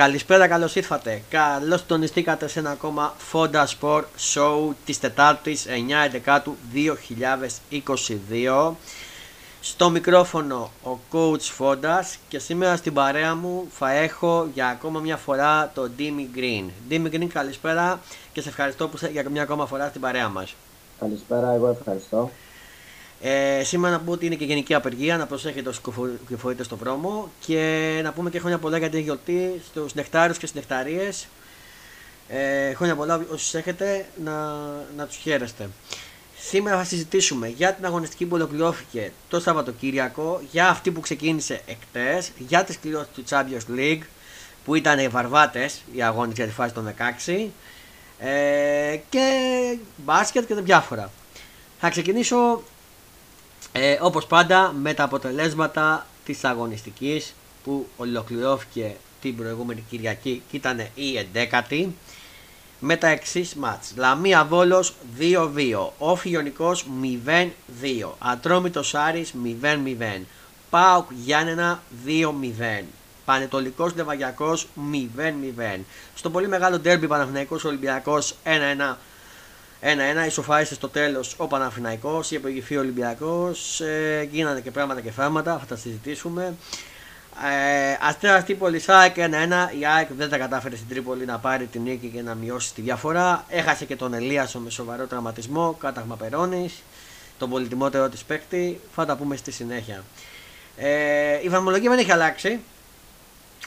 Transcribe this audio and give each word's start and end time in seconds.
Καλησπέρα, 0.00 0.48
καλώς 0.48 0.74
ήρθατε. 0.74 1.22
Καλώς 1.30 1.86
τονιστήκατε 1.86 2.48
σε 2.48 2.58
ένα 2.58 2.70
ακόμα 2.70 3.14
Fonda 3.32 3.64
Sport 3.80 4.04
Show 4.34 4.68
της 4.84 4.98
Τετάρτης 4.98 5.66
9 5.66 5.70
του 6.44 6.56
2022. 6.74 8.72
Στο 9.60 9.90
μικρόφωνο 9.90 10.70
ο 10.84 10.98
Coach 11.12 11.50
Fondas 11.58 12.16
και 12.28 12.38
σήμερα 12.38 12.76
στην 12.76 12.94
παρέα 12.94 13.34
μου 13.34 13.66
θα 13.70 13.92
έχω 13.92 14.48
για 14.54 14.68
ακόμα 14.68 15.00
μια 15.00 15.16
φορά 15.16 15.70
τον 15.74 15.90
Dimi 15.98 16.38
Green. 16.38 16.64
Dimi 16.90 17.14
Green, 17.14 17.28
καλησπέρα 17.32 18.00
και 18.32 18.40
σε 18.40 18.48
ευχαριστώ 18.48 18.88
που 18.88 18.96
είσαι 18.96 19.08
για 19.08 19.30
μια 19.30 19.42
ακόμα 19.42 19.66
φορά 19.66 19.88
στην 19.88 20.00
παρέα 20.00 20.28
μας. 20.28 20.54
Καλησπέρα, 21.00 21.52
εγώ 21.52 21.68
ευχαριστώ. 21.68 22.30
Ε, 23.22 23.62
σήμερα 23.64 23.92
να 23.92 24.00
πούμε 24.00 24.10
ότι 24.10 24.26
είναι 24.26 24.34
και 24.34 24.44
γενική 24.44 24.74
απεργία, 24.74 25.16
να 25.16 25.26
προσέχετε 25.26 25.68
όσοι 25.68 25.80
κυφορείτε 26.28 26.62
στον 26.62 26.78
δρόμο 26.78 27.30
και 27.46 28.00
να 28.02 28.12
πούμε 28.12 28.30
και 28.30 28.38
χρόνια 28.38 28.58
πολλά 28.58 28.78
για 28.78 28.90
την 28.90 29.00
γιορτή 29.00 29.60
στους 29.66 29.94
νεκτάριους 29.94 30.38
και 30.38 30.46
στις 30.46 30.60
νεκταρίες. 30.60 31.26
Ε, 32.28 32.74
χρόνια 32.74 32.96
πολλά 32.96 33.24
όσοι 33.32 33.58
έχετε 33.58 34.06
να, 34.24 34.56
να 34.96 35.06
τους 35.06 35.16
χαίρεστε. 35.16 35.68
Σήμερα 36.38 36.76
θα 36.76 36.84
συζητήσουμε 36.84 37.48
για 37.48 37.74
την 37.74 37.84
αγωνιστική 37.84 38.24
που 38.24 38.34
ολοκληρώθηκε 38.34 39.12
το 39.28 39.40
Σαββατοκύριακο, 39.40 40.40
για 40.50 40.68
αυτή 40.68 40.90
που 40.90 41.00
ξεκίνησε 41.00 41.60
εκτέ, 41.66 42.22
για 42.38 42.64
τις 42.64 42.78
κληρώσεις 42.78 43.10
του 43.14 43.24
Champions 43.28 43.78
League 43.78 44.02
που 44.64 44.74
ήταν 44.74 44.98
οι 44.98 45.08
βαρβάτες 45.08 45.82
οι 45.94 46.02
αγώνες 46.02 46.36
για 46.36 46.46
τη 46.46 46.52
φάση 46.52 46.74
των 46.74 46.94
16 47.26 47.46
ε, 48.18 48.96
και 49.08 49.76
μπάσκετ 49.96 50.46
και 50.46 50.54
τα 50.54 50.62
διάφορα. 50.62 51.10
Θα 51.80 51.90
ξεκινήσω 51.90 52.62
ε, 53.72 53.98
όπως 54.00 54.26
πάντα 54.26 54.72
με 54.72 54.94
τα 54.94 55.04
αποτελέσματα 55.04 56.06
της 56.24 56.44
αγωνιστικής 56.44 57.34
που 57.64 57.86
ολοκληρώθηκε 57.96 58.96
την 59.20 59.36
προηγούμενη 59.36 59.84
Κυριακή 59.90 60.42
και 60.50 60.56
ήταν 60.56 60.78
η 60.94 61.28
11η 61.34 61.86
με 62.80 62.96
τα 62.96 63.06
εξής 63.08 63.54
μάτς. 63.54 63.92
Λαμία 63.96 64.44
Βόλος 64.44 64.94
2-2, 65.18 65.92
Όφι 65.98 66.30
Ιωνικός 66.30 66.86
0-2, 67.02 68.14
Ατρόμητος 68.18 68.94
Άρης 68.94 69.34
0-0, 69.62 70.26
Πάοκ 70.70 71.10
Γιάννενα 71.24 71.82
2-0. 72.06 72.84
Πανετολικός 73.24 73.94
Λεβαγιακός 73.94 74.68
0-0. 74.92 75.84
Στο 76.14 76.30
πολύ 76.30 76.48
μεγάλο 76.48 76.78
ντέρμπι 76.78 77.06
Παναθηναϊκός 77.06 77.64
Ολυμπιακός 77.64 78.34
1-1 78.44 78.96
1-1 79.82 80.26
ισοφάρισε 80.26 80.74
στο 80.74 80.88
τέλος 80.88 81.34
ο 81.36 81.46
Παναθηναϊκός, 81.46 82.30
η 82.30 82.34
επογγυφή 82.34 82.76
Ολυμπιακός. 82.76 83.80
Ε, 83.80 84.28
γίνανε 84.30 84.60
και 84.60 84.70
πράγματα 84.70 85.00
και 85.00 85.10
φάρματα, 85.10 85.58
θα 85.58 85.66
τα 85.66 85.76
συζητήσουμε. 85.76 86.54
Ε, 87.44 87.96
Αστέρα 88.00 88.42
Τρίπολη 88.42 88.82
ΑΕΚ 88.86 89.14
1-1. 89.16 89.20
Η 89.78 89.86
ΑΕΚ 89.86 90.08
δεν 90.16 90.28
τα 90.28 90.38
κατάφερε 90.38 90.76
στην 90.76 90.88
Τρίπολη 90.88 91.24
να 91.24 91.38
πάρει 91.38 91.66
την 91.66 91.82
νίκη 91.82 92.06
και 92.06 92.22
να 92.22 92.34
μειώσει 92.34 92.74
τη 92.74 92.80
διαφορά. 92.80 93.44
Έχασε 93.48 93.84
και 93.84 93.96
τον 93.96 94.14
Ελίασο 94.14 94.58
με 94.58 94.70
σοβαρό 94.70 95.06
τραυματισμό, 95.06 95.76
κάταγμα 95.80 96.16
Περώνης. 96.16 96.82
Τον 97.38 97.50
πολυτιμότερο 97.50 98.08
της 98.08 98.24
παίκτη. 98.24 98.80
Θα 98.94 99.06
τα 99.06 99.16
πούμε 99.16 99.36
στη 99.36 99.50
συνέχεια. 99.50 100.04
Ε, 100.76 101.40
η 101.42 101.48
βαθμολογία 101.48 101.90
δεν 101.90 101.98
έχει 101.98 102.12
αλλάξει. 102.12 102.60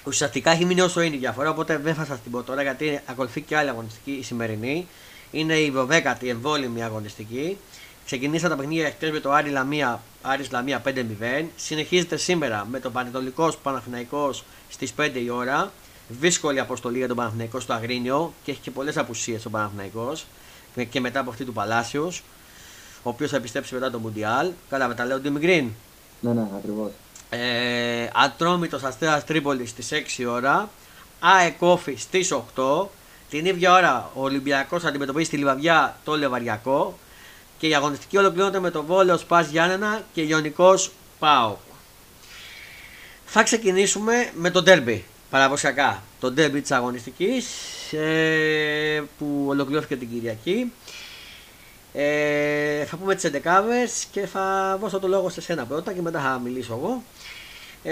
Ουσιαστικά 0.06 0.52
έχει 0.52 0.66
μείνει 0.66 0.82
όσο 0.82 1.02
είναι 1.02 1.16
η 1.16 1.20
διαφορά, 1.20 1.50
οπότε 1.50 1.78
δεν 1.78 1.96
θα 1.96 2.06
σας 2.06 2.20
την 2.22 2.32
πω 2.32 2.44
τώρα 2.44 2.62
γιατί 2.62 3.00
ακολουθεί 3.06 3.42
και 3.42 3.58
άλλη 3.58 3.70
αγωνιστική 3.70 4.12
η 4.12 4.24
σημερινή. 4.24 4.88
Είναι 5.34 5.54
η 5.56 5.74
12η 5.76 6.28
εμβόλυμη 6.28 6.84
αγωνιστική. 6.84 7.58
Ξεκινήσαν 8.06 8.50
τα 8.50 8.56
παιχνίδια 8.56 8.90
χτες 8.90 9.12
με 9.12 9.20
το 9.20 9.32
Άρη 9.32 9.50
Λαμία, 9.50 10.02
Άρης 10.22 10.52
Λαμία 10.52 10.82
5-0. 10.86 11.46
Συνεχίζεται 11.56 12.18
σήμερα 12.18 12.68
με 12.72 12.80
τον 12.80 12.92
Πανετολικός 12.92 13.58
Παναθηναϊκός 13.58 14.44
στις 14.70 14.94
5 14.98 15.12
η 15.26 15.30
ώρα. 15.30 15.72
Δύσκολη 16.08 16.60
αποστολή 16.60 16.98
για 16.98 17.08
τον 17.08 17.16
Παναθηναϊκό 17.16 17.60
στο 17.60 17.74
Αγρίνιο 17.74 18.34
και 18.44 18.52
έχει 18.52 18.60
και 18.60 18.72
πολλές 18.72 18.98
απουσίες 18.98 19.46
ο 19.46 19.50
Παναθηναϊκός 19.50 20.26
και 20.90 21.00
μετά 21.00 21.20
από 21.20 21.30
αυτή 21.30 21.44
του 21.46 21.54
Παλάσιος, 21.54 22.24
ο 23.04 23.10
οποίος 23.10 23.30
θα 23.30 23.38
επιστρέψει 23.38 23.74
μετά 23.74 23.92
το 23.92 24.00
Μουντιάλ. 24.00 24.52
Καλά, 24.70 24.94
τα 24.94 25.06
λέω 25.06 25.20
Ντίμι 25.20 25.40
Γκριν; 25.40 25.70
Ναι, 26.20 26.34
ναι, 26.34 26.48
ακριβώς. 26.58 26.92
Ε, 27.30 28.10
Ατρόμητος 28.14 28.84
Αστέρας 28.84 29.24
Τρίπολης 29.26 29.70
στις 29.70 29.92
6 29.92 30.26
ώρα. 30.26 30.70
ΑΕΚΟΦΗ 31.20 31.96
στις 31.98 32.32
8. 32.32 32.90
Την 33.34 33.46
ίδια 33.46 33.72
ώρα 33.72 34.12
ο 34.14 34.24
Ολυμπιακός 34.24 34.84
αντιμετωπίζει 34.84 35.26
στη 35.26 35.38
Λιβαδιά 35.38 35.98
το 36.04 36.18
Λεβαριακό 36.18 36.98
και 37.58 37.68
η 37.68 37.76
αγωνιστική 37.76 38.18
ολοκληρώνεται 38.18 38.60
με 38.60 38.70
το 38.70 38.84
Βόλο 38.84 39.18
Σπα 39.18 39.42
Γιάννενα 39.42 40.04
και 40.14 40.22
Ιωνικό 40.22 40.74
Πάο. 41.20 41.56
Θα 43.26 43.44
ξεκινήσουμε 43.44 44.32
με 44.36 44.50
το 44.50 44.62
ντέρμπι 44.62 45.06
παραδοσιακά. 45.30 46.04
Το 46.20 46.32
ντέρμπι 46.32 46.62
της 46.62 46.72
αγωνιστικής 46.72 47.46
ε, 47.94 49.04
που 49.18 49.46
ολοκληρώθηκε 49.48 49.96
την 49.96 50.10
Κυριακή. 50.10 50.72
Ε, 51.94 52.86
θα 52.86 52.98
πούμε 52.98 53.16
τις 53.16 53.32
11 53.34 53.40
και 54.12 54.26
θα 54.26 54.78
δώσω 54.82 55.00
το 55.00 55.08
λόγο 55.08 55.30
σε 55.30 55.42
σένα 55.42 55.66
πρώτα 55.66 55.94
και 55.94 56.02
μετά 56.02 56.20
θα 56.20 56.40
μιλήσω 56.44 56.74
εγώ. 56.74 57.04
4-3-3 57.84 57.90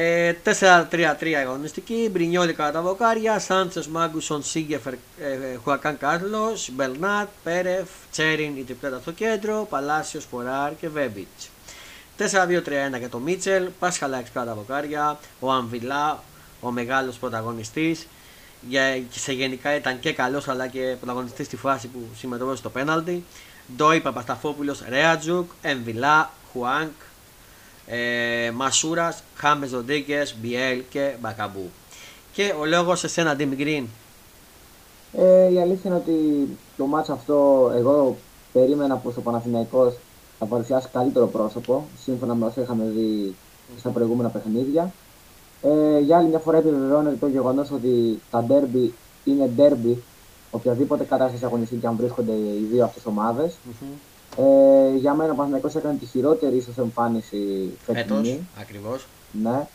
ε, 1.22 1.36
αγωνιστική, 1.36 2.10
Μπρινιόλη 2.12 2.54
κατά 2.54 2.72
τα 2.72 2.82
βοκάρια, 2.82 3.40
Σάντσες, 3.40 3.88
Μάγκουσον, 3.88 4.44
Σίγκεφερ, 4.44 4.94
ε, 4.94 4.98
Χουακάν 5.64 5.98
Κάρλος, 5.98 6.70
Μπερνάτ, 6.74 7.28
Πέρεφ, 7.44 7.90
Τσέριν 8.12 8.58
η 8.58 8.64
τριπλέτα 8.64 9.00
στο 9.02 9.12
κέντρο, 9.12 9.68
Παλάσιος, 9.70 10.26
Φοράρ 10.32 10.76
και 10.76 10.90
Βέμπιτς. 10.90 11.50
4-2-3-1 12.18 12.98
για 12.98 13.10
το 13.10 13.18
Μίτσελ, 13.18 13.68
Πάσχαλα 13.80 14.22
κατά 14.22 14.46
τα 14.46 14.56
βοκάρια, 14.56 15.20
ο 15.40 15.52
Αμβιλά, 15.52 16.24
ο 16.62 16.72
μεγάλος 16.72 17.18
πρωταγωνιστής, 17.18 18.08
για, 18.70 19.04
σε 19.10 19.34
γενικά 19.34 19.76
ήταν 19.76 20.00
και 20.00 20.14
καλός 20.14 20.48
αλλά 20.48 20.68
και 20.68 20.96
πρωταγωνιστής 21.00 21.46
στη 21.46 21.56
φάση 21.58 21.88
που 21.88 22.00
συμμετοχούσε 22.18 22.58
στο 22.58 22.70
πέναλτι. 22.70 23.24
Ντόι 23.76 24.02
Παπασταφόπουλος, 24.02 24.84
Ρέατζουκ, 24.90 25.52
Εμβιλά, 25.62 26.32
Χουάνκ, 26.52 26.92
ε, 27.92 28.52
Μασούρας, 28.52 29.24
Χάμες 29.36 29.72
Ροντρίγκες, 29.72 30.36
Μπιέλ 30.42 30.82
και 30.90 31.14
Μπακαμπού. 31.22 31.70
Και 32.34 32.54
ο 32.60 32.66
λόγος 32.66 33.00
σε 33.00 33.08
σένα, 33.08 33.36
Ντίμι 33.36 33.56
Γκριν. 33.56 33.88
Ε, 35.18 35.52
η 35.52 35.60
αλήθεια 35.60 35.82
είναι 35.84 35.96
ότι 35.96 36.48
το 36.78 36.86
μάτσο 36.86 37.14
αυτό 37.14 37.72
εγώ 37.76 38.18
περίμενα 38.54 38.96
πως 38.96 39.18
ο 39.18 39.22
Παναθηναϊκός 39.22 39.94
θα 40.40 40.46
παρουσιάσει 40.46 40.88
καλύτερο 40.94 41.28
πρόσωπο 41.28 41.88
σύμφωνα 42.04 42.36
με 42.36 42.46
όσα 42.46 42.62
είχαμε 42.62 42.84
δει 42.84 43.36
στα 43.80 43.90
προηγούμενα 43.90 44.30
παιχνίδια. 44.30 44.94
Ε, 45.62 46.00
για 46.00 46.18
άλλη 46.18 46.28
μια 46.28 46.40
φορά 46.40 46.58
επιβεβαιώνεται 46.58 47.16
το 47.16 47.28
γεγονός 47.28 47.72
ότι 47.72 48.20
τα 48.32 48.44
ντέρμπι 48.44 48.94
είναι 49.24 49.46
ντέρμπι 49.56 50.04
οποιαδήποτε 50.52 51.04
κατάσταση 51.04 51.46
αγωνιστική 51.46 51.86
αν 51.86 51.96
βρίσκονται 51.96 52.32
οι 52.32 52.68
δύο 52.72 52.84
αυτές 52.84 53.06
ομάδες. 53.06 53.54
Mm-hmm. 53.54 54.11
Ε, 54.38 54.98
για 54.98 55.14
μένα 55.14 55.32
ο 55.32 55.36
Παναθηναϊκός 55.36 55.76
έκανε 55.76 55.98
τη 56.00 56.06
χειρότερη 56.06 56.56
ίσως 56.56 56.78
εμφάνιση 56.78 57.72
φετινή. 57.86 58.48
ακριβώς. 58.62 59.08
Ναι. 59.32 59.68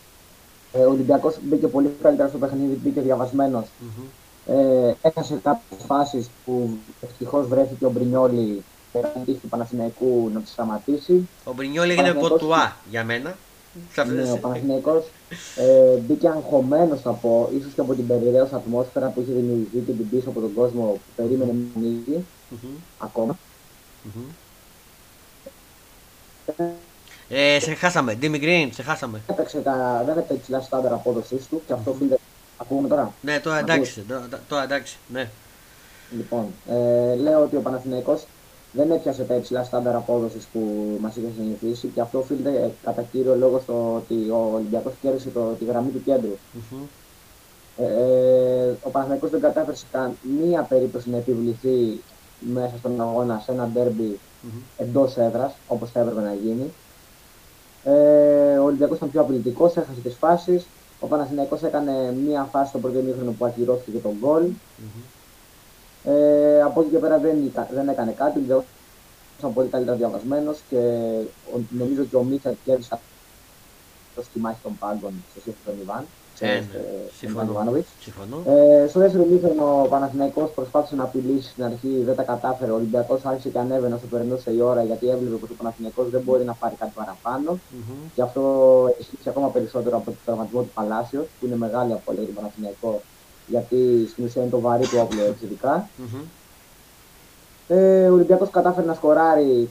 Ε, 0.72 0.78
ο 0.78 0.90
Ολυμπιακός 0.90 1.36
μπήκε 1.42 1.68
πολύ 1.68 1.96
καλύτερα 2.02 2.28
στο 2.28 2.38
παιχνίδι, 2.38 2.80
μπήκε 2.82 3.00
διαβασμένος. 3.00 3.64
Mm-hmm. 3.64 4.04
Ε, 4.46 4.94
έχασε 5.02 5.40
κάποιες 5.42 5.80
φάσεις 5.86 6.30
που 6.44 6.78
ευτυχώς 7.00 7.46
βρέθηκε 7.46 7.84
ο 7.84 7.90
Μπρινιόλη 7.90 8.62
πέραν 8.92 9.24
τύχη 9.24 9.38
του 9.38 9.48
Παναθηναϊκού 9.48 10.30
να 10.34 10.40
τη 10.40 10.48
σταματήσει. 10.48 11.28
Ο 11.44 11.52
Μπρινιόλη 11.52 11.92
έγινε 11.92 12.12
κοτουά 12.12 12.76
για 12.90 13.04
μένα. 13.04 13.36
Ναι, 14.06 14.30
ο 14.30 14.36
Παναθηναϊκός 14.36 15.04
ε, 15.56 15.98
μπήκε 15.98 16.28
αγχωμένος 16.28 17.00
θα 17.00 17.10
πω, 17.10 17.50
ίσως 17.58 17.72
και 17.72 17.80
από 17.80 17.94
την 17.94 18.06
περιραίωση 18.06 18.54
ατμόσφαιρα 18.54 19.08
που 19.08 19.20
είχε 19.20 19.32
δημιουργηθεί 19.32 19.78
και 19.78 19.92
την 19.92 20.08
πίσω 20.08 20.28
από 20.28 20.40
τον 20.40 20.54
κόσμο 20.54 20.82
που 20.82 21.22
περίμενε 21.22 21.52
να 21.52 21.80
ανοίγει 21.80 22.24
mm-hmm. 22.50 22.76
ακόμα. 22.98 23.38
Mm-hmm. 24.04 24.45
Ε, 27.28 27.58
σε 27.60 27.74
χάσαμε. 27.74 28.14
Ντίμι 28.14 28.38
Γκριν, 28.38 28.72
σε 28.72 28.82
χάσαμε. 28.82 29.20
Έπαιξε 29.30 29.58
τα, 29.58 30.02
δεν 30.06 30.18
έπαιξε 30.18 30.42
ψηλά 30.42 30.60
στάνταρ 30.60 30.92
απόδοσής 30.92 31.46
του 31.46 31.62
και 31.66 31.72
αυτό 31.72 31.90
οφείλεται. 31.90 32.18
Ακούγουμε 32.56 32.88
τώρα. 32.88 33.12
Ναι, 33.20 33.40
τώρα 33.40 33.58
εντάξει. 33.58 34.04
Τώρα, 34.48 34.62
εντάξει 34.62 34.96
ναι. 35.12 35.28
Λοιπόν, 36.16 36.46
ε, 36.68 37.14
λέω 37.14 37.42
ότι 37.42 37.56
ο 37.56 37.60
Παναθηναϊκός 37.60 38.26
δεν 38.72 38.90
έπιασε 38.90 39.22
τα 39.22 39.34
υψηλά 39.34 39.64
στάνταρ 39.64 39.94
απόδοσης 39.94 40.44
που 40.52 40.60
μας 41.00 41.16
είχε 41.16 41.26
συνηθίσει 41.36 41.86
και 41.86 42.00
αυτό 42.00 42.18
οφείλεται 42.18 42.72
κατά 42.84 43.02
κύριο 43.02 43.36
λόγο 43.36 43.60
στο 43.62 43.94
ότι 43.94 44.30
ο 44.30 44.50
Ολυμπιακός 44.54 44.92
κέρδισε 45.02 45.28
το, 45.28 45.40
τη 45.58 45.64
γραμμή 45.64 45.90
του 45.90 46.02
κέντρου. 46.04 46.36
Mm-hmm. 46.54 46.86
Ε, 47.76 48.72
ο 48.82 48.90
Παναθηναϊκός 48.90 49.30
δεν 49.30 49.40
κατάφερε 49.40 49.76
σε 49.76 49.86
καμία 49.92 50.62
περίπτωση 50.62 51.10
να 51.10 51.16
επιβληθεί 51.16 52.00
μέσα 52.40 52.74
στον 52.78 53.00
αγώνα 53.00 53.42
σε 53.44 53.52
ένα 53.52 53.68
ντέρμπι 53.72 54.18
mm-hmm. 54.46 54.62
εντός 54.76 55.16
έδρας, 55.16 55.54
όπως 55.68 55.90
θα 55.90 56.00
έπρεπε 56.00 56.20
να 56.20 56.34
γίνει. 56.34 56.72
Ε, 57.84 58.58
ο 58.58 58.64
Ολυμπιακός 58.64 58.96
ήταν 58.96 59.10
πιο 59.10 59.20
απειλητικός, 59.20 59.76
έχασε 59.76 60.00
τις 60.00 60.14
φάσεις. 60.14 60.66
Ο 61.00 61.06
Παναθηναϊκός 61.06 61.62
έκανε 61.62 62.12
μία 62.12 62.42
φάση 62.42 62.68
στο 62.68 62.78
πρώτο 62.78 62.98
ημίχρονο 62.98 63.30
που 63.32 63.44
ακυρώθηκε 63.44 63.98
τον 63.98 64.16
γκολ. 64.20 64.44
Mm-hmm. 64.44 66.10
Ε, 66.10 66.62
από 66.62 66.80
εκεί 66.80 66.90
και 66.90 66.98
πέρα 66.98 67.18
δεν, 67.18 67.52
δεν 67.72 67.88
έκανε 67.88 68.12
κάτι. 68.12 68.38
ήταν 69.38 69.52
πολύ 69.52 69.68
καλύτερα 69.68 69.96
διαβασμένος 69.96 70.58
και 70.68 70.76
ο, 71.54 71.60
νομίζω 71.70 72.04
και 72.04 72.16
ο 72.16 72.22
Μίτσερ 72.22 72.54
κέρδισε 72.64 72.98
στη 74.22 74.38
μάχη 74.38 74.58
των 74.62 74.78
πάγκων 74.78 75.12
σε 75.34 75.40
σχέση 75.40 75.56
με 75.64 75.72
τον 75.72 75.80
Ιβάν. 75.80 76.04
Ε, 76.40 76.46
ναι. 76.46 76.64
Συμφωνώ. 77.18 77.82
Συμφωνώ. 78.00 78.42
Ε, 78.46 78.86
στο 78.88 78.98
δεύτερο 79.00 79.24
μήχρονο 79.24 79.82
ο 79.82 79.88
Παναθηναϊκός 79.88 80.50
προσπάθησε 80.50 80.94
να 80.94 81.02
απειλήσει 81.02 81.50
στην 81.50 81.64
αρχή, 81.64 82.02
δεν 82.04 82.14
τα 82.14 82.22
κατάφερε. 82.22 82.70
Ο 82.70 82.74
Ολυμπιακός 82.74 83.24
άρχισε 83.24 83.48
και 83.48 83.58
ανέβαινε 83.58 83.94
όσο 83.94 84.06
περνούσε 84.06 84.50
η 84.50 84.60
ώρα 84.60 84.82
γιατί 84.82 85.08
έβλεπε 85.08 85.34
ότι 85.34 85.52
ο 85.52 85.56
Παναθηναϊκός 85.56 86.10
δεν 86.10 86.20
μπορεί 86.20 86.44
να 86.44 86.52
πάρει 86.52 86.74
κάτι 86.78 86.92
παραπάνω. 86.94 87.52
Mm-hmm. 87.52 88.10
Και 88.14 88.22
αυτό 88.22 88.42
ισχύει 88.98 89.28
ακόμα 89.28 89.48
περισσότερο 89.48 89.96
από 89.96 90.10
το 90.10 90.16
τραυματισμό 90.24 90.60
του 90.60 90.70
Παλάσιος, 90.74 91.26
που 91.40 91.46
είναι 91.46 91.56
μεγάλη 91.56 91.92
απώλεια 91.92 92.22
για 92.22 92.32
τον 92.32 92.42
Παναθηναϊκό, 92.42 93.00
γιατί 93.46 94.08
στην 94.10 94.24
ουσία 94.24 94.42
είναι 94.42 94.50
το 94.50 94.60
βαρύ 94.60 94.86
του 94.86 94.98
όπλο 95.02 95.22
εξαιρετικά. 95.24 95.88
Mm-hmm. 95.98 96.24
Ε, 97.68 98.08
ο 98.08 98.12
Ολυμπιακός 98.12 98.50
κατάφερε 98.50 98.86
να 98.86 98.94
σκοράρει 98.94 99.68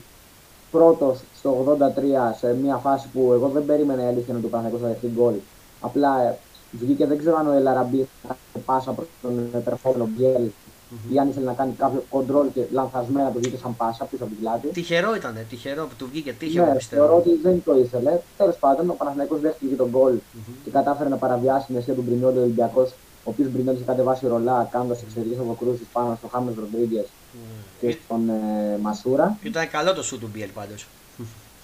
πρώτος 0.70 1.20
στο 1.38 1.78
83 1.80 2.36
σε 2.38 2.54
μια 2.54 2.76
φάση 2.76 3.08
που 3.12 3.32
εγώ 3.32 3.48
δεν 3.48 3.64
περίμενα 3.64 4.02
η 4.02 4.06
αλήθεια 4.06 4.34
να 4.34 4.40
του 4.40 4.48
Παναθηναϊκός 4.50 4.86
θα 4.86 4.92
δεχτεί 4.92 5.10
γκολ. 5.16 5.34
Απλά 5.80 6.36
βγήκε, 6.70 7.06
δεν 7.06 7.18
ξέρω 7.18 7.36
αν 7.36 7.48
ο 7.48 7.52
Ελαραμπή 7.52 8.08
θα 8.26 8.36
πάσα 8.64 8.90
προς 8.92 9.06
τον 9.22 9.48
επερχόμενο 9.54 10.08
Μπιέλ 10.16 10.42
mm-hmm. 10.44 11.14
ή 11.14 11.18
αν 11.18 11.28
ήθελε 11.28 11.46
να 11.46 11.52
κάνει 11.52 11.72
κάποιο 11.78 12.04
κοντρόλ 12.10 12.46
και 12.54 12.62
λανθασμένα 12.70 13.32
το 13.32 13.38
βγήκε 13.38 13.56
σαν 13.56 13.76
πάσα 13.76 14.04
πίσω 14.04 14.24
από 14.24 14.32
την 14.32 14.42
πλάτη. 14.42 14.68
Τυχερό 14.68 15.14
ήταν, 15.14 15.38
τυχερό 15.48 15.86
που 15.86 15.94
του 15.98 16.08
βγήκε, 16.10 16.32
τυχερό 16.32 16.66
ναι, 16.66 16.74
πιστεύω. 16.74 17.02
Θεωρώ 17.02 17.18
ότι 17.18 17.38
δεν 17.42 17.62
το 17.64 17.76
ήθελε. 17.78 18.18
Τέλος 18.36 18.56
πάντων, 18.56 18.90
ο 18.90 18.94
Παναθηναϊκός 18.94 19.40
δέχτηκε 19.40 19.74
τον 19.74 19.88
γκολ 19.88 20.14
mm-hmm. 20.14 20.52
και 20.64 20.70
κατάφερε 20.70 21.08
να 21.08 21.16
παραβιάσει 21.16 21.66
την 21.66 21.76
αιστεία 21.76 21.94
του 21.94 22.02
Μπρινιόλη 22.02 22.38
Ολυμπιακός, 22.38 22.90
ο 23.24 23.30
οποίος 23.30 23.48
Μπρινιόλη 23.50 23.76
είχε 23.76 23.86
κατεβάσει 23.86 24.26
ρολά 24.26 24.68
κάνοντας 24.72 25.02
εξαιρετικές 25.02 25.38
αποκρούσεις 25.38 25.86
πάνω 25.92 26.14
στο 26.18 26.28
Χάμες 26.28 26.54
Ροντρίγκες 26.54 27.04
mm-hmm. 27.04 27.64
και 27.80 27.90
στον 28.04 28.28
ε, 28.28 28.78
Μασούρα. 28.80 29.38
Ήταν 29.42 29.70
καλό 29.70 29.92
το 29.94 30.02
σου 30.02 30.18
του 30.18 30.28
Μπιέλ 30.32 30.50
πάντως. 30.54 30.86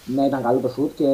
Ναι, 0.04 0.26
ήταν 0.26 0.42
καλό 0.42 0.58
το 0.58 0.68
σουτ 0.68 0.94
και 0.96 1.06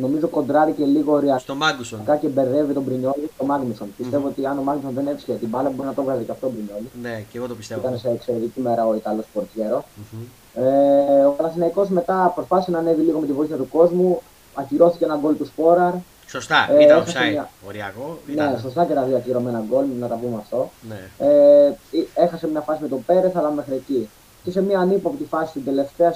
νομίζω 0.00 0.28
κοντράρει 0.28 0.72
και 0.72 0.84
λίγο 0.84 1.12
ωριακά 1.12 1.38
στο 1.38 1.54
Μάγκουσον. 1.54 2.00
και 2.20 2.28
μπερδεύει 2.28 2.72
τον 2.72 2.82
Μπρινιόλη 2.82 3.30
στο 3.34 3.44
Μάγνουσον. 3.44 3.86
Mm-hmm. 3.86 3.96
Πιστεύω 3.96 4.26
ότι 4.26 4.46
αν 4.46 4.58
ο 4.58 4.62
Μάγνουσον 4.62 4.94
δεν 4.94 5.06
έβρισκε 5.06 5.32
την 5.32 5.48
μπάλα, 5.48 5.70
μπορεί 5.70 5.88
να 5.88 5.94
το 5.94 6.02
βγάζει 6.02 6.24
και 6.24 6.30
αυτό 6.30 6.46
ο 6.46 6.50
Μπρινιόλη. 6.50 6.90
Ναι, 7.02 7.24
και 7.30 7.38
εγώ 7.38 7.46
το 7.46 7.54
πιστεύω. 7.54 7.80
Ήταν 7.80 7.98
σε 7.98 8.08
εξαιρετική 8.08 8.60
μέρα 8.60 8.86
ο 8.86 8.94
Ιταλός 8.94 9.24
Πορτιέρο. 9.32 9.84
Mm-hmm. 9.84 10.26
Ε, 10.54 11.24
ο 11.24 11.30
Παναθυναϊκό 11.30 11.86
μετά 11.88 12.32
προσπάθησε 12.34 12.70
να 12.70 12.78
ανέβει 12.78 13.02
λίγο 13.02 13.18
με 13.18 13.26
τη 13.26 13.32
βοήθεια 13.32 13.56
του 13.56 13.68
κόσμου. 13.68 14.22
Ακυρώθηκε 14.54 15.04
ένα 15.04 15.16
γκολ 15.16 15.36
του 15.36 15.44
Σπόραρ. 15.46 15.92
Σωστά, 16.26 16.72
ε, 16.72 16.84
ήταν 16.84 17.04
offside. 17.04 17.30
Μια... 17.30 17.50
Οριακό. 17.66 18.18
Ναι, 18.26 18.32
ήταν... 18.32 18.52
Ναι, 18.52 18.58
σωστά 18.58 18.84
και 18.84 18.94
τα 18.94 19.02
δύο 19.02 19.16
ακυρωμένα 19.16 19.64
γκολ, 19.68 19.84
να 19.98 20.06
τα 20.06 20.14
πούμε 20.14 20.36
αυτό. 20.40 20.70
Ναι. 20.88 21.26
Ε, 21.26 21.72
έχασε 22.14 22.48
μια 22.48 22.60
φάση 22.60 22.82
με 22.82 22.88
τον 22.88 23.04
Πέρεθ, 23.04 23.36
αλλά 23.36 23.50
μέχρι 23.50 23.74
εκεί. 23.74 24.08
Και 24.44 24.50
σε 24.50 24.62
μια 24.62 24.78
ανύποπτη 24.78 25.24
φάση 25.24 25.50
στην 25.50 25.64
τελευταία, 25.64 26.14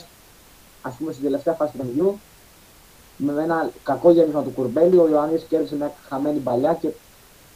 ας 0.83 0.95
πούμε, 0.95 1.13
στην 1.13 1.25
τελευταία 1.25 1.55
φάση 1.55 1.73
του 1.73 1.79
παιχνιδιού, 1.79 2.19
με 3.17 3.43
ένα 3.43 3.71
κακό 3.83 4.11
γέμισμα 4.11 4.43
του 4.43 4.51
Κουρμπέλη, 4.51 4.99
ο 4.99 5.09
Ιωάννης 5.09 5.43
κέρδισε 5.43 5.75
μια 5.75 5.93
χαμένη 6.09 6.39
παλιά 6.39 6.79
και 6.81 6.89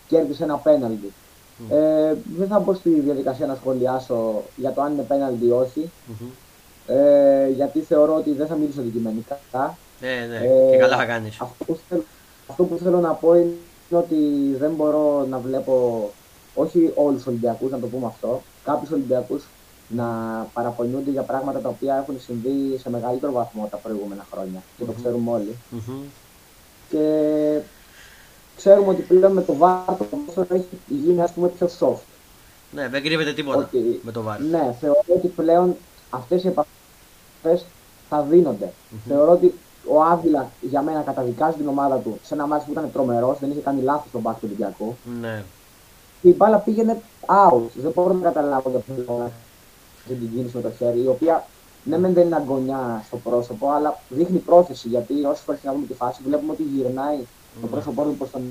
κέρδισε 0.09 0.45
ένα 0.45 0.57
πέναλτι. 0.57 1.13
Mm. 1.59 1.75
Ε, 1.75 2.15
δεν 2.37 2.49
θα 2.49 2.59
μπω 2.59 2.75
στη 2.75 2.91
διαδικασία 2.91 3.47
να 3.47 3.55
σχολιάσω 3.55 4.43
για 4.57 4.73
το 4.73 4.83
αν 4.83 4.93
είναι 4.93 5.03
πέναλτι 5.03 5.47
ή 5.47 5.51
όχι. 5.51 5.91
Mm-hmm. 6.09 6.31
Ε, 6.87 7.49
γιατί 7.49 7.81
θεωρώ 7.81 8.15
ότι 8.15 8.33
δεν 8.33 8.47
θα 8.47 8.55
μιλήσω 8.55 8.81
αντικειμενικά. 8.81 9.39
Ναι, 10.01 10.27
ναι, 10.29 10.37
ε, 10.37 10.71
και 10.71 10.77
καλά 10.77 10.97
θα 10.97 11.05
κάνεις. 11.05 11.41
Αυτό, 11.41 11.65
που 11.65 11.79
θέλω, 11.89 12.05
αυτό 12.51 12.65
που 12.65 12.77
θέλω 12.77 13.01
να 13.01 13.13
πω 13.13 13.35
είναι 13.35 13.55
ότι 13.91 14.17
δεν 14.59 14.71
μπορώ 14.71 15.27
να 15.31 15.39
βλέπω, 15.39 16.11
όχι 16.55 16.93
όλους 16.95 17.23
του 17.23 17.29
Ολυμπιακούς, 17.29 17.71
να 17.71 17.79
το 17.79 17.87
πούμε 17.87 18.07
αυτό, 18.07 18.43
κάποιους 18.65 18.91
Ολυμπιακούς 18.91 19.45
να 19.89 20.05
παραπονιούνται 20.53 21.11
για 21.11 21.23
πράγματα 21.23 21.59
τα 21.59 21.69
οποία 21.69 21.97
έχουν 21.97 22.21
συμβεί 22.21 22.79
σε 22.79 22.91
μεγαλύτερο 22.91 23.33
βαθμό 23.33 23.69
τα 23.71 23.77
προηγούμενα 23.77 24.27
χρόνια 24.33 24.63
και 24.79 24.85
το 24.85 24.93
ξέρουμε 24.93 25.31
όλοι. 25.31 25.57
Και 26.89 27.61
ξέρουμε 28.57 28.89
ότι 28.89 29.03
πλέον 29.03 29.33
με 29.33 29.43
το 29.43 29.57
βάρ 29.57 29.97
το 29.99 30.05
πόσο 30.05 30.55
έχει 30.55 30.69
γίνει 30.87 31.23
ας 31.23 31.33
πούμε 31.33 31.49
πιο 31.49 31.69
soft. 31.79 32.03
Ναι, 32.73 32.89
δεν 32.89 33.03
κρύβεται 33.03 33.33
τίποτα 33.33 33.59
ότι, 33.59 34.01
με 34.03 34.13
το 34.13 34.23
βάρ. 34.23 34.41
Ναι, 34.41 34.77
θεωρώ 34.81 35.05
ότι 35.17 35.29
πλέον 35.29 35.77
αυτές 36.11 36.45
οι 36.45 36.49
επαφές 36.49 37.65
θα 38.09 38.23
δίνονται. 38.23 38.73
Θεωρώ 39.09 39.33
ότι 39.33 39.55
ο 39.89 40.03
Άβυλα 40.03 40.51
για 40.61 40.83
μένα 40.83 41.01
καταδικάζει 41.01 41.57
την 41.57 41.69
ομάδα 41.69 41.97
του 41.97 42.19
σε 42.23 42.35
ένα 42.35 42.47
μάτι 42.47 42.65
που 42.65 42.73
ήταν 42.73 42.91
τρομερός, 42.93 43.39
δεν 43.39 43.51
είχε 43.51 43.61
κάνει 43.61 43.83
λάθος 43.83 44.09
στον 44.09 44.21
μπάσκετ 44.21 44.43
του 44.43 44.49
Ολυμπιακού. 44.51 44.97
Ναι. 45.21 45.45
Και 46.23 46.29
η 46.29 46.35
μπάλα 46.37 46.59
πήγαινε 46.59 47.01
out. 47.27 47.63
Δεν 47.75 47.93
μπορώ 47.95 48.13
να 48.13 48.23
καταλάβω 48.23 48.71
γιατί 48.71 49.05
την 50.15 50.31
κίνηση 50.35 50.57
με 50.57 50.63
το 50.63 50.71
χέρι, 50.71 51.03
η 51.03 51.07
οποία 51.07 51.47
ναι, 51.85 51.99
μεν 51.99 52.13
δεν 52.13 52.27
είναι 52.27 52.37
αγωνιά 52.37 53.03
στο 53.07 53.17
πρόσωπο, 53.17 53.71
αλλά 53.71 54.01
δείχνει 54.09 54.39
πρόθεση. 54.39 54.89
Γιατί 54.89 55.25
όσε 55.25 55.43
φορές 55.43 55.63
να 55.63 55.73
δούμε 55.73 55.87
τη 55.87 55.95
φάση, 55.95 56.21
βλέπουμε 56.25 56.53
ότι 56.53 56.63
γυρνάει 56.63 57.19
το 57.61 57.67
πρόσωπό 57.67 58.03
του 58.03 58.17
προς 58.17 58.31
τον. 58.31 58.43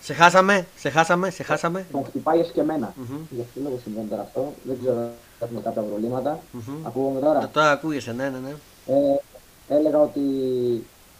Σε 0.00 0.12
χάσαμε, 0.14 0.66
σε 0.76 0.90
χάσαμε, 0.90 1.30
σε 1.30 1.42
χάσαμε. 1.42 1.86
Τον 1.92 2.04
χτυπάει 2.04 2.40
εσκεμμένα. 2.40 2.94
Mm-hmm. 2.96 3.18
Γι' 3.30 3.40
αυτό 3.40 3.60
λόγο 3.62 3.78
συμβαίνει 3.82 4.06
τώρα 4.06 4.22
αυτό. 4.22 4.52
Δεν 4.62 4.78
ξέρω 4.80 4.98
αν 4.98 5.10
έχουμε 5.38 5.60
κάποια 5.60 5.82
προβλήματα. 5.82 6.38
Mm-hmm. 6.38 6.76
Ακούγομαι 6.82 7.20
τώρα; 7.20 7.42
Ε, 7.42 7.46
τώρα 7.52 7.70
ακούγεσαι, 7.70 8.12
ναι, 8.12 8.28
ναι, 8.28 8.38
ναι. 8.38 8.54
Ε, 8.86 9.20
έλεγα 9.68 10.00
ότι 10.00 10.20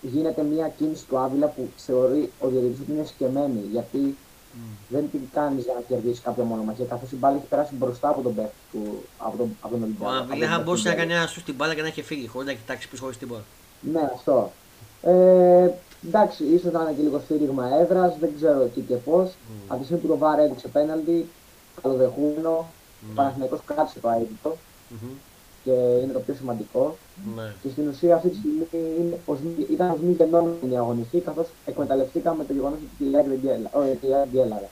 γίνεται 0.00 0.42
μια 0.42 0.68
κίνηση 0.68 1.04
του 1.06 1.18
Άβυλα 1.18 1.46
που 1.46 1.68
θεωρεί 1.76 2.32
ο 2.40 2.48
διαιτητή 2.48 2.82
ότι 2.82 2.92
είναι 2.92 3.04
σκεμμένη. 3.04 3.60
Γιατί 3.72 4.16
δεν 4.88 5.10
την 5.10 5.20
κάνεις 5.32 5.64
για 5.64 5.74
να 5.74 5.80
κερδίσεις 5.80 6.20
κάποια 6.20 6.44
μονομαχία. 6.44 6.84
Καθώς 6.84 7.12
η 7.12 7.16
μπάλα 7.16 7.36
έχει 7.36 7.46
περάσει 7.46 7.74
μπροστά 7.74 8.08
από 8.08 8.20
τον 8.22 8.34
παίκτη 8.34 8.52
του 8.72 9.04
από 9.18 9.36
τον, 9.36 9.56
από 9.60 9.72
τον 9.72 9.82
Ολυμπιακό. 9.82 10.12
Ο 10.12 10.16
Αβιλέχα 10.16 10.58
μπορούσε 10.58 10.88
να 10.88 10.94
κάνει 10.94 11.12
ένα 11.12 11.26
σου 11.26 11.42
την 11.42 11.54
μπάλα 11.54 11.74
και 11.74 11.80
να 11.80 11.86
έχει 11.86 12.02
φύγει 12.02 12.26
χωρίς 12.26 12.48
να 12.48 12.54
κοιτάξει 12.54 12.88
πίσω 12.88 13.02
χωρίς 13.02 13.18
τίποτα. 13.18 13.44
Ναι, 13.92 14.10
αυτό. 14.14 14.52
Ε, 15.02 15.70
εντάξει, 16.06 16.44
ίσως 16.44 16.72
να 16.72 16.80
είναι 16.80 16.92
και 16.92 17.02
λίγο 17.02 17.20
σφύριγμα 17.24 17.68
έδρας, 17.80 18.16
δεν 18.18 18.30
ξέρω 18.36 18.64
τι 18.74 18.80
και 18.80 18.94
πώς. 18.94 19.28
Mm. 19.28 19.52
Από 19.68 19.78
τη 19.78 19.84
στιγμή 19.84 20.02
που 20.02 20.08
το 20.08 20.18
Βάρ 20.18 20.38
έδειξε 20.38 20.68
πέναλτι, 20.68 21.28
καλοδεχούμενο. 21.82 22.58
Mm. 22.58 23.10
Ο 23.10 23.14
Παναθηναϊκός 23.14 23.60
κράτησε 23.64 24.00
το 24.00 24.10
αίτητο. 24.10 24.56
Mm-hmm 24.56 25.16
και 25.66 25.72
είναι 26.02 26.12
το 26.12 26.18
πιο 26.18 26.34
σημαντικό. 26.34 26.96
Ναι. 27.36 27.54
Και 27.62 27.68
στην 27.68 27.88
ουσία 27.88 28.14
αυτή 28.14 28.28
τη 28.28 28.36
στιγμή 28.36 28.66
είναι 28.98 29.18
ως, 29.26 29.38
ήταν 29.70 29.90
ω 29.90 29.96
μη 30.02 30.12
γεννόμενη 30.12 30.76
αγωνιστή, 30.76 31.18
καθώς 31.18 31.46
εκμεταλλευτήκαμε 31.66 32.44
το 32.44 32.52
γεγονός 32.52 32.78
ότι 32.98 33.04
η 33.04 33.10
δεν 33.10 34.28
διέλαβε. 34.30 34.68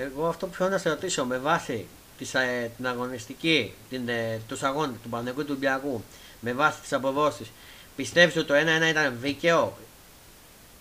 Εγώ 0.00 0.26
αυτό 0.26 0.46
που 0.46 0.54
θέλω 0.54 0.68
να 0.68 0.78
σε 0.78 0.88
ρωτήσω 0.88 1.24
με 1.24 1.38
βάση 1.38 1.86
της, 2.18 2.34
ε, 2.34 2.70
την 2.76 2.86
αγωνιστική, 2.86 3.74
την, 3.90 4.08
ε, 4.08 4.40
τους 4.48 4.62
αγώνες 4.62 4.96
του 5.02 5.08
Παναγικού 5.08 5.40
του 5.40 5.46
Ολυμπιακού, 5.50 6.02
με 6.40 6.52
βάση 6.52 6.80
τις 6.80 6.92
αποδόσεις, 6.92 7.50
πιστεύεις 7.96 8.36
ότι 8.36 8.46
το 8.46 8.54
1-1 8.54 8.88
ήταν 8.88 9.16
δίκαιο; 9.20 9.72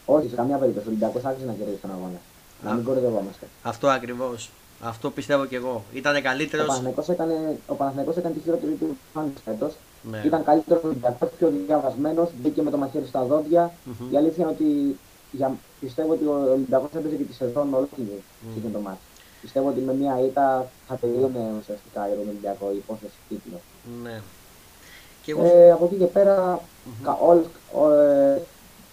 Όχι, 0.05 0.29
σε 0.29 0.35
καμία 0.35 0.57
περίπτωση. 0.57 0.85
Ο 0.85 0.89
Ολυμπιακός 0.89 1.23
άρχισε 1.23 1.45
να 1.45 1.53
κερδίσει 1.53 1.77
τον 1.81 1.91
αγώνα. 1.91 2.19
Να 2.63 2.73
μην 2.73 2.83
κορυδευόμαστε. 2.83 3.47
Αυτό 3.63 3.87
ακριβώς. 3.87 4.49
Αυτό 4.81 5.09
πιστεύω 5.09 5.45
και 5.45 5.55
εγώ. 5.55 5.83
Ήταν 5.93 6.21
καλύτερος. 6.21 6.65
Ο 7.67 7.73
Παναθηναϊκός 7.73 8.17
έκανε, 8.17 8.33
τη 8.33 8.39
χειρότερη 8.39 8.71
του 8.71 8.97
φάνη 9.13 9.33
φέτος. 9.45 9.73
Ναι. 10.11 10.21
Ήταν 10.25 10.43
καλύτερο 10.43 10.81
Ολυμπιακό, 10.83 11.25
πιο 11.37 11.51
διαβασμένος, 11.65 12.29
μπήκε 12.41 12.61
με 12.61 12.71
το 12.71 12.77
μαχαίρι 12.77 13.05
στα 13.05 13.23
δόντια. 13.23 13.71
Mm-hmm. 13.71 14.13
Η 14.13 14.17
αλήθεια 14.17 14.43
είναι 14.43 14.53
ότι 14.53 14.97
για, 15.31 15.55
πιστεύω 15.79 16.13
ότι 16.13 16.25
ο 16.25 16.51
Ολυμπιακός 16.51 16.89
έπαιζε 16.93 17.15
και 17.15 17.23
τη 17.23 17.33
σεζόν 17.33 17.73
ολόκληρη 17.73 18.21
mm. 18.21 18.61
σε 18.63 18.69
το 18.69 18.79
μάτι. 18.79 18.97
Πιστεύω 19.41 19.69
ότι 19.69 19.79
με 19.79 19.93
μια 19.93 20.21
ήττα 20.25 20.67
θα 20.87 20.95
τελείωνε 20.95 21.53
ουσιαστικά 21.59 22.07
για 22.07 22.15
τον 22.15 22.27
Ολυμπιακό 22.27 22.71
η 22.73 22.75
υπόθεση 22.75 23.13
τίτλο. 23.29 23.59
Ναι. 24.03 24.21
Και 25.23 25.31
εγώ... 25.31 25.43
ε, 25.43 25.71
από 25.71 25.85
εκεί 25.85 25.95
και 25.95 26.05
πέρα, 26.05 26.59
mm-hmm. 27.05 27.37
ε, 27.91 28.39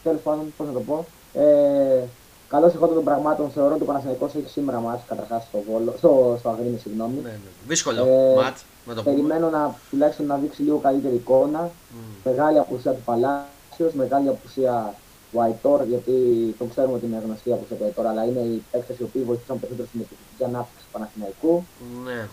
τέλος 0.02 0.20
πάντων, 0.22 0.52
πώς 0.56 0.66
να 0.66 0.72
το 0.72 0.80
πω, 0.80 1.06
ε, 1.32 2.02
Καλώς 2.48 2.74
εχόντων 2.74 2.94
των 2.94 3.04
πραγμάτων 3.04 3.50
θεωρώ 3.50 3.74
ότι 3.74 3.82
ο 3.82 3.86
Παναθηναϊκός 3.86 4.34
έχει 4.34 4.48
σήμερα 4.48 4.80
μάτς 4.80 5.02
καταρχάς 5.08 5.44
στο, 5.48 5.62
Βόλο, 5.70 5.94
στο, 5.98 6.36
στο 6.38 6.48
Αγρίνη. 6.48 6.78
Συγγνώμη. 6.78 7.20
Ναι, 7.22 7.28
ναι. 7.28 7.38
Δύσκολο 7.66 8.06
ε, 8.06 8.34
μάτς. 8.34 8.64
Με 8.88 8.94
το 8.94 9.02
περιμένω 9.02 9.50
να 9.50 9.74
τουλάχιστον 9.90 10.26
να 10.26 10.36
δείξει 10.36 10.62
λίγο 10.62 10.78
καλύτερη 10.78 11.14
εικόνα. 11.14 11.70
Mm. 11.70 11.94
Μεγάλη 12.24 12.58
απουσία 12.58 12.92
του 12.92 13.02
Παλάσιος, 13.04 13.92
μεγάλη 13.92 14.28
απουσία 14.28 14.94
του 15.32 15.40
Αϊτόρ, 15.42 15.82
γιατί 15.82 16.12
το 16.58 16.64
ξέρουμε 16.64 16.94
ότι 16.94 17.06
είναι 17.06 17.22
γνωστή 17.24 17.52
απουσία 17.52 17.76
του 17.76 17.84
Αϊτόρ, 17.84 18.06
αλλά 18.06 18.24
είναι 18.24 18.40
οι 18.40 18.62
παίκτε 18.70 18.96
οι 18.98 19.02
οποίοι 19.02 19.22
βοηθήσαν 19.22 19.60
περισσότερο 19.60 19.88
στην 19.88 20.00
επιθετική 20.00 20.44
ανάπτυξη 20.44 20.84
του 20.84 20.92
Παναθηναϊκού. 20.92 21.64
Ναι. 22.04 22.28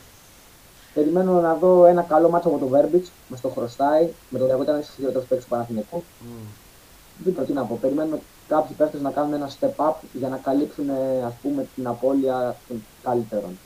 Περιμένω 0.93 1.41
να 1.41 1.53
δω 1.53 1.85
ένα 1.85 2.01
καλό 2.01 2.29
μάτσο 2.29 2.47
από 2.49 2.57
τον 2.57 2.67
Βέρμπιτς, 2.67 3.11
μα 3.27 3.37
το 3.41 3.49
χρωστάει, 3.49 4.09
με 4.29 4.39
τον 4.39 4.47
οποίο 4.47 4.63
ήταν 4.63 4.75
ένας 4.75 4.91
χειρότερο 4.95 5.25
παίκτης 5.29 5.43
του 5.43 5.49
Παναθηναϊκού. 5.49 6.03
Mm. 6.21 6.47
Δεν 7.23 7.33
ξέρω 7.33 7.47
τι 7.47 7.53
να 7.53 7.63
πω. 7.63 7.77
Περιμένω 7.81 8.19
κάποιοι 8.47 8.75
παίχτε 8.75 8.97
να 9.01 9.11
κάνουν 9.11 9.33
ένα 9.33 9.49
step 9.59 9.75
up 9.87 9.93
για 10.13 10.29
να 10.29 10.37
καλύψουν 10.37 10.89
ας 11.25 11.33
πούμε, 11.41 11.67
την 11.75 11.87
απώλεια 11.87 12.55
των 12.67 12.83
καλύτερων. 13.03 13.57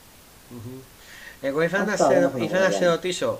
Mm-hmm. 0.50 0.99
Εγώ 1.40 1.62
ήθελα, 1.62 1.84
να, 1.84 1.96
σε, 1.96 2.32
ήθελα 2.36 2.68
να 2.68 2.70
σε 2.70 2.86
ρωτήσω 2.86 3.38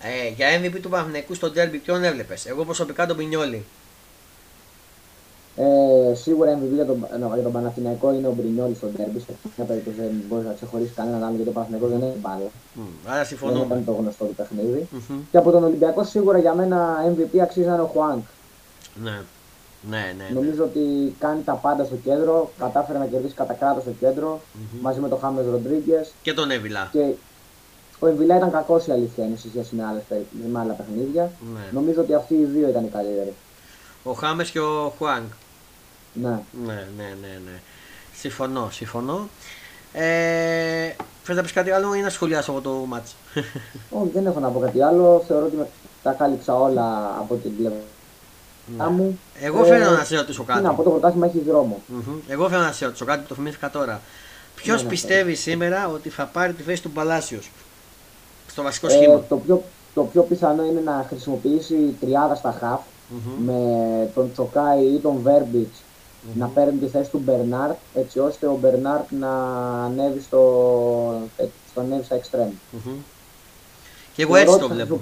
ε, 0.00 0.28
για 0.28 0.46
MVP 0.60 0.80
του 0.82 0.88
Παναθηναϊκού 0.88 1.34
στο 1.34 1.48
Derby 1.48 1.78
ποιον 1.82 2.04
έβλεπες; 2.04 2.46
Εγώ 2.46 2.64
προσωπικά 2.64 3.06
τον 3.06 3.16
Πινιόλη. 3.16 3.64
Ε, 5.56 6.14
σίγουρα 6.14 6.58
MVP 6.58 6.74
για 6.74 6.86
τον, 6.86 7.06
για 7.34 7.42
τον 7.42 7.52
Παναθηναϊκό 7.52 8.12
είναι 8.12 8.26
ο 8.26 8.32
Μπρινιόλη 8.32 8.74
στο 8.74 8.86
Ντέρμπι. 8.86 9.20
Σε 9.20 9.32
μια 9.56 9.66
περίπτωση 9.66 9.96
δεν 9.96 10.22
μπορείς 10.28 10.46
να 10.46 10.52
ξεχωρίσεις 10.52 10.94
κανέναν 10.94 11.24
άλλο 11.24 11.34
γιατί 11.34 11.48
ο 11.48 11.52
Παναθηναϊκός 11.52 11.90
δεν 11.90 12.02
έχει 12.02 12.18
μπάλα. 12.20 12.50
Mm, 12.76 12.80
άρα 13.06 13.24
συμφωνώ. 13.24 13.52
Δεν 13.52 13.62
ήταν 13.62 13.84
το 13.84 13.92
γνωστό 13.92 14.24
του 14.24 14.34
παιχνίδι. 14.34 14.88
Mm-hmm. 14.94 15.18
Και 15.30 15.36
από 15.36 15.50
τον 15.50 15.64
Ολυμπιακό 15.64 16.04
σίγουρα 16.04 16.38
για 16.38 16.54
μένα 16.54 16.96
MVP 17.08 17.38
αξίζει 17.38 17.66
να 17.66 17.72
είναι 17.72 17.82
ο 17.82 17.86
Χουάνκ. 17.86 18.24
Ναι. 19.02 19.10
Ναι, 19.10 19.20
ναι, 19.88 20.14
ναι. 20.16 20.34
Νομίζω 20.34 20.64
ότι 20.64 21.14
κάνει 21.18 21.42
τα 21.42 21.52
πάντα 21.52 21.84
στο 21.84 21.94
κέντρο. 21.94 22.50
Κατάφερε 22.58 22.98
να 22.98 23.06
κερδίσει 23.06 23.34
κατά 23.34 23.52
κράτος 23.52 23.82
στο 23.82 23.92
κέντρο 24.00 24.40
mm-hmm. 24.40 24.78
μαζί 24.80 25.00
με 25.00 25.08
τον 25.08 25.18
Χάμες 25.18 25.46
Ροντρίγκες. 25.46 26.12
Και 26.22 26.34
τον 26.34 26.50
Εύηλα. 26.50 26.88
Και 26.92 27.12
ο 27.98 28.06
Εμβιλά 28.06 28.36
ήταν 28.36 28.50
κακός 28.50 28.86
η 28.86 28.92
αλήθεια 28.92 29.24
είναι 29.24 29.36
σε 29.36 29.48
σχέση 29.48 29.74
με, 29.74 29.84
άλλες, 29.86 30.02
με 30.52 30.58
άλλα 30.58 30.72
παιχνίδια. 30.72 31.30
Ναι. 31.54 31.60
Νομίζω 31.70 32.00
ότι 32.00 32.14
αυτοί 32.14 32.34
οι 32.34 32.44
δύο 32.44 32.68
ήταν 32.68 32.84
οι 32.84 32.88
καλύτεροι. 32.88 33.34
Ο 34.02 34.12
Χάμες 34.12 34.50
και 34.50 34.60
ο 34.60 34.94
Χουάνγκ. 34.98 35.26
Ναι. 36.12 36.28
ναι. 36.28 36.40
Ναι, 36.66 37.14
ναι, 37.20 37.38
ναι, 37.44 37.60
Συμφωνώ, 38.14 38.68
συμφωνώ. 38.70 39.28
Ε, 39.92 40.90
Θες 41.22 41.36
να 41.36 41.42
πεις 41.42 41.52
κάτι 41.52 41.70
άλλο 41.70 41.94
ή 41.94 42.00
να 42.00 42.08
σχολιάσω 42.08 42.52
εγώ 42.52 42.60
το 42.60 42.70
μάτς; 42.70 43.14
Όχι, 43.90 44.10
δεν 44.12 44.26
έχω 44.26 44.40
να 44.40 44.48
πω 44.48 44.58
κάτι 44.58 44.82
άλλο. 44.82 45.24
Θεωρώ 45.26 45.46
ότι 45.46 45.56
τα 46.02 46.12
κάλυψα 46.12 46.54
όλα 46.54 47.16
από 47.18 47.34
την 47.34 47.56
πλευρά 47.56 47.78
ναι. 47.78 47.99
Μου. 48.66 49.18
Εγώ 49.40 49.64
ε, 49.64 49.78
να 49.78 50.04
σε 50.04 50.16
ρωτήσω 50.16 50.42
κάτι. 50.42 50.66
από 50.66 50.82
το 50.82 50.90
πρωτάθλημα 50.90 51.26
έχει 51.26 51.40
δρόμο. 51.46 51.80
Mm-hmm. 51.88 52.14
Εγώ 52.28 52.48
θέλω 52.48 52.62
να 52.62 52.72
σε 52.72 52.84
ρωτήσω 52.84 53.04
κάτι 53.04 53.22
που 53.22 53.28
το 53.28 53.34
θυμήθηκα 53.34 53.70
τώρα. 53.70 54.00
Ποιο 54.54 54.74
ναι, 54.74 54.82
ναι, 54.82 54.88
πιστεύει 54.88 55.34
σήμερα 55.34 55.88
ότι 55.88 56.08
θα 56.08 56.24
πάρει 56.24 56.52
τη 56.52 56.62
θέση 56.62 56.82
του 56.82 56.90
Παλάσιο 56.90 57.40
στο 58.46 58.62
βασικό 58.62 58.86
ε, 58.86 58.90
σχήμα. 58.90 59.24
το, 59.28 59.36
πιο, 59.36 59.62
το 59.94 60.02
πιο 60.02 60.22
πιθανό 60.22 60.64
είναι 60.64 60.80
να 60.80 61.04
χρησιμοποιήσει 61.08 61.96
τριάδα 62.00 62.34
στα 62.34 62.56
χαφ 62.60 62.80
με 63.38 64.10
τον 64.14 64.32
Τσοκάη 64.32 64.84
ή 64.84 64.98
τον 64.98 65.20
βερμπιτ 65.22 65.72
να 66.34 66.46
παίρνει 66.46 66.78
τη 66.78 66.86
θέση 66.86 67.10
του 67.10 67.18
Μπερνάτ 67.24 67.76
έτσι 67.94 68.18
ώστε 68.18 68.46
ο 68.46 68.56
Μπερνάτ 68.60 69.10
να 69.10 69.32
ανέβει 69.84 70.20
στο, 70.20 70.42
στο 71.70 71.80
ανέβει 71.80 72.04
στα 72.04 72.14
εξτρέμ. 72.14 72.50
Και 74.14 74.22
εγώ 74.22 74.36
έτσι 74.36 74.58
το 74.58 74.68
βλέπω. 74.68 74.98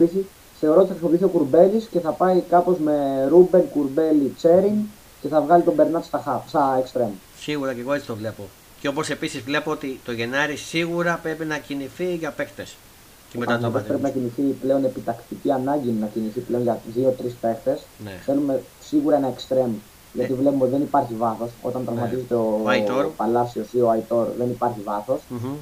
Θεωρώ 0.60 0.78
ότι 0.78 0.88
θα 0.88 0.94
χρησιμοποιήσει 0.94 1.24
ο 1.24 1.28
Κουρμπέλης 1.28 1.86
και 1.86 2.00
θα 2.00 2.10
πάει 2.10 2.40
κάπως 2.40 2.78
με 2.78 3.26
Ρούμπεν, 3.28 3.68
Κουρμπέλη, 3.70 4.34
Τσέριν 4.36 4.76
και 5.20 5.28
θα 5.28 5.40
βγάλει 5.40 5.62
τον 5.62 5.74
Μπερνάτ 5.74 6.04
στα, 6.04 6.18
χαφ, 6.18 6.48
στα 6.48 6.76
εξτρέμ. 6.80 7.10
Σίγουρα 7.38 7.74
και 7.74 7.80
εγώ 7.80 7.92
έτσι 7.92 8.06
το 8.06 8.16
βλέπω. 8.16 8.48
Και 8.80 8.88
όπως 8.88 9.10
επίσης 9.10 9.42
βλέπω 9.42 9.70
ότι 9.70 10.00
το 10.04 10.12
Γενάρη 10.12 10.56
σίγουρα 10.56 11.18
πρέπει 11.22 11.44
να 11.44 11.58
κινηθεί 11.58 12.14
για 12.14 12.30
παίκτες. 12.30 12.76
Και 13.30 13.38
μετά 13.38 13.58
το 13.58 13.70
πρέπει 13.70 14.02
να 14.02 14.10
κινηθεί 14.10 14.42
πλέον 14.42 14.84
επιτακτική 14.84 15.50
ανάγκη 15.50 15.90
να 15.90 16.06
κινηθεί 16.06 16.40
πλέον 16.40 16.62
για 16.62 16.80
δύο-τρεις 16.94 17.36
παίχτες. 17.40 17.78
Ναι. 18.04 18.20
Θέλουμε 18.24 18.62
σίγουρα 18.80 19.16
ένα 19.16 19.28
εξτρέμ. 19.28 19.72
Γιατί 20.12 20.32
ναι. 20.32 20.38
βλέπουμε 20.38 20.62
ότι 20.62 20.72
δεν 20.72 20.82
υπάρχει 20.82 21.14
βάθος. 21.14 21.50
Όταν 21.62 21.80
ναι. 21.80 21.86
τραυματίζεται 21.86 22.34
ο, 22.34 22.62
ο 23.06 23.12
Παλάσιος 23.16 23.72
ή 23.72 23.80
ο 23.80 23.90
Αϊτόρ, 23.90 24.26
δεν 24.38 24.50
υπάρχει 24.50 24.80
βάθος. 24.84 25.20
Mm-hmm. 25.30 25.56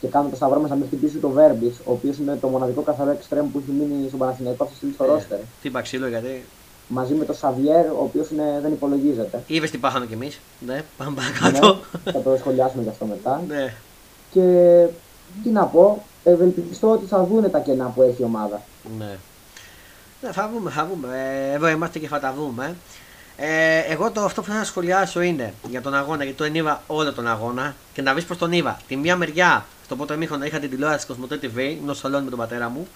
Και 0.00 0.08
κάνουμε 0.08 0.30
το 0.30 0.36
σταυρό 0.36 0.60
μα 0.60 0.68
να 0.68 0.74
μην 0.74 0.86
χτυπήσει 0.86 1.16
το 1.16 1.28
Βέρμπιτ, 1.28 1.74
ο 1.84 1.92
οποίος 1.92 2.18
είναι 2.18 2.38
το 2.40 2.48
μοναδικό 2.48 2.82
καθαρό 2.82 3.10
εξτρέμ 3.10 3.50
που 3.50 3.58
έχει 3.62 3.70
μείνει 3.70 4.06
στον 4.06 4.18
Παναθηναϊκό 4.18 4.64
αυτή 4.64 4.86
τη 4.86 4.92
στο 4.92 5.04
ναι. 5.04 5.10
ρόστερ. 5.10 5.38
Τι 5.62 5.70
ξύλο 5.82 6.08
γιατί. 6.08 6.44
Μαζί 6.88 7.14
με 7.14 7.24
το 7.24 7.32
Σαβιέρ, 7.32 7.86
ο 7.86 8.00
οποίος 8.00 8.28
δεν 8.62 8.72
υπολογίζεται. 8.72 9.42
Είδες 9.46 9.70
τι 9.70 9.78
πάχαμε 9.78 10.06
κι 10.06 10.12
εμείς. 10.12 10.40
Ναι, 10.66 10.84
πάμε 10.96 11.16
παρακάτω. 11.16 11.78
Ναι, 12.04 12.12
θα 12.12 12.20
το 12.20 12.36
σχολιάσουμε 12.38 12.82
γι' 12.82 12.88
αυτό 12.88 13.04
μετά. 13.04 13.42
Ναι. 13.48 13.74
Και 14.30 14.86
τι 15.42 15.50
να 15.50 15.64
πω, 15.64 16.02
ευελπιστώ 16.24 16.90
ότι 16.90 17.06
θα 17.06 17.24
δούνε 17.24 17.48
τα 17.48 17.58
κενά 17.58 17.84
που 17.94 18.02
έχει 18.02 18.22
η 18.22 18.24
ομάδα. 18.24 18.62
Ναι. 18.98 19.16
ναι 20.22 20.32
θα 20.32 20.50
δούμε, 20.54 20.70
θα 20.70 20.86
δούμε. 20.86 21.08
Ε, 21.16 21.54
εδώ 21.54 21.68
είμαστε 21.68 21.98
και 21.98 22.08
θα 22.08 22.20
τα 22.20 22.32
δούμε. 22.32 22.76
Ε, 23.36 23.78
εγώ 23.78 24.10
το 24.10 24.20
αυτό 24.20 24.40
που 24.40 24.46
θέλω 24.46 24.58
να 24.58 24.64
σχολιάσω 24.64 25.20
είναι 25.20 25.54
για 25.68 25.82
τον 25.82 25.94
αγώνα, 25.94 26.24
γιατί 26.24 26.38
τον 26.38 26.54
είδα 26.54 26.82
όλο 26.86 27.12
τον 27.12 27.26
αγώνα 27.26 27.74
και 27.92 28.02
να 28.02 28.14
βρει 28.14 28.22
πώ 28.22 28.36
τον 28.36 28.52
είδα. 28.52 28.78
Τη 28.88 28.96
μία 28.96 29.16
μεριά, 29.16 29.66
στο 29.90 29.98
πρώτο 29.98 30.16
μήχρονο 30.16 30.44
είχα 30.44 30.58
την 30.58 30.70
τηλεόραση 30.70 31.06
Κοσμοτέ 31.06 31.38
TV, 31.42 31.58
ήμουν 31.58 31.84
στο 31.84 31.94
σαλόνι 31.94 32.24
με 32.24 32.30
τον 32.30 32.38
πατέρα 32.38 32.68
μου. 32.68 32.88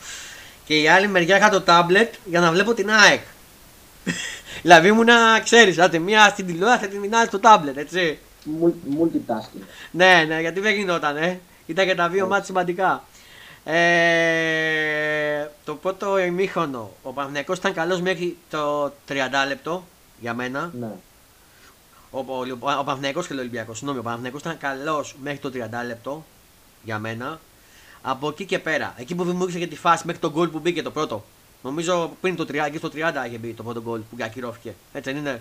Και 0.64 0.80
η 0.80 0.88
άλλη 0.88 1.08
μεριά 1.08 1.36
είχα 1.36 1.48
το 1.48 1.60
τάμπλετ 1.60 2.14
για 2.24 2.40
να 2.40 2.50
βλέπω 2.50 2.74
την 2.74 2.90
ΑΕΚ. 2.90 3.20
δηλαδή 4.62 4.88
ήμουν 4.88 5.04
να 5.04 5.40
ξέρεις, 5.40 5.76
τη 5.90 5.98
μία 5.98 6.28
στην 6.28 6.46
τηλεόραση, 6.46 6.88
την 6.88 7.14
άλλη 7.14 7.26
στο 7.26 7.38
τάμπλετ, 7.38 7.76
έτσι. 7.76 8.18
Multitasking. 8.98 9.62
ναι, 9.90 10.24
ναι, 10.28 10.40
γιατί 10.40 10.60
δεν 10.60 10.74
γινόταν, 10.74 11.16
ε. 11.16 11.40
Ήταν 11.66 11.86
και 11.86 11.94
τα 11.94 12.08
δύο 12.08 12.26
μάτια 12.26 12.44
σημαντικά. 12.44 13.04
Ε, 13.64 15.48
το 15.64 15.74
πρώτο 15.74 16.18
ημίχρονο, 16.18 16.90
ο 17.02 17.12
Παναθηναϊκός 17.12 17.58
ήταν 17.58 17.72
καλός 17.72 18.00
μέχρι 18.00 18.36
το 18.50 18.84
30 18.84 19.12
λεπτό 19.48 19.84
για 20.20 20.34
μένα. 20.34 20.70
Ναι. 20.80 20.92
Ο, 22.10 22.18
ο, 22.18 22.38
ο, 22.60 22.78
ο 22.78 22.84
Παναθηναϊκός 22.84 23.26
και 23.26 23.32
ο 23.32 23.36
Ολυμπιακός, 23.38 23.76
συγγνώμη, 23.76 24.00
ο 24.00 24.02
Παναθηναϊκός 24.02 24.40
ήταν 24.40 24.58
καλός 24.58 25.16
μέχρι 25.22 25.38
το 25.38 25.50
30 25.54 25.58
λεπτό 25.86 26.24
για 26.84 26.98
μένα. 26.98 27.40
Από 28.02 28.28
εκεί 28.28 28.44
και 28.44 28.58
πέρα, 28.58 28.94
εκεί 28.96 29.14
που 29.14 29.24
δημιούργησε 29.24 29.58
και 29.58 29.66
τη 29.66 29.76
φάση 29.76 30.06
μέχρι 30.06 30.20
τον 30.20 30.30
γκολ 30.30 30.48
που 30.48 30.58
μπήκε 30.58 30.82
το 30.82 30.90
πρώτο. 30.90 31.24
Νομίζω 31.62 32.10
πριν 32.20 32.36
το 32.36 32.46
30, 32.48 32.54
εκεί 32.66 32.76
στο 32.76 32.90
30 32.94 32.98
είχε 33.26 33.38
μπει 33.38 33.52
το 33.52 33.62
πρώτο 33.62 33.82
γκολ 33.82 34.00
που 34.00 34.16
ακυρώθηκε. 34.20 34.74
Έτσι 34.92 35.12
δεν 35.12 35.20
είναι; 35.20 35.40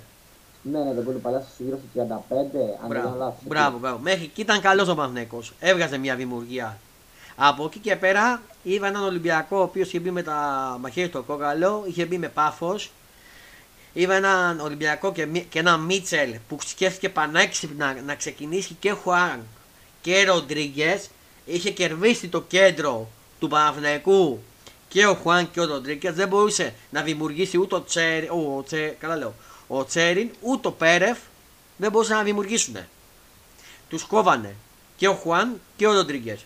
Ναι, 0.62 0.80
ναι, 0.80 0.94
τον 0.94 1.04
γκολ 1.04 1.14
του 1.14 1.44
γύρω 1.58 1.80
στο 1.94 2.02
35, 2.02 2.34
αν 2.84 2.90
δεν 2.90 3.16
λάθος. 3.18 3.44
Μπράβο, 3.48 3.78
μπράβο. 3.78 3.98
Μέχρι 3.98 4.24
εκεί 4.24 4.42
ήταν 4.42 4.62
καλός 4.62 4.88
ο 4.88 4.96
Παναθηναϊκός. 4.96 5.54
Έβγαζε 5.60 5.98
μια 5.98 6.16
δημιουργία 6.16 6.78
από 7.36 7.66
εκεί 7.66 7.80
και 7.80 7.96
πέρα 7.96 8.42
είδα 8.64 8.88
έναν 8.88 9.04
Ολυμπιακό 9.04 9.58
ο 9.58 9.62
οποίος 9.62 9.88
είχε 9.88 10.00
μπει 10.00 10.12
με 10.12 10.24
τα 10.24 10.78
μαχαίρια 10.82 11.10
στο 11.10 11.22
κόκαλο, 11.22 11.84
είχε 11.88 12.06
μπει 12.06 12.18
με 12.18 12.28
πάθο. 12.28 12.80
Είδα 13.94 14.16
έναν 14.16 14.60
Ολυμπιακό 14.60 15.12
και, 15.12 15.26
και 15.26 15.60
έναν 15.60 15.80
Μίτσελ 15.80 16.36
που 16.48 16.58
σκέφτηκε 16.66 17.10
πανέξυπνα 17.10 17.96
να 18.06 18.16
ξεκινήσει 18.16 18.74
και 18.80 18.92
Χουάν 18.92 19.40
και 20.02 20.24
Ροντρίγκες. 20.24 21.10
Είχε 21.46 21.72
κερδίσει 21.72 22.28
το 22.28 22.42
κέντρο 22.42 23.10
του 23.40 23.48
Παναθηναϊκού 23.48 24.44
και 24.88 25.06
ο 25.06 25.14
Χουάν 25.14 25.52
και 25.52 25.60
ο 25.60 25.66
Ροντρίγκες. 25.66 26.14
Δεν 26.14 26.28
μπορούσε 26.28 26.74
να 26.90 27.02
δημιουργήσει 27.02 27.58
ούτε 27.58 27.76
ο, 27.76 27.82
Τσέρι, 27.82 28.30
ο, 28.30 28.64
Τσέ, 28.64 28.96
καλά 29.00 29.16
λέω, 29.16 29.34
ο 29.68 29.86
Τσέριν 29.86 30.30
ούτε 30.42 30.68
ο 30.68 30.72
Πέρεφ. 30.72 31.18
Δεν 31.78 31.92
μπορούσαν 31.92 32.18
να 32.18 32.24
δημιουργήσουν. 32.24 32.78
Τους 33.90 34.04
κόβανε 34.04 34.56
και 34.96 35.08
ο 35.08 35.14
Χουάν 35.14 35.62
και 35.76 35.88
ο 35.88 35.94
Ροντρίγκες 35.94 36.46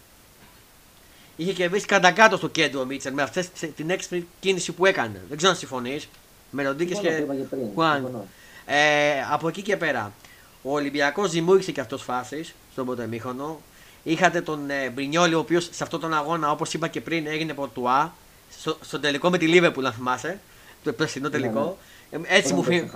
είχε 1.37 1.53
κερδίσει 1.53 1.85
κατά 1.85 2.11
κάτω 2.11 2.37
στο 2.37 2.47
κέντρο 2.47 2.81
ο 2.81 2.85
Μίτσελ 2.85 3.13
με 3.13 3.21
αυτή 3.21 3.49
την 3.75 3.89
έξυπνη 3.89 4.27
κίνηση 4.39 4.71
που 4.71 4.85
έκανε. 4.85 5.21
Δεν 5.27 5.37
ξέρω 5.37 5.51
αν 5.51 5.57
συμφωνείς. 5.57 6.09
Με 6.49 6.63
Ροντίκε 6.63 6.93
και 6.93 7.25
Χουάν. 7.73 8.27
Ε, 8.65 9.23
από 9.31 9.47
εκεί 9.47 9.61
και 9.61 9.77
πέρα, 9.77 10.13
ο 10.61 10.73
Ολυμπιακός 10.73 11.31
δημιούργησε 11.31 11.71
και 11.71 11.81
αυτός 11.81 12.03
φάσεις 12.03 12.53
στον 12.71 12.85
πρώτο 12.85 13.01
εμίχρονο. 13.01 13.61
Είχατε 14.07 14.41
τον 14.41 14.69
ε, 14.69 14.89
Μπρινιόλη, 14.89 15.33
ο 15.33 15.39
οποίος 15.39 15.69
σε 15.71 15.83
αυτόν 15.83 15.99
τον 15.99 16.13
αγώνα, 16.13 16.51
όπως 16.51 16.73
είπα 16.73 16.87
και 16.87 17.01
πριν, 17.01 17.27
έγινε 17.27 17.53
πορτουά. 17.53 18.13
Στο, 18.59 18.77
στο 18.81 18.99
τελικό 18.99 19.29
με 19.29 19.37
τη 19.37 19.47
Λίβεπουλ, 19.47 19.83
να 19.83 19.91
θυμάσαι. 19.91 20.39
Το 20.83 20.93
περσινό 20.93 21.29
τελικό. 21.29 21.77
Ναι, 22.11 22.17
ναι. 22.17 22.27
Έτσι, 22.29 22.53
μου 22.53 22.63
φή... 22.63 22.89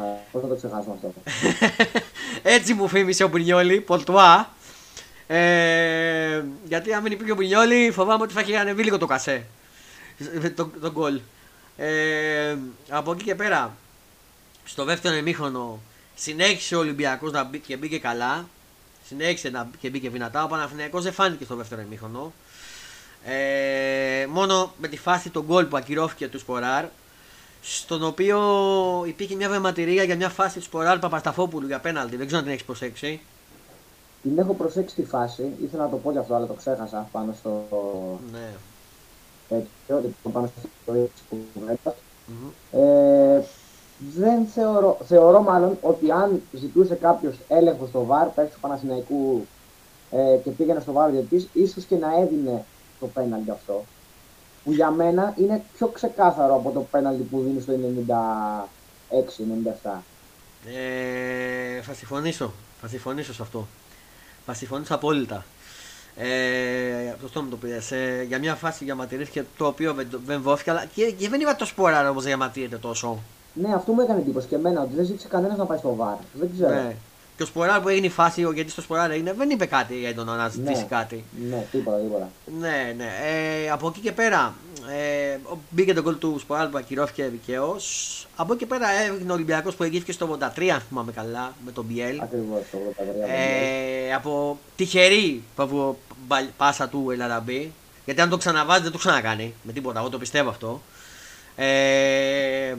αυτό. 0.77 1.13
Έτσι 2.55 2.73
μου 2.73 2.87
φήμισε 2.87 3.23
ο 3.23 3.27
Μπρινιόλη, 3.27 3.81
πορτουά. 3.81 4.53
Ε, 5.27 6.43
γιατί 6.67 6.93
αν 6.93 7.03
δεν 7.03 7.11
υπήρχε 7.11 7.31
ο 7.31 7.35
Μπινιόλη, 7.35 7.91
φοβάμαι 7.91 8.23
ότι 8.23 8.33
θα 8.33 8.41
είχε 8.41 8.57
ανεβεί 8.57 8.83
λίγο 8.83 8.97
το 8.97 9.05
κασέ. 9.05 9.45
Το, 10.55 10.71
το 10.81 10.91
γκολ. 10.91 11.19
Ε, 11.77 12.55
από 12.89 13.11
εκεί 13.11 13.23
και 13.23 13.35
πέρα, 13.35 13.75
στο 14.63 14.83
δεύτερο 14.83 15.15
ημίχρονο, 15.15 15.79
συνέχισε 16.15 16.75
ο 16.75 16.79
Ολυμπιακός 16.79 17.31
να 17.31 17.43
μπει 17.43 17.59
και 17.59 17.77
μπήκε 17.77 17.99
καλά. 17.99 18.45
Συνέχισε 19.11 19.49
να 19.49 19.69
και 19.79 19.89
μπήκε 19.89 20.09
δυνατά. 20.09 20.43
Ο 20.43 20.47
Παναθηναϊκός 20.47 21.03
δεν 21.03 21.13
φάνηκε 21.13 21.43
στο 21.43 21.55
δεύτερο 21.55 21.81
ημίχρονο. 21.81 22.33
Ε, 23.25 24.25
μόνο 24.29 24.73
με 24.77 24.87
τη 24.87 24.97
φάση 24.97 25.29
τον 25.29 25.45
γκολ 25.45 25.65
που 25.65 25.77
ακυρώθηκε 25.77 26.27
του 26.27 26.39
Σποράρ, 26.39 26.85
στον 27.61 28.03
οποίο 28.03 28.39
υπήρχε 29.07 29.35
μια 29.35 29.49
βεματηρία 29.49 30.03
για 30.03 30.15
μια 30.15 30.29
φάση 30.29 30.57
του 30.57 30.63
Σποράρ 30.63 30.99
Παπασταφόπουλου 30.99 31.67
για 31.67 31.79
πέναλτι. 31.79 32.15
Δεν 32.15 32.25
ξέρω 32.25 32.39
αν 32.39 32.43
την 32.45 32.53
έχεις 32.53 32.65
προσέξει. 32.65 33.21
Την 34.21 34.37
έχω 34.37 34.53
προσέξει 34.53 34.95
τη 34.95 35.03
φάση, 35.03 35.51
ήθελα 35.63 35.83
να 35.83 35.89
το 35.89 35.97
πω 35.97 36.11
για 36.11 36.19
αυτό, 36.19 36.33
αλλά 36.33 36.47
το 36.47 36.53
ξέχασα 36.53 37.07
πάνω 37.11 37.35
στο. 37.39 37.67
Ναι. 38.31 38.49
Τέτοιο, 39.47 40.13
πάνω 40.31 40.47
στο 40.47 40.69
ιστορία 40.79 41.05
τη 41.05 41.37
κουβέντα. 41.53 41.95
Ε, 42.71 43.41
δεν 44.15 44.45
θεωρώ, 44.45 44.97
θεωρώ 45.07 45.41
μάλλον 45.41 45.77
ότι 45.81 46.11
αν 46.11 46.41
ζητούσε 46.51 46.95
κάποιος 46.95 47.35
έλεγχο 47.47 47.87
στο 47.87 48.05
βαρ, 48.05 48.27
πέρσι 48.27 48.53
του 48.53 48.59
Παναθηναϊκού 48.59 49.47
ε, 50.11 50.37
και 50.43 50.49
πήγαινε 50.49 50.79
στο 50.79 50.91
βαρ 50.91 51.11
γιατί 51.11 51.49
ίσως 51.53 51.83
και 51.83 51.95
να 51.95 52.19
έδινε 52.21 52.65
το 52.99 53.07
πέναλτι 53.07 53.51
αυτό. 53.51 53.85
Που 54.63 54.71
για 54.71 54.91
μένα 54.91 55.33
είναι 55.37 55.63
πιο 55.73 55.87
ξεκάθαρο 55.87 56.55
από 56.55 56.71
το 56.71 56.79
πέναλτι 56.91 57.23
που 57.23 57.41
δίνει 57.41 57.61
στο 57.61 57.73
96-97. 59.09 59.99
Ε, 60.65 61.81
θα 61.81 61.93
συμφωνήσω. 61.93 62.53
Θα 62.81 62.87
συμφωνήσω 62.87 63.33
σε 63.33 63.41
αυτό. 63.41 63.67
Θα 64.45 64.53
συμφωνήσω 64.53 64.95
απόλυτα. 64.95 65.45
Ε, 66.15 67.15
σωστό 67.21 67.41
μου 67.41 67.49
το 67.49 67.57
πήρες. 67.57 67.91
Ε, 67.91 68.25
για 68.27 68.39
μια 68.39 68.55
φάση 68.55 68.85
διαμαρτυρήθηκε 68.85 69.45
το 69.57 69.65
οποίο 69.65 69.93
δεν, 69.93 70.07
δεν 70.25 70.43
αλλά 70.65 70.85
και, 70.85 71.11
και 71.11 71.29
δεν 71.29 71.39
είπα 71.39 71.55
το 71.55 71.65
σπόρα 71.65 72.09
όμως 72.09 72.23
διαμαρτύρεται 72.23 72.77
τόσο. 72.77 73.19
Ναι, 73.53 73.73
αυτό 73.73 73.91
μου 73.91 74.01
έκανε 74.01 74.19
εντύπωση 74.19 74.47
και 74.47 74.55
εμένα 74.55 74.81
ότι 74.81 74.95
δεν 74.95 75.05
ζήτησε 75.05 75.27
κανένας 75.27 75.57
να 75.57 75.65
πάει 75.65 75.77
στο 75.77 75.95
βαρ. 75.95 76.15
Δεν 76.33 76.49
ξέρω. 76.53 76.73
Ναι. 76.73 76.95
Και 77.37 77.43
ο 77.43 77.45
Σποράρ 77.45 77.81
που 77.81 77.89
έγινε 77.89 78.05
η 78.05 78.09
φάση, 78.09 78.41
γιατί 78.53 78.69
στο 78.71 78.81
Σποράρ 78.81 79.11
έγινε, 79.11 79.33
δεν 79.33 79.49
είπε 79.49 79.65
κάτι 79.65 80.05
έντονο 80.05 80.33
να 80.35 80.47
ζητήσει 80.49 80.81
Ναι. 80.81 80.87
κάτι. 80.89 81.23
Ναι, 81.49 81.65
τίποτα, 81.71 81.97
τίποτα. 81.97 82.29
Ναι, 82.59 82.93
ναι. 82.97 83.05
Ε, 83.65 83.69
από 83.71 83.87
εκεί 83.87 83.99
και 83.99 84.11
πέρα 84.11 84.53
ε, 84.91 85.37
μπήκε 85.69 85.93
το 85.93 86.01
γκολ 86.01 86.17
του 86.17 86.39
Σποράλ 86.39 86.67
που 86.67 86.77
ακυρώθηκε 86.77 87.23
δικαίως. 87.23 88.15
Από 88.35 88.53
εκεί 88.53 88.61
και 88.63 88.67
πέρα 88.69 88.87
έγινε 88.89 89.31
ο 89.31 89.33
Ολυμπιακός 89.35 89.75
που 89.75 89.83
εγγύθηκε 89.83 90.11
στο 90.11 90.37
83, 90.55 90.67
αν 90.67 90.79
θυμάμαι 90.87 91.11
καλά, 91.11 91.53
με 91.65 91.71
τον 91.71 91.85
Μπιέλ. 91.85 92.19
Ακριβώς 92.21 92.61
το 92.71 92.77
83. 92.77 93.29
Ε, 94.09 94.13
από 94.13 94.57
τυχερή 94.75 95.43
πα- 95.55 95.67
πα- 96.27 96.49
πάσα 96.57 96.87
του 96.87 97.09
Ελαραμπή. 97.11 97.71
Γιατί 98.05 98.21
αν 98.21 98.29
το 98.29 98.37
ξαναβάζει 98.37 98.81
δεν 98.81 98.91
το 98.91 98.97
ξανακάνει 98.97 99.53
με 99.63 99.71
τίποτα. 99.73 99.99
Εγώ 99.99 100.09
το 100.09 100.17
πιστεύω 100.17 100.49
αυτό. 100.49 100.81
Ε, 101.55 102.73
δι- 102.73 102.77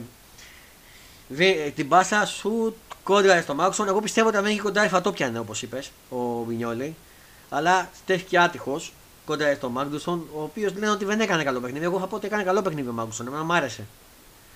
την 1.75 1.87
πάσα 1.87 2.25
σου 2.25 2.75
κόντρα 3.03 3.41
στο 3.41 3.53
Μάξον. 3.55 3.87
Εγώ 3.87 3.99
πιστεύω 4.01 4.27
ότι 4.27 4.37
αν 4.37 4.43
δεν 4.43 4.51
είχε 4.51 4.61
κοντάρει 4.61 4.87
θα 4.89 5.01
το 5.01 5.11
πιάνε 5.11 5.39
όπως 5.39 5.61
είπες 5.61 5.91
ο 6.09 6.43
Βινιόλη. 6.47 6.95
Αλλά 7.49 7.89
στέθηκε 7.95 8.37
άτυχος 8.39 8.93
κόντρα 9.25 9.53
στο 9.53 9.69
Μάγνουσον, 9.69 10.27
ο 10.35 10.41
οποίος 10.41 10.73
λένε 10.73 10.89
ότι 10.89 11.05
δεν 11.05 11.19
έκανε 11.19 11.43
καλό 11.43 11.59
παιχνίδι. 11.59 11.85
Εγώ 11.85 11.99
θα 11.99 12.07
πω 12.07 12.15
ότι 12.15 12.25
έκανε 12.25 12.43
καλό 12.43 12.61
παιχνίδι 12.61 12.89
ο 12.89 12.91
Μάγνουσον. 12.91 13.27
Εμένα 13.27 13.43
μου 13.43 13.53
άρεσε. 13.53 13.83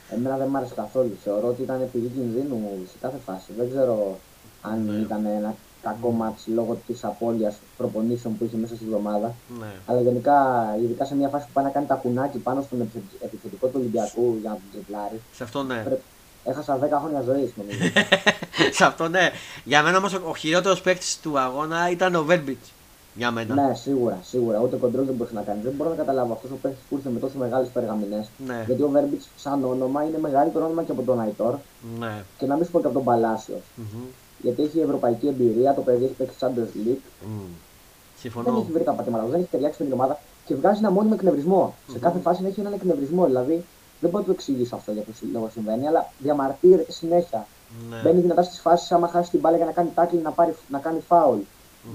Εμένα 0.09 0.37
δεν 0.37 0.47
μ' 0.47 0.55
άρεσε 0.55 0.73
καθόλου. 0.75 1.17
Θεωρώ 1.23 1.47
ότι 1.47 1.61
ήταν 1.61 1.89
πηγή 1.91 2.07
κινδύνου 2.15 2.69
σε 2.91 2.95
κάθε 3.01 3.17
φάση. 3.25 3.45
Δεν 3.57 3.69
ξέρω 3.69 4.19
αν 4.61 4.85
Ναι. 4.85 4.97
ήταν 4.97 5.25
ένα 5.25 5.55
κακό 5.81 6.09
μάτς 6.11 6.43
λόγω 6.47 6.81
της 6.87 7.03
απώλειας 7.03 7.55
προπονήσεων 7.77 8.37
που 8.37 8.43
είχε 8.45 8.57
μέσα 8.57 8.75
στη 8.75 8.83
εβδομάδα. 8.85 9.33
Ναι. 9.59 9.71
Αλλά 9.85 10.01
γενικά, 10.01 10.35
ειδικά 10.83 11.05
σε 11.05 11.15
μια 11.15 11.27
φάση 11.29 11.45
που 11.45 11.51
πάει 11.53 11.63
να 11.65 11.69
κάνει 11.71 11.85
τα 11.85 11.95
κουνάκι 11.95 12.37
πάνω 12.37 12.61
στον 12.61 12.81
επιθε- 12.81 13.21
επιθετικό 13.23 13.67
του 13.67 13.73
Ολυμπιακού 13.79 14.37
για 14.41 14.49
να 14.49 14.55
τον 14.55 14.65
τζετλάρει, 14.71 15.21
Σε 15.33 15.43
αυτό 15.43 15.63
ναι. 15.63 15.75
Πρέπει- 15.85 16.01
έχασα 16.49 16.79
10 16.83 16.87
χρόνια 17.01 17.21
ζωής 17.21 17.51
νομίζω. 17.55 17.91
Σε 18.77 18.85
αυτό 18.85 19.07
ναι. 19.07 19.29
Για 19.63 19.83
μένα 19.83 19.97
όμως 19.97 20.13
ο, 20.13 20.21
ο 20.29 20.35
χειρότερος 20.35 20.81
παίκτης 20.81 21.19
του 21.21 21.39
αγώνα 21.39 21.89
ήταν 21.91 22.15
ο 22.15 22.23
Βέρμπιτς. 22.23 22.71
Για 23.15 23.31
μένα. 23.31 23.53
ναι, 23.67 23.73
σίγουρα, 23.75 24.19
σίγουρα. 24.23 24.59
Ούτε 24.59 24.75
κοντρόλ 24.75 25.05
δεν 25.05 25.15
μπορούσε 25.15 25.35
να 25.35 25.41
κάνεις. 25.41 25.63
Δεν 25.63 25.73
μπορώ 25.77 25.89
να 25.89 25.95
καταλάβω 25.95 26.33
αυτός 26.33 26.51
ο 26.51 26.55
παίκτης 26.61 26.81
που 26.89 26.95
ήρθε 26.95 27.09
με 27.09 27.19
τόσο 27.19 27.37
μεγάλε 27.37 27.65
περγαμηνές. 27.65 28.29
Ναι. 28.45 28.63
Γιατί 28.65 28.81
ο 28.81 28.89
Βέρμπιτς, 28.89 29.27
σαν 29.37 29.63
όνομα, 29.63 30.03
είναι 30.03 30.17
μεγαλύτερο 30.19 30.65
όνομα 30.65 30.83
και 30.83 30.91
από 30.91 31.01
τον 31.01 31.19
Αϊτόρ 31.19 31.55
Ναι. 31.99 32.23
και 32.37 32.45
να 32.45 32.55
μην 32.55 32.65
σου 32.65 32.71
πω 32.71 32.79
και 32.79 32.85
από 32.85 32.95
τον 32.95 33.03
Παλάσιος. 33.03 33.59
Μμμ. 33.75 34.01
Γιατί 34.41 34.63
έχει 34.63 34.79
ευρωπαϊκή 34.79 35.27
εμπειρία, 35.27 35.73
το 35.73 35.81
παιδί 35.81 36.03
έχει 36.03 36.13
παίξει 36.13 36.35
Champions 36.39 36.77
League. 36.87 37.01
Μμ. 37.25 37.37
Δεν 37.39 38.19
Συμφωνώ. 38.19 38.59
έχει 38.61 38.71
βρει 38.71 38.83
τα 38.83 38.91
πατήματα 38.91 39.23
του, 39.23 39.29
δεν 39.31 39.39
έχει 39.39 39.49
ταιριάξει 39.51 39.77
με 39.79 39.85
την 39.89 39.93
ομάδα 39.99 40.19
και 40.45 40.55
βγάζει 40.55 40.79
ένα 40.79 40.91
μόνιμο 40.91 41.13
εκνευρισμό. 41.17 41.75
Σε 41.91 41.99
κάθε 41.99 42.19
φάση 42.19 42.43
έχει 42.45 42.59
έναν 42.59 42.73
εκνευρισμό. 42.73 43.25
Δηλαδή 43.25 43.65
δεν 43.99 44.09
μπορώ 44.09 44.17
να 44.17 44.23
το 44.23 44.31
εξηγήσω 44.31 44.75
αυτό 44.75 44.91
για 44.91 45.01
ποιο 45.01 45.27
λόγο 45.31 45.49
συμβαίνει, 45.53 45.87
αλλά 45.87 46.11
διαμαρτύρεται 46.17 46.91
συνέχεια. 46.91 47.47
Ναι. 47.89 48.01
Μπαίνει 48.03 48.21
δυνατά 48.21 48.43
στις 48.43 48.59
φάσεις 48.59 48.91
άμα 48.91 49.07
χάσει 49.07 49.29
την 49.29 49.39
μπάλα 49.39 49.57
για 49.57 49.65
να 49.65 49.71
κάνει 49.71 49.89
τάκλι 49.95 50.19
να, 50.19 50.31
πάρει, 50.31 50.55
να 50.67 50.79
κάνει 50.79 50.99
φάουλ. 51.07 51.39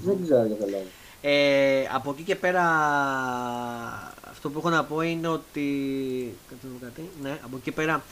Δεν 0.05 0.19
ξέρω 0.25 0.45
για 0.45 0.57
ποιο 0.57 0.67
λόγο. 0.71 0.85
Ε, 1.21 1.85
από 1.95 2.11
εκεί 2.11 2.23
και 2.23 2.37
πέρα 2.37 2.63
αυτό 4.31 4.51
που 4.51 4.59
έχω 4.59 4.71
να 4.71 4.85
πω 4.85 5.01
είναι 5.01 5.29
ότι 5.29 5.67
κάτι, 6.49 6.67
να 6.67 6.79
πω 6.79 6.85
κάτι. 6.85 7.11
Ναι, 7.23 7.31
από 7.31 7.57
εκεί 7.57 7.65
και 7.65 7.73
πέρα 7.73 8.03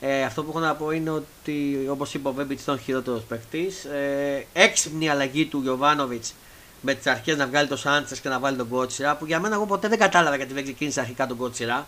ε, 0.00 0.22
αυτό 0.22 0.42
που 0.42 0.50
έχω 0.50 0.58
να 0.58 0.74
πω 0.74 0.90
είναι 0.90 1.10
ότι 1.10 1.86
όπως 1.90 2.14
είπε 2.14 2.28
ο 2.28 2.32
Βέμπιτς 2.32 2.62
ήταν 2.62 2.74
ο 2.74 2.78
χειρότερος 2.78 3.22
παίκτης 3.22 3.84
ε, 3.84 4.46
έξυπνη 4.52 5.08
αλλαγή 5.08 5.46
του 5.46 5.60
Γιωβάνοβιτς 5.62 6.34
με 6.80 6.94
τις 6.94 7.06
αρχές 7.06 7.36
να 7.36 7.46
βγάλει 7.46 7.68
το 7.68 7.76
Σάντσες 7.76 8.20
και 8.20 8.28
να 8.28 8.38
βάλει 8.38 8.56
τον 8.56 8.68
Κότσιρα 8.68 9.16
που 9.16 9.26
για 9.26 9.40
μένα 9.40 9.54
εγώ 9.54 9.66
ποτέ 9.66 9.88
δεν 9.88 9.98
κατάλαβα 9.98 10.36
γιατί 10.36 10.52
δεν 10.52 10.62
ξεκίνησε 10.62 11.00
αρχικά 11.00 11.26
τον 11.26 11.36
Κότσιρα 11.36 11.86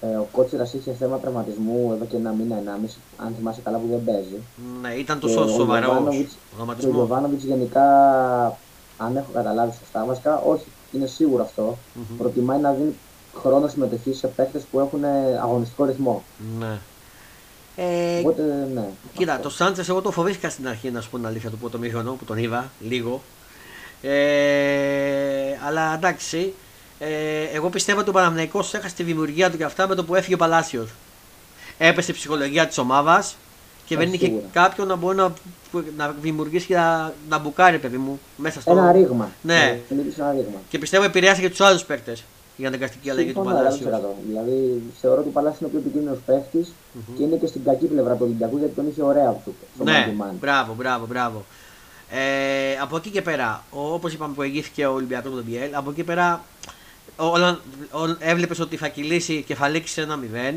Ε, 0.00 0.06
ο 0.06 0.28
Κότσιρας 0.32 0.72
είχε 0.74 0.92
θέμα 0.92 1.18
τραυματισμού 1.18 1.92
εδώ 1.92 2.04
και 2.04 2.16
ένα 2.16 2.30
μήνα, 2.32 2.56
ενάμιση, 2.56 2.96
αν 3.16 3.34
θυμάσαι 3.36 3.60
καλά, 3.64 3.78
που 3.78 3.86
δεν 3.90 4.04
παίζει. 4.04 4.36
ναι, 4.82 4.88
ήταν 4.94 5.18
Και 5.18 5.26
τόσο 5.26 5.44
ο 5.44 5.48
σοβαρός 5.48 5.84
Γιωβάνοβιτς- 5.90 6.32
Και 6.32 6.38
ο 6.52 6.56
ονοματισμό 6.56 6.90
Γιωβάνοβιτς 6.92 7.44
γενικά, 7.44 7.82
αν 8.96 9.16
έχω 9.16 9.30
καταλάβει 9.32 9.72
σωστά, 9.78 10.04
βασικά 10.04 10.38
όχι, 10.40 10.64
είναι 10.92 11.06
σίγουρο 11.06 11.42
αυτό. 11.42 11.78
Μμμ. 11.94 12.16
Προτιμάει 12.18 12.58
να 12.58 12.72
δίνει 12.72 12.94
χρόνο 13.34 13.68
συμμετοχής 13.68 14.18
σε 14.18 14.26
παίχτε 14.26 14.62
που 14.70 14.78
έχουν 14.80 15.04
αγωνιστικό 15.42 15.84
ρυθμό. 15.84 16.22
ναι. 16.58 16.78
Ε, 17.80 18.18
Οπότε, 18.18 18.42
ναι. 18.74 18.88
Κοίτα, 19.16 19.32
αυτό. 19.32 19.42
το 19.42 19.50
Σάντσες 19.54 19.88
εγώ 19.88 20.00
το 20.00 20.10
φοβήθηκα 20.10 20.50
στην 20.50 20.68
αρχή 20.68 20.90
να 20.90 21.00
σου 21.00 21.10
πω 21.10 21.16
την 21.16 21.26
αλήθεια 21.26 21.50
του 21.50 21.58
πρώτο 21.58 21.78
μήχρονο 21.78 22.12
που 22.12 22.24
τον 22.24 22.38
είδα 22.38 22.70
λίγο. 22.80 23.22
Ε, 24.02 25.58
αλλά 25.66 25.94
εντάξει, 25.94 26.54
ε, 26.98 27.08
εγώ 27.52 27.68
πιστεύω 27.68 28.00
ότι 28.00 28.08
ο 28.08 28.12
Παναμναϊκός 28.12 28.74
έχασε 28.74 28.94
τη 28.94 29.02
δημιουργία 29.02 29.50
του 29.50 29.56
και 29.56 29.64
αυτά 29.64 29.88
με 29.88 29.94
το 29.94 30.04
που 30.04 30.14
έφυγε 30.14 30.34
ο 30.34 30.38
Παλάσιος. 30.38 30.90
Έπεσε 31.78 32.10
η 32.10 32.14
ψυχολογία 32.14 32.66
της 32.66 32.78
ομάδας 32.78 33.36
και 33.86 33.94
Ε, 33.94 33.98
δεν 33.98 34.12
είχε 34.12 34.24
σίγουρα. 34.24 34.46
κάποιον 34.52 34.86
να 34.88 34.96
μπορεί 34.96 35.16
να, 35.16 35.32
να 35.96 36.14
δημιουργήσει 36.20 36.66
και 36.66 36.74
να, 36.74 37.12
να 37.28 37.38
μπουκάρει, 37.38 37.78
παιδί 37.78 37.96
μου, 37.96 38.20
μέσα 38.36 38.60
στο. 38.60 38.70
Ένα 38.70 38.92
ρήγμα. 38.92 39.30
Ναι. 39.42 39.54
Ε, 39.64 39.78
δημιούργησε 39.88 40.20
ένα 40.20 40.30
ρήγμα. 40.30 40.58
Και 40.68 40.78
πιστεύω 40.78 41.04
επηρεάσει 41.04 41.40
και 41.40 41.50
τους 41.50 41.60
άλλους 41.60 41.84
παίκτες 41.84 42.24
για 42.56 42.70
την 42.70 42.80
καστική 42.80 43.10
αλλαγή 43.10 43.32
του 43.32 43.34
Συμφωνώ, 43.34 43.56
Παλάσιος. 43.56 43.90
100%. 43.90 43.92
Δηλαδή, 44.28 44.82
θεωρώ 45.00 45.20
ότι 45.20 45.28
ο 45.28 45.32
Παλάσιος 45.32 45.60
είναι 45.60 45.68
ο 45.68 45.70
πιο 45.70 45.78
επικίνδυνος 45.78 46.18
παίχτη 46.26 46.66
και 47.16 47.22
είναι 47.22 47.36
και 47.36 47.46
στην 47.46 47.64
κακή 47.64 47.86
πλευρά 47.86 48.12
του 48.12 48.20
Ολυμπιακού 48.22 48.58
γιατί 48.58 48.74
τον 48.74 48.88
είχε 48.88 49.02
ωραία 49.02 49.30
του. 49.44 49.54
στο 49.74 49.84
Ναι, 49.84 50.06
man 50.06 50.22
to 50.22 50.24
man. 50.24 50.34
μπράβο, 50.40 50.74
μπράβο, 50.74 51.06
μπράβο. 51.06 51.44
Ε, 52.10 52.78
από 52.82 52.96
εκεί 52.96 53.10
και 53.10 53.22
πέρα, 53.22 53.64
όπως 53.70 54.12
είπαμε 54.12 54.34
που 54.34 54.42
εγγύθηκε 54.42 54.86
ο 54.86 54.92
Ολυμπιακός 54.92 55.32
με 55.32 55.40
τον 55.42 55.44
Biel, 55.52 55.68
από 55.72 55.90
εκεί 55.90 55.98
και 55.98 56.04
πέρα 56.04 56.44
όλα, 57.18 57.60
έβλεπες 58.18 58.60
ότι 58.60 58.76
θα 58.76 58.88
κυλήσει 58.88 59.42
και 59.46 59.54
θα 59.54 59.68
λήξει 59.68 60.00
ένα 60.00 60.18
0. 60.18 60.54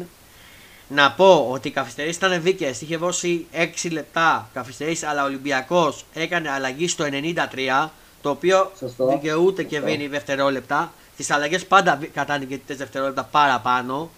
Να 0.88 1.12
πω 1.12 1.48
ότι 1.52 1.68
οι 1.68 1.72
καθυστερήσεις 1.72 2.18
ήταν 2.18 2.42
δίκαιες. 2.42 2.82
Είχε 2.82 2.98
δώσει 2.98 3.48
6 3.52 3.90
λεπτά 3.92 4.50
καθυστερήσεις, 4.54 5.04
αλλά 5.08 5.22
ο 5.24 5.26
Ολυμπιακός 5.26 6.06
έκανε 6.14 6.50
αλλαγή 6.50 6.88
στο 6.88 7.04
93, 7.04 7.90
το 8.22 8.30
οποίο 8.30 8.72
Σωστό. 8.80 9.08
δικαιούται 9.08 9.64
και 9.64 9.76
Σωστό. 9.76 9.92
δίνει 9.92 10.08
δευτερόλεπτα. 10.08 10.94
Στι 11.18 11.34
αλλαγές 11.34 11.66
πάντα 11.66 12.00
κατάνηκε 12.14 12.58
4 12.68 12.78
δευτερόλεπτα 12.78 13.24
παραπάνω. 13.32 14.10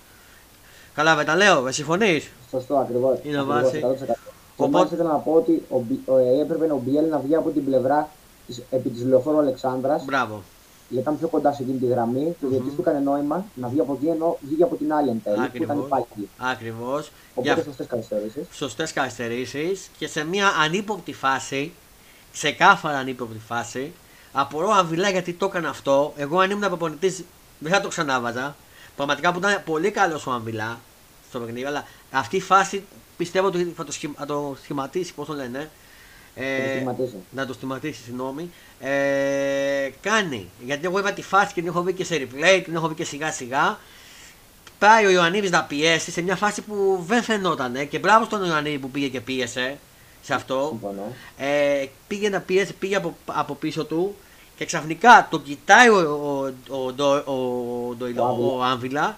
Καλά, 0.94 1.16
δεν 1.16 1.26
τα 1.26 1.36
λέω, 1.36 1.62
δεν 1.62 1.74
συμφωνείς; 1.74 2.30
Σωστό, 2.52 2.76
ακριβώς. 2.76 3.18
Είναι 3.24 3.42
βάση. 3.42 3.80
Και 3.80 3.86
Οπότε- 4.56 4.72
μάλιστα 4.72 4.96
ήθελα 4.96 5.12
να 5.12 5.18
πω 5.18 5.32
ότι 5.32 5.64
ο, 5.70 5.80
Μπι- 5.80 6.10
ο, 6.10 6.18
ε, 6.18 6.42
έπρεπε 6.42 6.66
ο 6.74 6.82
Μπιέλ 6.86 7.10
να 7.10 7.18
βγει 7.20 7.36
από 7.36 7.50
την 7.50 7.66
πλευρά 7.66 8.10
της, 8.48 8.62
επί 8.72 8.90
της 8.90 9.04
λεωφόρου 9.06 9.38
Αλεξάνδρας, 9.40 10.06
Μπράβο. 10.06 10.44
Γιατί 10.94 11.08
ήταν 11.10 11.18
πιο 11.20 11.28
κοντά 11.28 11.54
σε 11.54 11.62
εκείνη 11.64 11.78
τη 11.78 11.86
γραμμή. 11.86 12.36
Και 12.40 12.46
ο 12.46 12.50
διαιτητή 12.50 12.76
του 12.76 12.82
έκανε 12.82 13.00
νόημα 13.00 13.46
να 13.56 13.68
βγει 13.68 13.80
από 13.80 13.94
εκεί 13.94 14.08
ενώ 14.08 14.38
βγήκε 14.42 14.64
από 14.64 14.76
την 14.76 14.94
άλλη 14.94 15.10
εν 15.10 15.22
τέλει, 15.24 15.36
που 15.36 15.42
ήταν 15.44 15.70
Ακριβώς. 15.70 15.86
υπάλληλη. 15.86 16.30
Ακριβώς. 16.38 17.12
Οπότε 17.34 17.64
σωστές 17.64 17.88
καθυστερήσεις. 17.88 18.46
σωστές 18.52 18.94
καθυστερήσεις 18.94 19.90
και 19.98 20.08
σε 20.08 20.24
μια 20.26 20.48
ανύποπτη 20.48 21.14
φάση, 21.14 21.72
ξεκάθαρα 22.34 22.98
ανύποπτη 22.98 23.40
φάση, 23.48 23.92
απορώ 24.32 24.70
αν 24.70 24.88
βιλά 24.88 25.10
γιατί 25.10 25.34
το 25.34 25.46
έκανε 25.46 25.68
αυτό. 25.68 26.14
Εγώ 26.16 26.40
αν 26.40 26.52
ήμουν 26.52 26.68
προπονητή 26.68 27.26
δεν 27.60 27.72
θα 27.72 27.82
το 27.82 27.88
ξανάβαζα. 27.88 28.56
Πραγματικά 28.96 29.32
που 29.32 29.38
ήταν 29.40 29.62
πολύ 29.66 29.92
καλός 29.92 30.28
ο 30.28 30.32
Αμβιλά 30.32 30.80
στο 31.30 31.40
παιχνίδι, 31.40 31.66
αλλά 31.66 31.84
αυτή 32.12 32.36
η 32.36 32.42
φάση 32.42 32.84
πιστεύω 33.18 33.48
ότι 33.48 33.74
θα 33.76 33.84
το, 33.84 33.92
σχημα- 33.92 34.16
θα 34.18 34.26
το 34.26 34.56
σχηματίσει, 34.64 35.14
πώς 35.14 35.28
το 35.28 35.34
λένε. 35.34 35.70
Ε, 36.36 36.58
το 36.64 36.70
στιγματίσει. 36.70 37.16
να 37.32 37.46
το 37.46 37.54
στιγματίσει, 37.54 38.02
συγγνώμη. 38.04 38.50
Ε, 38.80 39.90
κάνει. 40.02 40.50
Γιατί 40.66 40.86
εγώ 40.86 41.00
είπα 41.00 41.12
τη 41.12 41.22
φάση 41.22 41.54
και 41.54 41.60
την 41.62 41.70
έχω 41.70 41.82
δει 41.82 41.94
και 41.94 42.04
σε 42.04 42.16
replay, 42.16 42.62
την 42.64 42.76
έχω 42.76 42.88
δει 42.88 42.94
και 42.96 43.04
σιγά 43.06 43.32
σιγά. 43.32 43.78
Πάει 44.80 45.06
ο 45.06 45.10
Ιωαννίδης 45.10 45.50
να 45.52 45.64
πιέσει 45.64 46.12
σε 46.12 46.22
μια 46.22 46.36
φάση 46.36 46.62
που 46.62 47.04
δεν 47.08 47.24
φαινόταν 47.24 47.88
και 47.90 48.00
μπράβο 48.00 48.26
στον 48.26 48.46
Ιωαννίδη 48.46 48.78
που 48.78 48.90
πήγε 48.92 49.08
και 49.08 49.22
πίεσε 49.22 49.78
σε 50.22 50.34
αυτό. 50.34 50.68
Συμφωνώ. 50.70 51.14
Ε, 51.38 51.86
πήγε 52.08 52.30
να 52.30 52.40
πιέσει, 52.40 52.74
πήγε 52.74 52.96
από, 52.96 53.18
από 53.26 53.56
πίσω 53.56 53.86
του 53.86 54.16
και 54.56 54.66
ξαφνικά 54.66 55.28
το 55.32 55.40
κοιτάει 55.40 55.90
ο, 55.90 55.96
ο, 56.70 56.76
ο, 56.76 56.92
Ντο- 56.94 57.24
ο, 57.26 57.96
Ντοιλο- 57.96 58.24
Ο 58.24 58.26
Άμβιλα. 58.28 58.54
ο 58.58 58.64
Άμβιλα 58.64 59.18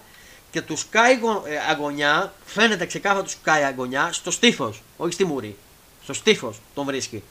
και 0.50 0.60
του 0.62 0.76
σκάει 0.76 1.18
γο- 1.18 1.42
ε, 1.46 1.56
αγωνιά, 1.70 2.32
φαίνεται 2.44 2.86
ξεκάθαρα 2.86 3.22
του 3.22 3.30
σκάει 3.30 3.62
αγωνιά 3.62 4.08
στο 4.12 4.30
στήθος, 4.30 4.82
όχι 4.96 5.12
στη 5.12 5.24
μούρη. 5.24 5.56
Στο 6.06 6.14
στήθο 6.14 6.54
τον 6.74 6.84
βρίσκει. 6.84 7.22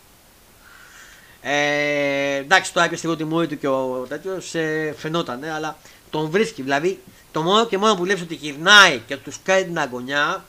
Ε, 1.41 2.35
εντάξει, 2.35 2.73
το 2.73 2.79
έπιασε 2.79 3.03
λίγο 3.07 3.17
τη 3.17 3.23
μούρη 3.23 3.47
του 3.47 3.57
και 3.57 3.67
ο 3.67 4.05
τέτοιος 4.09 4.55
ε, 4.55 4.95
φαινόταν, 4.97 5.43
αλλά 5.43 5.77
τον 6.09 6.29
βρίσκει. 6.29 6.61
Δηλαδή, 6.61 6.99
το 7.31 7.41
μόνο 7.41 7.65
και 7.65 7.77
μόνο 7.77 7.95
που 7.95 8.01
βλέπεις 8.01 8.21
ότι 8.21 8.35
γυρνάει 8.35 9.01
και 9.07 9.17
τους 9.17 9.33
σκάει 9.35 9.63
την 9.63 9.79
αγωνιά, 9.79 10.45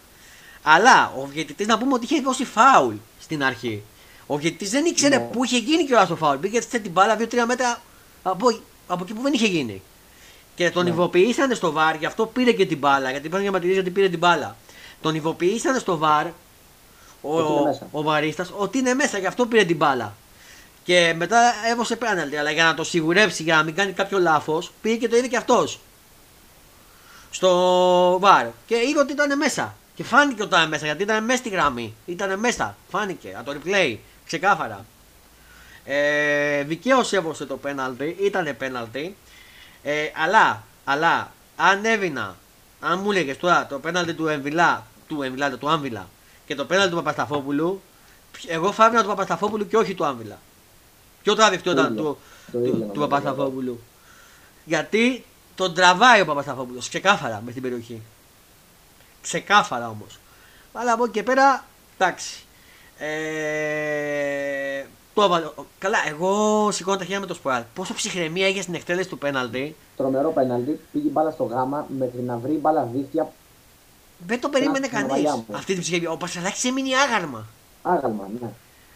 αλλά 0.63 1.13
ο 1.17 1.27
διαιτητής 1.33 1.67
να 1.67 1.79
πούμε 1.79 1.93
ότι 1.95 2.05
είχε 2.05 2.21
δώσει 2.21 2.45
φάουλ 2.45 2.95
στην 3.21 3.45
αρχή. 3.45 3.83
Ο 4.27 4.39
διαιτητής 4.39 4.71
δεν 4.71 4.85
ήξερε 4.85 5.17
Ναι. 5.17 5.23
πού 5.25 5.45
είχε 5.45 5.59
γίνει 5.59 5.85
και 5.85 5.95
ο 5.95 6.07
το 6.07 6.17
φάουλ. 6.17 6.37
Πήγε 6.39 6.61
σε 6.61 6.79
την 6.79 6.91
μπάλα 6.91 7.17
2-3 7.19 7.45
μέτρα 7.47 7.81
από, 8.23 8.61
από 8.87 9.03
εκεί 9.05 9.13
που 9.15 9.23
δεν 9.23 9.33
είχε 9.33 9.47
γίνει. 9.47 9.83
Και 10.55 10.71
τον 10.71 10.85
Ναι. 10.85 10.91
ειδοποιήσανε 10.91 11.55
στο 11.55 11.73
βαρ, 11.73 11.97
γι' 11.97 12.07
αυτό 12.07 12.27
πήρε 12.27 12.53
και 12.53 12.67
την 12.67 12.79
μπάλα. 12.79 13.11
Γιατί 13.11 13.27
είπαν 13.27 13.43
για 13.43 13.51
ματιρίζει 13.51 13.79
ότι 13.79 13.91
πήρε 13.91 14.09
την 14.09 14.19
μπάλα. 14.19 14.57
Τον 15.01 15.15
ειδοποιήσανε 15.15 15.79
στο 15.79 15.97
βαρ 15.97 16.27
ο, 17.21 17.37
Ότι 17.39 17.53
είναι 17.53 17.63
μέσα. 17.65 17.87
ο 17.91 18.03
βαρίστας 18.03 18.53
ότι 18.57 18.79
είναι 18.79 18.95
μέσα, 18.95 19.19
γι' 19.19 19.27
αυτό 19.27 19.47
πήρε 19.47 19.65
την 19.65 19.77
μπάλα. 19.77 20.15
Και 20.85 21.15
μετά 21.17 21.53
έβωσε 21.71 21.97
πέναλτι, 21.97 22.37
αλλά 22.37 22.51
για 22.51 22.65
να 22.65 22.75
το 22.75 22.85
σιγουρέψει, 22.85 23.43
για 23.43 23.57
να 23.57 23.63
μην 23.63 23.75
κάνει 23.75 23.93
κάποιο 23.93 24.19
λάθος, 24.19 24.73
πήγε 24.83 24.97
και 24.97 25.09
το 25.09 25.17
είδε 25.17 25.27
και 25.27 25.37
αυτός. 25.37 25.81
Στο 27.31 28.19
βαρ. 28.21 28.47
Και 28.67 28.77
είδε 28.77 29.01
ότι 29.01 29.13
ήταν 29.13 29.37
μέσα. 29.37 29.75
Και 29.95 30.05
φάνηκε 30.05 30.43
ότι 30.43 30.55
ήταν 30.55 30.69
μέσα 30.69 30.85
γιατί 30.87 31.03
ήταν 31.03 31.25
μέσα 31.25 31.39
στη 31.39 31.49
γραμμή. 31.49 31.95
Ήταν 32.07 32.39
μέσα. 32.39 32.77
Φάνηκε 32.91 33.35
από 33.39 33.53
το 33.53 33.59
replay. 33.65 33.97
Ξεκάθαρα. 34.27 34.85
Ε, 35.85 36.63
Δικαίως 36.63 37.13
έβωσε 37.13 37.47
το 37.47 37.57
πέναλτι. 37.57 38.17
Ήταν 38.21 38.55
πέναλτι. 38.59 39.17
Ε, 39.83 40.11
αλλά, 40.23 40.63
αλλά 40.85 41.33
αν 41.57 41.85
έβηνα, 41.85 42.37
αν 42.81 43.01
μου 43.03 43.11
έλεγες 43.11 43.37
τώρα 43.39 43.67
το 43.67 43.79
πέναλτι 43.79 44.15
του 44.15 44.29
Εμβιλά, 44.29 44.87
του 45.09 45.23
Εμβιλά, 45.23 45.51
του 45.51 45.69
Άμβιλα 45.71 46.09
και 46.47 46.55
το 46.55 46.65
πέναλτι 46.65 46.91
του 46.91 46.97
Παπασταφόπουλου, 46.97 47.81
εγώ 48.47 48.73
θα 48.73 48.85
έβηνα 48.85 49.03
του 49.03 49.09
Παπασταφόπουλου 49.09 49.67
και 49.67 49.77
όχι 49.77 49.95
του 49.95 50.05
Άμβιλα. 50.05 50.39
Ποιο 51.23 51.35
τραβηχτό 51.35 51.71
ήταν 51.71 51.97
του, 51.97 52.19
του, 52.53 52.91
του 52.93 53.01
Παπασταφόπουλου. 53.01 53.81
Γιατί 54.65 55.25
τον 55.55 55.75
τραβάει 55.75 56.21
ο 56.21 56.25
Παπασταφόπουλο 56.25 56.79
ξεκάθαρα 56.79 57.43
με 57.45 57.53
την 57.53 57.63
περιοχή. 57.63 58.03
Ξεκάθαρα 59.23 59.89
όμως. 59.89 60.19
Αλλά 60.73 60.93
από 60.93 61.05
εκεί 61.05 61.13
και 61.13 61.23
πέρα, 61.23 61.65
εντάξει. 61.99 62.45
Ε, 62.99 64.85
το 65.15 65.55
Καλά, 65.79 65.99
εγώ 66.09 66.71
σηκώνω 66.73 66.97
τα 66.97 67.05
χέρια 67.05 67.21
με 67.21 67.27
το 67.27 67.35
σποράλ. 67.35 67.63
Πόσο 67.75 67.95
ψυχραιμία 67.95 68.49
είχε 68.49 68.63
στην 68.63 68.75
εκτέλεση 68.75 69.09
του 69.09 69.19
πέναλτι. 69.19 69.77
Τρομερό 69.97 70.31
πέναλτι. 70.31 70.81
Πήγε 70.93 71.09
μπάλα 71.09 71.31
στο 71.31 71.45
γάμα 71.45 71.87
μέχρι 71.99 72.21
να 72.21 72.37
βρει 72.37 72.53
μπάλα 72.53 72.89
δίχτυα. 72.93 73.33
Δεν 74.19 74.41
το 74.41 74.49
περίμενε 74.49 74.89
κανείς. 74.89 75.45
Αυτή 75.53 75.73
την 75.73 75.83
ψυχραιμία. 75.83 76.11
Ο 76.11 76.17
Πασαλάκης 76.17 76.65
έμεινε 76.65 76.97
άγαλμα. 76.97 77.47
Άγαλμα, 77.83 78.29
ναι. 78.41 78.49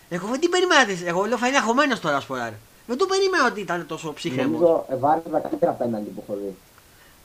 Εγώ 0.09 0.26
δεν 0.26 0.40
την 0.40 0.50
περίμενα. 0.50 0.80
Εγώ 1.04 1.24
λέω 1.24 1.38
θα 1.38 1.48
είναι 1.48 1.56
αγχωμένος 1.56 2.00
τώρα 2.00 2.20
σποράλ. 2.20 2.52
Δεν 2.87 2.98
το 2.98 3.06
περίμενα 3.06 3.46
ότι 3.46 3.61
ήταν 3.61 3.87
τόσο 3.87 4.12
ψύχρεμος. 4.12 4.61
Νομίζω 4.61 4.87
βάρει 4.98 5.20
τα 5.33 5.38
καλύτερα 5.38 5.72
πέναλτι 5.72 6.11
που 6.11 6.22
έχω 6.26 6.38
δει. 6.38 6.56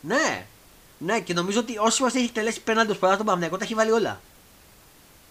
Ναι, 0.01 0.45
ναι, 0.97 1.19
και 1.19 1.33
νομίζω 1.33 1.59
ότι 1.59 1.77
όσοι 1.77 2.03
μας 2.03 2.15
έχει 2.15 2.25
εκτελέσει 2.25 2.61
πέναλτι 2.61 2.91
ο 2.91 2.95
Σποράλ 2.95 3.17
τον 3.17 3.25
Παμνιακό 3.25 3.57
τα 3.57 3.63
έχει 3.63 3.73
βάλει 3.73 3.91
όλα. 3.91 4.19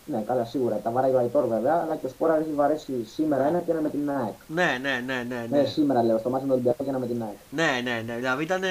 Ναι, 0.06 0.22
καλά, 0.26 0.44
σίγουρα. 0.44 0.76
Τα 0.76 0.90
βάραγε 0.90 1.14
ο 1.14 1.18
Αϊτόρ 1.18 1.46
βέβαια, 1.46 1.82
αλλά 1.84 1.96
και 1.96 2.06
ο 2.06 2.08
Σπόρα 2.08 2.36
έχει 2.36 2.50
βαρέσει 2.54 2.92
σήμερα 3.14 3.46
ένα 3.46 3.58
και 3.58 3.70
ένα 3.70 3.80
με 3.80 3.90
την 3.90 4.10
ΑΕΚ. 4.10 4.34
Ναι, 4.46 4.78
ναι, 4.82 5.02
ναι. 5.06 5.24
ναι, 5.28 5.46
ναι. 5.50 5.60
ναι 5.60 5.64
σήμερα 5.64 6.02
λέω, 6.02 6.18
στο 6.18 6.30
μάτι 6.30 6.42
με 6.42 6.48
τον 6.48 6.58
Ολυμπιακό 6.58 6.84
και 6.84 6.90
ένα 6.90 6.98
με 6.98 7.06
την 7.06 7.22
ΑΕΚ. 7.22 7.36
Ναι, 7.50 7.80
ναι, 7.82 8.02
ναι. 8.06 8.14
Δηλαδή 8.14 8.42
ήταν 8.42 8.62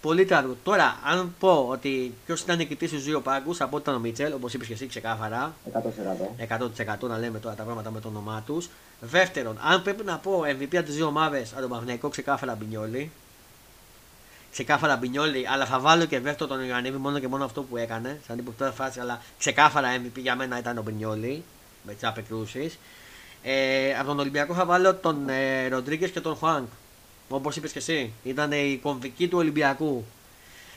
πολύ 0.00 0.24
τραβό. 0.24 0.56
Τώρα, 0.62 0.98
αν 1.04 1.34
πω 1.38 1.66
ότι 1.70 2.14
ποιος 2.26 2.40
ήταν 2.40 2.56
νικητής 2.56 2.88
στους 2.88 3.04
δύο 3.04 3.20
πάγκους, 3.20 3.60
από 3.60 3.76
ό,τι 3.76 3.82
ήταν 3.82 3.94
ο 3.94 3.98
Μίτσελ, 3.98 4.32
όπως 4.32 4.54
είπες 4.54 4.66
και 4.66 4.72
εσύ 4.72 4.86
ξεκάθαρα. 4.86 5.54
100%. 6.38 7.04
100% 7.04 7.08
να 7.08 7.18
λέμε 7.18 7.38
τώρα 7.38 7.54
τα 7.54 7.62
πράγματα 7.62 7.90
με 7.90 8.00
το 8.00 8.08
όνομά 8.08 8.42
τους. 8.46 8.68
Δεύτερον, 9.00 9.58
αν 9.62 9.82
πρέπει 9.82 10.04
να 10.04 10.18
πω 10.18 10.40
MVP 10.46 10.76
από 10.76 10.86
τις 10.86 10.94
δύο 10.94 11.06
ομάδες, 11.06 11.52
από 11.52 11.60
τον 11.60 11.70
Παυναϊκό 11.70 12.08
ξεκάθαρα 12.08 12.54
Μπινιόλη 12.54 13.10
ξεκάθαρα 14.50 14.96
Μπινιόλη, 14.96 15.46
αλλά 15.48 15.66
θα 15.66 15.78
βάλω 15.78 16.04
και 16.04 16.20
δεύτερο 16.20 16.48
τον 16.48 16.68
Ιωαννίδη 16.68 16.96
μόνο 16.96 17.18
και 17.18 17.28
μόνο 17.28 17.44
αυτό 17.44 17.62
που 17.62 17.76
έκανε, 17.76 18.20
σαν 18.26 18.36
την 18.36 18.44
πρώτη 18.44 18.74
φάση, 18.74 19.00
αλλά 19.00 19.20
ξεκάθαρα 19.38 19.88
MVP 19.96 20.18
για 20.20 20.36
μένα 20.36 20.58
ήταν 20.58 20.78
ο 20.78 20.82
Μπινιόλη, 20.82 21.44
με 21.82 21.92
τις 21.92 22.04
απεκρούσεις. 22.04 22.78
Ε, 23.42 23.94
από 23.98 24.06
τον 24.06 24.18
Ολυμπιακό 24.18 24.54
θα 24.54 24.64
βάλω 24.64 24.94
τον 24.94 25.28
ε, 25.28 25.68
Ροντρίγκες 25.68 26.10
και 26.10 26.20
τον 26.20 26.34
Χουάνκ. 26.34 26.66
Όπως 27.28 27.56
είπες 27.56 27.72
και 27.72 27.78
εσύ, 27.78 28.12
ήταν 28.24 28.52
η 28.52 28.78
κομβική 28.82 29.28
του 29.28 29.38
Ολυμπιακού. 29.38 30.04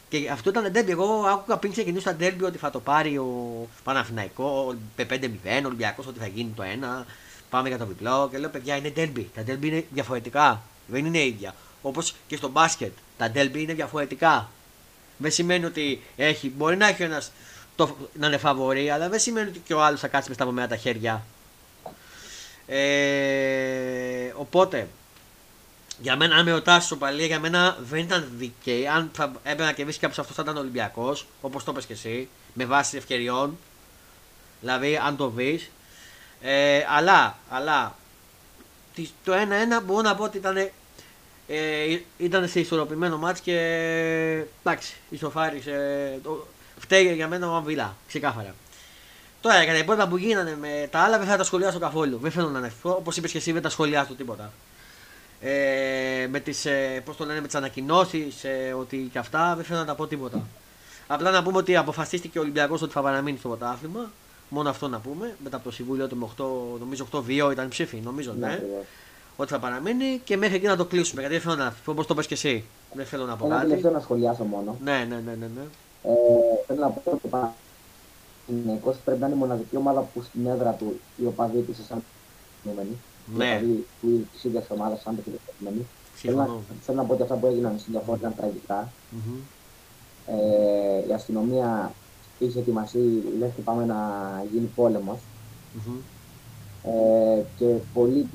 Και 0.10 0.30
αυτό 0.30 0.50
ήταν 0.50 0.72
ντέρμπι. 0.72 0.92
Εγώ 0.92 1.26
άκουγα 1.28 1.58
πριν 1.58 1.72
ξεκινήσει 1.72 2.06
το 2.06 2.14
ντέρμπι 2.14 2.44
ότι 2.44 2.58
θα 2.58 2.70
το 2.70 2.80
πάρει 2.80 3.18
ο 3.18 3.68
Παναθηναϊκό, 3.84 4.76
5-0, 4.98 5.04
ο 5.64 5.66
Ολυμπιακός, 5.66 6.08
ότι 6.08 6.20
θα 6.20 6.28
γίνει 6.28 6.54
το 6.56 6.64
ένα. 6.64 7.06
Πάμε 7.50 7.68
για 7.68 7.78
το 7.78 7.86
διπλό. 7.86 8.30
Και 8.32 8.38
λέω 8.38 8.50
παιδιά 8.50 8.76
είναι 8.76 8.90
ντέρμπι. 8.90 9.30
Τα 9.36 9.42
ντέρμπι 9.44 9.68
είναι 9.68 9.86
διαφορετικά. 9.92 10.62
Δεν 10.88 11.06
είναι 11.06 11.24
ίδια. 11.24 11.56
Όπως 11.82 12.16
και 12.28 12.36
στο 12.36 12.50
μπάσκετ. 12.50 12.92
Τα 13.18 13.30
ντέλμπι 13.30 13.62
είναι 13.62 13.74
διαφορετικά. 13.74 14.50
Δεν 15.18 15.32
σημαίνει 15.32 15.66
ότι 15.66 16.02
έχει, 16.16 16.50
μπορεί 16.50 16.78
να 16.78 16.88
έχει 16.88 17.04
ένας 17.04 17.32
να 18.14 18.28
είναι 18.28 18.38
φαβορή, 18.38 18.90
αλλά 18.90 19.10
δεν 19.10 19.20
σημαίνει 19.20 19.50
ότι 19.50 19.60
και 19.60 19.74
ο 19.74 19.84
άλλος 19.84 20.00
θα 20.00 20.08
κάτσει 20.08 20.28
μες 20.28 20.38
στα 20.38 20.46
βομέα 20.46 20.68
τα 20.68 20.76
χέρια. 20.76 21.26
Ε, 22.68 24.34
οπότε, 24.36 24.88
για 26.02 26.16
μένα, 26.16 26.36
αν 26.36 26.46
με 26.46 26.52
ρωτάς 26.52 26.94
παλία, 27.00 27.26
για 27.26 27.40
μένα 27.40 27.78
δεν 27.80 28.00
ήταν 28.00 28.32
δικαίη. 28.36 28.88
Αν 28.88 29.10
θα 29.14 29.32
έπρεπε 29.44 29.64
να 29.64 29.72
κερδίσει 29.72 30.00
κάποιο 30.00 30.22
αυτό, 30.22 30.34
θα 30.34 30.42
ήταν 30.42 30.58
Ολυμπιακός, 30.58 31.26
όπως 31.42 31.64
το 31.64 31.72
είπες 31.72 31.86
και 31.86 31.94
εσύ, 31.94 32.30
με 32.54 32.66
βάση 32.66 32.98
ευκαιριών. 32.98 33.58
Δηλαδή, 34.60 34.98
αν 35.06 35.18
το 35.18 35.30
βρει. 35.30 35.68
Ε, 36.42 36.86
αλλά, 36.90 37.38
αλλά, 37.50 37.96
το 39.24 39.34
1-1 39.34 39.84
μπορώ 39.86 40.02
να 40.02 40.16
πω 40.16 40.24
ότι 40.24 40.38
ήταν 40.38 40.72
ε, 41.48 42.00
ήταν 42.18 42.48
σε 42.48 42.60
ισορροπημένο 42.60 43.18
μάτς 43.18 43.40
και 43.40 43.56
εντάξει, 44.64 44.94
ισοφάρισε. 45.10 46.20
Το, 46.24 46.48
φταίει 46.78 47.14
για 47.14 47.28
μένα 47.28 47.52
ο 47.52 47.56
Αμβιλά, 47.56 47.96
ξεκάθαρα. 48.08 48.56
Τώρα 49.42 49.64
για 49.64 49.74
τα 49.74 49.80
υπόλοιπα 49.80 50.08
που 50.08 50.18
γίνανε 50.18 50.58
με 50.60 50.88
τα 50.92 51.00
άλλα 51.00 51.18
δεν 51.18 51.28
θα 51.28 51.38
τα 51.38 51.44
σχολιάσω 51.44 51.80
καθόλου. 51.80 52.18
Δεν 52.18 52.32
θέλω 52.32 52.50
να 52.50 52.60
είναι 52.60 52.74
Όπως 52.82 53.18
είπες 53.18 53.32
και 53.32 53.38
εσύ, 53.38 53.52
δεν 53.52 53.62
τα 53.62 53.70
σχολιάσω 53.70 54.14
τίποτα. 54.14 54.52
Ε, 55.42 56.28
με 56.30 56.40
τις 56.40 56.66
ε, 56.66 57.02
πώς 57.06 57.16
το 57.16 57.26
λένε, 57.26 57.42
με 57.42 57.46
τις 57.46 57.56
ανακοινώσεις, 57.56 58.44
ε, 58.44 58.76
ότι 58.80 59.10
και 59.12 59.18
αυτά 59.18 59.56
δεν 59.56 59.66
θέλω 59.66 59.80
να 59.80 59.86
τα 59.86 59.96
πω 59.96 60.08
τίποτα. 60.08 60.48
Απλά 61.08 61.32
να 61.32 61.44
πούμε 61.44 61.58
ότι 61.58 61.76
αποφασίστηκε 61.76 62.38
ο 62.40 62.42
Ολυμπιακός 62.42 62.82
ότι 62.82 62.92
θα 62.92 63.02
παραμείνει 63.02 63.38
στο 63.38 63.48
πρωτάθλημα. 63.48 64.12
Μόνο 64.50 64.70
αυτό 64.70 64.88
να 64.88 65.00
πούμε. 65.00 65.36
Μετά 65.44 65.56
από 65.56 65.66
το 65.66 65.72
συμβούλιο 65.72 66.08
του 66.08 66.16
με 66.16 66.28
8, 66.38 66.80
νομίζω 66.80 67.08
8-2 67.12 67.52
ήταν 67.52 67.70
ψήφι, 67.70 68.02
νομίζω. 68.04 68.34
Ναι. 68.40 68.48
ναι 68.48 68.62
ότι 69.42 69.52
θα 69.52 69.60
παραμείνει 69.60 70.22
και 70.24 70.38
μέχρι 70.38 70.56
εκεί 70.56 70.66
να 70.66 70.76
το 70.76 70.86
κλείσουμε. 70.86 71.22
Γιατί 71.22 71.36
δεν 71.36 71.44
θέλω 71.44 71.64
να. 71.64 71.76
Όπω 71.86 72.06
το 72.06 72.14
πες 72.14 72.28
και 72.28 72.34
εσύ. 72.34 72.66
Δεν 72.94 73.06
θέλω 73.06 73.26
να 73.26 73.36
πω 73.36 73.46
Ένα 73.46 73.56
κάτι. 73.56 73.68
τελευταίο 73.68 73.92
να 73.92 74.00
σχολιάσω 74.00 74.44
μόνο. 74.44 74.78
Ναι, 74.84 75.06
ναι, 75.10 75.16
ναι. 75.16 75.32
ναι, 75.40 75.50
ναι. 75.56 75.62
Ε, 76.04 76.12
θέλω 76.68 76.80
να 76.80 76.90
πω 76.90 77.12
ότι 77.12 77.26
ο 77.26 77.30
Παναγενικό 78.48 78.96
πρέπει 79.06 79.20
να 79.20 79.26
είναι 79.26 79.36
η 79.36 79.40
μοναδική 79.40 79.78
ομάδα 79.78 80.02
που 80.02 80.22
στην 80.22 80.46
έδρα 80.46 80.72
του 80.72 81.00
οι 81.18 81.26
οπαδοί 81.26 81.62
της 81.62 81.78
σαν 81.88 82.04
τεχνόμενοι. 82.64 82.98
Ναι. 83.36 83.58
Δηλαδή 83.60 83.86
τη 84.02 84.48
ίδια 84.48 84.64
ομάδα 84.70 84.98
σαν 85.04 85.16
τεχνόμενοι. 85.16 85.86
Θέλω, 86.14 86.38
να, 86.38 86.48
θέλω 86.82 86.98
να 86.98 87.04
πω 87.04 87.14
ότι 87.14 87.22
αυτά 87.22 87.36
που 87.36 87.48
έγιναν 87.48 87.80
στην 87.80 87.92
διαφορά 87.92 88.18
ήταν 88.18 88.36
τραγικά. 88.36 88.92
Mm-hmm. 89.12 89.40
Ε, 90.26 91.08
η 91.10 91.14
αστυνομία 91.14 91.94
είχε 92.40 92.60
ετοιμαστεί, 92.60 93.24
λέει 93.40 93.54
πάμε 93.64 93.86
να 93.86 93.98
γίνει 94.52 94.72
πόλεμος. 94.76 95.20
Mm-hmm. 95.76 96.00
Ε, 96.84 97.42
και 97.58 97.76
πολλοί 97.94 98.30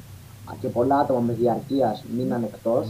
και 0.61 0.69
πολλά 0.69 0.99
άτομα 0.99 1.21
με 1.21 1.33
διαρκείας 1.33 2.05
μείναν 2.17 2.43
εκτός. 2.43 2.89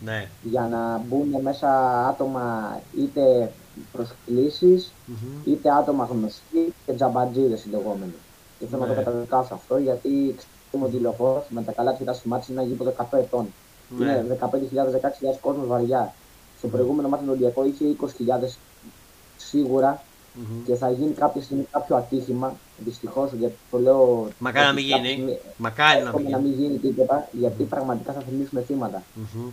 Ναι. 0.00 0.28
Για 0.42 0.68
να 0.70 0.98
μπουν 0.98 1.42
μέσα 1.42 1.68
άτομα 2.08 2.78
είτε 2.98 3.52
προσκλήσεις, 3.92 4.92
mm-hmm. 5.08 5.46
είτε 5.46 5.70
άτομα 5.70 6.04
γνωστοί 6.04 6.74
και 6.86 6.92
τζαμπατζίδες 6.92 7.60
συλλογόμενοι. 7.60 8.14
Και 8.58 8.66
θέλω 8.66 8.80
να 8.80 8.86
το 8.86 8.94
ναι. 8.94 9.02
καταδικάσω 9.02 9.54
αυτό 9.54 9.76
γιατί 9.76 10.34
ξέρουμε 10.68 10.88
ότι 10.88 10.98
λεωφόρος 10.98 11.44
με 11.48 11.62
τα 11.62 11.72
καλά 11.72 11.96
τα 12.04 12.12
σημάτια 12.12 12.46
είναι 12.50 12.60
ένα 12.60 12.70
γήπεδο 12.70 12.94
100 13.10 13.18
ετών. 13.18 13.46
Ναι. 13.98 14.22
Είναι 14.24 14.38
15.000-16.000 14.40 14.48
κόσμος 15.40 15.66
βαριά. 15.66 16.14
Στο 16.58 16.68
προηγούμενο 16.68 17.08
μάτι 17.08 17.24
του 17.24 17.30
Ολυμπιακό 17.30 17.64
είχε 17.64 17.84
20.000 18.00 18.48
σίγουρα 19.36 20.02
mm-hmm. 20.02 20.62
και 20.66 20.74
θα 20.74 20.90
γίνει 20.90 21.12
κάποια 21.12 21.42
στιγμή 21.42 21.66
κάποιο 21.70 21.96
ατύχημα. 21.96 22.56
Δυστυχώς, 22.78 23.32
γιατί 23.32 23.54
το 23.70 23.78
λέω. 23.78 24.28
Μακάρι 24.38 24.66
να 24.66 24.72
μην 24.72 24.84
γίνει. 24.84 25.38
Μακάρι 25.56 26.02
να 26.02 26.12
μην 26.12 26.20
γίνει. 26.20 26.30
να 26.30 26.38
μην 26.38 26.52
γίνει 26.52 26.78
τίποτα, 26.78 27.28
γιατί 27.32 27.62
mm-hmm. 27.62 27.68
πραγματικά 27.68 28.12
θα 28.12 28.20
θυμίσουμε 28.20 28.60
θύματα. 28.60 29.02
Mm-hmm. 29.16 29.48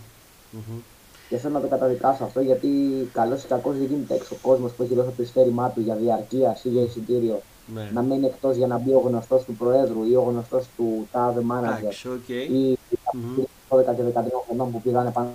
Mm-hmm. 0.56 0.80
Και 1.28 1.36
θέλω 1.36 1.54
να 1.54 1.60
το 1.60 1.66
καταδικάσω 1.68 2.24
αυτό, 2.24 2.40
γιατί 2.40 2.68
καλός 3.12 3.42
ή 3.42 3.46
κακός 3.46 3.76
δεν 3.76 3.86
γίνεται 3.86 4.14
έξω 4.14 4.34
ο 4.34 4.48
κόσμος 4.48 4.72
που 4.72 4.82
έχει 4.82 4.94
δώσει 4.94 5.10
το 5.16 5.22
ειστέρημά 5.22 5.70
του 5.70 5.80
για 5.80 5.94
διαρκεία 5.94 6.58
ή 6.62 6.68
για 6.68 6.82
εισιτήριο 6.82 7.42
ναι. 7.66 7.90
να 7.92 8.02
μένει 8.02 8.26
εκτός 8.26 8.56
για 8.56 8.66
να 8.66 8.78
μπει 8.78 8.92
ο 8.92 8.98
γνωστός 8.98 9.44
του 9.44 9.54
Προέδρου 9.54 10.04
ή 10.04 10.14
ο 10.14 10.22
γνωστός 10.22 10.66
του 10.76 11.08
τάδε 11.12 11.40
μάνατζερ 11.40 11.92
okay. 11.92 12.48
ή 12.50 12.70
οι 12.70 12.78
mm-hmm. 13.12 13.76
12 13.76 13.82
και 13.96 14.02
13 14.14 14.22
χρονών 14.46 14.72
που 14.72 14.82
πήγανε 14.82 15.10
πάνω 15.10 15.32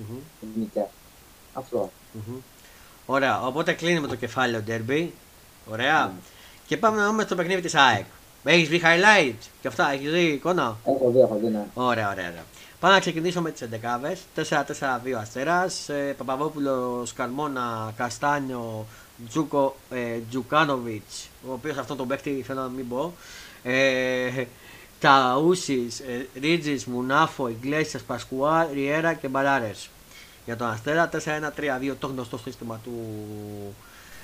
mm-hmm. 0.00 0.82
Αυτό. 1.52 1.90
Mm-hmm. 2.14 2.40
Ωραία, 3.06 3.46
οπότε 3.46 3.72
κλείνουμε 3.72 4.06
το 4.06 4.14
κεφάλαιο 4.14 4.62
Derby. 4.68 5.08
Ωραία. 5.70 6.10
Mm. 6.10 6.12
Και 6.66 6.76
πάμε 6.76 6.96
να 6.96 7.06
δούμε 7.06 7.24
το 7.24 7.34
παιχνίδι 7.34 7.60
της 7.60 7.74
ΑΕΚ. 7.74 8.04
Έχεις 8.44 8.68
δει 8.68 8.80
highlights 8.84 9.46
και 9.60 9.68
αυτά, 9.68 9.92
έχεις 9.92 10.10
δει 10.10 10.20
εικόνα; 10.20 10.76
Έχω 10.84 11.10
δει, 11.10 11.20
έχω 11.20 11.38
δει, 11.42 11.48
ναι. 11.48 11.66
Ωραία, 11.74 12.10
ωραία. 12.10 12.28
ωραία. 12.28 12.44
Πάμε 12.80 12.94
να 12.94 13.00
ξεκινήσουμε 13.00 13.42
με 13.42 13.50
τις 13.50 13.60
11 13.60 14.18
4-4-2 14.34 15.12
αστέρας. 15.20 15.88
Ε, 15.88 16.14
Παπαδόπουλος, 16.18 17.12
Καρμόνα, 17.12 17.92
Καστάνιο, 17.96 18.86
Τζούκο, 19.28 19.76
ε, 19.90 20.18
Τζουκάνοβιτς, 20.30 21.28
ο 21.48 21.52
οποίος 21.52 21.76
αυτό 21.76 21.96
το 21.96 22.04
παίχτη 22.04 22.42
θέλω 22.46 22.60
να 22.60 22.68
μην 22.68 22.88
πω. 22.88 23.14
Ε, 23.62 24.44
Ταούση, 25.00 25.86
ε, 26.34 26.40
Ρίτζη, 26.40 26.76
Μουνάφο, 26.86 27.48
Ιγκλέσιας, 27.48 28.02
Πασκουά, 28.02 28.68
Ριέρα 28.72 29.14
και 29.14 29.28
Μπαράρε 29.28 29.70
για 30.44 30.56
τον 30.56 30.68
Αστέρα. 30.68 31.08
4-1-3-2 31.08 31.94
το 31.98 32.06
γνωστό 32.06 32.38
σύστημα 32.38 32.80
του 32.84 32.92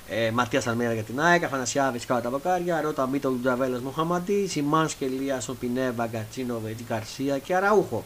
ε, 0.09 0.31
Ματίας 0.31 0.67
Αλμέρα 0.67 0.93
για 0.93 1.03
την 1.03 1.21
ΑΕΚ. 1.21 1.43
Αφανασιάβη 1.43 1.99
κάτω 1.99 2.21
τα 2.21 2.29
βοκάρια. 2.29 2.81
Ρώτα 2.81 3.07
Μίτο 3.07 3.37
Τζαβέλα 3.41 3.79
Μοχαματή. 3.83 4.47
Σιμάνσκε 4.47 5.05
Λίασον 5.05 5.57
Πινέβα 5.57 6.07
Γκατσίνοβε 6.07 6.75
Καρσία 6.87 7.37
και 7.37 7.55
Αραούχο. 7.55 8.03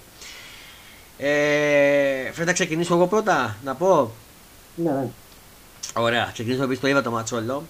Ε, 1.17 2.32
να 2.45 2.53
ξεκινήσω 2.53 2.93
εγώ 2.93 3.08
πρώτα 3.08 3.58
να 3.63 3.75
πω; 3.75 4.12
Ναι, 4.75 4.91
ναι. 4.91 5.10
Ωραία, 5.93 6.29
ξεκινήσουμε 6.34 6.65
επίσης 6.65 6.82
το 6.84 6.88
είδα 6.89 7.01
το 7.01 7.12
Ματσόλο. 7.12 7.63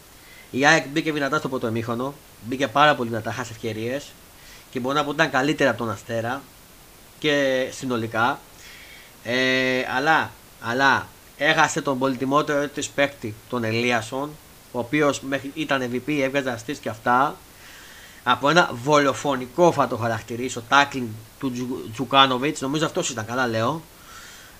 Η 0.51 0.65
ΑΕΚ 0.65 0.87
μπήκε 0.87 1.11
δυνατά 1.11 1.37
στο 1.37 1.49
πρώτο 1.49 1.67
εμίχονο. 1.67 2.13
Μπήκε 2.45 2.67
πάρα 2.67 2.95
πολύ 2.95 3.09
δυνατά, 3.09 3.31
χάσε 3.31 3.51
ευκαιρίες. 3.51 4.11
Και 4.71 4.79
μπορεί 4.79 4.95
να 4.95 5.03
πω 5.03 5.09
ότι 5.09 5.17
ήταν 5.19 5.31
καλύτερα 5.31 5.69
από 5.69 5.79
τον 5.79 5.89
Αστέρα 5.89 6.41
και 7.19 7.67
συνολικά. 7.71 8.39
Ε, 9.23 9.83
αλλά, 9.95 10.31
αλλά 10.61 11.07
έχασε 11.37 11.81
τον 11.81 11.99
πολυτιμότερο 11.99 12.67
της 12.67 12.89
παίκτη, 12.89 13.35
τον 13.49 13.63
Ελίασον, 13.63 14.29
ο 14.71 14.79
οποίος 14.79 15.21
ήταν 15.53 15.91
MVP, 15.91 16.19
έβγαζε 16.21 16.49
αστεί 16.49 16.73
και 16.73 16.89
αυτά. 16.89 17.35
Από 18.23 18.49
ένα 18.49 18.69
βολοφονικό 18.83 19.71
θα 19.71 19.87
το 19.87 19.97
χαρακτηρίσω, 19.97 20.63
τάκλινγκ 20.69 21.07
του 21.39 21.51
Τζουκάνοβιτς, 21.93 22.61
νομίζω 22.61 22.85
αυτός 22.85 23.09
ήταν, 23.09 23.25
καλά 23.25 23.47
λέω. 23.47 23.81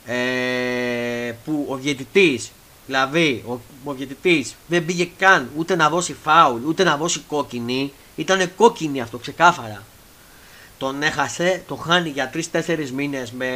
Ε, 0.06 1.34
που 1.46 1.66
ο 1.70 1.76
διαιτητής, 1.76 2.52
δηλαδή 2.86 3.44
ο, 3.48 3.60
ο 3.84 3.94
διαιτητή 3.94 4.46
δεν 4.68 4.86
πήγε 4.86 5.10
καν 5.18 5.50
ούτε 5.58 5.76
να 5.76 5.90
δώσει 5.90 6.16
φάουλ, 6.24 6.64
ούτε 6.66 6.84
να 6.84 6.98
δώσει 6.98 7.20
κόκκινη. 7.20 7.94
Ήταν 8.16 8.56
κόκκινη 8.56 9.02
αυτό, 9.02 9.18
ξεκάθαρα. 9.18 9.84
Τον 10.78 11.04
έχασε, 11.04 11.64
τον 11.68 11.78
χάνει 11.78 12.10
για 12.10 12.32
3-4 12.52 12.90
μήνες 12.94 13.32
με 13.32 13.48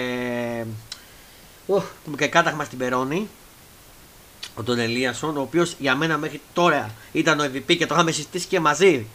και 2.17 2.27
κάταγμα 2.27 2.63
στην 2.63 2.77
Περόνη 2.77 3.27
ο 4.55 4.63
τον 4.63 4.79
Ελίασον, 4.79 5.37
ο 5.37 5.41
οποίος 5.41 5.75
για 5.79 5.95
μένα 5.95 6.17
μέχρι 6.17 6.41
τώρα 6.53 6.89
ήταν 7.11 7.39
ο 7.39 7.43
MVP 7.43 7.77
και 7.77 7.85
το 7.85 7.93
είχαμε 7.93 8.11
συστήσει 8.11 8.47
και 8.47 8.59
μαζί, 8.59 9.05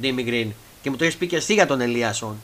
Ντίμι 0.00 0.22
Γκριν. 0.22 0.52
Και 0.82 0.90
μου 0.90 0.96
το 0.96 1.04
έχεις 1.04 1.16
πει 1.16 1.26
και 1.26 1.36
εσύ 1.36 1.54
για 1.54 1.66
τον 1.66 1.80
Ελίασον. 1.80 2.36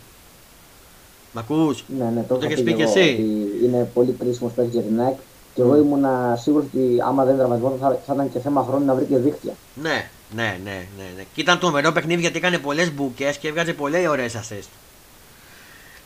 Μ' 1.32 1.38
ακούς; 1.38 1.84
Ναι, 1.98 2.04
ναι, 2.04 2.22
το, 2.22 2.36
το 2.36 2.46
έχεις 2.46 2.62
πει 2.62 2.72
και 2.72 2.82
εσύ. 2.82 3.00
Ότι 3.00 3.64
είναι 3.64 3.90
πολύ 3.94 4.12
κρίσιμος 4.18 4.52
παίκτης 4.52 4.74
για 4.74 4.82
την 4.82 5.00
ΑΕΚ. 5.00 5.16
Και 5.60 5.66
εγώ 5.66 5.76
ήμουν 5.76 6.04
σίγουρος 6.36 6.66
ότι 6.66 6.96
άμα 7.06 7.24
δεν 7.24 7.36
δραματιζόταν 7.36 7.78
θα, 7.78 8.00
θα 8.06 8.14
ήταν 8.14 8.32
και 8.32 8.38
θέμα 8.38 8.64
χρόνου 8.68 8.84
να 8.84 8.94
βρει 8.94 9.04
και 9.04 9.16
δίκτυα. 9.16 9.52
Ναι, 9.74 10.08
ναι, 10.34 10.58
ναι, 10.64 10.86
ναι, 10.96 11.04
ναι. 11.16 11.24
Και 11.34 11.40
ήταν 11.40 11.58
το 11.58 11.70
μερό 11.70 11.92
παιχνίδι 11.92 12.20
γιατί 12.20 12.36
έκανε 12.36 12.58
πολλές 12.58 12.92
μπουκές 12.92 13.36
και 13.36 13.48
έβγαζε 13.48 13.72
πολλέ 13.72 14.08
ωραίες 14.08 14.34
assist. 14.36 14.68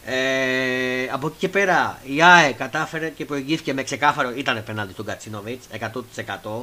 Ε, 0.07 1.09
από 1.13 1.27
εκεί 1.27 1.37
και 1.39 1.49
πέρα 1.49 1.99
η 2.05 2.23
ΑΕ 2.23 2.53
κατάφερε 2.53 3.09
και 3.09 3.25
προηγήθηκε 3.25 3.75
με 3.75 3.83
ξεκάθαρο. 3.83 4.33
ήταν 4.37 4.63
πέναντι 4.67 4.93
στον 4.93 5.05
Κατσίνοβιτς 5.05 5.67
100%. 5.81 6.61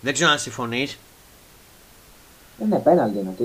Δεν 0.00 0.12
ξέρω 0.12 0.30
αν 0.30 0.38
συμφωνείς. 0.38 0.98
Είναι 2.62 2.78
πέναλτι 2.78 3.18
είναι. 3.18 3.34
Τι... 3.38 3.44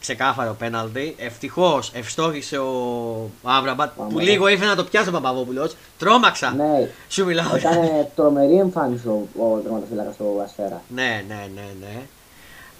Ξεκάθαρο 0.00 0.52
πέναλτι. 0.58 1.14
Ευτυχώς 1.18 1.90
ευστόχησε 1.94 2.58
ο 2.58 3.30
Άβραμπατ 3.42 3.90
που 3.96 4.18
λίγο 4.18 4.48
ήθελε 4.48 4.70
να 4.70 4.76
το 4.76 4.84
πιάσει 4.84 5.08
ο 5.08 5.12
Παπαδόπουλος. 5.12 5.76
Τρόμαξα. 5.98 6.50
Ναι. 6.50 6.90
Σου 7.08 7.24
μιλάω. 7.24 7.56
Έκανε 7.56 8.10
τρομερή 8.14 8.58
εμφάνιση 8.58 9.06
ο, 9.06 9.28
ο 9.36 9.58
τερματοφύλακας 9.58 10.16
του 10.16 10.40
Αστέρα. 10.44 10.82
Ναι, 10.88 11.24
ναι, 11.28 11.48
ναι, 11.54 11.68
ναι. 11.80 12.00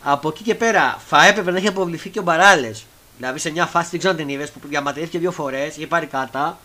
Από 0.02 0.28
εκεί 0.28 0.42
και 0.42 0.54
πέρα 0.54 0.96
θα 1.06 1.26
έπρεπε 1.26 1.50
να 1.50 1.56
έχει 1.56 1.68
αποβληθεί 1.68 2.08
και 2.10 2.18
ο 2.18 2.22
Μπαράλες 2.22 2.84
Δηλαδή 3.20 3.38
σε 3.38 3.50
μια 3.50 3.66
φάση 3.66 3.88
δεν 3.90 3.98
ξέρω 3.98 4.14
αν 4.14 4.20
την 4.20 4.28
είδες 4.28 4.50
που 4.50 4.58
διαματήθηκε 4.68 5.18
δύο 5.18 5.30
φορές, 5.30 5.76
είχε 5.76 5.86
πάρει 5.86 6.06
κάτα 6.06 6.58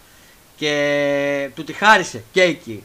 και 0.56 1.50
του 1.56 1.64
τη 1.64 1.74
χάρισε 1.74 2.24
και 2.32 2.42
εκεί. 2.42 2.84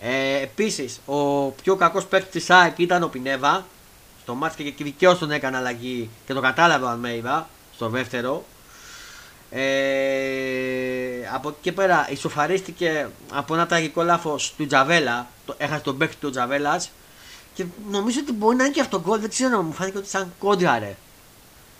Ε, 0.00 0.42
Επίσης, 0.42 1.00
ο 1.06 1.46
πιο 1.50 1.76
κακός 1.76 2.06
παίκτης 2.06 2.30
της 2.30 2.50
ΑΕΚ 2.50 2.78
ήταν 2.78 3.02
ο 3.02 3.08
Πινέβα. 3.08 3.66
Στο 4.26 4.34
μάτι 4.34 4.72
και 4.72 4.84
δικαίω 4.84 5.16
τον 5.16 5.30
έκανε 5.30 5.56
αλλαγή 5.56 6.10
και 6.26 6.32
το 6.32 6.40
κατάλαβε 6.40 6.84
ο 6.84 6.88
Αλμέιβα 6.88 7.48
στο 7.74 7.88
δεύτερο. 7.88 8.44
Ε, 9.50 9.60
από 11.34 11.48
εκεί 11.48 11.58
και 11.60 11.72
πέρα 11.72 12.06
ισοφαρίστηκε 12.10 13.08
από 13.32 13.54
ένα 13.54 13.66
τραγικό 13.66 14.02
λάθος 14.02 14.54
του 14.56 14.66
Τζαβέλα. 14.66 15.26
Το, 15.46 15.54
έχασε 15.58 15.82
τον 15.82 15.96
παίκτη 15.96 16.16
του 16.16 16.30
Τζαβέλας. 16.30 16.90
Και 17.54 17.64
νομίζω 17.90 18.20
ότι 18.22 18.32
μπορεί 18.32 18.56
να 18.56 18.64
είναι 18.64 18.72
και 18.72 18.80
αυτό 18.80 19.00
γκολ. 19.00 19.20
Δεν 19.20 19.28
ξέρω, 19.28 19.62
μου 19.62 19.72
φάνηκε 19.72 19.98
ότι 19.98 20.08
σαν 20.08 20.32
κόντρα 20.38 20.78
ρε. 20.78 20.96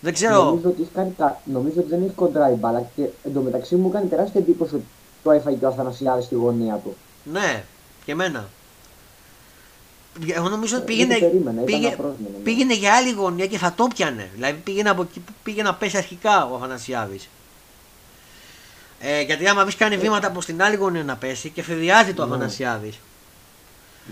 Δεν 0.01 0.13
ξέρω. 0.13 0.45
Νομίζω 0.45 0.69
ότι, 0.69 0.89
κάνει 0.95 1.15
νομίζω 1.45 1.81
ότι 1.81 1.89
δεν 1.89 2.03
έχει 2.03 2.15
κοντρά 2.15 2.51
η 2.51 2.55
μπάλα 2.55 2.91
και 2.97 3.07
εντωμεταξύ 3.25 3.75
μου 3.75 3.91
κάνει 3.91 4.09
τεράστια 4.09 4.41
εντύπωση 4.41 4.75
ότι 4.75 4.85
το 5.23 5.31
έφαγε 5.31 5.57
και 5.57 5.65
ο 5.65 5.69
Αθανασιάδης 5.69 6.25
στη 6.25 6.35
γωνία 6.35 6.75
του. 6.75 6.97
Ναι, 7.33 7.65
και 8.05 8.13
εμένα. 8.13 8.49
Εγώ 10.27 10.49
νομίζω 10.49 10.77
ότι 10.77 10.85
ε, 10.85 10.87
πήγαινε, 10.87 11.19
πήγε, 11.65 11.89
ναι. 11.89 12.39
πήγαινε 12.43 12.75
για 12.75 12.95
άλλη 12.95 13.13
γωνία 13.13 13.47
και 13.47 13.59
θα 13.59 13.73
το 13.77 13.89
πιανε. 13.95 14.31
Δηλαδή 14.35 14.61
πήγαινε 14.65 14.91
από 14.91 15.03
εκεί 15.03 15.21
που 15.21 15.33
πήγε 15.43 15.63
να 15.63 15.75
πέσει 15.75 15.97
αρχικά 15.97 16.47
ο 16.47 16.55
Αθανασιάδης. 16.55 17.29
Ε, 19.01 19.23
γιατί 19.23 19.49
άμα 19.49 19.63
βρεις 19.63 19.77
κάνει 19.77 19.95
ε. 19.95 19.99
βήματα 19.99 20.27
από 20.27 20.45
την 20.45 20.63
άλλη 20.63 20.77
γωνία 20.77 21.05
να 21.05 21.17
πέσει 21.17 21.51
και 21.51 21.63
φεδιάζει 21.63 22.15
το 22.15 22.27
ναι. 22.27 22.35
Αθανασιάδης. 22.35 22.99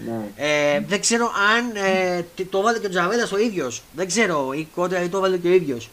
Ναι. 0.06 0.30
Ε, 0.36 0.80
δεν 0.86 1.00
ξέρω 1.00 1.30
αν 1.56 1.84
ε, 1.84 2.24
το 2.50 2.60
βάλε 2.60 2.78
και 2.78 2.86
ο 2.86 2.90
Τζαβέλα 2.90 3.28
ο 3.32 3.38
ίδιος. 3.38 3.82
Δεν 3.92 4.06
ξέρω, 4.06 4.52
ή 4.52 4.68
κόντρα 4.74 5.02
ή 5.02 5.08
το 5.08 5.20
βάλε 5.20 5.36
και 5.36 5.48
ο 5.48 5.52
ίδιος. 5.52 5.90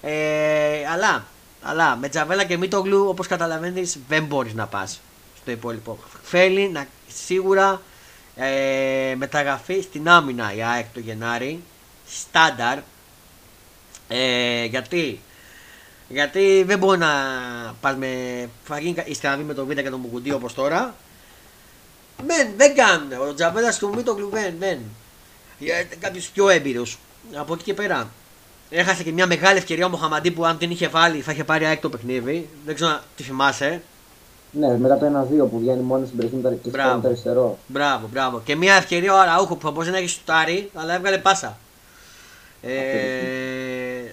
Ε, 0.00 0.86
αλλά, 0.92 1.24
αλλά 1.62 1.96
με 1.96 2.08
Τζαβέλα 2.08 2.44
και 2.44 2.56
Μίτογλου, 2.56 3.06
όπως 3.08 3.26
καταλαβαίνεις, 3.26 3.98
δεν 4.08 4.24
μπορείς 4.24 4.54
να 4.54 4.66
πας 4.66 5.00
στο 5.40 5.50
υπόλοιπο. 5.50 5.98
Θέλει 6.22 6.68
να 6.68 6.86
σίγουρα 7.24 7.80
ε, 8.42 9.14
μεταγραφή 9.14 9.80
στην 9.80 10.08
άμυνα 10.08 10.54
η 10.54 10.62
ΑΕΚ 10.62 10.86
το 10.94 11.00
Γενάρη. 11.00 11.62
Στάνταρ. 12.08 12.78
Ε, 14.08 14.64
γιατί; 14.64 15.20
Γιατί 16.08 16.62
δεν 16.66 16.78
μπορεί 16.78 16.98
να 16.98 17.08
πας 17.80 17.96
με. 17.96 18.48
Θα 18.64 18.78
γίνει 18.78 19.02
η 19.04 19.14
στραβή 19.14 19.42
με 19.42 19.54
τον 19.54 19.66
Β 19.66 19.72
και 19.72 19.90
τον 19.90 20.00
Μουκουντή 20.00 20.32
όπως 20.32 20.54
τώρα. 20.54 20.94
Μεν, 22.26 22.52
δεν 22.56 22.74
κάνουν. 22.74 23.28
Ο 23.28 23.34
Τζαβέλας 23.34 23.78
του 23.78 23.92
Μίτογλου 23.94 24.28
δεν, 24.28 24.54
δεν. 24.58 24.78
Κάποιο 25.98 26.22
πιο 26.32 26.48
έμπειρο. 26.48 26.86
Από 27.34 27.54
εκεί 27.54 27.62
και 27.62 27.74
πέρα. 27.74 28.10
Έχασε 28.70 29.02
και 29.02 29.12
μια 29.12 29.26
μεγάλη 29.26 29.58
ευκαιρία 29.58 29.86
ο 29.86 29.88
Μοχαμαντή 29.88 30.30
που 30.30 30.44
αν 30.44 30.58
την 30.58 30.70
είχε 30.70 30.88
βάλει 30.88 31.20
θα 31.20 31.32
είχε 31.32 31.44
πάρει 31.44 31.64
έκτο 31.64 31.88
παιχνίδι. 31.88 32.48
Δεν 32.64 32.74
ξέρω 32.74 32.90
αν 32.90 33.02
τη 33.16 33.22
θυμάσαι. 33.22 33.82
Ναι, 34.52 34.78
μετά 34.78 34.98
το 34.98 35.26
1-2 35.44 35.48
που 35.50 35.58
βγαίνει 35.58 35.82
μόνος 35.82 36.08
στην 36.08 36.42
περιοχή 36.42 36.58
και 36.62 36.68
στο 36.68 37.00
αριστερό. 37.04 37.58
Μπράβο, 37.66 38.08
μπράβο. 38.12 38.40
Και 38.44 38.56
μια 38.56 38.74
ευκαιρία 38.74 39.14
ο 39.14 39.18
Αραούχο 39.18 39.56
που 39.56 39.66
θα 39.66 39.70
μπορούσε 39.70 39.90
να 39.90 39.96
έχει 39.96 40.08
σουτάρει, 40.08 40.70
αλλά 40.74 40.94
έβγαλε 40.94 41.18
πάσα. 41.18 41.56
Ε, 42.62 42.72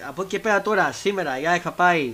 από 0.08 0.21
εκεί 0.21 0.30
και 0.30 0.39
πέρα 0.39 0.62
τώρα, 0.62 0.91
σήμερα 0.91 1.39
η 1.39 1.47
ΑΕΚ 1.47 1.62
θα 1.63 1.71
πάει 1.71 2.13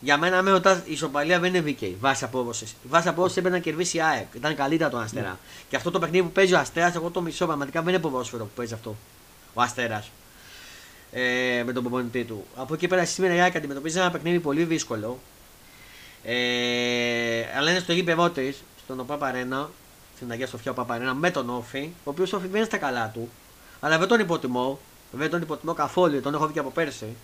για 0.00 0.16
μένα, 0.16 0.42
με 0.42 0.50
ρωτάς, 0.50 0.78
η 0.78 0.92
ισοπαλία 0.92 1.40
δεν 1.40 1.54
είναι 1.54 1.60
δίκαιη 1.60 1.96
βάση 2.00 2.24
απόδοσης. 2.24 2.70
Η 2.70 2.88
βάση 2.88 3.08
απόδοσης 3.08 3.36
έπρεπε 3.36 3.56
να 3.56 3.62
κερδίσει 3.62 3.96
η 3.96 4.02
ΑΕΚ. 4.02 4.26
Ήταν 4.34 4.54
καλύτερα 4.54 4.90
το 4.90 4.98
Αστέρα. 4.98 5.34
Mm. 5.34 5.64
Και 5.68 5.76
αυτό 5.76 5.90
το 5.90 5.98
παιχνίδι 5.98 6.24
που 6.24 6.32
παίζει 6.32 6.54
ο 6.54 6.58
Αστέρας, 6.58 6.94
εγώ 6.94 7.10
το 7.10 7.20
μισό 7.20 7.46
πραγματικά 7.46 7.82
δεν 7.82 7.94
είναι 7.94 8.02
ποδόσφαιρο 8.02 8.44
που 8.44 8.50
παίζει 8.56 8.74
αυτό. 8.74 8.96
Ο 9.54 9.62
Αστέρας. 9.62 10.10
Ε, 11.12 11.62
με 11.66 11.72
τον 11.72 11.82
προπονητή 11.82 12.24
του. 12.24 12.44
Από 12.56 12.74
εκεί 12.74 12.88
πέρα 12.88 13.04
σήμερα 13.04 13.34
η 13.34 13.40
ΑΕΚ 13.40 13.56
αντιμετωπίζει 13.56 13.98
ένα 13.98 14.10
παιχνίδι 14.10 14.40
πολύ 14.40 14.64
δύσκολο. 14.64 15.18
Ε, 16.24 17.44
αλλά 17.56 17.70
είναι 17.70 17.80
στο 17.80 17.92
γήπεδο 17.92 18.30
της, 18.30 18.62
στον 18.84 19.06
Παπαρένα, 19.06 19.70
στην 20.16 20.30
Αγία 20.30 20.46
Σοφιά 20.46 20.72
Παπαρένα, 20.72 21.14
με 21.14 21.30
τον 21.30 21.50
Όφη, 21.50 21.90
ο 22.04 22.10
οποίος 22.10 22.32
Όφη 22.32 22.46
δεν 22.46 22.56
είναι 22.56 22.64
στα 22.64 22.76
καλά 22.76 23.10
του. 23.14 23.30
Αλλά 23.80 23.98
δεν 23.98 24.08
τον 24.08 24.20
υποτιμώ. 24.20 24.78
Δεν 25.12 25.30
τον 25.30 25.42
υποτιμώ 25.42 25.74
καθόλου, 25.74 26.20
τον 26.20 26.34
έχω 26.34 26.46
δει 26.46 26.52
και 26.52 26.58
από 26.58 26.70
πέρσι. 26.70 27.16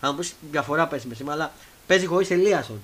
Θα 0.00 0.12
μου 0.12 0.18
πεις 0.18 0.34
διαφορά 0.50 0.86
πέσει 0.86 1.06
με 1.06 1.14
σήμερα, 1.14 1.36
αλλά 1.36 1.52
παίζει 1.86 2.06
χωρίς 2.06 2.30
Ελίασον. 2.30 2.80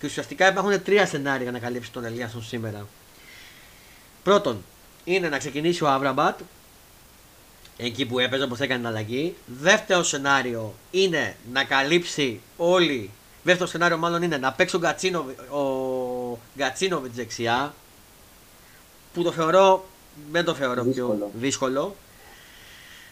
Και 0.00 0.06
ουσιαστικά 0.06 0.48
υπάρχουν 0.48 0.82
τρία 0.82 1.06
σενάρια 1.06 1.42
για 1.42 1.52
να 1.52 1.58
καλύψει 1.58 1.92
τον 1.92 2.04
Ελίασον 2.04 2.42
σήμερα. 2.42 2.86
Πρώτον, 4.22 4.64
είναι 5.04 5.28
να 5.28 5.38
ξεκινήσει 5.38 5.84
ο 5.84 5.88
Αβραμπάτ 5.88 6.40
εκεί 7.76 8.06
που 8.06 8.18
έπαιζε 8.18 8.44
όπως 8.44 8.60
έκανε 8.60 8.78
την 8.78 8.88
αλλαγή. 8.88 9.36
Δεύτερο 9.46 10.02
σενάριο 10.02 10.74
είναι 10.90 11.36
να 11.52 11.64
καλύψει 11.64 12.40
όλοι. 12.56 13.10
Δεύτερο 13.42 13.68
σενάριο 13.68 13.96
μάλλον 13.96 14.22
είναι 14.22 14.36
να 14.36 14.52
παίξει 14.52 14.76
ο, 14.76 15.58
ο 15.58 16.38
Γκατσίνοβιτς 16.56 17.16
δεξιά. 17.16 17.74
Που 19.14 19.22
το 19.22 19.32
θεωρώ, 19.32 19.84
δεν 20.32 20.44
το 20.44 20.54
θεωρώ 20.54 20.82
δύσκολο. 20.82 21.14
πιο 21.14 21.30
δύσκολο. 21.34 21.96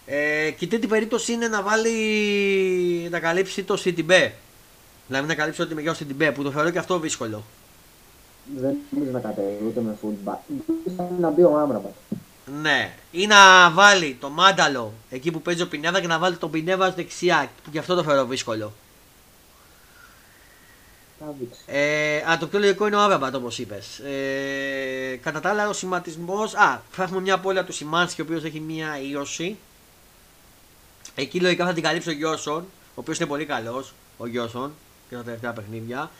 Ε, 0.06 0.50
και 0.50 0.66
τρίτη 0.66 0.86
περίπτωση 0.86 1.32
είναι 1.32 1.48
να 1.48 1.62
βάλει 1.62 3.08
να 3.10 3.20
καλύψει 3.20 3.62
το 3.62 3.82
CTB 3.84 4.30
Δηλαδή 5.08 5.26
να 5.26 5.34
καλύψει 5.34 5.62
ό,τι 5.62 5.74
με 5.74 5.80
γιώσει 5.80 6.04
την 6.04 6.16
ΠΕ 6.16 6.32
που 6.32 6.42
το 6.42 6.50
θεωρώ 6.50 6.70
και 6.70 6.78
αυτό 6.78 6.98
δύσκολο. 6.98 7.44
Δεν 8.56 8.76
νομίζω 8.90 9.10
να 9.10 9.20
κατέβει 9.20 9.64
ούτε 9.66 9.80
με 9.80 9.96
football. 10.02 10.36
Να 11.20 11.30
μπει 11.30 11.42
ο 11.42 11.58
Άμραμπατ. 11.58 11.92
Ναι, 12.62 12.94
ή 13.10 13.26
να 13.26 13.70
βάλει 13.70 14.16
το 14.20 14.28
μάνταλο 14.30 14.92
εκεί 15.10 15.30
που 15.30 15.42
παίζει 15.42 15.62
ο 15.62 15.68
Πινέβα 15.68 16.00
και 16.00 16.06
να 16.06 16.18
βάλει 16.18 16.36
τον 16.36 16.50
Πινέβα 16.50 16.90
δεξιά. 16.90 17.50
Που 17.64 17.70
και 17.70 17.78
αυτό 17.78 17.94
το 17.94 18.02
θεωρώ 18.02 18.24
δύσκολο. 18.24 18.72
Ε, 21.66 22.16
α, 22.16 22.38
το 22.38 22.46
πιο 22.46 22.58
λογικό 22.58 22.86
είναι 22.86 22.96
ο 22.96 23.00
Άβραμπατ 23.00 23.34
όπως 23.34 23.58
είπες. 23.58 23.98
Ε, 23.98 25.18
κατά 25.22 25.40
τα 25.40 25.48
άλλα, 25.50 25.68
ο 25.68 25.72
σχηματισμό. 25.72 26.42
Α, 26.42 26.80
θα 26.90 27.02
έχουμε 27.02 27.20
μια 27.20 27.34
απώλεια 27.34 27.64
τους 27.64 27.76
Σιμάνσκι, 27.76 28.20
ο 28.20 28.24
οποίος 28.24 28.44
έχει 28.44 28.60
μια 28.60 29.00
ίωση. 29.10 29.56
Εκεί 31.14 31.40
λογικά 31.40 31.66
θα 31.66 31.72
την 31.72 31.82
καλύψει 31.82 32.08
ο 32.08 32.12
Γιώσον, 32.12 32.60
ο 32.60 32.94
οποίος 32.94 33.18
είναι 33.18 33.28
πολύ 33.28 33.44
καλός. 33.44 33.94
Ο 34.16 34.26
Γιώσον 34.26 34.72
και 35.08 35.16
τα 35.16 35.22
τελευταία 35.22 35.52
παιχνίδια. 35.52 36.10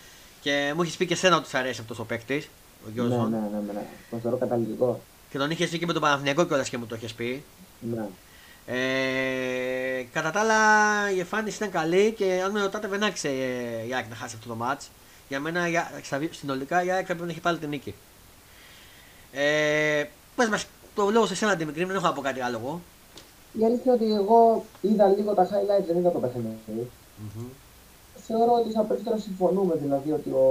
Και 0.41 0.73
μου 0.75 0.83
έχεις 0.83 0.97
πει 0.97 1.07
και 1.07 1.13
εσένα 1.13 1.37
ότι 1.37 1.49
σου 1.49 1.59
αρέσει 1.59 1.81
αυτός 1.81 1.99
ο 1.99 2.05
παίκτης. 2.05 2.49
Ο 2.87 3.03
ναι, 3.03 3.03
ναι, 3.03 3.17
ναι, 3.17 3.39
ναι, 3.67 3.73
ναι. 3.73 3.87
Τον 4.11 4.21
θεωρώ 4.21 4.37
καταλητικό. 4.37 5.01
Και 5.31 5.39
τον 5.39 5.51
είχες 5.51 5.71
δει 5.71 5.79
και 5.79 5.87
με 5.87 5.93
τον 5.93 6.03
Παναθηναϊκό 6.03 6.45
κιόλας 6.45 6.69
και 6.69 6.79
μου 6.79 6.87
το 6.87 6.95
έχεις 6.95 7.15
πει. 7.15 7.45
Ναι. 7.81 8.07
Ε, 8.71 10.03
κατά 10.13 10.31
τα 10.31 10.41
άλλα 10.41 10.55
η 11.15 11.19
εμφάνιση 11.19 11.57
ήταν 11.57 11.71
καλή 11.71 12.13
και 12.13 12.41
αν 12.45 12.51
με 12.51 12.61
ρωτάτε 12.61 12.89
δεν 12.89 13.03
άξιζε 13.03 13.35
η 13.89 13.95
ΑΕΚ 13.95 14.09
να 14.09 14.15
χάσει 14.15 14.35
αυτό 14.37 14.49
το 14.49 14.55
μάτς. 14.55 14.91
Για 15.29 15.41
μένα 15.41 15.69
η 15.69 15.77
ΑΕΚ- 15.77 16.05
στα- 16.05 16.21
συνολικά 16.31 16.83
η 16.85 16.91
ΑΕΚ 16.91 17.05
θα 17.07 17.13
πρέπει 17.13 17.25
να 17.25 17.31
έχει 17.31 17.41
πάλι 17.41 17.59
την 17.59 17.69
νίκη. 17.69 17.95
Ε, 19.33 20.05
πες 20.37 20.49
μας 20.49 20.67
το 20.95 21.11
λόγο 21.11 21.27
σε 21.27 21.33
εσένα 21.33 21.55
Δημητρή, 21.55 21.85
δεν 21.85 21.95
έχω 21.97 22.07
να 22.07 22.13
πω 22.13 22.21
κάτι 22.21 22.41
άλλο 22.41 22.59
εγώ. 22.59 22.81
Η 23.61 23.65
αλήθεια 23.65 23.95
είναι 23.95 24.03
ότι 24.05 24.15
εγώ 24.23 24.65
είδα 24.81 25.07
λίγο 25.07 25.35
τα 25.35 25.45
highlights, 25.49 25.87
δεν 25.87 25.97
είδα 25.97 26.11
το 26.11 26.19
παιχνίδι. 26.19 26.57
Θεωρώ 28.27 28.53
ότι 28.53 28.71
στα 28.71 28.83
περισσότερα 28.83 29.19
συμφωνούμε, 29.19 29.75
δηλαδή 29.77 30.13
ότι 30.13 30.29
ο 30.31 30.45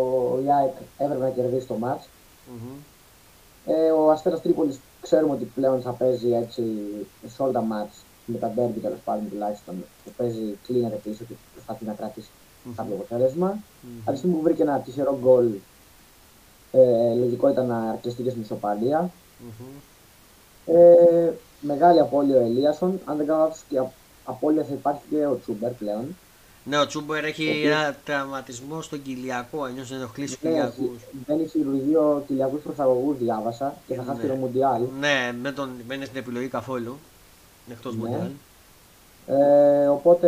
η 0.46 0.52
ΑΕΚ 0.54 0.74
έπρεπε 0.98 1.24
να 1.24 1.30
κερδίσει 1.30 1.66
το 1.66 1.74
μάτς. 1.74 2.08
Μμμ. 2.52 2.78
Ε, 3.66 3.90
ο 3.92 4.12
Αστέρας 4.12 4.42
Τρίπολης 4.42 4.80
ξέρουμε 5.02 5.34
ότι 5.34 5.46
πλέον 5.56 5.82
θα 5.82 5.92
παίζει 5.92 6.32
έτσι 6.34 6.64
σε 7.36 7.42
όλα 7.42 7.52
τα 7.52 7.62
μάτς 7.62 7.96
με 8.32 8.38
τα 8.38 8.48
ντέρμπι 8.56 8.80
τέλος 8.80 9.00
πάντων 9.06 9.30
τουλάχιστον. 9.30 9.76
που 10.04 10.12
παίζει, 10.18 10.58
κλείνεται 10.68 10.96
πίσω 11.04 11.24
και 11.28 11.34
προσπαθεί 11.54 11.86
να 11.86 11.94
κρατήσει 11.94 12.28
κάποιο 12.76 12.94
αποτέλεσμα. 12.96 13.58
Από 14.02 14.12
τη 14.12 14.18
στιγμή 14.18 14.36
που 14.36 14.42
βρήκε 14.42 14.62
ένα 14.62 14.80
τυχερό 14.80 15.18
γκολ, 15.22 15.48
ε, 16.72 17.13
λογικό 17.20 17.50
ήταν 17.50 17.66
να 17.68 18.00
κλειστεί 18.02 18.24
και 18.24 18.30
στην 18.30 18.42
ισοπαλία. 18.42 19.10
Μμμ. 19.40 19.68
Ε, 20.66 21.34
μεγάλη 21.62 22.00
απώλεια 22.00 22.36
ο 22.38 22.40
Ελίασον. 22.46 23.00
Αν 23.06 23.18
δεν 23.18 23.26
κάνω 23.28 23.40
λάθος 23.44 23.63
και 23.70 23.80
α- 23.80 23.92
απώλεια 24.26 24.63
θα 24.63 24.74
υπάρχει 24.74 25.02
και 25.10 25.26
ο 25.26 25.40
Τσούμπερ 25.42 25.72
πλέον. 25.72 26.16
Ναι, 26.63 26.78
ο 26.80 26.86
Τσούμπερ 26.88 27.24
έχει 27.26 27.48
Ο 27.48 27.50
οποίος- 27.52 27.72
ένα 27.76 27.96
τραυματισμό 28.06 28.82
στον 28.82 29.02
κοιλιακό, 29.02 29.63
αλλιώς 29.63 29.90
δεν 29.90 29.98
ενοχλεί 29.98 30.26
του 30.26 30.38
Ναι, 30.42 30.50
κοιλιακούς. 30.50 31.00
Μπαίνει 31.28 31.48
χειρουργείο 31.48 32.24
κοιλιακούς 32.28 32.62
προσαγωγούς 32.62 33.18
διάβασα 33.18 33.76
και 33.88 33.94
θα 33.96 34.04
χάσει 34.04 34.22
Ναι. 34.22 34.28
το 34.28 34.34
Μουντιάλ. 34.36 34.82
Ναι, 35.00 35.34
δεν 35.42 35.54
τον 35.56 35.70
δεν 35.88 35.96
είναι 35.98 36.06
στην 36.06 36.18
επιλογή 36.18 36.48
καθόλου. 36.48 36.98
Εκτός 37.72 37.96
Ναι. 37.96 38.00
Μουντιάλ. 38.00 38.30
Ε, 39.28 39.88
οπότε 39.88 40.28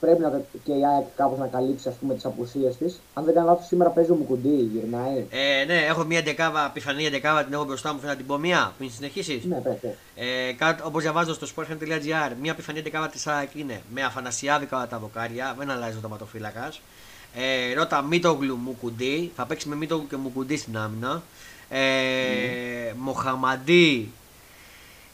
πρέπει 0.00 0.20
να, 0.20 0.40
και 0.64 0.72
η 0.72 0.86
ΑΕΚ 0.86 1.04
κάπως 1.16 1.38
να 1.38 1.46
καλύψει 1.46 1.88
ας 1.88 1.94
πούμε 1.94 2.14
τις 2.14 2.24
απουσίες 2.24 2.76
της. 2.76 3.00
Αν 3.14 3.24
δεν 3.24 3.34
κάνω 3.34 3.46
λάθος 3.46 3.66
σήμερα 3.66 3.90
παίζει 3.90 4.10
ο 4.10 4.14
Μουκουντή, 4.14 4.70
γυρνάει. 4.72 5.26
Ε, 5.30 5.64
ναι, 5.64 5.78
έχω 5.78 6.04
μια 6.04 6.22
δεκάβα, 6.22 6.70
πιθανή 6.74 7.08
δεκάβα 7.08 7.44
την 7.44 7.52
έχω 7.52 7.64
μπροστά 7.64 7.92
μου. 7.92 7.98
Θέλω 7.98 8.10
να 8.10 8.16
την 8.16 8.26
πω 8.26 8.38
μία 8.38 8.72
πριν 8.78 8.90
συνεχίσεις. 8.90 9.44
Ναι, 9.44 9.56
πες, 9.56 9.76
πες. 9.80 9.90
Ε, 10.14 10.52
κάτω, 10.52 10.84
όπως 10.86 11.02
διαβάζω 11.02 11.34
στο 11.34 11.46
sportfm.gr, 11.56 12.32
μια 12.40 12.54
πιθανή 12.54 12.80
δεκάβα 12.80 13.08
της 13.08 13.26
ΑΕΚ 13.26 13.54
είναι 13.54 13.80
με 13.94 14.02
Αφανασιάδη 14.02 14.66
κατά 14.66 14.86
τα 14.86 14.98
βοκάρια, 14.98 15.54
δεν 15.58 15.70
αλλάζει 15.70 15.96
ο 15.96 16.00
τερματοφύλακας. 16.00 16.80
Ε, 17.34 17.74
Ρώτα 17.74 18.02
Μίτογλου 18.02 18.56
Μουκουντή, 18.56 19.32
θα 19.36 19.46
παίξει 19.46 19.68
με 19.68 19.76
Μίτογλου 19.76 20.06
και 20.06 20.16
Μουκουντή 20.16 20.56
στην 20.56 20.76
άμυνα. 20.78 21.22
Ε, 21.68 22.92
Μοχαμαντή 22.96 24.10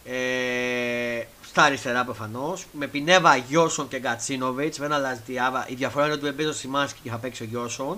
ε, 0.08 1.22
στα 1.46 1.62
αριστερά 1.62 2.04
προφανώς. 2.04 2.66
Με 2.72 2.86
Πινέβα 2.86 3.36
Γιώσον 3.36 3.88
και 3.88 3.98
Γκατσίνοβιτς. 3.98 4.78
Δεν 4.78 4.92
αλλάζει 4.92 5.20
τη 5.26 5.38
άβα. 5.38 5.66
Η 5.68 5.74
διαφορά 5.74 6.04
είναι 6.04 6.14
ότι 6.14 6.24
δεν 6.24 6.34
παίζει 6.34 6.50
ο 6.50 6.54
Σιμάνσκι 6.54 7.00
και 7.02 7.10
θα 7.10 7.16
παίξει 7.16 7.42
ο 7.42 7.46
Γιώσον. 7.46 7.96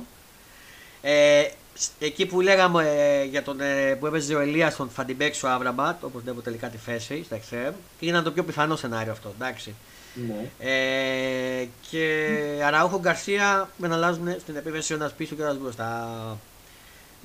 Ε, 1.03 1.43
σ- 1.75 1.91
εκεί 1.99 2.27
που 2.27 2.41
λέγαμε 2.41 2.89
ε, 2.89 3.25
για 3.25 3.43
τον 3.43 3.61
ε, 3.61 3.95
που 3.95 4.07
έπαιζε 4.07 4.35
ο 4.35 4.41
Ελίασον 4.41 4.91
θα 4.95 5.05
την 5.05 5.17
παίξει 5.17 5.47
ο 5.47 5.51
Άβραμπατ, 5.51 6.05
όπως 6.05 6.23
βλέπω 6.23 6.41
τελικά 6.41 6.69
τη 6.69 6.77
θέση 6.77 7.23
στα 7.25 7.35
εξτρέμ. 7.35 7.73
Και 7.99 8.07
είναι 8.07 8.23
το 8.23 8.31
πιο 8.33 8.45
πιθανό 8.45 8.77
σενάριο 8.77 9.13
αυτό, 9.13 9.33
εντάξει. 9.41 9.75
Ναι. 10.15 10.71
Ε, 10.71 11.69
και 11.91 12.27
Αραούχο 12.65 12.99
Γκαρσία 13.01 13.71
δεν 13.77 13.93
αλλάζουν 13.93 14.37
στην 14.41 14.57
επίθεση 14.57 14.95
ένας 14.95 15.13
πίσω 15.13 15.35
και 15.35 15.43
ένα 15.43 15.55
μπροστά. 15.55 16.09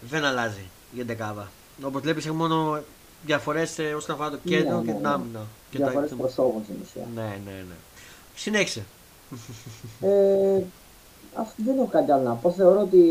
Δεν 0.09 0.25
αλλάζει 0.25 0.69
η 0.95 0.99
εντεκάδα. 0.99 1.51
Όπως 1.81 2.01
βλέπεις, 2.01 2.25
έχει 2.25 2.35
μόνο 2.35 2.83
διαφορές 3.25 3.77
όσον 3.97 4.15
αφορά 4.15 4.29
το 4.29 4.37
Ναι, 4.43 4.55
κέντρο 4.55 4.77
ναι, 4.77 4.85
και 4.85 4.91
την 4.91 5.01
ναι. 5.01 5.07
άμυνα. 5.07 5.39
Και 5.69 5.77
τα- 5.77 5.83
Διαφορές 5.85 6.11
προσώπων 6.17 6.61
στην 6.63 6.75
ουσία. 6.83 7.05
Ναι, 7.15 7.21
ναι, 7.21 7.51
ναι. 7.51 7.75
Συνέχισε. 8.35 8.83
Ε, 10.01 10.61
αυτό 11.35 11.53
δεν 11.65 11.77
έχω 11.77 11.87
κάτι 11.91 12.11
άλλο 12.11 12.23
να 12.23 12.33
πω. 12.33 12.51
Θεωρώ 12.51 12.79
ότι 12.79 13.01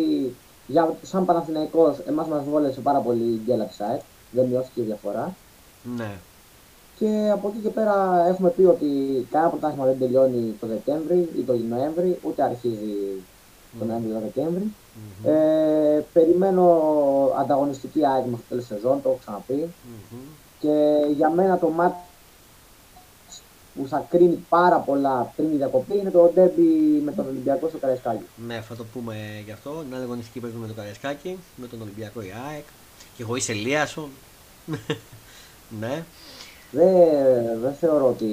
για, 0.66 0.94
σαν 1.02 1.24
Παναθηναϊκός 1.24 1.98
εμάς 2.08 2.26
μας 2.26 2.44
βόλεσε 2.44 2.80
πάρα 2.80 2.98
πολύ 2.98 3.22
η 3.22 3.40
γκέλα 3.44 3.64
της 3.64 3.80
ΑΕΚ. 3.80 4.00
Δεν 4.30 4.46
μειώθηκε 4.46 4.80
η 4.80 4.84
διαφορά. 4.84 5.34
Ναι. 5.96 6.10
Και 6.98 7.30
από 7.32 7.48
εκεί 7.48 7.58
και 7.62 7.68
πέρα 7.68 8.26
έχουμε 8.28 8.48
πει 8.50 8.62
ότι 8.62 8.86
κανένα 9.30 9.50
πρωτάθλημα 9.50 9.84
δεν 9.84 9.98
τελειώνει 9.98 10.54
το 10.60 10.66
Δεκέμβρη 10.66 11.28
ή 11.38 11.40
το 11.42 11.52
Νοέμβρη, 11.68 12.18
ούτε 12.22 12.42
αρχίζει 12.42 12.82
το 13.78 13.84
Νοέμβρη 13.84 14.10
ή 14.10 14.12
το 14.12 14.20
Δεκέμβρη. 14.20 14.72
Μμμ. 14.94 15.34
Ε, 15.34 16.04
περιμένω 16.12 16.64
ανταγωνιστική 17.38 18.06
ΑΕΚ 18.06 18.24
μέχρι 18.24 18.36
το 18.36 18.48
τέλος 18.48 18.66
σεζόν, 18.66 19.02
το 19.02 19.08
έχω 19.08 19.18
ξαναπεί. 19.20 19.54
Μμμ. 19.54 20.18
Και 20.58 20.96
για 21.16 21.30
μένα 21.30 21.58
το 21.58 21.68
μάτς 21.68 21.96
που 23.74 23.88
θα 23.88 24.06
κρίνει 24.10 24.44
πάρα 24.48 24.76
πολλά 24.76 25.32
πριν 25.36 25.52
η 25.52 25.56
διακοπή 25.56 25.98
είναι 25.98 26.10
το 26.10 26.30
ντέρμπι 26.34 26.62
με 27.04 27.12
τον 27.12 27.26
Ολυμπιακό 27.26 27.68
στο 27.68 27.78
Καραϊσκάκι. 27.78 28.24
Ναι, 28.46 28.60
θα 28.60 28.76
το 28.76 28.84
πούμε 28.92 29.42
γι' 29.44 29.52
αυτό. 29.52 29.82
Είναι 29.86 29.96
αγωνιστική 29.96 30.40
πρέπει 30.40 30.56
με 30.56 30.66
το 30.66 30.72
Καριασκάκι, 30.72 31.38
με 31.56 31.66
τον 31.66 31.82
Ολυμπιακό 31.82 32.22
η 32.22 32.32
ΑΕΚ. 32.48 32.64
Και 33.16 33.22
εγώ 33.22 33.36
είσαι 33.36 33.52
Ελίασον. 33.52 34.08
ναι. 35.80 36.04
Δεν, 36.70 37.60
δεν 37.60 37.74
θεωρώ 37.80 38.08
ότι 38.08 38.26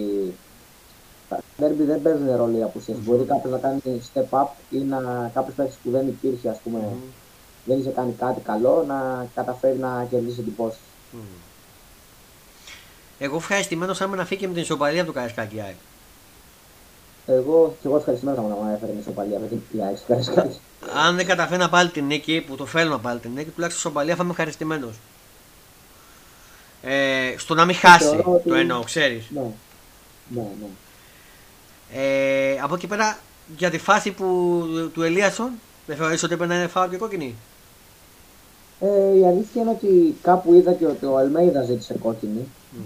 τα 1.29 1.39
ντέρμπι 1.59 1.83
δεν 1.83 2.01
παίζουν 2.01 2.35
ρόλο 2.35 2.57
οι 2.57 2.63
απουσίες. 2.63 2.97
Μπορεί 2.97 3.23
κάποιος 3.23 3.51
να 3.51 3.57
κάνει 3.57 3.81
step 4.13 4.39
up 4.39 4.47
ή 4.69 4.77
να 4.77 5.31
κάποιος 5.33 5.55
παίκτης 5.55 5.75
που 5.83 5.91
δεν 5.91 6.07
υπήρχε, 6.07 6.49
ας 6.49 6.57
πούμε, 6.63 6.77
Μμμ. 6.79 6.99
δεν 7.65 7.79
είχε 7.79 7.89
κάνει 7.89 8.13
κάτι 8.19 8.41
καλό, 8.41 8.83
να 8.87 9.27
καταφέρει 9.35 9.77
να 9.77 10.07
κερδίσει 10.09 10.39
εντυπώσεις. 10.39 10.79
Μμμ. 11.11 11.21
Εγώ 13.19 13.35
ευχαριστημένος 13.35 14.01
άμα 14.01 14.15
να 14.15 14.25
φύγει 14.25 14.39
και 14.41 14.47
με 14.47 14.53
την 14.53 14.61
ισοπαλία 14.61 15.05
του 15.05 15.13
Καριασκάκη 15.13 15.55
η 15.55 15.61
ΑΕΚ. 15.61 15.75
Εγώ 17.25 17.75
και 17.81 17.87
εγώ 17.87 17.97
ευχαριστημένος 17.97 18.39
να 18.49 18.55
μου 18.55 18.71
έφερε 18.75 18.91
ισοπαλία 18.99 19.39
με 19.39 19.47
την 19.47 19.83
ΑΕΚ 19.83 19.97
στο 19.97 20.05
Καραϊσκάκι. 20.07 20.59
Αν 21.05 21.15
δεν 21.15 21.25
καταφέρει 21.25 21.59
να 21.59 21.69
πάρει 21.69 21.89
την 21.89 22.05
νίκη, 22.05 22.43
που 22.47 22.55
το 22.55 22.65
θέλω 22.65 22.89
να 22.89 22.99
πάρει 22.99 23.19
την 23.19 23.31
νίκη, 23.31 23.49
τουλάχιστον 23.49 23.91
ισοπαλία 23.91 24.15
θα 24.15 24.21
είμαι 24.23 24.31
ευχαριστημένος. 24.31 24.95
Ε, 26.81 27.33
στο 27.37 27.53
να 27.53 27.65
μην 27.65 27.75
χάσει 27.75 28.07
Θεωρώ 28.07 28.31
ότι- 28.33 28.49
το 28.49 28.55
εννοώ, 28.55 28.83
ξέρεις. 28.83 29.25
Ναι, 29.29 29.41
ναι, 30.27 30.41
ναι. 30.41 30.67
Ε, 31.93 32.57
από 32.61 32.75
εκεί 32.75 32.87
πέρα, 32.87 33.17
για 33.57 33.69
τη 33.69 33.77
φάση 33.77 34.11
που, 34.11 34.63
του 34.93 35.01
Ελίασον, 35.03 35.51
δεν 35.87 35.97
θεωρείς 35.97 36.23
ότι 36.23 36.33
έπρεπε 36.33 36.53
να 36.53 36.59
είναι 36.59 36.67
φάουλ 36.69 36.89
και 36.89 36.97
κόκκινη; 36.97 37.35
Ε, 38.79 39.17
η 39.17 39.25
αλήθεια 39.25 39.61
είναι 39.61 39.71
ότι 39.71 40.15
κάπου 40.21 40.53
είδα 40.53 40.73
και 40.73 40.85
ότι 40.85 41.05
ο 41.05 41.17
Αλμέιδας 41.17 41.65
ζήτησε 41.65 41.95
κόκκινη 42.01 42.47
Μμ. 42.71 42.79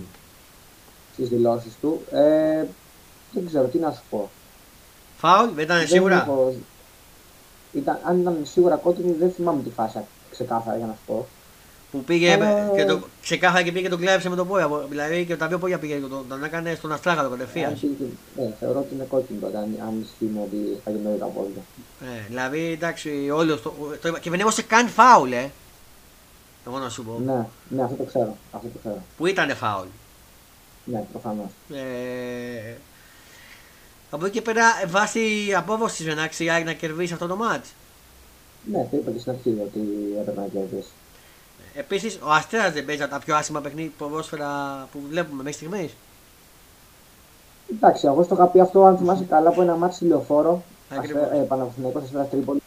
στις 1.13 1.29
δηλώσεις 1.29 1.73
του. 1.81 2.01
Ε, 2.11 2.63
δεν 3.31 3.45
ξέρω 3.45 3.65
τι 3.65 3.77
να 3.77 3.91
σου 3.91 4.01
πω. 4.09 4.29
Φάουλ, 5.17 5.49
δεν 5.53 5.63
ήταν 5.63 5.77
Δεν 5.77 5.87
σίγουρα; 5.87 6.15
έχω- 6.21 6.53
Ήταν, 7.73 7.99
αν 8.03 8.19
ήταν 8.21 8.37
σίγουρα 8.43 8.75
κόκκινη, 8.75 9.11
δεν 9.11 9.31
θυμάμαι 9.31 9.61
τη 9.63 9.69
φάση 9.69 9.97
ξεκάθαρα 10.31 10.77
για 10.77 10.85
να 10.85 10.93
σου 10.93 10.99
πω. 11.05 11.27
Που 11.93 12.03
πήγε 12.03 12.32
Αλλά- 12.34 12.71
και 12.75 12.86
το, 12.86 12.99
ξεκάθαρα 13.21 13.62
και 13.63 13.71
πήγε 13.71 13.84
και 13.84 13.89
τον 13.89 13.99
κλέψε 13.99 14.29
με 14.29 14.36
το 14.36 14.45
πόδια. 14.45 14.69
Δηλαδή 14.89 15.25
και 15.25 15.36
τα 15.36 15.47
δύο 15.47 15.58
πόδια 15.58 15.77
πήγε 15.79 15.93
και 15.93 15.99
τον, 16.08 16.25
τον 16.29 16.43
έκανε 16.43 16.75
στον 16.75 16.91
αστράγαλο 16.91 17.29
κατευθείαν. 17.29 17.69
Αν 17.71 17.79
πήγε- 17.79 17.95
Ναι, 18.38 18.53
θεωρώ 18.60 18.79
ότι 18.79 18.93
είναι 18.93 19.03
κόκκινη 19.10 19.39
τότε, 19.39 19.58
αν, 19.58 19.75
αν 19.88 20.01
ισχύει 20.01 20.32
ότι 20.43 20.79
θα 20.84 20.91
γίνει 20.91 21.17
τα 21.19 21.25
πόδια. 21.25 21.62
Ε, 22.01 22.25
δηλαδή 22.27 22.71
εντάξει, 22.71 23.29
όλος 23.34 23.62
το, 23.62 23.73
το 24.01 24.08
είπα- 24.08 24.19
Και 24.19 24.29
δεν 24.29 24.39
έδωσε 24.39 24.62
καν 24.62 24.88
φάουλ, 24.88 25.32
ε. 25.32 25.51
Εγώ 26.67 26.77
να 26.79 26.89
σου 26.89 27.03
πω. 27.03 27.21
Ναι, 27.25 27.45
ναι, 27.69 27.84
αυτό 27.84 27.95
το 27.95 28.03
ξέρω. 28.03 28.38
Αυτό 28.51 28.67
το 28.67 28.79
ξέρω. 28.79 29.01
Που 29.17 29.25
ήταν 29.25 29.56
φάουλ. 29.56 29.88
Ναι, 30.86 31.03
προφανώς. 31.12 31.49
Ε, 31.73 32.73
από 34.10 34.25
εκεί 34.25 34.34
και 34.36 34.41
πέρα, 34.41 34.63
ε, 34.84 34.86
βάσει 34.88 35.53
απόδοση 35.58 36.03
δεν 36.03 36.19
άξιζε 36.19 36.62
να 36.65 36.73
κερδίσει 36.73 37.13
αυτό 37.13 37.27
το 37.27 37.36
μάτ. 37.36 37.65
Ναι, 38.71 38.88
το 38.91 38.97
είπα 38.97 39.12
και 39.12 39.19
στην 39.19 39.32
αρχή 39.32 39.49
ότι 39.49 39.79
έπρεπε 40.19 40.39
να 40.39 40.47
κερδίσεις. 40.47 40.91
Επίσης, 41.73 42.15
ο 42.23 42.29
Αστέρα 42.31 42.71
δεν 42.71 42.86
παίζει 42.86 43.01
από 43.03 43.12
τα 43.12 43.19
πιο 43.19 43.36
άσχημα 43.36 43.62
παιχνίδια 43.62 43.91
ποδόσφαιρα 43.97 44.47
που 44.91 44.99
βλέπουμε 45.09 45.43
μέχρι 45.43 45.53
στιγμής. 45.65 45.91
Εντάξει, 47.71 48.07
εγώ 48.07 48.23
στο 48.23 48.33
είχα 48.36 48.45
πει 48.47 48.59
αυτό, 48.59 48.83
αν 48.86 48.97
θυμάσαι 48.97 49.23
καλά, 49.23 49.49
από 49.49 49.62
ένα 49.62 49.75
μάτι 49.75 50.05
λεωφόρο. 50.05 50.63
Ακριβώς. 50.89 51.21
Αστε- 51.23 51.38
Ε, 51.39 51.41
Παναθηναϊκός 51.43 52.03
Αστέρας 52.03 52.29
Τρίπολης, 52.29 52.62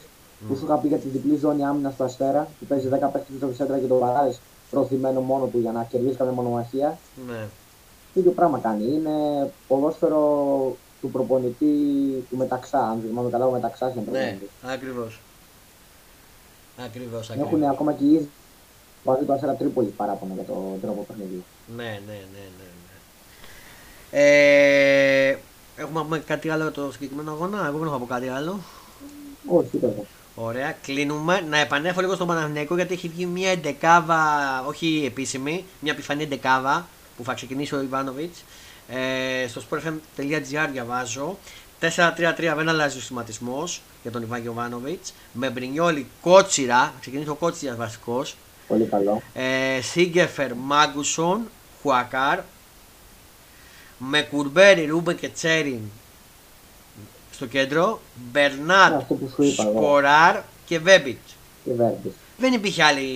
Που 0.49 0.57
σου 0.57 0.65
είχα 0.65 0.77
πει 0.77 0.89
για 0.89 0.97
τη 0.99 1.09
διπλή 1.09 1.37
ζώνη 1.37 1.65
άμυνας 1.65 1.93
στο 1.95 2.05
Αστέρα, 2.05 2.49
που 2.59 2.67
παίζει 2.67 2.89
10 2.89 3.07
παίχτε 3.09 3.33
στο 3.37 3.47
Βισέντρα 3.47 3.79
και 3.79 3.87
το 3.87 3.99
Βαράδε 3.99 4.35
προωθημένο 4.71 5.21
μόνο 5.21 5.47
του 5.47 5.59
για 5.59 5.73
να 5.73 5.85
κερδίσει 5.85 6.17
καμία 6.17 6.33
μονομαχία. 6.33 6.99
Ναι. 7.29 7.47
Το 8.15 8.21
ίδιο 8.21 8.31
πράγμα 8.33 8.59
κάνει. 8.59 8.85
Είναι 8.85 9.13
ποδόσφαιρο 9.69 10.21
του 11.01 11.11
προπονητή 11.11 11.67
του 12.31 12.37
Μεταξά. 12.37 12.79
Αν 12.79 13.01
θυμάμαι 13.09 13.31
καλά, 13.31 13.47
ο 13.47 13.51
Μεταξάς 13.51 13.93
είναι 13.95 14.05
Ναι, 14.05 14.11
προπονητής. 14.11 14.49
ακριβώς. 14.73 15.21
Ακριβώς, 16.85 17.31
Έχουν 17.31 17.43
ακριβώς. 17.43 17.69
ακόμα 17.71 17.93
και 17.93 18.05
οι 18.05 18.29
ίδιοι 19.13 19.25
παδί 19.25 19.25
του 19.25 19.33
Αστέρα 19.33 19.55
Τρίπολη 19.55 19.89
παράπονα 19.89 20.35
για 20.35 20.43
τον 20.45 20.81
τρόπο 20.81 21.05
παιχνιδιού. 21.09 21.45
Ναι, 21.77 21.83
ναι, 21.85 21.91
ναι, 22.07 22.45
ναι. 22.59 22.67
ναι. 22.87 22.99
Ε, 24.11 25.39
έχουμε 25.77 25.99
να 25.99 26.05
πούμε 26.05 26.19
κάτι 26.19 26.49
άλλο 26.49 26.63
για 26.63 26.73
το 26.73 26.93
συγκεκριμένο 26.93 27.31
αγώνα; 27.31 27.67
Εγώ 27.67 27.79
δεν 27.79 27.87
έχω 27.87 27.93
να 27.93 27.99
πω 27.99 28.07
κάτι 28.07 28.29
άλλο. 28.29 28.61
Όχι, 29.47 29.79
δεν 29.79 29.91
Ωραία, 30.35 30.77
κλείνουμε. 30.83 31.41
Να 31.49 31.59
επανέλθω 31.59 32.01
λίγο 32.01 32.15
στον 32.15 32.27
Παναθηναϊκό 32.27 32.75
γιατί 32.75 32.95
έχει 32.95 33.09
βγει 33.09 33.27
μια 33.27 33.51
εντεκάβα, 33.51 34.19
όχι 34.69 35.03
επίσημη, 35.07 35.65
μια 35.81 35.93
επιφανή 35.93 36.23
εντεκάβα 36.23 36.87
που 37.17 37.25
θα 37.25 37.35
ξεκινήσει 37.35 37.75
ο 37.75 37.83
Ιβάνοβιτς. 37.83 38.45
Ε, 38.89 39.49
στο 39.49 39.63
sportfm.gr 39.71 40.69
διαβάζω. 40.73 41.39
4-3-3 41.81 41.89
δεν 42.57 42.69
αλλάζει 42.69 42.99
ο 42.99 43.01
σχηματισμός 43.01 43.83
για 44.03 44.11
τον 44.11 44.23
Ιβάν 44.23 44.41
Γιοβάνοβιτς. 44.41 45.05
Με 45.33 45.51
Μπρινιόλι 45.51 46.07
Κότσιρα, 46.21 46.81
θα 46.81 46.95
ξεκινήσει 47.01 47.29
ο 47.29 47.35
Κότσιρας 47.35 47.77
βασικός. 47.77 48.37
Πολύ 48.69 48.85
καλό. 48.85 49.23
Ε, 49.35 49.81
Σένκεφελντ, 49.81 50.55
Μάγκνουσον, 50.55 51.41
Χουάνκαρ. 51.83 52.39
Με 53.99 54.23
Κουρμπέλη, 54.23 54.85
Ρούμπεν 54.87 55.17
και 55.17 55.29
Τσέριν 55.29 55.81
στο 57.33 57.47
κέντρο. 57.47 58.01
Μπερνάτ, 58.33 58.93
Αυτό 58.95 59.15
που 59.15 59.29
σου 59.35 59.43
είπα 59.43 59.63
εγώ. 59.63 59.73
Σπόραρ 59.79 60.41
και 60.67 60.79
Βέρμπιτς. 60.79 61.19
Και 61.65 61.73
Βέρμπιτς. 61.73 62.13
Δεν 62.39 62.53
υπήρχε 62.53 62.83
άλλη. 62.83 63.07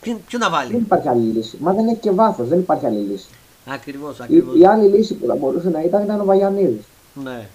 Ποιο, 0.00 0.20
ποιο 0.26 0.38
να 0.38 0.48
Δεν 0.48 0.58
βάλει. 0.58 0.76
υπάρχει 0.76 1.08
άλλη 1.08 1.32
λύση. 1.32 1.56
Μα 1.60 1.72
δεν 1.72 1.88
έχει 1.88 1.98
και 2.00 2.10
βάθος, 2.10 2.48
δεν 2.48 2.58
υπάρχει 2.58 2.86
άλλη 2.86 2.98
λύση. 2.98 3.26
Ακριβώς, 3.66 4.18
Η, 4.18 4.22
ακριβώς. 4.22 4.58
η 4.58 4.64
άλλη 4.66 4.88
λύση 4.88 5.14
που 5.14 5.26
θα 5.26 5.34
μπορούσε 5.34 5.68
να 5.68 5.82
ήταν 5.82 6.02
ήταν 6.04 6.20
ο 6.20 6.24
Βαγιανίδης. 6.24 6.84
Ναι. 7.14 7.48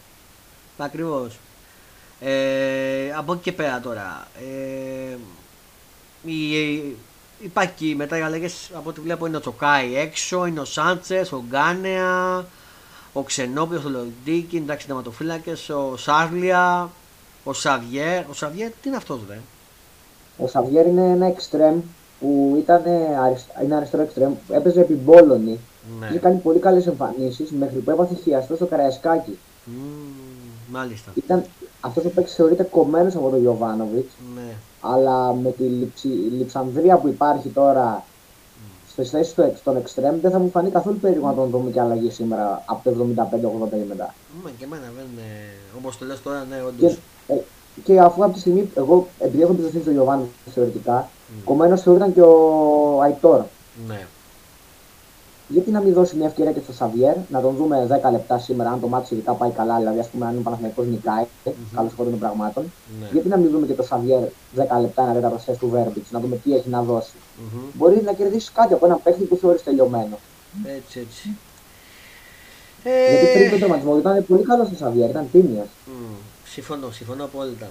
Ακριβώς. 0.77 1.37
Ε, 2.19 3.13
από 3.17 3.33
εκεί 3.33 3.41
και 3.41 3.51
πέρα 3.51 3.79
τώρα. 3.79 4.27
Ε, 4.39 5.15
η, 6.25 6.51
η- 6.51 6.95
υπάρχει 7.43 7.71
και 7.75 7.95
μετά 7.95 8.17
οι 8.17 8.21
αλλαγές 8.21 8.69
από 8.73 8.89
ό,τι 8.89 9.01
βλέπω 9.01 9.25
είναι 9.25 9.37
ο 9.37 9.39
Τσοκάη 9.39 9.97
έξω, 9.97 10.45
είναι 10.45 10.59
ο 10.59 10.65
Σάντσες, 10.65 11.31
ο 11.31 11.43
Γκάνεα, 11.49 12.45
ο 13.13 13.23
Ξενόπιος, 13.23 13.83
ο 13.85 13.89
Λοντίκη, 13.89 14.55
εντάξει 14.57 14.87
τερματοφύλακε, 14.87 15.51
ο 15.73 15.97
Σάρλια, 15.97 16.89
ο 17.43 17.53
Σαβιέρ. 17.53 18.23
Ο 18.29 18.33
Σαβιέρ 18.33 18.69
τι 18.69 18.87
είναι 18.87 18.97
αυτός, 18.97 19.19
δε. 19.27 19.35
Ο 20.37 20.47
Σαβιέρ 20.47 20.85
είναι 20.87 21.01
ένα 21.11 21.25
εξτρέμ 21.25 21.79
που 22.19 22.55
ήταν 22.59 22.81
αρισ- 23.23 23.63
είναι 23.63 23.75
αριστερό 23.75 24.03
εξτρέμ, 24.03 24.33
που 24.47 24.53
έπαιζε 24.53 24.79
επί 24.81 24.93
Μπόλωνη. 24.93 25.59
Είχε 26.01 26.13
Ναι. 26.13 26.17
κάνει 26.19 26.37
πολύ 26.37 26.59
καλές 26.59 26.87
εμφανίσεις 26.87 27.51
μέχρι 27.51 27.77
που 27.79 27.91
έπαθε 27.91 28.15
χιαστό 28.23 28.55
στο 28.55 28.65
Καραϊσκάκι. 28.65 29.37
Μμμ, 29.65 29.75
μάλιστα. 30.71 31.11
Ήταν 31.15 31.43
αυτός 31.81 32.05
ο 32.05 32.09
παίκτης 32.09 32.35
θεωρείται 32.35 32.63
κομμένος 32.63 33.15
από 33.15 33.29
τον 33.29 33.39
Γιωβάνοβιτς, 33.39 34.13
Ναι. 34.30 34.30
Αλλά 34.81 35.33
με 35.33 35.51
τη 35.51 35.63
λειψη, 35.63 36.07
λειψανδρία 36.07 36.97
που 36.97 37.07
υπάρχει 37.07 37.49
τώρα 37.49 38.03
στις 38.89 39.09
θέσεις 39.09 39.33
του, 39.33 39.41
εξ- 39.41 39.63
των 39.63 39.77
εξτρέμ 39.77 40.19
δεν 40.21 40.31
θα 40.31 40.39
μου 40.39 40.49
φανεί 40.49 40.69
καθόλου 40.69 40.97
περίεργο 40.97 41.27
να 41.27 41.33
τον 41.33 41.49
δούμε 41.49 41.71
και 41.71 41.79
αλλαγή 41.81 42.09
σήμερα 42.09 42.63
από 42.65 42.83
το 42.83 42.89
75-80 42.89 43.69
και 43.69 43.85
μετά. 43.87 44.13
Μα 44.43 44.49
και 44.57 44.63
εμένα 44.63 44.83
δεν 44.95 45.05
είναι. 45.13 45.27
Όπως 45.77 45.97
το 45.97 46.05
λες 46.05 46.21
τώρα, 46.21 46.45
ναι, 46.49 46.55
όντως. 46.67 46.97
Και, 47.27 47.33
ε, 47.33 47.37
και 47.83 47.99
αφού 47.99 48.23
από 48.23 48.33
τη 48.33 48.39
στιγμή, 48.39 48.69
εγώ 48.75 49.07
επειδή 49.19 49.41
έχω 49.41 49.51
εμπιστοσύνη 49.51 49.81
στον 49.81 49.93
Γιωβάνοβιτ 49.93 50.31
θεωρητικά, 50.53 51.09
Mm. 51.09 51.41
κομμένος 51.45 51.81
θεωρείται 51.81 52.09
και 52.09 52.21
ο 52.21 53.01
Αϊτόρ. 53.01 53.41
Ναι. 53.87 54.07
Γιατί 55.51 55.71
να 55.71 55.79
μην 55.81 55.93
δώσει 55.93 56.15
μια 56.15 56.25
ευκαιρία 56.27 56.51
και 56.51 56.59
στο 56.63 56.73
Σαβιέρ, 56.73 57.15
να 57.29 57.41
τον 57.41 57.55
δούμε 57.55 57.87
10 58.05 58.11
λεπτά 58.11 58.37
σήμερα, 58.39 58.69
αν 58.71 58.79
το 58.79 58.87
μάτι 58.87 59.13
ειδικά 59.13 59.33
πάει 59.33 59.49
καλά, 59.51 59.77
δηλαδή 59.77 59.99
ας 59.99 60.07
πούμε 60.07 60.25
αν 60.25 60.33
είναι 60.33 60.41
Παναθηναϊκός 60.43 60.85
νικάει, 60.87 61.25
Μμμ. 61.45 61.51
καλώς 61.75 61.93
χώρο 61.97 62.09
των 62.09 62.19
πραγμάτων. 62.19 62.71
ναι. 62.99 63.07
Γιατί 63.11 63.27
να 63.27 63.37
μην 63.37 63.49
δούμε 63.51 63.65
και 63.67 63.73
το 63.73 63.83
Σαβιέρ 63.83 64.19
10 64.55 64.79
λεπτά, 64.81 65.03
ένα 65.03 65.13
τέταρτο 65.13 65.37
θέση 65.37 65.59
του 65.59 65.69
Βέρμπιτς, 65.69 66.11
να 66.11 66.19
δούμε 66.19 66.35
τι 66.35 66.55
έχει 66.55 66.69
να 66.69 66.81
δώσει. 66.81 67.11
Μμμ. 67.53 67.61
Μπορεί 67.73 68.01
να 68.05 68.13
κερδίσει 68.13 68.51
κάτι 68.53 68.73
από 68.73 68.85
ένα 68.85 68.95
παίχτη 68.95 69.23
που 69.23 69.35
θεωρείς 69.35 69.63
τελειωμένο. 69.63 70.17
Έτσι, 70.77 70.99
έτσι. 70.99 71.29
Γιατί 72.83 73.25
πριν 73.33 73.47
Ε, 73.47 73.49
τον 73.49 73.59
τερματισμό 73.59 73.97
ήταν 73.97 74.25
πολύ 74.27 74.43
καλό 74.43 74.63
ο 74.63 74.75
Σαβιέρ, 74.77 75.09
ήταν 75.09 75.27
τίμιος. 75.31 75.67
μ, 75.85 75.91
συμφωνώ, 76.45 76.91
συμφωνώ 76.91 77.23
απόλυτα. 77.23 77.67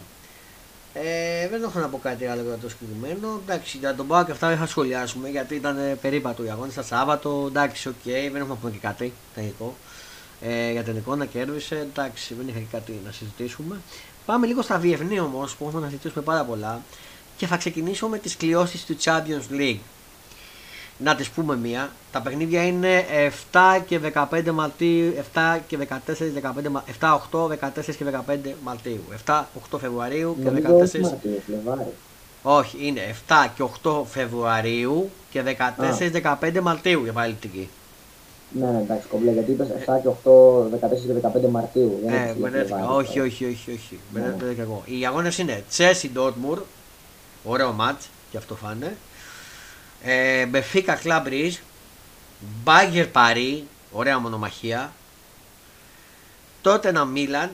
Ε, 0.95 1.49
δεν 1.49 1.63
έχω 1.63 1.79
να 1.79 1.89
πω 1.89 1.99
κάτι 1.99 2.27
άλλο 2.27 2.43
για 2.43 2.57
το 2.57 2.69
συγκεκριμένο. 2.69 3.41
Εντάξει, 3.45 3.79
για 3.79 3.95
τον 3.95 4.07
ΠΑΟ 4.07 4.25
και 4.25 4.31
αυτά 4.31 4.49
δεν 4.49 4.57
θα 4.57 4.67
σχολιάσουμε 4.67 5.29
γιατί 5.29 5.55
ήταν 5.55 5.79
ε, 5.79 5.95
περίπατο 5.95 6.45
οι 6.45 6.51
αγώνες. 6.51 6.73
Στα 6.73 6.83
Σάββατο, 6.83 7.45
εντάξει, 7.49 7.89
οκ, 7.89 7.95
δεν 8.05 8.25
έχουμε 8.25 8.49
να 8.49 8.55
πούμε 8.55 8.71
και 8.71 8.79
κάτι 8.79 9.13
τελικό. 9.35 9.77
Ε, 10.43 10.71
για 10.71 10.83
την 10.83 10.97
εικόνα 10.97 11.27
κέρδισε, 11.27 11.77
εντάξει, 11.77 12.35
δεν 12.35 12.49
είχα 12.49 12.59
και 12.59 12.65
κάτι 12.71 13.01
να 13.05 13.13
συζητήσουμε. 13.13 13.81
Πάμε 14.27 14.47
λίγο 14.47 14.63
στα 14.63 14.79
διεθνή 14.79 15.21
όμως 15.21 15.57
που 15.57 15.65
έχουμε 15.67 15.81
να 15.83 15.89
συζητήσουμε 15.89 16.25
πάρα 16.25 16.45
πολλά 16.45 16.83
και 17.37 17.47
θα 17.47 17.57
ξεκινήσω 17.57 18.09
με 18.09 18.19
τις 18.19 18.37
κληρώσεις 18.37 18.85
του 18.85 18.97
Champions 19.05 19.53
League. 19.53 19.79
Να 21.03 21.15
τις 21.15 21.29
πούμε 21.31 21.57
μία. 21.57 21.91
Τα 22.13 22.21
παιχνίδια 22.21 22.67
είναι 22.67 23.05
7 23.53 23.83
και 23.87 23.99
15 23.99 24.51
Μαρτίου, 24.53 25.13
7 25.35 25.59
και 25.67 25.77
14, 25.77 26.33
15, 26.33 26.69
Μα- 26.71 26.85
7, 27.01 27.15
8, 27.31 27.47
14 27.49 27.97
και 27.97 28.05
15 28.05 28.55
Μαρτίου. 28.65 29.01
7, 29.27 29.49
8 29.55 29.79
Φεβρουαρίου 29.79 30.37
και 30.43 30.45
Νομίζω 30.51 30.67
14. 30.69 30.83
όχι 30.83 31.01
Μαρτίου, 31.01 31.43
Φλεβάρι. 31.47 31.93
Όχι, 32.43 32.77
είναι 32.87 33.01
7 33.29 33.47
και 33.57 33.63
8 33.63 34.05
Φεβρουαρίου 34.11 35.11
και 35.31 35.43
14-15 35.43 36.61
Μαρτίου 36.63 37.03
για 37.03 37.13
παλαιτική. 37.13 37.69
Ναι, 38.53 38.67
ναι, 38.71 38.79
εντάξει, 38.79 39.07
κομπλέ, 39.09 39.31
γιατί 39.31 39.51
είπες 39.51 39.67
7 39.69 39.99
και 40.03 40.09
8, 40.09 40.69
14 40.71 41.07
και 41.07 41.13
15 41.13 41.49
Μαρτίου. 41.51 41.99
Δεν 42.05 42.13
Ε, 42.13 42.17
έχεις 42.17 42.27
λέει 42.27 42.37
μπερδεύτηκα. 42.41 42.77
Φλεβάρι. 42.77 42.99
Όχι, 43.07 43.21
όχι, 43.21 43.45
όχι, 43.45 43.71
όχι. 43.73 43.99
Ναι. 44.13 44.21
Μπερδεύτηκα 44.21 44.53
και 44.53 44.61
εγώ. 44.61 44.83
Οι 44.85 45.07
αγώνες 45.07 45.39
είναι 45.39 45.63
Chelsea 45.77 46.09
Dortmund, 46.19 46.59
ωραίο 47.45 47.73
μάτ, 47.73 48.01
και 48.31 48.37
αυτό 48.37 48.55
φάνε. 48.55 48.97
Ε, 50.03 50.47
Benfica 50.53 50.97
Club 51.05 51.27
Rouge, 51.27 51.57
Bayern 52.65 53.09
Paris, 53.13 53.63
ωραία 53.91 54.19
μονομαχία. 54.19 54.93
Tottenham 56.63 57.13
Milan, 57.15 57.49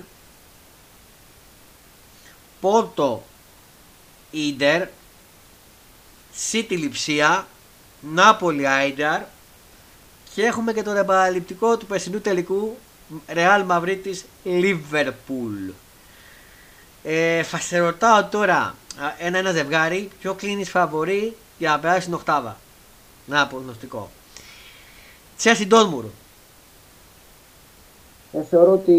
Porto 2.60 3.18
Inter, 4.32 4.86
City 6.50 6.76
Λιψία, 6.76 7.46
Νάπολη 8.00 8.68
Άινταρ 8.68 9.22
και 10.34 10.44
έχουμε 10.44 10.72
και 10.72 10.82
το 10.82 10.90
επαναληπτικό 10.90 11.76
του 11.76 11.86
περσινού 11.86 12.20
τελικού 12.20 12.76
Real 13.34 13.62
Μαυρίτης 13.66 14.24
Liverpool. 14.44 15.72
Ε, 17.02 17.42
θα 17.42 17.58
σε 17.58 17.78
ρωτάω 17.78 18.24
τώρα 18.24 18.74
ένα-ένα 19.18 19.52
ζευγάρι 19.52 20.10
ποιο 20.20 20.34
κλείνεις 20.34 20.70
φαβορή 20.70 21.36
για 21.58 21.70
να 21.70 21.78
περάσει 21.78 22.04
την 22.04 22.14
οκτάβα. 22.14 22.56
Να 23.26 23.46
προγνωστικό. 23.46 24.10
Chelsea 25.42 25.68
Dortmund. 25.72 26.04
Ε, 28.32 28.42
θεωρώ 28.42 28.72
ότι 28.72 28.92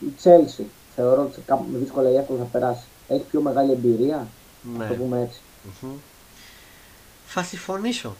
η 0.00 0.12
Chelsea 0.24 0.64
θεωρώ 0.94 1.22
ότι 1.22 1.40
κάπου 1.46 1.64
με 1.72 1.78
δύσκολα 1.78 2.10
ή 2.10 2.16
εύκολα 2.16 2.38
θα 2.38 2.44
περάσει. 2.44 2.82
Έχει 3.08 3.22
πιο 3.30 3.40
μεγάλη 3.40 3.72
εμπειρία, 3.72 4.26
να 4.76 4.84
Ναι. 4.84 4.88
το 4.88 4.94
πούμε 4.94 5.20
έτσι. 5.20 5.40
Μμμ. 5.82 5.90
Θα 7.26 7.42
συμφωνήσω. 7.42 8.16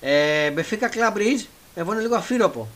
Ε, 0.00 0.52
Benfica 0.56 0.84
Club 0.94 1.16
Rouge, 1.16 1.44
εγώ 1.74 1.92
είναι 1.92 2.02
λίγο 2.02 2.14
αφύροπο. 2.16 2.66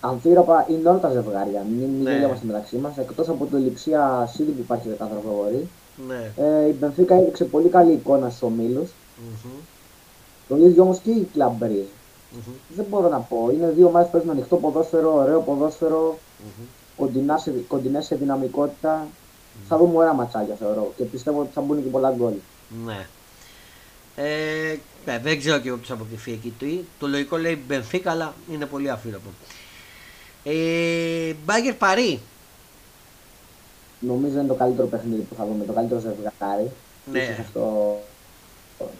Αμφίροπα 0.00 0.66
είναι 0.70 0.88
όλα 0.88 0.98
τα 0.98 1.10
ζευγάρια. 1.10 1.62
Μην 1.68 1.78
μην 1.88 2.02
Ναι. 2.02 2.10
γελιόμαστε 2.10 2.46
μεταξύ 2.46 2.76
μας. 2.76 2.98
Εκτός 2.98 3.28
από 3.28 3.46
την 3.46 3.58
λειψία 3.58 4.30
Σίδη 4.34 4.50
που 4.50 4.60
υπάρχει 4.60 4.88
δεκάδρο 4.88 5.20
φαβορή. 5.26 5.68
Ναι. 6.06 6.32
Ε, 6.36 6.68
η 6.68 6.76
Μπενφίκα 6.78 7.14
έδειξε 7.14 7.44
πολύ 7.44 7.68
καλή 7.68 7.92
εικόνα 7.92 8.28
στους 8.28 8.42
ομίλους. 8.42 8.90
Μμμ. 9.16 9.50
Το 10.48 10.56
ίδιο 10.56 10.82
όμως 10.82 10.98
και 10.98 11.10
η 11.10 11.28
Club 11.34 11.64
Breeze. 11.64 11.90
Μμμ. 12.32 12.52
Δεν 12.76 12.86
μπορώ 12.88 13.08
να 13.08 13.18
πω. 13.18 13.50
Είναι 13.54 13.70
δύο 13.70 13.86
ομάδες 13.86 14.06
που 14.06 14.12
παίζουν 14.12 14.30
ανοιχτό 14.30 14.56
ποδόσφαιρο, 14.56 15.14
ωραίο 15.14 15.40
ποδόσφαιρο, 15.40 16.18
Μμμ. 16.38 16.64
κοντινά 16.96 17.38
σε, 17.38 17.50
κοντινές 17.68 18.04
σε 18.04 18.14
δυναμικότητα. 18.16 19.06
Θα 19.68 19.76
δούμε 19.78 19.96
ωραία 19.96 20.12
ματσάκια 20.12 20.54
θεωρώ 20.54 20.92
και 20.96 21.04
πιστεύω 21.04 21.40
ότι 21.40 21.50
θα 21.54 21.60
μπουν 21.60 21.82
και 21.82 21.88
πολλά 21.88 22.10
γκολ. 22.16 22.32
Ναι. 22.84 23.06
Ε, 24.16 24.76
ναι, 25.06 25.18
δεν 25.18 25.38
ξέρω 25.38 25.58
και 25.58 25.68
εγώ 25.68 25.76
ποιος 25.76 25.88
θα 25.88 25.94
αποκλειθεί 25.94 26.32
εκεί 26.32 26.54
τι. 26.58 26.78
Το 26.98 27.06
λογικό 27.08 27.36
λέει 27.36 27.62
Benfica, 27.70 28.00
αλλά 28.04 28.34
είναι 28.52 28.66
πολύ 28.66 28.90
αφύροπο. 28.90 29.28
Ε, 30.44 31.32
Μπάγκερ 31.44 31.74
Παρί. 31.74 32.20
Νομίζω 34.00 34.38
είναι 34.38 34.48
το 34.48 34.54
καλύτερο 34.54 34.86
παιχνίδι 34.88 35.20
που 35.22 35.34
θα 35.34 35.44
δούμε, 35.46 35.64
το 35.64 35.72
καλύτερο 35.72 36.00
ζευγάρι. 36.00 36.70
Ναι. 37.12 37.18
Ίσως 37.22 37.38
αυτό 37.38 37.62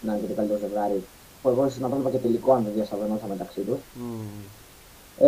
να 0.01 0.11
είναι 0.13 0.21
και 0.21 0.27
το 0.27 0.33
καλύτερο 0.35 0.59
ζευγάρι. 0.59 1.03
Που 1.41 1.49
εγώ 1.49 1.65
ίσως 1.65 1.79
να 1.79 1.89
το 1.89 1.95
έβλεπα 1.95 2.11
και 2.15 2.21
τελικό 2.25 2.53
αν 2.53 2.63
δεν 2.63 2.71
διασαβενόσα 2.75 3.25
μεταξύ 3.29 3.59
τους. 3.59 3.77
Μμμ. 3.93 4.27
Ε, 5.19 5.27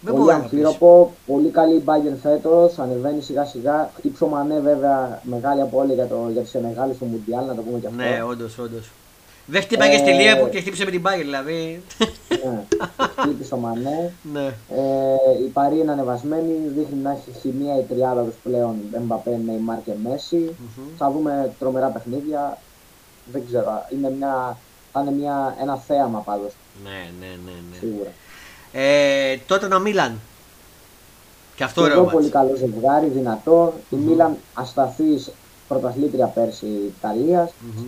Δεν 0.00 0.12
πολύ 0.14 0.16
μπορώ 0.16 0.32
να 0.36 0.38
πεις. 0.38 0.44
αμφίροπο, 0.44 1.12
πολύ 1.26 1.48
καλή 1.48 1.74
η 1.74 1.82
Bayern 1.86 2.16
φέτος, 2.22 2.78
ανεβαίνει 2.78 3.22
σιγά 3.22 3.44
σιγά. 3.44 3.90
Χτύψω 3.96 4.26
μανέ 4.26 4.60
βέβαια 4.60 5.20
μεγάλη 5.24 5.60
από 5.60 5.78
όλοι 5.78 5.92
για, 5.94 6.06
το, 6.06 6.28
για 6.32 6.42
τη 6.42 6.48
Σενεγάλη 6.48 6.94
στο 6.94 7.04
Μουντιάλ, 7.04 7.46
να 7.46 7.54
το 7.54 7.62
πούμε 7.62 7.78
και 7.78 7.86
αυτό. 7.86 7.98
Ναι, 8.02 8.22
όντως, 8.22 8.58
όντως. 8.58 8.90
Δεν 9.46 9.62
χτύπαγες 9.62 10.00
στη 10.00 10.10
Ε, 10.10 10.14
Liverpool 10.18 10.50
και 10.50 10.60
χτύπησε 10.60 10.84
με 10.84 10.90
την 10.90 11.02
Bayern, 11.06 11.18
δηλαδή. 11.18 11.82
Ναι. 12.44 12.64
Χτύπησε 13.20 13.54
ο 13.54 13.56
Μανέ. 13.56 14.12
ναι. 14.32 14.46
Ε, 14.46 15.44
η 15.44 15.48
Παρή 15.48 15.78
είναι 15.78 15.92
ανεβασμένη, 15.92 16.52
δείχνει 16.76 16.98
να 17.02 17.10
έχει 17.10 17.38
χημεία 17.40 17.78
η 17.78 17.82
τριάδα 17.82 18.22
τους 18.22 18.34
πλέον, 18.42 18.74
Mbappé, 19.08 19.28
Neymar 19.28 19.78
και 19.84 19.92
Messi. 20.04 20.36
Μμμ. 20.38 20.84
Θα 20.98 21.10
δούμε 21.10 21.52
τρομερά 21.58 21.86
παιχνίδια. 21.88 22.58
Δεν 23.32 23.42
ξέρω, 23.46 23.84
είναι 23.92 24.10
μια, 24.10 24.56
θα 24.92 25.00
είναι 25.00 25.12
μια, 25.12 25.56
ένα 25.60 25.76
θέαμα 25.76 26.18
πάντως, 26.18 26.52
Ναι, 26.84 27.10
ναι, 27.20 27.26
ναι. 27.26 27.50
ναι. 27.70 27.76
σίγουρα. 27.80 28.10
Ε, 28.72 29.36
τότε 29.46 29.68
να 29.68 29.78
Μίλαν. 29.78 30.18
Και 31.56 31.64
αυτό 31.64 31.80
Και 31.80 31.86
ωραίο 31.86 31.96
εδώ 31.96 32.04
μάτς. 32.04 32.16
πολύ 32.16 32.28
καλό 32.30 32.56
ζευγάρι, 32.56 33.06
δυνατό. 33.06 33.72
Η 33.90 33.96
Μίλαν 33.96 34.36
ασταθής 34.54 35.30
πρωταθλήτρια 35.68 36.26
πέρσι 36.26 36.66
Ιταλίας. 36.66 37.50
Μμμ. 37.60 37.84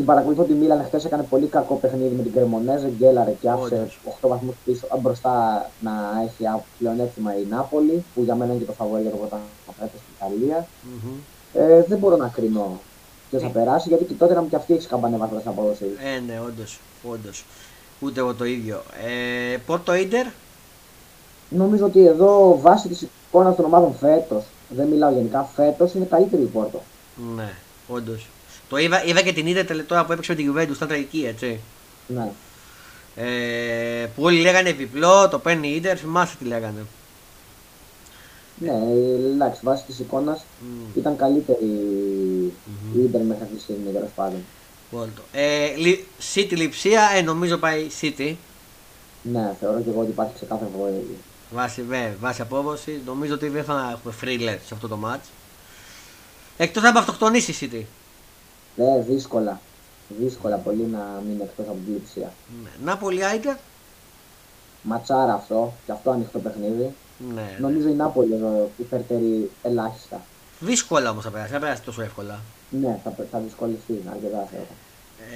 Την 0.00 0.08
παρακολουθώ 0.08 0.42
τη 0.42 0.52
Μίλαν 0.52 0.84
χθες 0.84 1.04
έκανε 1.04 1.22
πολύ 1.22 1.46
κακό 1.46 1.74
παιχνίδι 1.74 2.14
με 2.14 2.22
την 2.22 2.32
Κρεμονέζε, 2.32 2.88
γκέλαρε 2.98 3.30
και 3.40 3.50
άφησε 3.50 3.74
Όντως. 3.74 3.98
8 4.22 4.28
βαθμούς 4.28 4.54
πίσω 4.64 4.86
α, 4.86 4.96
μπροστά 4.96 5.34
να 5.80 5.92
έχει 6.24 6.46
α- 6.46 6.64
πλεονέκτημα 6.78 7.36
η 7.38 7.46
Νάπολη, 7.50 8.04
που 8.14 8.22
για 8.22 8.34
μένα 8.34 8.50
είναι 8.52 8.60
και 8.60 8.66
το 8.66 8.72
φαβορή 8.72 9.02
για 9.02 9.10
το 9.10 9.16
πρωτάθλημα 9.16 9.72
φέτος 9.78 10.00
στην 10.00 10.12
Ιταλία. 10.16 10.66
Μμμ. 10.82 11.10
Ε, 11.54 11.84
δεν 11.88 11.98
μπορώ 11.98 12.16
να 12.16 12.28
κρίνω 12.28 12.80
ποιος 13.30 13.42
θα 13.42 13.48
περάσει, 13.48 13.88
γιατί 13.88 14.04
και 14.04 14.14
τότε 14.14 14.34
να 14.34 14.42
μου 14.42 14.48
και 14.48 14.56
αυτή 14.56 14.74
έχει 14.74 14.86
καμπανεβάσει 14.88 15.34
στην 15.38 15.50
απόδοση. 15.50 15.84
Ε, 16.16 16.20
ναι, 16.20 16.40
όντως. 16.46 16.80
Όντως. 17.10 17.44
Ούτε 18.00 18.20
εγώ 18.20 18.34
το 18.34 18.44
ίδιο. 18.44 18.82
Ε, 19.52 19.56
Πόρτο 19.66 19.94
Ίντερ; 19.94 20.26
Νομίζω 21.48 21.84
ότι 21.84 22.06
εδώ 22.06 22.58
βάσει 22.60 22.88
της 22.88 23.06
εικόνας 23.28 23.56
των 23.56 23.64
ομάδων 23.64 23.94
φέτος, 23.94 24.44
δεν 24.68 24.86
μιλάω 24.88 25.12
γενικά, 25.12 25.42
φέτος 25.42 25.94
είναι 25.94 26.04
καλύτερη 26.04 26.42
η 26.42 26.46
Πόρτο. 26.46 26.80
Ναι, 27.36 27.52
όντως. 27.88 28.28
Το 28.70 28.76
είδα, 28.76 29.04
είδα 29.04 29.22
και 29.22 29.32
την 29.32 29.46
Ίντερ 29.46 29.66
τελε- 29.66 29.86
τώρα 29.86 30.04
που 30.04 30.12
έπαιξε 30.12 30.32
με 30.34 30.38
την 30.42 30.54
Juventus, 30.56 30.74
ήταν 30.74 30.88
τραγική, 30.88 31.24
έτσι. 31.26 31.60
Ναι. 32.06 32.30
Ε, 33.16 34.06
που 34.16 34.22
όλοι 34.22 34.40
λέγανε 34.40 34.72
διπλό, 34.72 35.28
το 35.28 35.38
παίρνει 35.38 35.68
η 35.68 35.74
Ίντερ, 35.76 35.98
θυμάστε 35.98 36.36
τι 36.38 36.44
λέγανε. 36.44 36.86
Ναι, 38.58 38.72
εντάξει, 39.34 39.60
βάσει 39.64 39.84
της 39.86 39.98
εικόνας 39.98 40.44
Μμ. 40.60 40.98
ήταν 40.98 41.16
καλύτερη 41.16 41.64
Μμμ. 41.64 43.00
η 43.00 43.04
Ιντερ 43.04 43.20
μέχρι 43.22 43.42
αυτή 43.42 43.54
τη 43.56 43.62
στιγμή 43.62 43.92
τέλος 43.92 44.10
πάντων. 44.14 44.44
Βόλτο. 44.90 45.22
Ε, 45.32 45.74
Λι- 45.76 46.04
City 46.34 46.52
Λιψία, 46.56 47.10
ε, 47.16 47.20
νομίζω 47.22 47.56
πάει 47.56 47.86
City. 48.00 48.34
Ναι, 49.22 49.54
θεωρώ 49.60 49.80
και 49.80 49.90
εγώ 49.90 50.00
ότι 50.00 50.10
υπάρχει 50.10 50.32
ξεκάθαρο 50.34 50.70
φαβορή. 50.72 51.16
Βάσει, 51.52 51.82
βέ, 51.82 52.12
βάσει 52.20 52.40
απόδοση. 52.42 53.00
Νομίζω 53.06 53.34
ότι 53.34 53.48
δεν 53.48 53.64
θα 53.64 53.90
έχουμε 53.98 54.12
θρίλερ 54.12 54.54
σε 54.66 54.74
αυτό 54.74 54.88
το 54.88 54.98
match. 55.04 55.28
Εκτός 56.56 56.82
αν 56.82 56.96
αυτοκτονήσεις 56.96 57.60
η 57.60 57.68
City. 57.72 57.84
Ναι, 58.76 58.98
δύσκολα. 58.98 59.60
Δύσκολα 60.18 60.56
πολύ 60.56 60.82
να 60.82 61.22
μείνει 61.26 61.42
εκτός 61.42 61.66
από 61.66 61.76
την 61.84 61.92
λειψία. 61.92 62.32
Ναι. 62.62 62.70
Νάπολη 62.84 63.24
Άιντερ. 63.24 63.56
Ματσάρα 64.82 65.34
αυτό, 65.34 65.72
και 65.86 65.92
αυτό 65.92 66.10
ανοιχτό 66.10 66.38
παιχνίδι. 66.38 66.94
Ναι. 67.34 67.56
Νομίζω 67.60 67.88
η 67.88 67.92
Νάπολη 67.92 68.34
εδώ 68.34 68.70
υπερτερεί 68.76 69.50
ελάχιστα. 69.62 70.20
Δύσκολα 70.60 71.10
όμως 71.10 71.24
θα 71.24 71.30
περάσει, 71.30 71.50
δεν 71.50 71.60
θα 71.60 71.66
περάσει 71.66 71.82
τόσο 71.84 72.02
εύκολα. 72.02 72.40
Ναι, 72.70 73.00
θα, 73.04 73.14
θα 73.30 73.38
δυσκολευτεί 73.38 74.02
αρκετά 74.10 74.48
θεωρώ. 74.50 74.66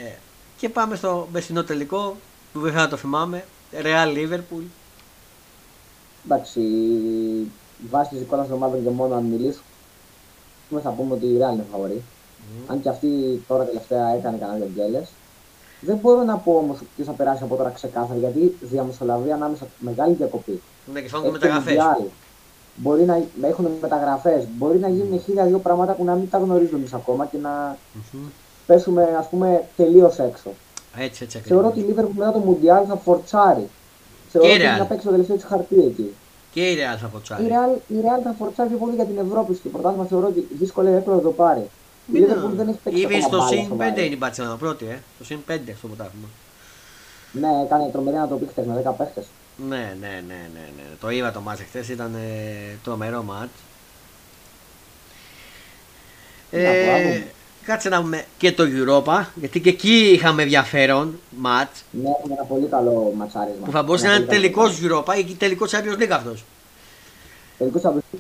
Ε, 0.07 0.13
και 0.57 0.69
πάμε 0.69 0.97
στο 0.97 1.29
μεσινό 1.33 1.65
τελικό 1.65 2.17
που 2.53 2.61
δεν 2.61 2.73
θα 2.73 2.89
το 2.89 2.97
θυμάμαι. 2.97 3.45
Real 3.73 4.17
Liverpool. 4.17 4.63
Εντάξει, 6.25 6.61
βάσει 7.91 8.11
της 8.11 8.21
εικόνας 8.21 8.47
των 8.47 8.57
ομάδων 8.57 8.83
και 8.83 8.91
μόνο 8.91 9.15
αν 9.15 9.25
μιλήσουμε, 9.25 10.81
θα 10.83 10.91
πούμε 10.91 11.15
ότι 11.15 11.27
η 11.27 11.39
Real 11.39 11.53
είναι 11.53 11.67
φαβορή. 11.73 12.03
Αν 12.67 12.81
και 12.81 12.89
αυτή 12.89 13.09
τώρα 13.49 13.65
τελευταία 13.65 14.15
έκανε 14.15 14.37
κανένα 14.39 14.59
δυο 14.59 14.71
γκέλες. 14.75 15.09
Δεν 15.81 15.97
μπορώ 15.97 16.23
να 16.23 16.37
πω 16.37 16.53
όμως 16.53 16.79
ποιος 16.95 17.07
θα 17.07 17.13
περάσει 17.13 17.43
από 17.43 17.57
τώρα 17.57 17.71
ξεκάθαρα 17.71 18.19
γιατί 18.19 18.57
διαμεσολαβεί 18.61 19.31
ανάμεσα 19.33 19.67
μεγάλη 19.79 20.15
διακοπή. 20.15 20.61
Ναι, 20.93 21.01
και 21.01 21.09
φάνηκε 21.09 21.29
Έχει 21.29 21.39
το 21.39 21.47
μεταγραφές. 21.47 21.77
Mundial. 21.77 22.07
Μπορεί 22.77 23.03
να 23.05 23.23
να 23.41 23.49
έχουν 23.49 23.69
μεταγραφές, 23.81 24.45
μπορεί 24.57 24.79
να 24.79 24.89
γίνουν 24.89 25.21
χίλια 25.21 25.45
δύο 25.45 25.59
πράγματα 25.59 25.93
που 25.93 26.05
να 26.05 26.15
μην 26.15 26.31
τα 26.31 26.39
γνωρίζουμε 26.39 26.79
εμείς 26.79 26.93
ακόμα 26.93 27.27
και 27.27 27.39
να 27.39 27.77
πέσουμε 28.67 29.17
ας 29.19 29.29
πούμε 29.29 29.65
τελείως 29.77 30.19
έξω. 30.19 30.51
Έτσι, 30.99 31.25
έτσι 31.25 31.39
Θεωρώ 31.39 31.67
ακριβώς. 31.69 31.93
ότι 31.95 32.01
η 32.03 32.05
Liverpool 32.07 32.15
μετά 32.19 32.33
το 32.33 32.43
Mundial 32.49 32.85
θα 32.89 32.97
φορτσάρει. 32.97 33.69
Θεωρώ 34.31 34.49
Και 34.49 34.55
η 34.55 34.57
ότι 34.59 34.67
Real. 34.75 34.79
θα 34.79 34.85
παίξει 34.85 35.05
το 35.05 35.11
τελευταίο 35.11 35.37
της 35.37 35.45
χαρτί 35.45 35.79
εκεί. 35.79 36.15
Και 36.53 36.71
η 36.71 36.75
Real 36.77 36.99
θα 37.01 37.07
Η 37.07 37.11
ποτσάρει. 37.13 37.45
Real, 37.49 37.79
η 37.89 37.95
Real 38.03 38.21
θα 38.25 38.35
φορτσάρει 38.39 38.69
πιο 38.69 38.79
πολύ 38.79 38.95
για 38.95 39.05
την 39.05 39.19
Ευρώπη 39.19 39.55
στο 39.55 39.69
πρωτάθλημα. 39.69 40.05
Θεωρώ 40.05 40.27
ότι 40.27 40.49
δύσκολα 40.59 40.91
ή 40.91 40.95
εύκολα 40.95 41.17
θα 41.17 41.23
το 41.23 41.31
πάρει. 41.31 41.67
Η 42.07 42.13
Μην 42.13 42.25
Liverpool 42.25 42.51
δεν 42.57 42.69
έχει 42.69 42.79
παίξει 42.85 43.01
Ήδη 43.01 43.15
ακόμα 43.17 43.27
στο 43.29 43.37
μπάλα 43.37 43.49
συν 43.51 43.59
5 43.65 43.69
σοβαρή. 43.69 44.05
είναι 44.05 44.15
η 44.15 44.17
Μπαρσελόνα 44.19 44.57
πρώτη, 44.57 44.85
ε. 44.85 44.99
Στο 45.15 45.25
συν 45.25 45.39
5 45.49 45.59
στο 45.79 45.87
πρωτάθλημα. 45.87 46.27
Ναι, 47.33 47.49
έκανε 47.65 47.91
τρομερή 47.93 48.17
να 48.17 48.29
το 48.29 48.35
πει 48.37 48.47
χτες 48.47 48.67
με 48.67 48.83
10 48.87 48.93
παίχτες. 48.97 49.25
Ναι, 49.69 49.97
ναι, 50.01 50.09
ναι, 50.27 50.49
ναι, 50.55 50.69
ναι. 50.77 50.83
Το 51.01 51.11
είδα 51.11 51.33
το 51.33 51.41
μάτς 51.41 51.61
χθες, 51.61 51.89
ήταν 51.89 52.15
ε, 52.15 52.77
τρομερό 52.85 53.23
μάτς. 53.23 53.51
Να 56.51 56.59
πω, 56.59 56.67
Ε, 56.67 56.93
άλλο. 56.95 57.23
κάτσε 57.65 57.89
να 57.89 58.01
δούμε 58.03 58.25
και 58.39 58.53
το 58.53 58.65
Europa, 58.65 59.25
γιατί 59.35 59.61
και 59.61 59.69
εκεί 59.69 60.11
είχαμε 60.13 60.43
ενδιαφέρον 60.43 61.19
μάτς, 61.37 61.85
Ναι, 61.91 62.09
έχουμε 62.19 62.35
ένα 62.35 62.45
πολύ 62.45 62.67
καλό 62.67 63.13
ματσάρισμα. 63.17 63.65
που 63.67 63.71
θα 63.71 63.83
μπορούσε 63.83 64.07
να 64.07 64.13
Ένα 64.13 64.19
είναι 64.23 64.27
πολύ 64.33 64.51
καλό 64.51 64.69
τελικός 64.71 65.05
Europa 65.05 65.19
ή 65.31 65.35
τελικός 65.35 65.73
Champions 65.75 66.03
League 66.03 66.11
αυτός. 66.11 66.45
Τελικός 67.59 67.83
Champions 67.85 68.19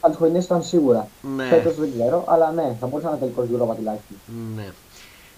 Κάποιο 0.00 0.16
χρονιέ 0.16 0.40
ήταν 0.40 0.62
σίγουρα. 0.62 1.08
Ναι. 1.36 1.44
Φέτος 1.44 1.74
δεν 1.76 1.92
ξέρω, 1.92 2.24
αλλά 2.28 2.50
ναι, 2.52 2.76
θα 2.80 2.86
μπορούσε 2.86 3.08
να 3.08 3.16
είναι 3.16 3.20
τελικός 3.20 3.44
Europa 3.46 3.76
τουλάχιστον. 3.76 4.16
Ναι. 4.56 4.66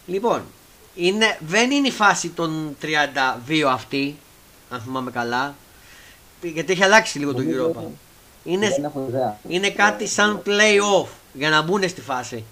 Λοιπόν, 0.06 0.42
είναι, 0.94 1.38
δεν 1.46 1.70
είναι 1.70 1.86
η 1.88 1.90
φάση 1.90 2.28
των 2.28 2.76
32 2.82 3.62
αυτή, 3.72 4.16
αν 4.70 4.80
θυμάμαι 4.80 5.10
καλά, 5.10 5.54
γιατί 6.42 6.72
έχει 6.72 6.84
αλλάξει 6.84 7.18
λίγο 7.18 7.34
το 7.34 7.42
Νομίζω 7.42 7.70
Europa. 7.70 7.82
Είναι, 8.44 8.68
Δεν 8.68 8.84
έχω 8.84 9.04
ιδέα. 9.08 9.38
είναι 9.48 9.70
κάτι 9.70 10.06
σαν 10.06 10.42
play-off 10.46 11.06
για 11.32 11.50
να 11.50 11.62
μπουν 11.62 11.88
στη 11.88 12.00
φάση. 12.00 12.44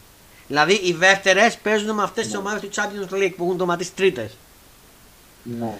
Δηλαδή 0.46 0.72
οι 0.72 0.92
δεύτερες 0.92 1.56
παίζουν 1.56 1.94
με 1.94 2.02
αυτές 2.02 2.24
τις 2.26 2.36
ομάδες 2.36 2.60
του 2.60 2.68
Champions 2.74 3.14
League 3.14 3.32
που 3.36 3.44
έχουν 3.44 3.56
τοματίσει 3.56 3.92
τρίτες. 3.92 4.36
Ναι. 5.42 5.78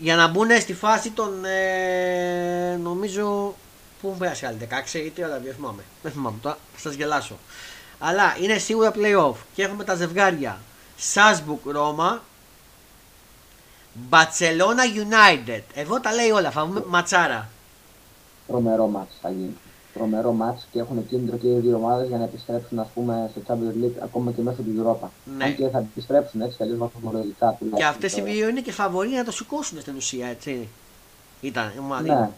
Για 0.00 0.16
να 0.16 0.28
μπουν 0.28 0.48
στη 0.60 0.74
φάση 0.74 1.10
των. 1.10 1.44
Ε, 1.44 2.76
νομίζω. 2.82 3.54
Πού 4.04 4.10
μου 4.10 4.16
πέρασε 4.16 4.46
άλλη, 4.46 4.58
16 4.92 4.94
ή 4.94 5.12
32, 5.16 5.20
δεν 5.44 5.54
θυμάμαι. 5.54 5.82
Δεν 6.02 6.12
θυμάμαι 6.12 6.38
τώρα, 6.42 6.58
θα 6.74 6.78
σας 6.80 6.94
γελάσω. 6.94 7.38
Αλλά 7.98 8.36
είναι 8.40 8.58
σίγουρα 8.58 8.92
playoff 8.94 9.34
και 9.54 9.62
έχουμε 9.62 9.84
τα 9.84 9.94
ζευγάρια 9.94 10.58
Σάσμπουκ 10.96 11.66
Ρώμα, 11.66 12.22
Μπαρσελόνα 13.92 14.82
United. 14.84 15.62
Εδώ 15.74 16.00
τα 16.00 16.12
λέει 16.12 16.30
όλα, 16.30 16.50
θα 16.50 16.64
βγούμε 16.64 16.82
ματσάρα. 16.86 17.48
Τρομερό 18.46 18.86
μάτς 18.86 19.14
θα 19.22 19.30
γίνει. 19.30 19.56
Τρομερό 19.94 20.32
μάτς 20.32 20.66
και 20.72 20.78
έχουν 20.78 21.08
κίνητρο 21.08 21.36
και 21.36 21.48
οι 21.48 21.58
δύο 21.58 21.76
ομάδες 21.76 22.08
για 22.08 22.18
να 22.18 22.24
επιστρέψουν 22.24 22.78
ας 22.78 22.88
πούμε, 22.94 23.30
στο 23.30 23.54
Champions 23.54 23.84
League 23.84 24.02
ακόμα 24.02 24.32
και 24.32 24.42
μέσω 24.42 24.62
του 24.62 24.82
Europa. 24.82 25.08
Ναι. 25.36 25.44
Αν 25.44 25.56
και 25.56 25.68
θα 25.68 25.78
επιστρέψουν 25.78 26.40
έτσι, 26.40 26.56
αλλιώς 26.60 26.78
βαθμολογικά 26.78 27.56
τουλάχιστον. 27.58 27.78
Και 27.78 27.84
αυτές 27.84 28.12
οι 28.12 28.20
τώρα. 28.20 28.32
δύο 28.32 28.48
είναι 28.48 28.60
και 28.60 28.72
φαβοροί 28.72 29.10
να 29.10 29.24
το 29.24 29.32
σηκώσουν 29.32 29.80
στην 29.80 29.96
ουσία, 29.96 30.26
έτσι. 30.26 30.68
Ήταν 31.40 31.72
η 31.76 31.78
ομάδα. 31.78 32.20
Ναι. 32.20 32.30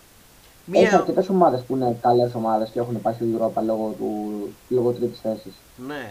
Μία- 0.69 0.81
Έχει 0.81 0.95
αρκετές 0.95 1.29
ομάδες 1.29 1.61
που 1.67 1.75
είναι 1.77 1.99
καλές 2.03 2.35
ομάδες 2.35 2.71
και 2.73 2.79
έχουν 2.79 3.03
πάει 3.03 3.15
στο 3.15 3.25
Europa 3.39 3.63
λόγω, 3.65 3.95
του, 3.99 4.33
λόγω 4.69 4.91
τρίτης 4.93 5.21
θέσης. 5.23 5.53
Ναι. 5.87 6.11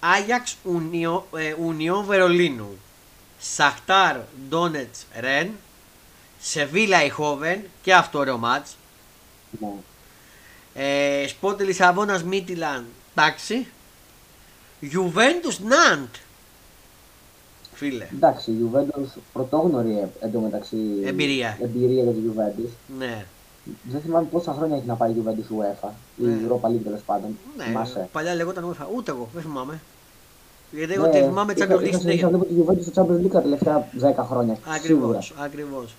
Άγιαξ 0.00 0.56
Ουνιό, 0.64 1.26
ε, 1.36 1.54
Ουνιό 1.64 2.02
Βερολίνου. 2.02 2.68
Σαχτάρ 3.38 4.16
Ντόνετς 4.48 5.06
Ρεν. 5.20 5.50
Σεβίλα 6.40 7.04
Ιχόβεν 7.04 7.60
και 7.82 7.94
αυτό 7.94 8.18
ωραίο 8.18 8.38
μάτς. 8.38 8.76
Ναι. 9.60 9.68
Ε, 10.74 11.26
Σπότε 11.28 11.64
Λισαβόνας 11.64 12.22
Μίτιλαν. 12.24 12.84
Εντάξει. 13.14 13.66
Γιουβέντους 14.80 15.60
Ναντ. 15.60 16.08
Φίλε. 17.74 18.06
Εντάξει, 18.14 18.50
η 18.50 18.56
Juventus 18.72 19.18
πρωτόγνωρη 19.32 19.98
ε, 19.98 20.26
εντωμεταξύ 20.26 20.76
Εμπειρία. 21.04 21.58
εμπειρία 21.62 22.02
για 22.02 22.12
τη 22.12 22.18
Juventus. 22.28 22.70
Ναι. 22.98 23.24
Δεν 23.90 24.00
θυμάμαι 24.00 24.26
πόσα 24.30 24.52
χρόνια 24.52 24.76
έχει 24.76 24.86
να 24.86 24.94
πάρει 24.94 25.12
η 25.12 25.22
Juventus 25.24 25.52
UEFA. 25.60 25.88
Η 26.16 26.22
Ναι. 26.24 26.36
Europa 26.48 26.66
League 26.68 26.80
τέλος 26.84 27.00
πάντων. 27.06 27.38
ναι. 27.56 27.64
Θυμάσαι. 27.64 28.08
Παλιά 28.12 28.34
λεγόταν 28.34 28.64
UEFA. 28.72 28.86
Ούτε 28.96 29.10
εγώ. 29.10 29.28
Δεν 29.34 29.42
θυμάμαι. 29.42 29.80
Γιατί 30.70 30.92
εγώ 30.92 31.06
Ναι, 31.06 31.10
τη 31.10 31.18
θυμάμαι 31.18 31.52
είχα- 31.56 31.64
Champions 31.66 31.68
League 31.68 31.72
είχα 31.72 31.78
συνηθίσει 31.98 32.00
συνέχεια. 32.00 32.28
να 32.30 32.38
βλέπω 32.38 32.44
τη 32.44 32.54
Juventus 32.80 32.90
στο 32.92 33.02
Champions 33.02 33.24
League 33.26 33.30
τα 33.30 33.42
τελευταία 33.42 33.88
10 33.98 34.24
χρόνια. 34.24 34.54
Σίγουρα. 34.82 35.18
Ακριβώς, 35.18 35.34
ακριβώς. 35.38 35.94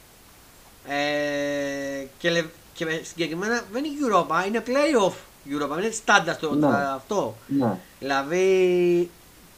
Ε, 0.88 2.06
και, 2.18 2.30
λε- 2.30 2.46
και 2.74 2.86
με- 2.86 3.02
συγκεκριμένα 3.04 3.62
δεν 3.72 3.84
είναι 3.84 3.96
Europa, 4.08 4.48
είναι 4.48 4.64
playoff 4.66 5.14
Europa, 5.46 5.70
δεν 5.76 5.84
είναι 5.84 5.92
στάντα 5.92 6.34
στο 6.34 6.54
Ναι. 6.56 6.68
αυτό. 6.96 7.36
Ναι. 7.48 7.78
Δηλαδή, 8.00 9.10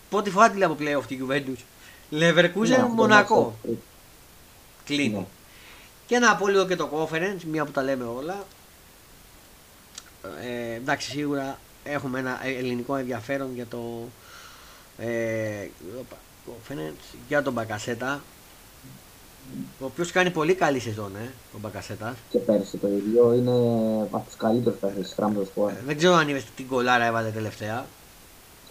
πρώτη 0.09 0.29
φορά 0.29 0.49
τη 0.49 0.57
λέω 0.57 0.67
από 0.71 0.77
playoff 0.83 1.03
τη 1.07 1.17
Juventus. 1.21 1.59
Leverkusen, 2.11 2.67
Ναι, 2.67 2.75
αυτό 2.75 2.87
Μονακό. 2.87 3.53
είναι 3.67 3.77
Κλείνει. 4.85 5.27
Ναι. 6.11 6.17
Και 6.17 6.25
να 6.25 6.35
πω 6.35 6.47
λίγο 6.47 6.65
και 6.65 6.75
το 6.75 6.89
conference, 6.93 7.41
μία 7.51 7.65
που 7.65 7.71
τα 7.71 7.83
λέμε 7.83 8.03
όλα. 8.03 8.43
Ε, 10.43 10.73
εντάξει, 10.75 11.09
σίγουρα 11.09 11.59
έχουμε 11.83 12.19
ένα 12.19 12.39
ελληνικό 12.45 12.95
ενδιαφέρον 12.95 13.49
για 13.55 13.65
το 13.65 13.79
ε, 14.97 15.67
Europa 15.67 16.15
conference, 16.47 17.15
για 17.27 17.41
τον 17.41 17.53
Μπακασέτα. 17.53 18.21
Ο 19.79 19.85
οποίος 19.85 20.11
κάνει 20.11 20.29
πολύ 20.29 20.53
καλή 20.53 20.79
σεζόν, 20.79 21.15
ε, 21.15 21.31
ο 21.55 21.59
Μπακασέτας. 21.59 22.15
Και 22.29 22.37
πέρσι 22.37 22.77
το 22.77 22.87
ίδιο 22.87 23.33
είναι 23.33 23.51
από 24.11 24.25
τους 24.25 24.35
καλύτερους 24.37 24.79
παίχτες 24.79 25.03
της 25.03 25.15
Frampton 25.19 25.63
Sport. 25.63 25.73
δεν 25.85 25.97
ξέρω 25.97 26.13
αν 26.13 26.29
είδες 26.29 26.45
την 26.55 26.67
κολάρα 26.67 27.05
έβαλε 27.05 27.29
τελευταία. 27.29 27.85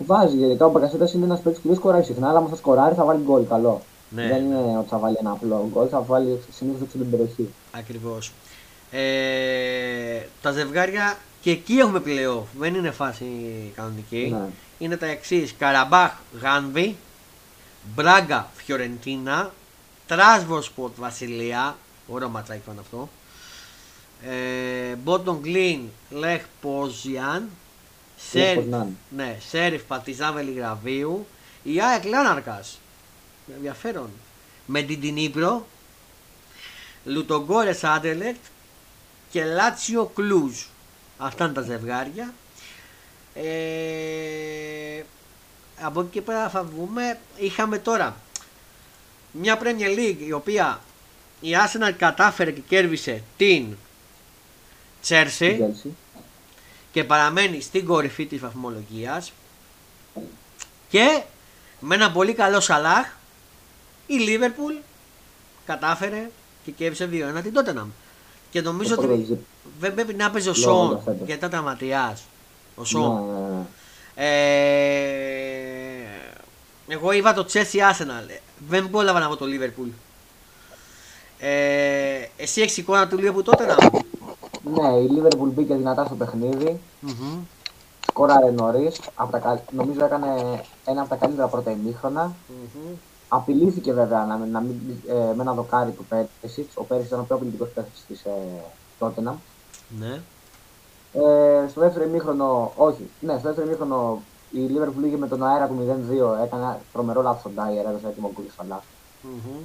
Βάζει, 0.06 0.36
γενικά 0.36 0.66
ο 0.66 0.70
Μπακασέτας 0.70 1.12
είναι 1.12 1.24
ένας 1.24 1.40
παίκτης 1.40 1.62
που 1.62 1.68
δεν 1.68 1.76
σκοράρει 1.76 2.04
συχνά, 2.04 2.28
αλλά 2.28 2.38
άμα 2.38 2.48
θα 2.48 2.56
σκοράρει 2.56 2.94
θα 2.94 3.04
βάλει 3.04 3.22
γκολ 3.22 3.46
καλό. 3.48 3.82
Ναι. 4.10 4.26
Δεν 4.28 4.44
είναι 4.44 4.78
ότι 4.78 4.88
θα 4.88 4.98
βάλει 4.98 5.16
ένα 5.20 5.30
απλό 5.30 5.68
γκολ, 5.72 5.86
θα 5.90 6.00
βάλει 6.02 6.40
συνήθως 6.52 6.82
έξω 6.82 6.98
την 6.98 7.10
περιοχή. 7.10 7.48
Ακριβώς. 7.72 8.32
Ε, 8.90 10.20
τα 10.42 10.50
ζευγάρια 10.52 11.18
και 11.42 11.50
εκεί 11.50 11.78
έχουμε 11.78 12.02
playoff. 12.06 12.44
Δεν 12.58 12.74
είναι 12.74 12.90
φάση 12.90 13.24
κανονική. 13.76 14.28
Ναι. 14.32 14.48
Είναι 14.78 14.96
τα 14.96 15.06
εξής: 15.06 15.54
Καραμπάχ 15.58 16.12
Γάνδη, 16.40 16.96
Μπράγκα 17.94 18.48
Φιωρεντίνα, 18.54 19.52
Τραμπζονσπόρ 20.06 20.92
Βασιλεία. 20.98 21.76
Ωραίο 22.06 22.28
ματσάκι 22.28 22.60
ήταν 22.64 22.78
αυτό. 22.78 23.08
Ε, 24.22 24.94
Μπόντο 24.94 25.38
Γκλιμτ 25.40 25.80
Λεχ 26.10 26.42
Πόζναν. 26.60 27.48
Σέρ, 28.30 28.56
Πόζναν. 28.56 28.96
ναι, 29.16 29.36
Σέριφ 29.48 29.82
Παρτιζάν 29.82 30.34
Βελιγραδίου. 30.34 31.26
Η 31.62 31.80
ΑΕΚ 31.80 32.04
Λάρνακα. 32.04 32.62
Ενδιαφέρον. 33.54 34.10
Με 34.66 34.82
την 34.82 35.00
Τινίπρο. 35.00 35.66
Λουτογκόρε 37.04 37.78
Άντελεκτ 37.82 38.44
και 39.30 39.44
Λάτσιο 39.44 40.04
Κλούζ. 40.14 40.62
Αυτά 41.18 41.44
είναι 41.44 41.52
τα 41.52 41.62
ζευγάρια. 41.62 42.34
Ε, 43.34 45.02
από 45.80 46.00
εκεί 46.00 46.10
και 46.10 46.22
πέρα 46.22 46.48
θα 46.48 46.62
βγούμε. 46.62 47.18
Είχαμε 47.36 47.78
τώρα 47.78 48.16
μια 49.32 49.58
Premier 49.62 49.98
League 49.98 50.20
η 50.26 50.32
οποία 50.32 50.80
η 51.40 51.50
Arsenal 51.52 51.92
κατάφερε 51.98 52.50
και 52.50 52.60
κέρδισε 52.60 53.22
την 53.36 53.76
Chelsea 55.08 55.28
Στην 55.30 55.74
Chelsea. 55.84 55.90
και 56.92 57.04
παραμένει 57.04 57.60
στην 57.60 57.84
κορυφή 57.86 58.26
της 58.26 58.40
βαθμολογίας 58.40 59.32
και 60.88 61.22
με 61.80 61.94
ένα 61.94 62.12
πολύ 62.12 62.34
καλό 62.34 62.60
Σαλάχ 62.60 63.06
η 64.14 64.18
Λίβερπουλ 64.18 64.74
κατάφερε 65.66 66.30
και 66.64 66.70
κέρδισε 66.70 67.08
2-1 67.38 67.42
την 67.42 67.52
Tottenham 67.56 67.86
και 68.50 68.60
νομίζω 68.60 68.94
Το 68.94 69.00
πρώτο 69.00 69.14
ότι 69.16 69.24
ζη- 69.24 69.38
δεν 69.80 69.94
πρέπει 69.94 70.14
να 70.14 70.30
παίζει 70.30 70.48
ο 70.48 70.52
Λόγω 70.56 70.70
Σον 70.78 70.88
για 70.88 70.96
φέτος. 71.04 71.16
γιατί 71.16 71.32
ήταν 71.32 71.50
τραυματιάς 71.50 72.20
ο 72.74 72.80
Ναι, 72.80 72.86
Σον 72.86 73.24
ναι, 73.26 73.56
ναι. 73.56 73.64
ε, 74.14 76.04
εγώ 76.88 77.12
είδα 77.12 77.34
το 77.34 77.46
Chelsea 77.52 77.78
Arsenal. 77.90 78.38
Δεν 78.68 78.90
πρόλαβα 78.90 79.18
να 79.18 79.28
δω 79.28 79.36
το 79.36 79.44
Liverpool. 79.48 79.88
Ε, 81.38 82.28
εσύ 82.36 82.60
έχεις 82.60 82.76
εικόνα 82.76 83.08
του 83.08 83.16
Liverpool 83.20 83.44
τότε 83.44 83.66
να; 83.66 83.76
Ναι, 84.70 84.98
η 84.98 85.08
Liverpool 85.16 85.48
μπήκε 85.54 85.74
δυνατά 85.74 86.04
στο 86.04 86.14
παιχνίδι. 86.14 86.80
Μμμ. 87.00 87.38
Σκόραρε 88.08 88.50
νωρίς. 88.50 89.00
Νομίζω 89.70 90.04
έκανε 90.04 90.62
ένα 90.84 91.00
από 91.00 91.08
τα 91.10 91.16
καλύτερα 91.16 91.46
πρώτα 91.48 91.70
ημίχρονα. 91.70 92.34
Μμμ. 92.48 92.92
Απειλήθηκε 93.32 93.92
βέβαια 93.92 94.24
να, 94.24 94.36
μην- 94.36 94.50
να 94.50 94.60
μην, 94.60 94.76
ε, 95.08 95.14
με 95.14 95.42
ένα 95.42 95.52
δοκάρι 95.54 95.90
του 95.90 96.06
Πέρσι. 96.08 96.68
Ο 96.74 96.82
Πέρσι 96.84 97.06
ήταν 97.06 97.20
ο 97.20 97.22
πιο 97.22 97.36
απειλητικό 97.36 97.64
παίκτης 97.64 98.04
της 98.06 98.24
ε, 98.24 98.30
Tottenham. 98.98 99.34
Ναι. 99.98 100.20
Ε, 101.12 101.68
στο 101.68 101.80
δεύτερο 101.80 102.04
ημίχρονο, 102.04 102.72
όχι, 102.76 103.10
ναι, 103.20 103.32
στο 103.38 103.42
δεύτερο 103.48 103.66
ημίχρονο 103.66 104.22
η 104.50 104.66
Liverpool 104.70 105.00
πήγε 105.02 105.16
με 105.16 105.28
τον 105.28 105.44
αέρα 105.46 105.66
του 105.68 105.74
0-2. 105.74 106.42
Έκανε 106.44 106.62
ένα 106.62 106.80
τρομερό 106.92 107.22
λάθος 107.22 107.40
στον 107.40 107.54
Ντάιερ, 107.54 107.86
έδωσε 107.86 108.06
έτοιμο 108.06 108.30
γκολ 108.34 108.44
στο 108.52 108.64
λάθο. 108.68 108.82
Μμμ. 109.22 109.62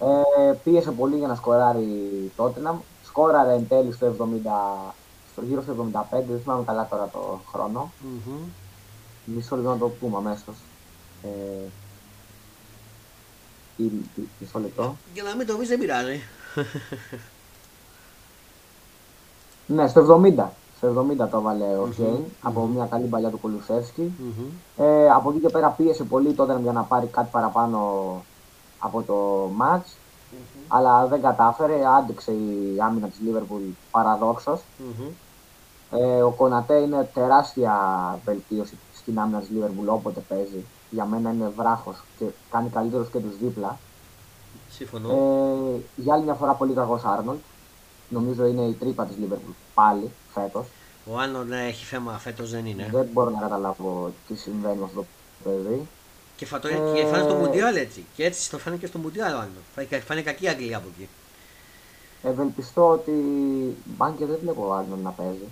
Ε, 0.00 0.52
πίεσε 0.64 0.90
πολύ 0.90 1.16
για 1.16 1.26
να 1.28 1.34
σκοράρει 1.34 1.82
η 1.82 2.32
Tottenham. 2.36 2.74
Σκόραρε 3.04 3.52
εν 3.54 3.68
τέλει 3.68 3.92
στο 3.92 4.06
70, 4.06 4.92
στο 5.32 5.42
γύρω 5.42 5.62
στο 5.62 5.72
75, 5.92 6.24
δεν 6.28 6.40
θυμάμαι 6.42 6.64
καλά 6.64 6.86
τώρα 6.90 7.08
το 7.12 7.40
χρόνο. 7.52 7.92
Μμμ. 8.00 8.38
Μισό 9.24 9.56
λεπτό 9.56 9.70
να 9.70 9.78
το 9.78 9.88
πούμε 9.88 10.16
αμέσως. 10.16 10.56
Ε, 11.22 11.28
ή- 13.76 13.84
ή- 13.84 14.28
μισό 14.40 14.58
λεπτό. 14.58 14.96
Για 15.14 15.22
να 15.22 15.34
μην 15.36 15.46
το 15.46 15.56
πεις 15.56 15.68
δεν 15.68 15.78
πειράζει. 15.78 16.20
Ναι, 19.66 19.88
στο 19.88 20.20
70. 20.36 20.44
Στο 20.76 21.06
70 21.22 21.28
το 21.30 21.36
έβαλε 21.36 21.64
ο 21.64 21.84
Μμμ. 21.86 21.90
Κέιν 21.92 22.24
από 22.42 22.66
μια 22.66 22.86
καλή 22.86 23.06
παλιά 23.06 23.28
του 23.28 23.40
Κολουσεύσκη. 23.40 24.12
Μμμ. 24.18 24.84
Ε, 24.86 25.10
από 25.10 25.30
εκεί 25.30 25.38
και 25.38 25.48
πέρα 25.48 25.68
πίεσε 25.68 26.04
πολύ 26.04 26.32
τότε 26.32 26.58
για 26.62 26.72
να 26.72 26.82
πάρει 26.82 27.06
κάτι 27.06 27.28
παραπάνω 27.30 27.80
από 28.78 29.02
το 29.02 29.44
match. 29.60 29.86
Αλλά 30.68 31.06
δεν 31.06 31.20
κατάφερε, 31.22 31.74
άντεξε 31.98 32.32
η 32.32 32.76
άμυνα 32.82 33.06
της 33.08 33.18
Liverpool 33.26 33.60
παραδόξως. 33.90 34.60
Μμμ. 34.78 35.06
Ε, 35.90 36.22
ο 36.22 36.30
Κονατέ 36.30 36.74
είναι 36.78 37.10
τεράστια 37.14 37.74
βελτίωση 38.24 38.78
στην 38.94 39.18
άμυνα 39.18 39.38
της 39.40 39.48
Liverpool 39.54 39.86
όποτε 39.86 40.20
παίζει. 40.28 40.64
Για 40.90 41.04
μένα 41.04 41.30
είναι 41.32 41.52
βράχος 41.56 41.96
και 42.18 42.24
κάνει 42.50 42.68
καλύτερος 42.68 43.08
και 43.12 43.18
τους 43.18 43.38
δίπλα. 43.38 43.78
Συμφωνώ. 44.70 45.10
Ε, 45.10 45.80
για 45.96 46.14
άλλη 46.14 46.24
μια 46.24 46.34
φορά 46.34 46.52
πολύ 46.52 46.72
κακός 46.74 47.04
Άρνολτ. 47.04 47.38
Νομίζω 48.08 48.46
είναι 48.46 48.62
η 48.62 48.72
τρύπα 48.72 49.04
της 49.06 49.16
Liverpool 49.22 49.52
πάλι 49.74 50.10
φέτος. 50.34 50.66
Ο 51.12 51.18
Άννον 51.18 51.48
ναι, 51.48 51.66
έχει 51.66 51.84
θέμα 51.84 52.18
φέτος 52.18 52.50
δεν 52.50 52.66
είναι. 52.66 52.88
Δεν 52.92 53.08
μπορώ 53.12 53.30
να 53.30 53.40
καταλάβω 53.40 54.12
τι 54.28 54.36
συμβαίνει 54.36 54.76
με 54.76 54.84
αυτό 54.84 55.00
το 55.44 55.50
παιδί. 55.50 55.86
Και 56.36 56.46
θα 56.46 56.58
το 56.58 56.68
Ε, 56.68 56.72
και 56.94 57.06
φάνε 57.06 57.22
στο 57.22 57.34
Μουντιάλ 57.34 57.76
έτσι. 57.76 58.04
Και 58.16 58.24
έτσι 58.24 58.50
το 58.50 58.58
φάνε 58.58 58.76
και 58.76 58.86
στο 58.86 58.98
Μουντιάλ 58.98 59.32
ο 59.32 59.36
Άννον. 59.38 59.86
Θα 59.88 60.00
φάνε 60.00 60.22
κακή 60.22 60.48
Αγγλία 60.48 60.76
από 60.76 60.86
εκεί. 60.96 61.08
Ευελπιστώ 62.22 62.88
ότι 62.88 63.12
μπαν 63.84 64.16
και 64.18 64.24
δεν 64.26 64.38
βλέπω 64.42 64.72
Άρνολτ 64.72 65.02
να 65.02 65.10
παίζει 65.10 65.46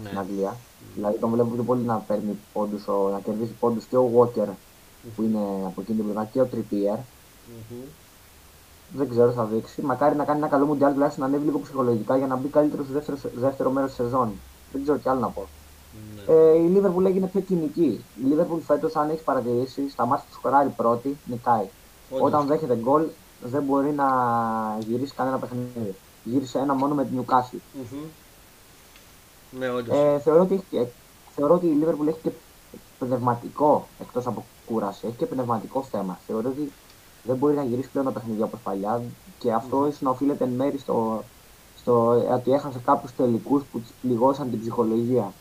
στην 0.00 0.12
Ναι. 0.12 0.18
Αγγλία. 0.18 0.56
Δηλαδή 0.94 1.18
τον 1.18 1.30
βλέπω 1.30 1.48
πιο 1.48 1.62
πολύ 1.62 1.82
να 1.82 1.96
παίρνει 1.96 2.38
πόντους, 2.52 2.88
ο- 2.88 3.08
να 3.12 3.20
κερδίζει 3.20 3.52
πόντους 3.60 3.84
και 3.84 3.96
ο 3.96 4.10
Walker 4.16 4.48
που 5.16 5.22
είναι 5.22 5.38
από 5.66 5.80
εκείνη 5.80 5.96
την 5.96 6.04
πλευρά 6.04 6.24
και 6.24 6.40
ο 6.40 6.48
Trippier. 6.52 6.98
Μμμ. 7.70 7.76
Δεν 8.96 9.08
ξέρω, 9.08 9.32
θα 9.32 9.44
δείξει. 9.44 9.82
Μακάρι 9.82 10.16
να 10.16 10.24
κάνει 10.24 10.38
ένα 10.38 10.48
καλό 10.48 10.66
Μουντιάλ 10.66 10.92
τουλάχιστον 10.92 11.22
να 11.24 11.28
ανέβει 11.30 11.44
λίγο 11.44 11.58
ψυχολογικά 11.60 12.16
για 12.16 12.26
να 12.26 12.36
μπει 12.36 12.48
καλύτερος 12.48 12.86
στο 12.86 12.94
δεύτερο, 12.94 13.18
δεύτερο 13.34 13.70
μέρος 13.70 13.88
της 13.94 13.98
σεζόν. 14.04 14.32
Δεν 14.72 14.82
ξέρω 14.82 14.98
τι 14.98 15.10
άλλο 15.10 15.20
να 15.20 15.28
πω. 15.28 15.46
Ναι. 16.26 16.34
Ε, 16.34 16.56
η 16.56 16.72
Liverpool 16.76 17.04
έγινε 17.04 17.26
πιο 17.26 17.40
κοινική. 17.40 18.04
Η 18.16 18.22
Liverpool 18.32 18.58
φέτος, 18.66 18.96
αν 18.96 19.10
έχεις 19.10 19.22
παρατηρήσει, 19.22 19.88
στα 19.90 20.06
μάτια 20.06 20.24
που 20.28 20.34
σκοράρει 20.34 20.68
πρώτη, 20.68 21.16
νικάει. 21.24 21.68
Όντως. 22.10 22.26
Όταν 22.26 22.46
δέχεται 22.46 22.76
γκολ, 22.76 23.04
δεν 23.42 23.62
μπορεί 23.62 23.92
να 23.92 24.06
γυρίσει 24.86 25.14
κανένα 25.14 25.38
παιχνίδι. 25.38 25.94
Γύρισε 26.24 26.58
ένα 26.58 26.74
μόνο 26.74 26.94
με 26.94 27.04
την 27.04 27.20
Newcastle. 27.20 27.58
Μμμ. 27.74 27.98
Ναι, 29.58 29.70
όντως. 29.70 29.96
Ε, 29.96 30.18
θεωρώ, 30.18 30.42
ότι 30.42 30.54
έχει, 30.54 30.64
και- 30.70 30.86
θεωρώ 31.34 31.54
ότι 31.54 31.66
η 31.66 31.78
Liverpool 31.82 32.06
έχει 32.08 32.18
και 32.22 32.30
πνευματικό, 32.98 33.88
εκτός 34.00 34.26
από 34.26 34.44
κούραση, 34.66 35.06
έχει 35.06 35.16
και 35.16 35.26
πνευματικό 35.26 35.82
θέμα. 35.82 36.18
Θεωρώ 36.26 36.48
ότι 36.48 36.72
δεν 37.22 37.36
μπορεί 37.36 37.54
να 37.54 37.64
γυρίσει 37.64 37.88
πλέον 37.88 38.06
τα 38.06 38.12
παιχνίδια 38.12 38.44
όπως 38.44 38.60
παλιά 38.60 39.02
και 39.38 39.52
αυτό 39.52 39.86
ίσω 39.86 39.98
να 40.00 40.10
οφείλεται 40.10 40.44
εν 40.44 40.50
μέρη 40.50 40.78
στο, 40.78 41.24
στο 41.78 42.12
ε, 42.12 42.32
ότι 42.32 42.52
έχασε 42.52 42.78
κάποιους 42.84 43.14
τελικούς 43.16 43.62
που 43.72 43.78
τη 43.80 43.86
πληγώσαν 44.02 44.50
την 44.50 44.60
ψυχολογία. 44.60 45.32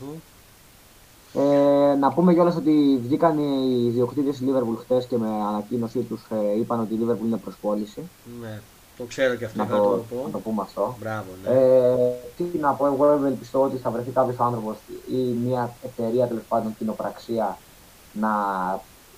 Μμμ. 0.00 0.14
Ε, 1.34 1.94
να 1.94 2.12
πούμε 2.12 2.32
κιόλας 2.34 2.56
ότι 2.56 3.00
βγήκαν 3.02 3.38
οι 3.38 3.84
ιδιοκτήτες 3.86 4.38
της 4.38 4.48
Liverpool 4.48 4.76
χθε 4.78 5.06
και 5.08 5.16
με 5.16 5.28
ανακοίνωσή 5.48 5.98
τους 5.98 6.26
ε, 6.30 6.58
είπαν 6.58 6.80
ότι 6.80 6.94
η 6.94 6.98
Liverpool 7.02 7.24
είναι 7.26 7.36
προσχόληση. 7.36 8.02
Ναι. 8.40 8.60
Το 8.96 9.04
ξέρω 9.04 9.34
και 9.34 9.44
αυτό. 9.44 9.58
Να 9.58 9.64
ήθελα 9.64 9.78
να 9.80 9.86
το, 9.86 10.04
το 10.10 10.14
να 10.14 10.30
το 10.30 10.38
πω. 10.38 10.40
πούμε 10.44 10.62
αυτό. 10.62 10.96
Μπράβο, 11.00 11.26
ναι. 11.42 11.50
Ε, 11.50 12.14
τι 12.36 12.58
να 12.58 12.72
πω, 12.72 12.86
εγώ 12.86 13.12
ευελπιστώ 13.12 13.62
ότι 13.62 13.76
θα 13.76 13.90
βρεθεί 13.90 14.10
κάποιος 14.10 14.40
άνθρωπος 14.40 14.76
ή 15.10 15.16
μια 15.16 15.74
εταιρεία 15.84 16.26
τέλος 16.26 16.42
πάντων 16.48 16.74
κοινοπραξία 16.78 17.58
να 18.12 18.30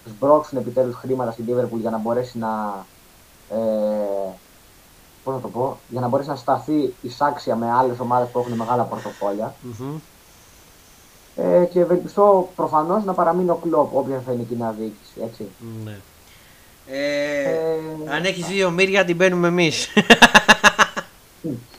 σμπρώξουν 0.07 0.59
επιτέλους 0.59 0.95
χρήματα 0.95 1.31
στην 1.31 1.45
Liverpool 1.49 1.79
για 1.81 1.91
να 1.91 1.99
μπορέσει 1.99 2.39
να. 2.39 2.85
Ε, 3.51 3.57
πώς 5.25 5.35
να 5.35 5.41
το 5.41 5.49
πω, 5.49 5.79
για 5.89 6.01
να 6.01 6.09
μπορέσει 6.09 6.29
να 6.29 6.37
σταθεί 6.37 6.95
εισάξια 7.03 7.57
με 7.57 7.71
άλλες 7.73 7.99
ομάδες 7.99 8.29
που 8.29 8.39
έχουν 8.39 8.53
μεγάλα 8.53 8.83
πορτοφόλια. 8.83 9.55
Μμμ. 9.61 9.97
Ε, 11.37 11.65
και 11.65 11.81
ευελπιστώ 11.81 12.49
προφανώς 12.57 13.05
να 13.05 13.13
παραμείνει 13.13 13.51
ο 13.51 13.55
κλοπ, 13.63 13.97
όποια 13.97 14.23
θα 14.27 14.33
είναι 14.33 14.43
η 14.43 14.45
κοινά 14.45 14.75
διοίκηση. 14.79 15.13
Έτσι. 15.25 15.49
Ναι. 15.85 15.99
Ε, 16.87 17.43
Ε, 17.43 17.79
αν 18.15 18.25
έχεις 18.25 18.47
δύο 18.47 18.71
μύρια 18.71 19.05
την 19.05 19.17
παίρνουμε 19.17 19.49
εμείς. 19.49 19.89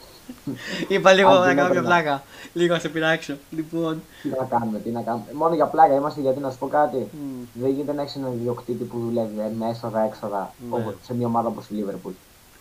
Είπα 0.88 1.13
λίγο 1.13 1.30
Αν 1.30 1.36
να 1.39 1.45
δεν 1.45 1.55
κάνω 1.55 1.69
μια 1.69 1.80
έπαιρνα. 1.80 2.01
πλάκα. 2.01 2.23
Λίγο 2.53 2.73
να 2.73 2.80
σε 2.80 2.89
πειράξω. 2.89 3.34
Λοιπόν. 3.49 4.01
τι 4.21 4.30
να 4.30 4.45
κάνουμε, 4.49 4.80
τι 4.80 4.89
να 4.89 5.01
κάνουμε. 5.01 5.26
Μόνο 5.34 5.55
για 5.55 5.65
πλάκα 5.65 5.93
είμαστε, 5.93 6.21
γιατί 6.21 6.39
να 6.39 6.51
σου 6.51 6.57
πω 6.57 6.67
κάτι. 6.67 6.97
μ, 6.97 7.43
Δεν 7.61 7.69
γίνεται 7.69 7.93
να 7.93 8.01
έχεις 8.01 8.15
έναν 8.15 8.34
ιδιοκτήτη 8.34 8.84
που 8.84 8.99
δουλεύει 8.99 9.39
ε, 9.39 9.51
με 9.59 9.69
έσοδα-έξοδα 9.69 10.53
Ναι. 10.69 10.76
όπως- 10.76 10.95
σε 11.03 11.13
μια 11.13 11.28
ομάδα 11.28 11.47
όπως 11.47 11.65
η 11.69 11.73
Liverpool. 11.86 12.11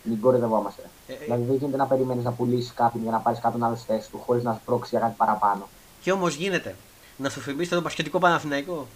Μην 0.03 0.21
κορυδευόμαστε. 0.21 0.81
Ε, 1.07 1.13
ε. 1.13 1.15
Δηλαδή 1.23 1.43
δεν 1.43 1.55
γίνεται 1.55 1.77
να 1.77 1.85
περιμένεις 1.85 2.23
να 2.23 2.31
πουλήσεις 2.31 2.73
κάποιον 2.73 3.03
για 3.03 3.11
να 3.11 3.17
πάρεις 3.17 3.39
κάποιον 3.39 3.63
άλλος 3.63 3.79
στη 3.79 3.91
θέση 3.93 4.09
του 4.11 4.21
χωρίς 4.25 4.43
να 4.43 4.53
σπρώξει 4.61 4.89
για 4.91 4.99
κάτι 4.99 5.13
παραπάνω. 5.17 5.67
Και 6.01 6.11
όμως 6.11 6.35
γίνεται. 6.35 6.75
Να 7.17 7.29
σου 7.29 7.39
θυμίσετε 7.39 7.75
το 7.75 7.81
πασχετικό 7.81 8.19
Παναθηναϊκό. 8.19 8.87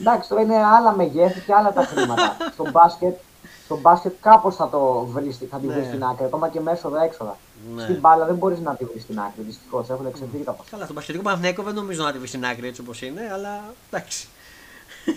Εντάξει, 0.00 0.28
τώρα 0.28 0.42
είναι 0.42 0.56
άλλα 0.64 0.92
μεγέθη 0.96 1.40
και 1.40 1.54
άλλα 1.54 1.72
τα 1.72 1.82
χρήματα. 1.84 2.36
στο 2.54 2.70
μπάσκετ, 2.70 3.16
στο 3.64 3.76
μπάσκετ 3.76 4.12
κάπως 4.20 4.56
θα 4.56 4.68
το 4.68 5.06
βρεις, 5.12 5.38
θα 5.50 5.58
τη 5.58 5.66
βρεις 5.66 5.82
Ναι. 5.82 5.88
στην 5.88 6.04
άκρη, 6.04 6.24
ακόμα 6.24 6.48
και 6.48 6.60
με 6.60 6.70
έσοδα-έξοδα. 6.72 7.36
Ναι. 7.74 7.82
Στην 7.82 7.96
μπάλα 8.00 8.24
δεν 8.26 8.34
μπορείς 8.34 8.58
να 8.58 8.74
τη 8.74 8.84
βρεις 8.84 9.02
στην 9.02 9.18
άκρη, 9.18 9.42
δυστυχώς. 9.42 9.88
Έχουν 9.90 10.06
εξεφύγει 10.06 10.42
τα 10.44 10.52
ποσά. 10.52 10.68
Καλά, 10.70 10.82
στον 10.82 10.94
πασχετικό 10.94 11.24
Παναθηναϊκό 11.24 11.62
δεν 11.62 11.74
νομίζω 11.74 12.02
να 12.02 12.12
τη 12.12 12.18
βρεις 12.18 12.28
στην 12.30 12.44
άκρη 12.46 12.66
έτσι 12.68 12.80
όπως 12.80 13.02
είναι, 13.02 13.30
αλλά 13.32 13.62
εντάξει. 13.90 14.26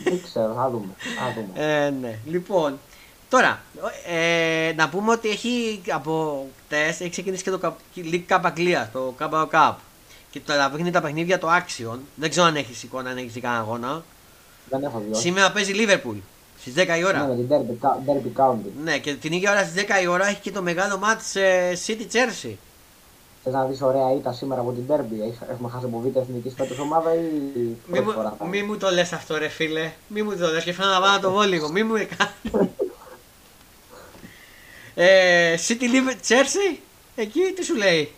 δεν 0.03 0.21
ξέρω, 0.23 0.53
θα 0.53 0.69
δούμε. 0.69 0.93
Θα 0.97 1.33
δούμε. 1.33 1.75
Ε, 1.85 1.89
ναι. 1.89 2.19
Λοιπόν, 2.25 2.79
Τώρα, 3.29 3.61
ε, 4.07 4.73
να 4.75 4.89
πούμε 4.89 5.11
ότι 5.11 5.29
έχει 5.29 5.81
από 5.91 6.45
χτες 6.65 6.99
έχει 6.99 7.09
ξεκινήσει 7.09 7.43
και 7.43 7.49
το 7.51 7.75
League 7.95 8.23
Cup 8.27 8.39
Αγγλίας, 8.43 8.91
το 8.91 9.13
Carabao 9.19 9.47
Cup. 9.51 9.73
Και 10.29 10.39
τώρα 10.39 10.69
βγαίνει 10.69 10.91
τα 10.91 11.01
παιχνίδια 11.01 11.39
το 11.39 11.47
Action. 11.51 11.97
Δεν 12.15 12.29
ξέρω 12.29 12.45
αν 12.45 12.55
έχεις 12.55 12.83
εικόνα, 12.83 13.09
αν 13.09 13.17
έχεις 13.17 13.33
δει 13.33 13.39
κανένα 13.39 13.61
αγώνα. 13.61 14.03
Δεν 14.69 14.83
έχω 14.83 14.99
δει. 14.99 15.11
όχι. 15.11 15.21
Σήμερα 15.21 15.51
παίζει 15.51 15.73
Liverpool 15.75 16.15
στις 16.71 16.83
10 16.85 16.97
η 16.99 17.03
ώρα. 17.05 17.27
Ναι, 17.27 17.35
με 17.35 17.35
την 17.35 17.47
Derby, 17.49 17.85
Cou- 17.85 18.11
Derby 18.11 18.41
County. 18.41 18.69
Ναι, 18.83 18.97
και 18.97 19.13
την 19.13 19.31
ίδια 19.33 19.51
ώρα 19.51 19.63
στις 19.65 19.83
10 19.83 20.01
η 20.03 20.07
ώρα 20.07 20.27
έχει 20.27 20.39
και 20.41 20.51
το 20.51 20.61
μεγάλο 20.61 20.97
μάτς 20.97 21.35
ε, 21.35 21.77
City 21.87 22.01
Chelsea. 22.13 22.53
Θες 23.43 23.53
να 23.53 23.65
δεις 23.65 23.81
ωραία 23.81 24.13
ήττα 24.13 24.33
σήμερα 24.33 24.61
από 24.61 24.71
την 24.71 24.83
Derby; 24.87 25.21
Έχεις- 25.27 25.49
Έχουμε 25.51 25.69
χάσει 25.69 25.85
από 25.85 25.99
β' 25.99 26.17
εθνικής 26.17 26.53
φέτος 26.57 26.79
ομάδα 26.79 27.13
ή 27.13 27.17
Μη 27.55 27.77
πρώτη 27.87 28.03
μου, 28.05 28.11
φορά; 28.11 28.37
μη 28.49 28.63
μου 28.63 28.77
το 28.77 28.89
λες 28.91 29.13
αυτό 29.13 29.37
ρε 29.37 29.47
φίλε. 29.47 29.91
Μη 30.07 30.21
μου 30.23 30.35
το 30.37 30.47
λες 30.51 30.63
και 30.63 30.73
φάνα 30.73 30.93
να 30.93 30.99
πάω 31.01 31.11
να 31.11 31.19
το 31.19 31.29
δω 31.31 31.41
λίγο. 31.41 31.69
Μη 31.71 31.83
μου 31.83 31.93
κάνει. 31.93 32.69
ε, 34.95 35.55
City 35.67 35.81
Liverpool 35.93 36.27
Chelsea; 36.27 36.77
Εκεί 37.15 37.39
τι 37.55 37.63
σου 37.65 37.75
λέει; 37.75 38.11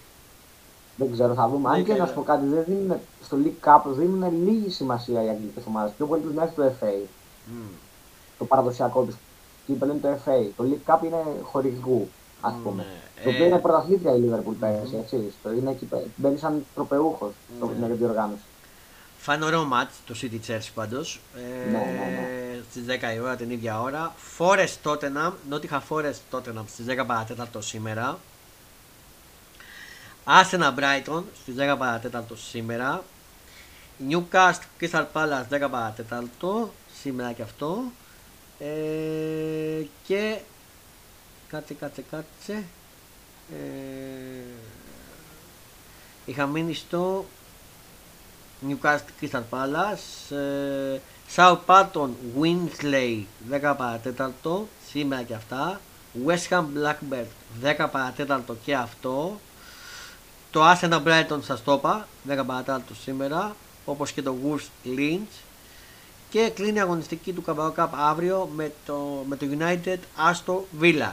Δεν 0.96 1.12
ξέρω, 1.12 1.34
θα 1.34 1.48
δούμε. 1.50 1.70
Αν 1.70 1.78
Ναι, 1.78 1.84
και 1.84 1.92
να 1.92 1.98
καλά. 1.98 2.08
σου 2.10 2.14
πω 2.16 2.22
κάτι, 2.24 2.46
δεν 2.48 2.64
δίνουν, 2.68 2.98
στο 3.26 3.38
League 3.44 3.68
Cup 3.70 3.82
δίνουν 3.98 4.46
λίγη 4.48 4.70
σημασία 4.70 5.24
οι 5.24 5.30
αγγλικές 5.30 5.64
ομάδες. 5.68 5.92
Πιο 5.98 6.06
πολύ 6.06 6.22
τους 6.22 6.34
νοιάζει 6.34 6.52
το 6.56 6.64
FA. 6.82 6.94
Το 8.40 8.46
παραδοσιακό 8.46 9.04
τους 9.04 9.16
κύπελο 9.66 9.92
είναι 9.92 10.02
το 10.02 10.20
FA. 10.26 10.50
Το 10.58 10.64
League 10.70 10.94
Cup 10.94 11.04
είναι 11.04 11.24
χορηγού, 11.44 12.10
ας 12.42 12.54
πούμε. 12.64 12.84
Ναι, 12.84 13.24
Το 13.24 13.30
ε, 13.30 13.34
οποίο 13.34 13.46
είναι 13.46 13.60
πρωταθλήτρια 13.60 14.16
η 14.16 14.20
Liverpool 14.26 14.54
πέρυσι, 14.60 14.96
έτσι. 14.96 15.34
Στο 15.40 15.52
είναι 15.54 15.70
εκεί, 15.72 15.86
πέ- 15.86 16.06
μπαίνει 16.16 16.38
σαν 16.38 16.66
τροπεούχος 16.76 17.32
Ναι. 17.60 17.66
στην 17.86 17.98
διοργάνωση. 17.98 18.42
Φαν 19.18 19.42
ωραίο 19.42 19.64
μάτς 19.66 19.94
το 20.08 20.16
City 20.22 20.40
Chelsea 20.52 20.70
πάντως. 20.74 21.20
Ε, 21.36 21.70
Ναι, 21.70 21.78
ναι, 21.78 21.84
ναι. 21.84 22.60
Στις 22.70 22.84
10 22.86 23.14
η 23.16 23.20
ώρα 23.20 23.36
την 23.36 23.50
ίδια 23.50 23.82
ώρα. 23.82 24.14
Forest 24.38 24.76
Tottenham, 24.84 25.32
Nottingham 25.52 25.80
Forest 25.90 26.20
Tottenham 26.32 26.64
στις 26.68 26.86
10 26.86 27.06
παρατέταρτο 27.06 27.62
σήμερα. 27.62 28.18
Arsenal 30.26 30.74
Brighton 30.80 31.24
στις 31.42 31.56
10 31.58 31.76
παρατέταρτο 31.78 32.36
σήμερα. 32.36 33.04
Newcastle 34.10 34.82
Crystal 34.82 35.06
Palace 35.14 35.46
10 35.66 35.68
παρατέταρτο 35.72 36.72
σήμερα 37.02 37.32
και 37.32 37.42
αυτό. 37.42 37.84
Ε, 38.60 39.86
και 40.04 40.40
κάτσε 41.50 41.74
κάτσε 41.74 42.04
κάτσε. 42.12 42.64
Ε, 43.52 44.44
είχα 46.26 46.46
μείνει 46.46 46.74
στο 46.74 47.26
Newcastle 48.68 49.00
Crystal 49.22 49.42
Palace, 49.50 50.36
ε, 50.36 51.00
Southampton 51.36 52.10
Winsley 52.40 53.24
10 53.50 53.74
παρατέταρτο 53.78 54.68
σήμερα 54.90 55.24
και 55.24 55.34
αυτά, 55.34 55.82
West 56.26 56.48
Ham 56.50 56.64
Blackbird 56.76 57.26
10 57.64 57.88
παρατέταρτο 57.92 58.56
και 58.66 58.76
αυτό, 58.76 59.40
το 60.52 60.72
Arsenal 60.72 61.04
Brighton 61.04 61.40
σας 61.42 61.64
το 61.64 61.74
είπα 61.74 62.08
10 62.28 62.44
παρατέταρτο 62.46 62.94
σήμερα, 62.94 63.56
όπως 63.86 64.12
και 64.12 64.22
το 64.22 64.36
Wolves 64.44 64.88
Lynch 64.98 65.49
και 66.30 66.50
κλείνει 66.56 66.78
η 66.78 66.82
αγωνιστική 66.82 67.32
του 67.34 67.44
Carabao 67.48 67.72
Cup 67.76 67.88
αύριο 67.92 68.50
με 68.56 68.72
το, 68.86 69.24
με 69.28 69.36
το 69.36 69.46
United 69.60 69.98
Aston 70.32 70.82
Villa. 70.82 71.12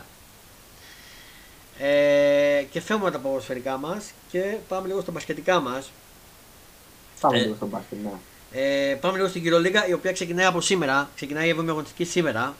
Ε, 1.78 2.62
και 2.70 2.80
φεύγουμε 2.80 3.08
από 3.08 3.16
τα 3.16 3.22
ποδοσφαιρικά 3.22 3.76
μας 3.76 4.04
και 4.30 4.56
πάμε 4.68 4.86
λίγο 4.86 5.00
στα 5.00 5.12
μπασκετικά 5.12 5.60
μας. 5.60 5.90
Πάμε 7.20 7.38
Ε, 7.38 7.40
λίγο 7.40 7.54
στον 7.54 7.68
μπάσκετ, 7.68 7.98
ναι. 8.02 8.10
Ε, 8.50 8.94
πάμε 8.94 9.16
λίγο 9.16 9.28
στην 9.28 9.42
Κυρολίγα 9.42 9.86
η 9.86 9.92
οποία 9.92 10.12
ξεκινάει 10.12 10.44
από 10.46 10.60
σήμερα. 10.60 11.08
Ξεκινάει 11.14 11.48
η 11.48 11.56
7η 11.58 11.68
αγωνιστική 11.68 12.04
σήμερα. 12.04 12.54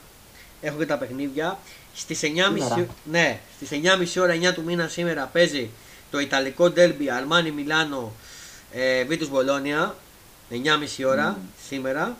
Έχω 0.61 0.77
και 0.77 0.85
τα 0.85 0.97
παιχνίδια. 0.97 1.59
Στις 1.95 2.19
9.30 2.23 2.27
Σήμερα. 2.27 2.87
ναι, 3.03 3.39
στις 3.55 3.69
9.30 4.17 4.21
ώρα 4.21 4.33
9 4.33 4.53
του 4.53 4.63
μήνα 4.63 4.87
σήμερα 4.87 5.29
παίζει 5.33 5.69
το 6.11 6.19
Ιταλικό 6.19 6.69
Ντέρμπι 6.69 7.09
Αρμάνι 7.11 7.51
Μιλάνο 7.51 8.11
ε, 8.71 9.03
Βίτους 9.03 9.29
Μπολόνια. 9.29 9.95
9.30 10.51 10.57
ώρα 11.07 11.37
σήμερα. 11.67 12.17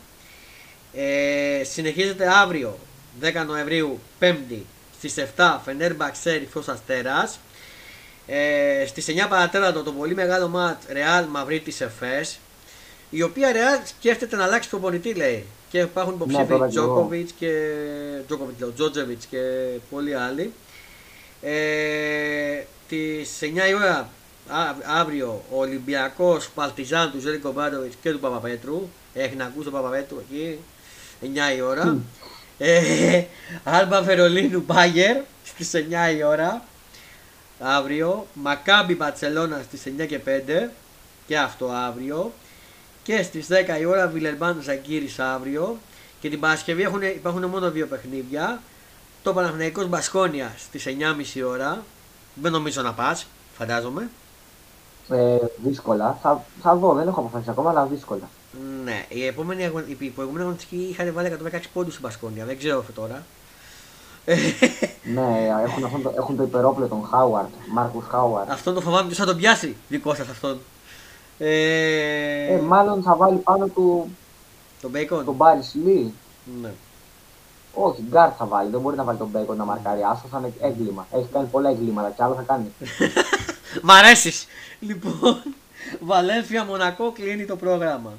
Ε, 0.94 1.64
συνεχίζεται 1.64 2.28
αύριο 2.28 2.78
10 3.22 3.46
Νοεμβρίου 3.48 4.00
5η 4.20 4.62
στις 4.98 5.16
7 5.38 5.60
Φενέρμπαξ 5.66 6.24
Ρυφός 6.24 6.68
Αστέρας. 6.68 7.40
Ε, 8.28 8.86
στις 8.88 9.08
9 9.08 9.28
παρατέταρτο 9.30 9.84
το 9.84 9.92
πολύ 9.92 10.16
μεγάλο 10.16 10.48
μάτς 10.48 10.86
Ρεάλ 10.90 11.26
Μαυρίτης 11.26 11.82
Εφές 11.82 12.40
η 13.10 13.22
οποία 13.22 13.52
Ρεάλ 13.52 13.80
σκέφτεται 13.86 14.36
να 14.36 14.44
αλλάξει 14.44 14.70
προπονητή 14.70 15.14
λέει 15.14 15.46
και 15.70 15.80
υπάρχουν 15.80 16.14
υποψήφοι 16.14 16.46
τώρα 16.46 16.68
κι 16.68 16.78
εγώ. 16.78 16.86
Τζόκοβιτς 16.86 17.32
και 17.32 17.52
Τζόκοβιτς 18.28 18.60
λέω, 18.60 18.72
Τζότζεβιτς 18.74 19.26
και 19.26 19.38
πολλοί 19.90 20.16
άλλοι 20.16 20.54
ε, 21.42 22.64
τις 22.88 23.38
9 23.42 23.46
η 23.70 23.74
ώρα 23.74 24.10
α- 24.48 24.76
αύριο 25.00 25.44
ο 25.52 25.60
Ολυμπιακός 25.60 26.50
Παλτιζάν 26.50 27.12
του 27.12 27.20
Ζέλικο 27.20 27.52
Μπάντοβιτς 27.52 27.96
και 28.02 28.12
του 28.12 28.20
Παπαπέτρου 28.20 28.90
έχεις 29.14 29.36
να 29.38 29.46
ακούσει 29.46 29.64
τον 29.64 29.74
Παπαπέτρου 29.74 30.18
εκεί; 30.30 30.60
9 31.22 31.26
η 31.58 31.62
ώρα 31.62 31.98
ε, 32.58 33.24
Άλμπα 33.64 34.02
Βερολίνου 34.02 34.64
Μπάγερ 34.66 35.18
στις 35.44 35.72
9 35.74 36.18
η 36.18 36.24
ώρα 36.24 36.62
αύριο. 37.60 38.28
Μακάμπι 38.34 38.96
Μπαρσελόνα 38.96 39.62
στις 39.64 39.84
9 40.02 40.06
και 40.08 40.20
5 40.26 40.70
και 41.28 41.38
αυτό 41.38 41.70
αύριο. 41.70 42.32
Και 43.04 43.24
στις 43.24 43.48
10 43.50 43.80
η 43.80 43.86
ώρα 43.86 44.08
Βιλερμπάν 44.08 44.62
Ζαγκύρης 44.62 45.20
αύριο. 45.20 45.78
Και 46.20 46.30
την 46.30 46.40
Παρασκευή 46.40 46.82
έχουν, 46.82 47.02
υπάρχουν 47.02 47.46
μόνο 47.46 47.72
δύο 47.72 47.88
παιχνίδια. 47.88 48.62
Το 49.24 49.34
Παναθηναϊκός 49.34 49.88
Μπασκόνια 49.88 50.54
στις 50.58 50.86
9.30 50.86 51.44
ώρα. 51.48 51.84
Δεν 52.34 52.52
νομίζω 52.52 52.82
να 52.82 52.94
πας, 52.94 53.28
φαντάζομαι. 53.58 54.10
Ε, 55.10 55.38
δύσκολα. 55.64 56.20
Θα, 56.22 56.44
θα 56.62 56.76
δω, 56.76 56.94
δεν 56.94 57.08
έχω 57.08 57.20
αποφασίσει 57.20 57.50
ακόμα, 57.50 57.70
αλλά 57.70 57.86
δύσκολα. 57.86 58.30
Ναι, 58.84 59.06
η, 59.10 59.26
επόμενη, 59.26 59.66
αγω- 59.66 59.88
η 59.88 59.94
προηγούμενη 60.10 60.44
αγωνιστική 60.44 60.88
είχαν 60.90 61.14
βάλει 61.14 61.38
116 61.54 61.60
πόντους 61.74 61.94
στην 61.94 62.06
Μπασκόνια. 62.06 62.46
Δεν 62.46 62.58
ξέρω 62.58 62.80
αυτό 62.80 62.92
τώρα. 62.92 63.26
ναι, 65.16 65.48
έχουν, 65.66 65.84
έχουν, 65.84 66.02
το, 66.02 66.14
έχουν 66.18 66.36
το 66.38 66.44
υπερόπλο 66.44 66.88
τον 66.88 67.08
Χάουαρτ, 67.12 67.50
Μάρκους 67.72 68.06
Χάουαρτ. 68.10 68.50
αυτόν 68.52 68.74
το 68.74 68.82
φοβάμαι 68.82 69.06
ποιος 69.06 69.18
θα 69.18 69.26
τον 69.26 69.38
πιάσει 69.38 69.76
δικό 69.90 70.14
σας 70.16 70.28
αυτόν. 70.30 70.60
Ε, 71.38 72.54
Ε, 72.54 72.58
μάλλον 72.60 73.02
θα 73.04 73.16
βάλει 73.16 73.38
πάνω 73.38 73.68
του 73.68 74.10
τον 74.82 74.92
Bacon. 74.96 75.22
τον 75.26 75.34
Πάρις 75.36 75.74
Λι. 75.86 76.14
Ναι. 76.62 76.72
Όχι, 77.74 78.04
γκαρντ 78.10 78.30
θα 78.38 78.46
βάλει. 78.46 78.70
Δεν 78.70 78.80
μπορεί 78.80 78.96
να 78.96 79.04
βάλει 79.04 79.18
τον 79.18 79.28
Μπέικον 79.28 79.58
να 79.58 79.64
μαρκάρει. 79.66 80.00
Άσο 80.12 80.26
θα 80.32 80.38
είναι 80.38 80.54
έγκλημα. 80.62 81.08
Έχει 81.12 81.28
κάνει 81.34 81.48
πολλά 81.48 81.70
εγκλήματα 81.70 82.10
και 82.10 82.24
άλλο 82.24 82.34
θα 82.36 82.42
κάνει. 82.42 82.72
Μ' 83.84 83.92
αρέσεις. 83.92 84.48
Λοιπόν, 84.80 85.44
Βαλένθια 86.00 86.64
Μονακό 86.66 87.12
κλείνει 87.12 87.46
το 87.46 87.56
πρόγραμμα. 87.56 88.14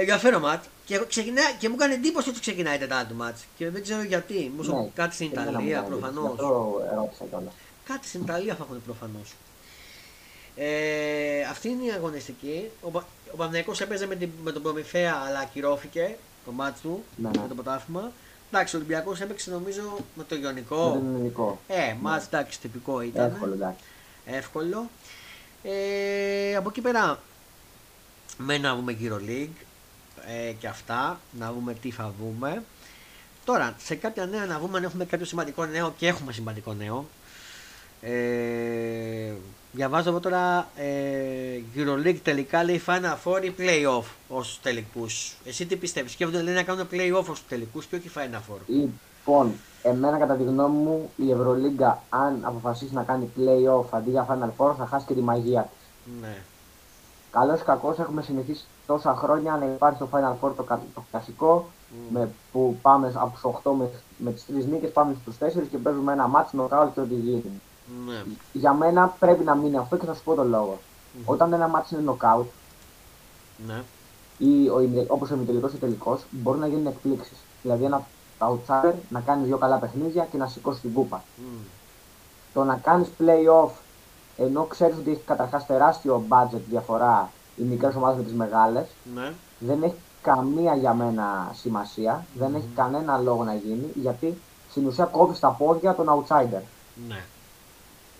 Ενδιαφέρον 0.00 0.40
μάτς. 0.40 0.66
Και, 0.84 0.94
εγώ 0.94 1.04
ξεκινάει, 1.06 1.54
και 1.58 1.68
μου 1.68 1.74
έκανε 1.78 1.94
εντύπωση 1.94 2.28
ότι 2.28 2.40
ξεκινάει 2.40 2.74
η 2.74 2.78
Τετάρτη 2.78 3.14
μάτς. 3.14 3.44
Και 3.56 3.70
δεν 3.70 3.82
ξέρω 3.82 4.02
γιατί. 4.02 4.34
Μήπως 4.34 4.68
Ναι, 4.68 4.88
κάτι 4.94 5.14
στην 5.14 5.30
και 5.30 5.36
εμένα 5.38 5.50
μου 5.60 5.66
Ιταλία 5.68 5.80
κάνει 5.80 5.86
εντύπωση. 5.94 6.12
προφανώς. 6.12 6.36
Γι' 6.38 6.44
αυτό 6.44 6.88
ερώτησα 6.92 7.24
κιόλας. 7.24 7.52
Κάτι 7.84 8.06
στην 8.08 8.20
Ιταλία 8.22 8.54
θα 8.54 8.64
έχουν 8.68 8.82
προφανώς. 8.84 9.34
Ε, 10.56 11.42
αυτή 11.50 11.68
είναι 11.68 11.84
η 11.84 11.90
αγωνιστική. 11.90 12.70
Ο, 12.82 12.90
Πα- 12.90 13.06
ο 13.32 13.36
Παναθηναϊκός 13.36 13.80
έπαιζε 13.80 14.06
με, 14.06 14.14
την, 14.14 14.30
με 14.44 14.52
τον 14.52 14.62
Προμηθέα 14.62 15.22
αλλά 15.26 15.38
ακυρώθηκε 15.38 16.16
το 16.44 16.50
μάτς 16.52 16.80
του 16.80 17.04
Ναι, 17.16 17.28
ναι. 17.28 17.40
με 17.42 17.48
το 17.48 17.54
πρωτάθλημα. 17.54 18.12
Εντάξει, 18.52 18.74
ο 18.76 18.78
Ολυμπιακός 18.78 19.20
έπαιξε 19.20 19.50
νομίζω 19.50 19.82
με 20.14 20.24
το 20.28 20.34
Με 20.34 20.40
Ιωνικό. 20.40 20.90
τον 20.92 21.14
ελληνικό. 21.14 21.60
Ε, 21.68 21.94
μάτς 22.00 22.26
εντάξει, 22.26 22.60
τυπικό 22.60 23.00
ήταν. 23.00 23.30
Εύκολο, 23.32 23.52
εντάξει. 23.52 23.84
εύκολο. 24.26 24.90
Ε, 25.62 26.56
από 26.56 26.68
εκεί 26.68 26.80
πέρα, 26.80 27.20
με 28.38 28.58
να 28.58 28.74
δούμε 28.74 28.96
EuroLeague 29.02 29.62
ε, 30.26 30.52
και 30.52 30.66
αυτά, 30.66 31.20
να 31.38 31.52
δούμε 31.52 31.74
τι 31.74 31.90
θα 31.90 32.12
δούμε. 32.20 32.62
Τώρα, 33.44 33.74
σε 33.78 33.94
κάποια 33.94 34.26
νέα 34.26 34.46
να 34.46 34.58
δούμε 34.58 34.78
αν 34.78 34.84
έχουμε 34.84 35.04
κάποιο 35.04 35.26
σημαντικό 35.26 35.64
νέο 35.64 35.94
και 35.96 36.06
έχουμε 36.06 36.32
σημαντικό 36.32 36.72
νέο. 36.72 37.06
Ε, 38.00 39.32
διαβάζω 39.72 40.10
εγώ 40.10 40.20
τώρα 40.20 40.68
ε, 40.76 41.60
EuroLeague 41.76 42.20
τελικά 42.22 42.64
λέει 42.64 42.82
Final 42.86 43.16
Four 43.24 43.42
ή 43.42 43.54
Playoff 43.58 44.04
ως 44.28 44.58
τελικούς. 44.62 45.36
Εσύ 45.44 45.66
τι 45.66 45.76
πιστεύεις, 45.76 46.12
σκέφτονται 46.12 46.42
λέει 46.42 46.54
να 46.54 46.62
κάνουν 46.62 46.88
Playoff 46.92 47.24
ως 47.30 47.42
τελικούς 47.48 47.86
και 47.86 47.96
όχι 47.96 48.10
Final 48.14 48.52
Four. 48.52 48.58
Λοιπόν, 48.66 49.52
εμένα 49.82 50.18
κατά 50.18 50.34
τη 50.34 50.42
γνώμη 50.42 50.76
μου 50.76 51.10
η 51.16 51.30
Ευρωλίγκα 51.30 52.02
αν 52.08 52.40
αποφασίσει 52.42 52.94
να 52.94 53.02
κάνει 53.02 53.30
play-off 53.36 53.86
αντί 53.90 54.10
για 54.10 54.26
Final 54.30 54.64
Four 54.64 54.74
θα 54.76 54.86
χάσει 54.86 55.06
και 55.06 55.14
τη 55.14 55.20
μαγεία 55.20 55.62
της. 55.62 56.12
Ναι. 56.20 56.36
Καλό 57.30 57.54
ή 57.54 57.58
κακό 57.64 57.96
έχουμε 57.98 58.22
συνηθίσει 58.22 58.64
τόσα 58.88 59.14
χρόνια 59.16 59.56
να 59.56 59.64
υπάρχει 59.66 59.98
το 59.98 60.08
Final 60.12 60.32
Four 60.40 60.52
το, 60.56 60.62
κα- 60.62 60.80
το 60.94 61.02
κλασικό 61.10 61.68
με, 62.12 62.28
που 62.52 62.78
πάμε 62.82 63.12
από 63.16 63.38
του 63.42 63.60
8 63.64 63.70
με, 63.78 63.90
με 64.18 64.32
τις 64.32 64.44
3 64.50 64.64
νίκες 64.70 64.90
πάμε 64.90 65.16
στους 65.22 65.36
4 65.62 65.62
και 65.70 65.78
παίζουμε 65.78 66.12
ένα 66.12 66.26
μάτσο 66.26 66.56
νοκάουτ 66.56 66.94
και 66.94 67.00
ό,τι 67.00 67.14
γίνει. 67.14 67.60
Ναι. 68.06 68.22
Για 68.52 68.72
μένα 68.72 69.14
πρέπει 69.18 69.44
να 69.44 69.54
μείνει 69.54 69.76
αυτό 69.76 69.96
και 69.96 70.06
θα 70.06 70.14
σου 70.14 70.22
πω 70.24 70.34
τον 70.34 70.48
λόγο. 70.48 70.78
Όταν 71.24 71.52
ένα 71.52 71.68
μάτσο 71.68 71.94
είναι 71.96 72.04
νοκάουτ 72.04 72.46
Ναι. 73.66 73.82
ή 74.38 74.68
ο, 74.68 74.80
ημι- 74.80 75.10
όπως 75.10 75.30
ο 75.30 75.34
ημιτελικός 75.34 75.72
ή 75.72 75.76
ο 75.76 75.78
τελικός 75.78 76.20
μπορεί 76.30 76.58
να 76.58 76.66
γίνουν 76.66 76.86
εκπλήξεις. 76.86 77.36
Δηλαδή 77.62 77.84
ένα 77.84 78.02
το 78.38 78.58
outsider, 78.66 78.92
να 79.08 79.20
κάνεις 79.20 79.46
δύο 79.46 79.58
καλά 79.58 79.76
παιχνίδια 79.76 80.24
και 80.30 80.36
να 80.36 80.46
σηκώσει 80.46 80.80
την 80.80 80.92
κούπα. 80.92 81.22
Μμ. 81.36 81.58
Το 82.54 82.64
να 82.64 82.74
κάνεις 82.76 83.08
playoff 83.18 83.70
ενώ 84.36 84.62
ξέρεις 84.64 84.96
ότι 84.96 85.10
έχει 85.10 85.20
καταρχάς 85.26 85.66
τεράστιο 85.66 86.22
budget 86.28 86.60
διαφορά 86.68 87.30
οι 87.60 87.62
μικρέ 87.62 87.90
ομάδες 87.96 88.16
με 88.18 88.22
τις 88.24 88.32
μεγάλες, 88.32 88.86
Ναι. 89.14 89.32
δεν 89.58 89.82
έχει 89.82 89.94
καμία 90.22 90.74
για 90.74 90.94
μένα 90.94 91.50
σημασία, 91.54 92.24
δεν 92.34 92.54
έχει 92.54 92.68
κανένα 92.74 93.18
λόγο 93.18 93.44
να 93.44 93.54
γίνει, 93.54 93.86
γιατί 93.94 94.38
στην 94.70 94.86
ουσία 94.86 95.04
κόβει 95.04 95.38
τα 95.38 95.48
πόδια 95.48 95.94
των 95.94 96.06
outsider. 96.08 96.62
Ναι. 97.08 97.20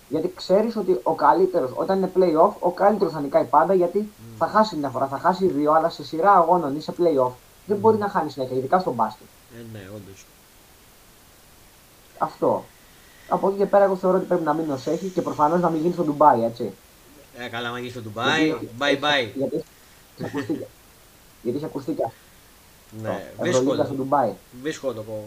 Γιατί 0.09 0.33
ξέρεις 0.37 0.77
ότι 0.77 1.01
ο 1.03 1.15
καλύτερος, 1.15 1.71
όταν 1.75 1.97
είναι 1.99 2.11
playoff, 2.17 2.53
ο 2.61 2.71
καλύτερος 2.71 3.13
θα 3.13 3.21
νικάει 3.21 3.45
πάντα 3.45 3.75
γιατί 3.75 4.11
θα 4.39 4.47
χάσει 4.47 4.77
μια 4.77 4.89
φορά, 4.89 5.07
θα 5.07 5.19
χάσει 5.19 5.47
δύο, 5.47 5.73
αλλά 5.73 5.89
σε 5.89 6.05
σειρά 6.05 6.33
αγώνων 6.33 6.77
ή 6.77 6.81
σε 6.81 6.95
playoff 6.99 7.31
δεν 7.67 7.77
μπορεί 7.77 7.97
να 7.99 8.09
χάνεις 8.09 8.33
συνέχεια, 8.33 8.57
ειδικά 8.57 8.79
στον 8.79 8.93
μπάσκετ. 8.95 9.27
Ε, 9.59 9.63
ναι, 9.73 9.81
όντως. 9.97 10.27
Αυτό. 12.19 12.65
Από 13.29 13.49
εκεί 13.49 13.57
και 13.59 13.67
πέρα, 13.67 13.85
εγώ 13.85 13.97
θεωρώ 13.97 14.17
ότι 14.17 14.27
πρέπει 14.27 14.43
να 14.43 14.53
μείνει 14.53 14.71
ω 14.71 14.79
έχει 14.85 15.09
και 15.09 15.23
προφανώς 15.23 15.61
να 15.61 15.71
μην 15.71 15.81
γίνει 15.81 15.93
στο 15.93 16.03
Ντουμπάι, 16.03 16.45
έτσι. 16.45 16.73
Ε, 17.45 17.49
καλά, 17.49 17.71
μα 17.71 17.79
στο 17.91 18.01
Ντουμπάι. 18.01 18.45
Γιατί- 18.47 18.69
Bye 18.79 18.95
bye. 19.05 19.29
Γιατί 19.37 19.57
έχει 20.19 20.25
ακουστεί, 20.27 20.53
και- 20.53 20.67
γιατί 21.43 21.57
έχει 21.59 21.65
ακουστεί 21.67 21.93
και 21.93 22.03
αυτό. 22.05 22.17
Ναι, 23.03 23.09
Ευρωλίγα 23.37 23.59
στο 23.61 23.73
δύσκολο. 23.75 23.95
Ντουμπάι. 23.97 24.31
Δύσκολο 24.63 24.93
το 24.93 25.03
κόμμα. 25.03 25.21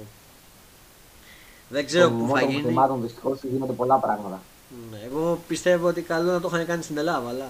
Δεν 1.69 1.85
ξέρω 1.85 2.07
Των 2.07 2.17
πού 2.17 2.21
θα 2.23 2.27
μόνων 2.27 2.49
γίνει. 2.49 2.61
χρημάτων 2.63 3.01
δυστυχώς 3.01 3.39
γίνονται 3.43 3.73
πολλά 3.73 3.95
πράγματα. 3.97 4.39
Ναι, 4.91 4.97
εγώ 5.05 5.39
πιστεύω 5.47 5.87
ότι 5.87 6.01
καλό 6.01 6.31
να 6.31 6.39
το 6.41 6.49
είχαν 6.53 6.65
κάνει 6.65 6.83
στην 6.83 6.97
Ελλάδα, 6.97 7.29
αλλά. 7.29 7.47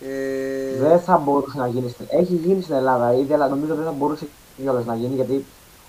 Ε, 0.00 0.76
Δεν 0.78 1.00
θα 1.00 1.16
μπορούσε 1.18 1.58
να 1.58 1.66
γίνει 1.66 1.90
στην 1.90 2.06
Έχει 2.08 2.34
γίνει 2.34 2.62
στην 2.62 2.74
Ελλάδα 2.74 3.14
ήδη, 3.14 3.32
αλλά 3.32 3.48
νομίζω 3.48 3.74
δεν 3.74 3.84
θα 3.84 3.90
μπορούσε 3.92 4.26
κιόλας 4.56 4.84
να 4.84 4.94
γίνει 4.96 5.14
γιατί 5.14 5.44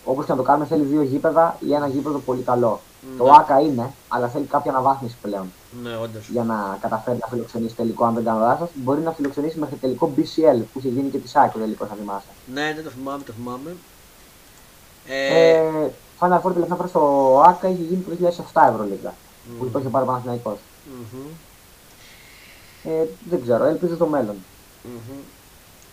όπως 0.06 0.26
και 0.26 0.32
να 0.32 0.38
το 0.38 0.44
κάνουμε 0.44 0.66
θέλει 0.66 0.84
δύο 0.84 1.02
γήπεδα 1.02 1.58
ή 1.68 1.74
ένα 1.74 1.88
γήπεδο 1.88 2.18
πολύ 2.20 2.42
καλό. 2.42 2.80
Ναι. 3.12 3.18
Το 3.18 3.32
ΑΚΑ 3.32 3.60
είναι, 3.60 3.92
αλλά 4.08 4.28
θέλει 4.28 4.46
κάποια 4.46 4.72
αναβάθμιση 4.72 5.16
πλέον 5.22 5.52
Ναι, 5.84 5.96
όντως. 5.98 6.28
για 6.30 6.44
να 6.44 6.78
καταφέρει 6.82 7.18
να 7.22 7.28
φιλοξενήσει 7.28 7.76
τελικό. 7.76 8.06
Αν 8.06 8.14
δεν 8.14 8.24
κάνω 8.24 8.40
λάθος, 8.40 8.70
μπορεί 8.74 9.02
να 9.02 9.12
φιλοξενήσει 9.12 9.60
μέχρι 9.60 9.76
τελικό 9.76 10.14
BCL 10.18 10.62
που 10.74 10.80
είχε 10.80 10.88
γίνει 10.90 11.10
και 11.10 11.18
της 11.18 11.32
ΣΑΚ 11.32 11.52
τελικό, 11.52 11.86
θα 11.86 11.96
θυμάστε. 12.00 12.30
Ναι, 12.54 12.74
ναι, 12.76 12.82
το 12.82 12.90
θυμάμαι, 12.90 13.24
το 13.24 13.32
θυμάμαι. 13.34 13.76
Ε, 15.08 15.50
Ε, 15.50 15.90
Final 16.20 16.42
Four 16.42 16.54
τελευταία 16.54 16.76
φορά 16.76 16.88
στο 16.88 17.44
ΑΚΑ 17.48 17.68
είχε 17.68 17.82
γίνει 17.84 18.02
το 18.02 18.12
2007 18.54 18.70
Ευρωλίγα. 18.70 19.14
Που 19.60 19.70
το 19.70 19.80
είχε 19.80 19.88
πάρει 19.90 20.04
ο 20.04 20.08
Παναθηναϊκός. 20.08 20.58
μμμ, 20.86 21.28
Ε, 22.84 23.06
δεν 23.30 23.42
ξέρω, 23.42 23.66
ελπίζω 23.66 23.96
στο 23.96 24.06
μέλλον. 24.06 24.36
μμμ. 24.84 25.18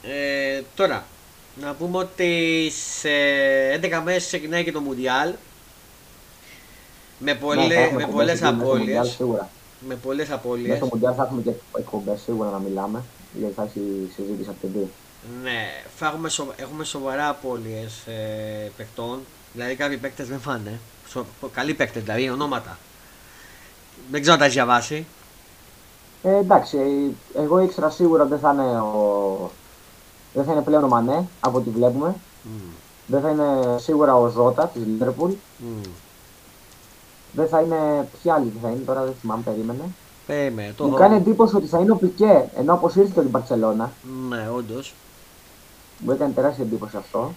Ε, 0.02 0.62
τώρα, 0.74 1.04
να 1.61 1.72
πούμε 1.74 1.98
ότι 1.98 2.70
σε 2.98 3.08
11 3.80 4.00
μέρες 4.04 4.26
ξεκινάει 4.26 4.64
και 4.64 4.72
το 4.72 4.80
Μουντιάλ. 4.80 5.32
Με, 7.20 7.34
πολλέ, 7.34 7.66
Ναι, 7.66 7.74
θα 7.74 7.80
έχουμε 7.80 7.96
με 7.96 8.02
εκπομπές 8.02 8.14
πολλές 8.14 8.40
εκεί 8.40 8.42
μέσα 8.44 8.56
στο 8.56 8.66
Mundial, 8.66 8.76
απώλειες. 8.76 9.08
Σίγουρα. 9.08 9.48
Με 9.88 9.94
πολλές 9.94 10.28
Μέσα 10.28 10.34
απώλειες. 10.40 10.76
στο 10.76 10.88
Μουντιάλ 10.92 11.14
θα 11.16 11.22
έχουμε 11.22 11.42
και 11.42 11.50
εκπομπές 11.78 12.20
σίγουρα 12.20 12.50
να 12.50 12.58
μιλάμε. 12.58 13.02
Γιατί 13.38 13.54
θα 13.54 13.62
έχει 13.62 14.10
συζήτηση 14.14 14.48
αρκετή. 14.48 14.90
Ναι, 15.42 15.58
θα 15.96 16.06
έχουμε, 16.06 16.28
σο- 16.28 16.52
έχουμε 16.56 16.84
σοβαρά 16.84 17.28
απώλειες 17.28 18.06
ε, 18.06 18.70
παικτών. 18.76 19.18
Δηλαδή 19.52 19.74
κάποιοι 19.74 19.96
παίκτες 19.96 20.28
δεν 20.28 20.40
φάνε. 20.40 20.80
Σο, 21.08 21.24
καλοί 21.54 21.74
παίκτες, 21.74 22.02
δηλαδή 22.02 22.30
ονόματα. 22.30 22.78
Δεν 24.10 24.20
ξέρω 24.20 24.32
αν 24.34 24.38
τα 24.38 24.44
έχεις 24.44 24.56
διαβάσει. 24.56 25.06
Ε, 26.22 26.36
εντάξει, 26.36 26.76
ε, 27.34 27.40
εγώ 27.42 27.58
ήξερα 27.58 27.90
σίγουρα 27.90 28.22
ότι 28.22 28.30
δεν 28.30 28.38
θα 28.40 28.52
είναι, 28.52 28.80
ο... 28.80 29.50
δεν 30.34 30.44
θα 30.44 30.52
είναι 30.52 30.62
πλέον 30.62 30.84
ο 30.84 30.88
Μανέ 30.88 31.28
από 31.40 31.58
ό,τι 31.58 31.70
βλέπουμε. 31.70 32.14
Μμ, 32.42 32.50
Δεν 33.06 33.20
θα 33.20 33.30
είναι 33.30 33.78
σίγουρα 33.78 34.16
ο 34.16 34.28
Ζώτα 34.28 34.66
της 34.66 34.82
Λίβερπουλ. 34.86 35.30
μμ. 35.58 35.80
Δεν 37.33 37.49
θα 37.49 37.61
είναι. 37.61 38.09
Ποια 38.22 38.35
άλλη 38.35 38.53
θα 38.62 38.68
είναι, 38.68 38.83
τώρα 38.87 39.05
δεν 39.05 39.14
θυμάμαι, 39.20 39.43
περίμενε. 39.43 39.83
Περίμενε, 40.26 40.72
το 40.76 40.85
Μου 40.85 40.89
έχω- 40.91 40.99
κάνει 40.99 41.16
εντύπωση 41.16 41.57
ότι 41.57 41.66
θα 41.66 41.78
είναι 41.78 41.91
ο 41.93 41.97
Πικέ 41.97 42.45
ενώ 42.57 42.72
αποσύρθηκε 42.72 43.12
από 43.12 43.20
την 43.22 43.31
Παρσελώνα. 43.31 43.93
Ναι, 44.28 44.49
όντως. 44.55 44.95
Μου 45.99 46.11
έκανε 46.11 46.33
τεράστια 46.33 46.64
εντύπωση 46.64 46.97
αυτό. 46.97 47.33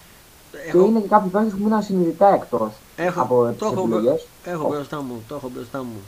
Και 0.50 0.58
Έχω, 0.68 0.80
είναι 0.86 1.00
και 1.00 1.08
κάποιοι 1.08 1.30
παίκτε 1.30 1.48
που 1.56 1.62
μείναν 1.62 1.82
συνειδητά 1.82 2.34
εκτός 2.34 2.70
έχω, 2.96 3.20
από 3.20 3.44
το 3.44 3.52
τι 3.52 3.64
έχω, 3.72 3.80
επιλογές. 3.80 4.26
έχω 4.44 4.68
μπροστά 4.68 5.02
μου, 5.02 5.22
το 5.28 5.34
έχω 5.34 5.48
μπροστά 5.54 5.78
μου. 5.82 6.00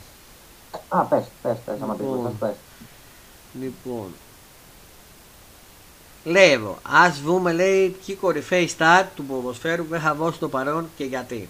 Α, 0.89 1.01
πες, 1.01 1.23
πες, 1.41 1.57
πες, 1.65 1.75
άμα 1.81 1.95
Λοιπόν. 1.99 2.15
τίποτα, 2.17 2.33
πες. 2.39 2.53
Λοιπόν. 3.61 4.05
Λέει 6.23 6.51
εδώ, 6.51 6.77
ας 7.05 7.21
δούμε 7.21 7.51
λέει 7.53 7.95
ποιοι 8.05 8.15
κορυφαίοι 8.15 8.67
στάρ 8.67 9.05
του 9.15 9.23
ποδοσφαίρου 9.25 9.83
δεν 9.89 9.99
θα 9.99 10.13
δώσουν 10.13 10.39
το 10.39 10.49
παρόν 10.49 10.85
και 10.97 11.03
γιατί. 11.03 11.49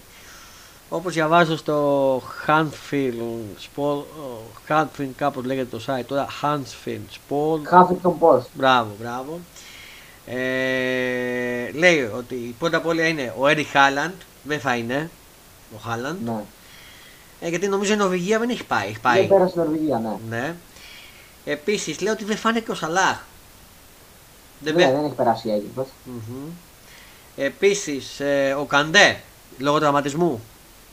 Όπως 0.90 1.14
διαβάζω 1.14 1.58
στο 1.58 2.22
Hanfield 2.48 3.14
Sport, 3.76 4.04
Hanfield 4.68 5.10
κάπως 5.16 5.46
λέγεται 5.46 5.78
το 5.78 5.82
site 5.88 6.04
τώρα, 6.08 6.28
Hansfield 6.42 7.00
Sport, 7.30 7.60
Χάφικτον 7.64 8.16
Post. 8.20 8.46
μπράβο, 8.54 8.90
μπράβο. 9.00 9.40
Ε, 10.26 11.72
λέει 11.72 12.12
ότι 12.18 12.56
πρώτα 12.60 12.78
απ' 12.78 12.86
όλα 12.86 13.08
είναι 13.08 13.34
ο 13.38 13.42
Eric 13.44 13.66
Haaland, 13.74 14.12
δεν 14.44 14.60
θα 14.60 14.76
είναι 14.76 15.10
ο 15.76 15.80
Haaland, 15.88 16.16
Ναι. 16.26 16.44
ε, 17.40 17.50
γιατί 17.50 17.68
νομίζω 17.68 17.94
η 17.94 17.98
Νορβηγία 17.98 18.40
δεν 18.40 18.50
έχει 18.50 18.64
πάει, 18.64 18.84
έχει 18.84 18.92
Δεν 18.92 19.02
πάει. 19.02 19.28
πέρασε 19.28 19.50
στην 19.50 19.62
Νορβηγία, 19.62 20.00
ναι. 20.00 20.38
Ναι. 20.38 20.56
Επίσης 21.46 22.00
λέει 22.02 22.14
ότι 22.14 22.24
δεν 22.24 22.38
φάνε 22.38 22.60
και 22.60 22.72
ο 22.72 22.76
Σαλάχ. 22.76 23.20
Δεν 24.60 24.76
Ναι, 24.76 24.84
πέ- 24.84 24.96
δεν 24.96 25.06
έχει 25.06 25.14
περάσει 25.14 25.48
η 25.48 25.52
Αίγυπτος. 25.52 25.88
Μμμ. 26.06 26.50
Επίσης 27.36 28.20
ε, 28.20 28.56
ο 28.60 28.64
Καντέ 28.66 29.20
λόγω 29.58 29.80
τραυματισμού 29.80 30.42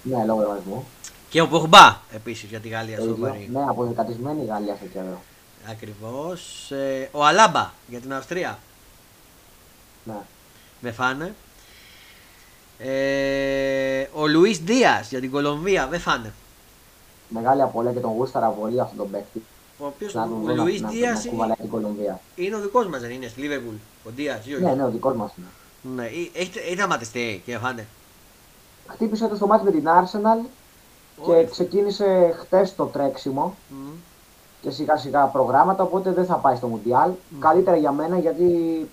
Ναι, 0.05 0.25
λόγω 0.25 0.41
τραυματισμού. 0.41 0.85
και 1.29 1.41
ο 1.41 1.49
Πογμπά 1.49 1.97
επίσης 2.15 2.49
για 2.49 2.61
τη 2.61 2.69
Γαλλία 2.69 2.97
Το 2.97 3.03
ίδιο. 3.03 3.15
σοβαρή. 3.15 3.49
Ναι, 3.53 3.63
αποδεκατισμένη 3.69 4.43
η 4.43 4.47
Γαλλία 4.47 4.75
στο 4.77 4.87
καιρό. 4.93 5.23
Ακριβώς. 5.71 6.71
Ε, 6.71 7.09
ο 7.13 7.25
Αλάμπα 7.25 7.71
για 7.89 8.01
την 8.01 8.13
Αυστρία 8.15 8.59
Ναι. 10.05 10.15
δεν 10.81 10.93
φάνε. 10.95 11.35
Ε, 12.79 14.07
ο 14.13 14.27
Λουίς 14.27 14.59
Δίας 14.59 15.09
για 15.11 15.21
την 15.21 15.31
Κολομβία 15.31 15.87
δεν 15.89 16.01
φάνε. 16.01 16.33
Μεγάλη 17.29 17.63
απολία 17.63 17.93
και 17.93 18.01
τον 18.01 18.11
γούσταρα 18.11 18.49
πολύ 18.49 18.81
αυτόν 18.81 18.97
τον 18.99 19.11
παίκτη. 19.11 19.43
Ο 19.79 19.87
οποίος 19.87 20.15
Να 20.15 20.23
τον 20.29 20.33
ο 20.33 20.41
δω 20.47 20.55
να, 20.55 20.63
Λουίς 20.63 20.81
να, 20.81 20.87
να, 20.87 20.93
Δίας 20.93 21.27
κουβαλάει 21.29 21.57
την 21.57 21.69
Κολομβία. 21.71 22.21
είναι 22.37 22.57
ο 22.57 22.61
δικός 22.61 22.87
μας 22.87 23.01
δεν 23.01 23.11
είναι 23.11 23.29
στη 23.29 23.41
Λίβερπουλ. 23.41 23.75
Ο 24.05 24.11
Δίας 24.17 24.47
ή 24.47 24.55
όχι; 24.55 24.63
Ναι, 24.63 24.75
ναι, 24.75 24.85
ο 24.85 24.91
δικός 24.91 25.15
μας 25.17 25.33
είναι. 25.39 25.47
Ναι, 25.95 26.07
ή- 26.07 26.31
έχει, 26.35 26.59
έχει 26.59 26.77
τραυματιστεί 26.77 27.43
και 27.45 27.53
δεν 27.53 27.61
φάνε. 27.61 27.87
Χτύπησε 28.89 29.26
το 29.28 29.37
στο 29.37 29.47
μάτι 29.47 29.64
με 29.64 29.70
την 29.70 29.85
Arsenal 29.87 30.47
και 31.24 31.30
Όχι. 31.30 31.47
ξεκίνησε 31.51 32.35
χτες 32.41 32.74
το 32.74 32.85
τρέξιμο 32.85 33.55
Μμ. 33.68 33.89
και 34.62 34.70
σιγά 34.70 34.97
σιγά 34.97 35.24
προγράμματα, 35.24 35.82
οπότε 35.82 36.12
δεν 36.12 36.24
θα 36.26 36.35
πάει 36.35 36.57
στο 36.57 36.66
Μουντιάλ. 36.66 37.11
Καλύτερα 37.39 37.76
για 37.76 37.93
μένα 37.93 38.18
γιατί 38.18 38.45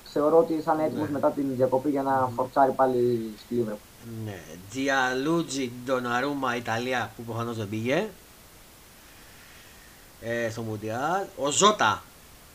θεωρώ 0.04 0.38
ότι 0.38 0.54
θα 0.54 0.74
είναι 0.74 0.84
έτοιμος 0.84 1.06
Ναι. 1.08 1.12
μετά 1.14 1.32
την 1.32 1.46
διακοπή 1.56 1.90
για 1.90 2.02
να 2.02 2.30
φορτσάρει 2.36 2.72
πάλι 2.72 3.32
στη 3.46 3.54
Λίβερπουλ. 3.54 3.80
Ναι, 4.26 4.40
Τζιαλούτζι 4.70 5.72
Ντοναρούμα 5.86 6.56
Ιταλία 6.56 7.12
που 7.16 7.22
προφανώς 7.24 7.58
δεν 7.58 7.70
πήγε 7.70 8.08
ε, 10.22 10.50
στο 10.50 10.62
Μουντιάλ. 10.62 11.22
Ο 11.38 11.50
Ζώτα 11.50 12.04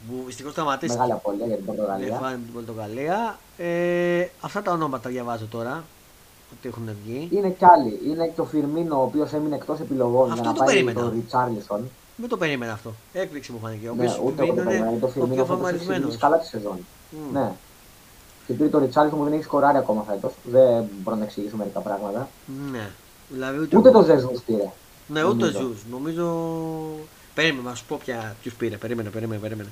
που 0.08 0.22
δυστυχώς 0.26 0.52
σταματήσει 0.52 0.92
Μεγάλη 0.92 1.12
απολία 1.12 1.46
για 1.46 1.56
την 1.56 1.64
δεν 1.64 1.74
Πορτογαλία. 1.76 2.16
φάνε 2.18 2.36
με 2.36 2.42
την 2.44 2.52
Πορτογαλία. 2.52 3.38
Ε, 3.56 4.26
αυτά 4.40 4.62
τα 4.62 4.72
ονόματα 4.72 5.08
διαβάζω 5.10 5.46
τώρα 5.46 5.84
ότι 6.52 6.68
έχουν 6.68 6.88
βγει. 7.04 7.28
Είναι 7.32 7.48
κι 7.48 7.64
άλλοι. 7.64 8.00
Είναι 8.10 8.26
και 8.34 8.40
ο 8.40 8.44
Φιρμίνο 8.44 8.98
ο 8.98 9.02
οποίος 9.02 9.32
έμεινε 9.32 9.54
εκτός 9.54 9.80
επιλογών 9.80 10.30
Αυτό 10.30 10.42
για 10.42 10.50
να 10.50 10.56
το 10.56 10.58
πάει 10.64 10.68
περίμενα. 10.74 11.00
τον 11.00 11.10
Ριτσάρλισον. 11.10 11.90
Δεν 12.16 12.28
το 12.28 12.36
περίμενα 12.36 12.72
αυτό. 12.72 12.92
Έκπληξη 13.12 13.52
μου 13.52 13.58
φάνηκε. 13.62 13.88
Ο 13.88 13.94
Ναι, 13.94 14.02
οποίος 14.02 14.20
ούτε 14.24 14.42
εγώ 14.42 14.52
το 14.54 14.60
είναι 14.60 14.62
περίμενα. 14.62 14.84
γιατί 14.90 15.00
Το 15.00 15.06
ο 15.06 15.10
Φιρμίνο 15.10 15.34
πιο 15.34 15.44
φέτος 15.44 15.56
έχει 15.56 15.62
φαμαρισμένο. 15.62 15.92
ξεκινήσει 15.98 16.18
καλά 16.18 16.38
τη 16.38 16.46
σεζόν. 16.46 16.78
Ναι. 17.32 17.52
Και 18.46 18.52
πήρε 18.52 18.68
τον 18.68 18.80
Ριτσάρλισον 18.80 19.18
που 19.18 19.24
δεν 19.24 19.32
έχει 19.32 19.42
σκοράρει 19.42 19.78
ακόμα 19.78 20.02
φέτος. 20.08 20.32
Δεν 20.44 20.84
μπορώ 21.02 21.16
να 21.16 21.24
εξηγήσω 21.24 21.56
μερικά 21.56 21.80
πράγματα. 21.80 22.28
Ναι. 22.72 22.88
Δηλαδή 23.28 23.58
ούτε, 23.58 23.76
Ούτε 23.76 23.88
εγώ. 23.88 23.98
το 24.00 24.04
Ζεζού 24.04 24.32
πήρε. 24.46 24.70
Ναι, 25.08 25.24
ούτε 25.24 25.44
νομίζω. 25.46 25.60
Ζους. 25.60 25.82
Νομίζω. 25.90 26.26
Περίμενε, 27.34 27.68
να 27.68 27.74
σου 27.74 27.84
πω 27.88 27.98
πια 28.04 28.36
ποιου 28.42 28.52
πήρε. 28.58 28.76
Περίμενε, 28.76 29.08
περίμενε, 29.10 29.40
περίμενε. 29.40 29.68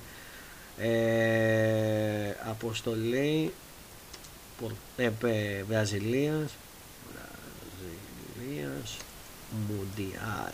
Ε, 0.79 2.35
αποστολή. 2.51 3.53
Πορτέπε 4.61 5.65
Βραζιλίας. 5.69 6.51
Βραζιλίας. 8.55 8.97
Μουντιάλ. 9.69 10.53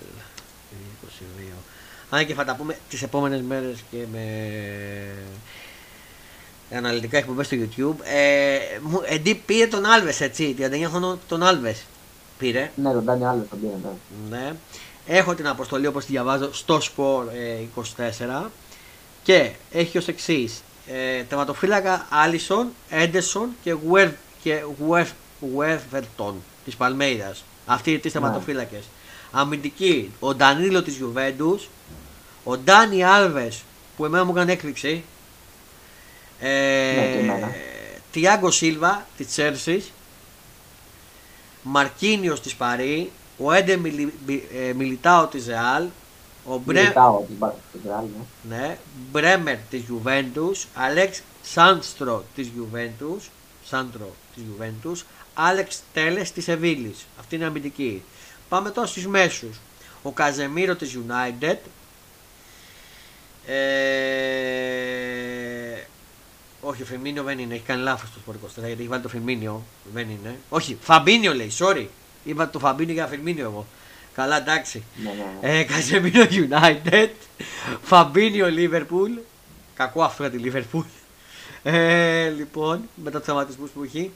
22. 1.05 1.57
Αν 2.11 2.27
και 2.27 2.35
θα 2.35 2.45
τα 2.45 2.55
πούμε 2.55 2.79
τις 2.89 3.03
επόμενες 3.03 3.41
μέρες 3.41 3.85
και 3.91 3.97
με 4.13 4.27
αναλυτικά 6.73 7.19
εκπομπές 7.19 7.47
στο 7.47 7.57
YouTube. 7.57 8.05
Ε, 8.05 8.59
μου, 8.83 9.01
Εντί 9.05 9.35
πήρε 9.35 9.67
τον 9.67 9.85
Άλβες 9.85 10.21
έτσι, 10.21 10.55
39 10.59 10.89
χρονών 10.89 11.19
τον 11.29 11.43
Άλβες 11.43 11.85
πήρε. 12.39 12.71
Ναι, 12.75 12.93
τον 12.93 13.05
Ντάνι 13.05 13.27
Άλλο 13.27 13.47
τον 13.51 13.61
πήρε. 13.61 13.73
Ναι. 14.31 14.37
Ναι. 14.37 14.55
Έχω 15.07 15.35
την 15.35 15.47
αποστολή 15.47 15.87
όπως 15.87 16.05
τη 16.05 16.13
διαβάζω 16.13 16.55
στο 16.55 16.79
Sport 16.79 17.25
ε, 17.35 17.83
24 18.43 18.47
και 19.23 19.51
έχει 19.71 19.99
ως 19.99 20.09
εξή. 20.09 20.53
Ε, 20.87 21.23
τερματοφύλακα 21.23 22.07
Άλισον, 22.11 22.69
Έντερσον 22.91 23.49
και 23.63 23.73
Γουέρ 23.73 24.09
και 24.43 24.65
Γουέρ 24.79 25.07
Βέφερτον 25.41 26.43
τη 26.65 26.71
Παλμέιδα. 26.77 27.35
Αυτοί 27.73 27.91
οι 27.91 27.99
τρεις 27.99 28.13
θεματοφύλακες. 28.13 28.85
Αμυντική, 29.33 30.13
ο 30.21 30.35
Ντανίλο 30.35 30.83
της 30.83 30.97
Γιουβέντους, 30.97 31.69
ο 32.45 32.57
Ντάνι 32.57 33.05
Άλβες 33.05 33.63
που 33.97 34.05
εμένα 34.05 34.25
μου 34.25 34.31
έκανε 34.31 34.53
έκπληξη. 34.53 35.05
Ε, 36.41 37.21
Ναι, 37.25 37.55
Τιάγκο 38.13 38.51
Σίλβα 38.51 39.07
της 39.17 39.27
Τσέρση. 39.27 39.85
Μαρκίνιος 41.63 42.41
της 42.41 42.55
Παρή. 42.55 43.11
Ο 43.39 43.53
Έντε 43.53 43.77
Μιλι, 43.77 44.13
ε, 44.69 44.73
Μιλιτάο 44.73 45.27
της 45.27 45.47
Ρεάλ. 45.47 45.85
Ο 46.45 46.57
Μπρε, 46.65 46.81
Μιλιτάω 46.81 47.23
την 47.27 47.37
Μπα- 47.39 47.55
την 47.73 47.81
Ρεάλ, 47.87 48.05
ναι. 48.49 48.57
ναι, 48.57 48.79
Μπρέμερ 49.11 49.57
της 49.71 49.81
Γιουβέντους. 49.81 50.67
Αλέξ 50.75 51.23
Σάντστρο 51.43 52.25
της 52.35 52.47
Γιουβέντους. 52.55 53.31
Σάντρο 53.65 54.15
της 54.35 54.43
Γιουβέντους. 54.43 55.05
Άλεξ 55.35 55.83
Τέλες 55.93 56.33
της 56.33 56.45
Σεβίλη. 56.45 56.95
Αυτή 57.21 57.35
είναι 57.35 57.45
αμυντική. 57.45 58.03
Πάμε 58.49 58.71
τώρα 58.71 58.87
στου 58.87 59.11
μέσους. 59.11 59.57
Ο 60.03 60.13
Καζεμίρο 60.13 60.75
της 60.75 60.99
United. 61.07 61.57
Ε, 63.47 64.31
όχι, 66.61 66.83
ο 66.83 66.85
Φεμίνιο 66.85 67.23
δεν 67.23 67.39
είναι. 67.39 67.55
Έχει 67.55 67.63
κάνει 67.63 67.83
λάθος 67.83 68.11
το 68.11 68.19
Σπορ 68.21 68.35
24 68.35 68.39
γιατί 68.55 68.81
έχει 68.81 68.89
βάλει 68.89 69.03
το 69.03 69.09
Φεμίνιο. 69.09 69.65
Δεν 69.93 70.11
είναι. 70.11 70.39
Όχι, 70.49 70.79
Φαμπίνιο 70.81 71.35
λέει, 71.35 71.53
sorry. 71.59 71.87
Είπα 72.25 72.51
το 72.51 72.59
Φαμπίνιο 72.59 72.95
για 72.95 73.07
Φεμίνιο 73.07 73.45
εγώ. 73.45 73.67
Καλά, 74.15 74.37
εντάξει. 74.37 74.83
Ναι, 75.03 75.11
ναι, 75.11 75.49
ναι. 75.49 75.59
Ε, 75.59 75.65
Καζεμίνο 75.65 76.25
United. 76.31 77.09
Φαμπίνιο 77.83 78.47
Liverpool. 78.47 79.21
Κακό 79.75 80.03
αυτό 80.03 80.27
για 80.27 80.41
τη 80.41 80.51
Liverpool. 80.51 80.85
Ε, 81.63 82.29
λοιπόν, 82.29 82.89
με 82.95 83.11
τα 83.11 83.21
τραυματισμούς 83.21 83.71
που 83.71 83.83
έχει. 83.83 84.11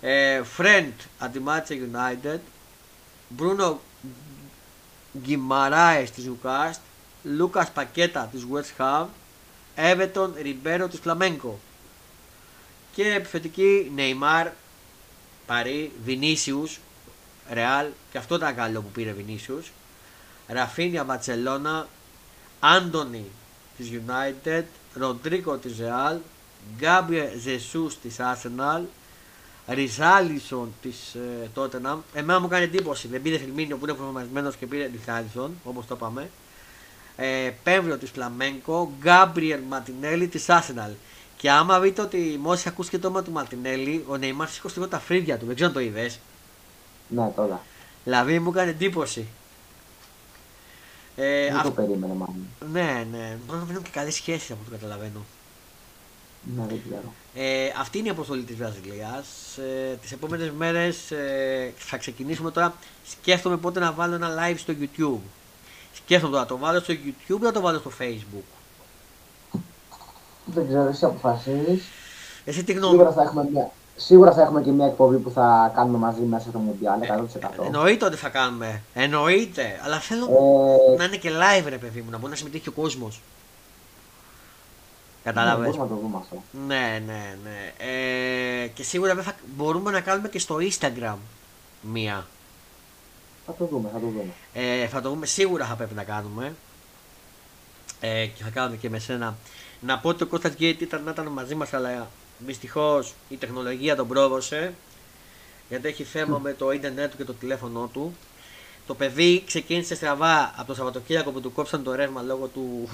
Ε, 0.00 0.42
Friend 0.58 0.92
από 1.18 1.32
τη 1.32 1.44
Manchester 1.46 1.72
United. 1.72 2.38
Bruno 3.38 3.74
Γκυμαράε 5.18 6.02
της 6.02 6.30
Newcastle. 6.30 6.80
Λούκα 7.22 7.68
Πακέτα 7.74 8.28
της 8.32 8.46
West 8.52 8.80
Ham. 8.82 9.06
Everton 9.76 10.30
Ριμπέρο 10.42 10.88
της 10.88 11.00
Flamenco. 11.04 11.52
Και 12.92 13.12
επιθετική 13.12 13.92
Neymar, 13.96 14.46
Παρί, 15.46 15.92
Vinicius, 16.06 16.76
Ρεάλ. 17.50 17.86
Και 18.10 18.18
αυτό 18.18 18.34
ήταν 18.34 18.54
καλό 18.54 18.80
που 18.80 18.88
πήρε 18.88 19.14
Vinicius. 19.18 19.64
Ραφίνια 20.46 21.04
Μπαρσελόνα, 21.04 21.88
Άντωνι 22.60 23.24
της 23.76 23.90
United, 23.90 24.64
Ροντρίκο 24.94 25.56
της 25.56 25.76
Real, 25.80 26.16
Γκάμπριε 26.76 27.32
Ζεσούς 27.38 27.98
της 27.98 28.16
Arsenal, 28.18 28.82
Ριζάλισον 29.74 30.72
της 30.82 31.14
ε, 31.14 31.48
Tottenham. 31.54 31.96
Εμένα 32.14 32.40
μου 32.40 32.48
κάνει 32.48 32.64
εντύπωση, 32.64 33.08
δεν 33.08 33.22
πήρε 33.22 33.38
Φιρμίνιο 33.38 33.76
που 33.76 33.84
είναι 33.86 33.94
προγραμματισμένος 33.94 34.56
και 34.56 34.66
πήρε 34.66 34.90
Ριζάλισον, 34.96 35.54
όπως 35.64 35.86
το 35.86 35.94
είπαμε. 35.94 36.30
Ε, 37.16 37.50
Πέμβριο 37.62 37.98
της 37.98 38.10
Φλαμέγκο, 38.10 38.92
Γκάμπριελ 39.00 39.60
Ματινέλη 39.68 40.28
της 40.28 40.44
Arsenal. 40.48 40.90
Και 41.36 41.50
άμα 41.50 41.80
δείτε 41.80 42.02
ότι 42.02 42.38
μόλις 42.40 42.66
ακούστηκε 42.66 42.98
το 42.98 43.06
όνομα 43.08 43.22
του 43.22 43.30
Μαρτινέλη, 43.32 44.04
ο 44.08 44.16
Νεϊμάρ 44.16 44.48
σήκωσε 44.48 44.74
λίγο 44.78 44.88
τα 44.88 44.98
φρύδια 44.98 45.38
του, 45.38 45.46
δεν 45.46 45.54
ξέρω 45.54 45.68
αν 45.68 45.74
το 45.74 45.80
είδες. 45.80 46.18
Ναι, 47.08 47.32
τώρα. 47.36 47.60
Δηλαδή 48.04 48.38
μου 48.38 48.50
έκανε 48.50 48.70
εντύπωση. 48.70 49.26
Ε, 51.16 51.44
Δεν 51.44 51.54
αυ- 51.56 51.64
το 51.64 51.70
περίμενε 51.70 52.12
μάλλον. 52.14 52.46
Ναι, 52.72 53.06
ναι. 53.10 53.38
Μάλλον 53.48 53.64
δεν 53.66 53.70
έχουν 53.70 53.82
και 53.82 53.90
καλές 53.92 54.14
σχέσεις 54.14 54.50
από 54.50 54.60
ό,τι 54.62 54.70
καταλαβαίνω. 54.70 55.24
Ναι, 56.56 56.62
δεν 56.68 56.80
ξέρω. 56.86 57.12
Ε, 57.34 57.68
αυτή 57.80 57.98
είναι 57.98 58.08
η 58.08 58.10
αποστολή 58.10 58.42
της 58.42 58.56
Βραζιλίας. 58.56 59.26
Ε, 59.58 59.94
Τις 60.02 60.12
επόμενες 60.12 60.50
μέρες 60.50 61.10
ε, 61.10 61.72
θα 61.76 61.96
ξεκινήσουμε 61.96 62.50
τώρα. 62.50 62.74
Σκέφτομαι 63.10 63.56
πότε 63.56 63.80
να 63.80 63.92
βάλω 63.92 64.14
ένα 64.14 64.28
live 64.38 64.58
στο 64.58 64.72
YouTube. 64.80 65.20
Σκέφτομαι 65.92 66.32
τώρα 66.32 66.42
να 66.42 66.48
το 66.48 66.58
βάλω 66.58 66.80
στο 66.80 66.94
YouTube 66.94 67.40
ή 67.40 67.42
να 67.42 67.52
το 67.52 67.60
βάλω 67.60 67.78
στο 67.78 67.90
Facebook; 68.00 68.44
Δεν 70.44 70.66
ξέρω, 70.66 70.88
εσύ 70.88 71.04
αποφασίζεις. 71.04 71.84
Εσύ 72.44 72.64
τι 72.64 72.72
γνώμη. 72.72 72.90
Σίγουρα 72.92 73.12
θα 73.12 73.22
έχουμε 73.22 73.48
μια... 73.52 73.70
Σίγουρα 73.96 74.32
θα 74.32 74.42
έχουμε 74.42 74.62
και 74.62 74.70
μια 74.70 74.86
εκπομπή 74.86 75.16
που 75.16 75.30
θα 75.30 75.72
κάνουμε 75.74 75.98
μαζί 75.98 76.20
μέσα 76.20 76.48
στο 76.48 76.58
Μουντιάλ, 76.58 76.98
100%. 77.62 77.64
Εννοείται 77.64 78.04
ότι 78.04 78.16
θα 78.16 78.28
κάνουμε. 78.28 78.82
Εννοείται. 78.94 79.80
Αλλά 79.84 79.98
θέλω 79.98 80.24
Ε, 80.92 80.96
να 80.96 81.04
είναι 81.04 81.16
και 81.16 81.30
live, 81.30 81.64
ρε 81.68 81.76
παιδί 81.78 82.00
μου, 82.00 82.10
να 82.10 82.18
μπορεί 82.18 82.30
να 82.30 82.36
συμμετέχει 82.36 82.62
και 82.62 82.68
ο 82.68 82.72
κόσμος. 82.82 83.20
Ναι, 85.24 85.32
Κατάλαβε. 85.32 85.64
μπορούμε 85.64 85.82
να 85.82 85.88
το 85.88 85.94
δούμε 85.94 86.16
αυτό. 86.16 86.42
Ναι, 86.66 87.02
ναι, 87.06 87.36
ναι. 87.42 87.72
Ε, 88.62 88.66
και 88.66 88.82
σίγουρα 88.82 89.14
δεν 89.14 89.24
θα, 89.24 89.34
μπορούμε 89.56 89.90
να 89.90 90.00
κάνουμε 90.00 90.28
και 90.28 90.38
στο 90.38 90.56
Instagram 90.60 91.16
μία. 91.80 92.26
Θα 93.46 93.54
το 93.54 93.64
δούμε, 93.64 93.88
θα 93.92 93.98
το 94.00 94.06
δούμε. 94.06 94.32
Ε, 94.52 94.86
θα 94.86 95.00
το 95.00 95.08
δούμε, 95.08 95.26
σίγουρα 95.26 95.64
θα 95.64 95.74
πρέπει 95.74 95.94
να 95.94 96.04
κάνουμε. 96.04 96.54
Ε, 98.00 98.26
και 98.26 98.42
θα 98.42 98.50
κάνουμε 98.50 98.76
και 98.76 98.90
με 98.90 98.98
σένα. 98.98 99.36
Να 99.80 99.98
πω 99.98 100.08
ότι 100.08 100.22
ο 100.22 100.26
Κώστας 100.26 100.52
Γκέιτ 100.52 100.80
ήταν 100.80 101.02
να 101.02 101.10
ήταν 101.10 101.26
μαζί 101.26 101.54
μας, 101.54 101.72
αλλά 101.72 102.10
δυστυχώς 102.38 103.14
η 103.28 103.36
τεχνολογία 103.36 103.96
τον 103.96 104.08
πρόδωσε. 104.08 104.74
Γιατί 105.68 105.88
έχει 105.88 106.04
θέμα 106.04 106.38
με 106.38 106.52
το 106.52 106.70
ίντερνετ 106.70 107.10
του 107.10 107.16
και 107.16 107.24
το 107.24 107.32
τηλέφωνο 107.32 107.90
του. 107.92 108.14
Το 108.86 108.94
παιδί 108.94 109.42
ξεκίνησε 109.46 109.94
στραβά 109.94 110.54
από 110.56 110.66
το 110.66 110.74
Σαββατοκύριακο 110.74 111.30
που 111.30 111.40
του 111.40 111.52
κόψαν 111.52 111.82
το 111.82 111.94
ρεύμα 111.94 112.22
λόγω 112.22 112.46
του, 112.46 112.88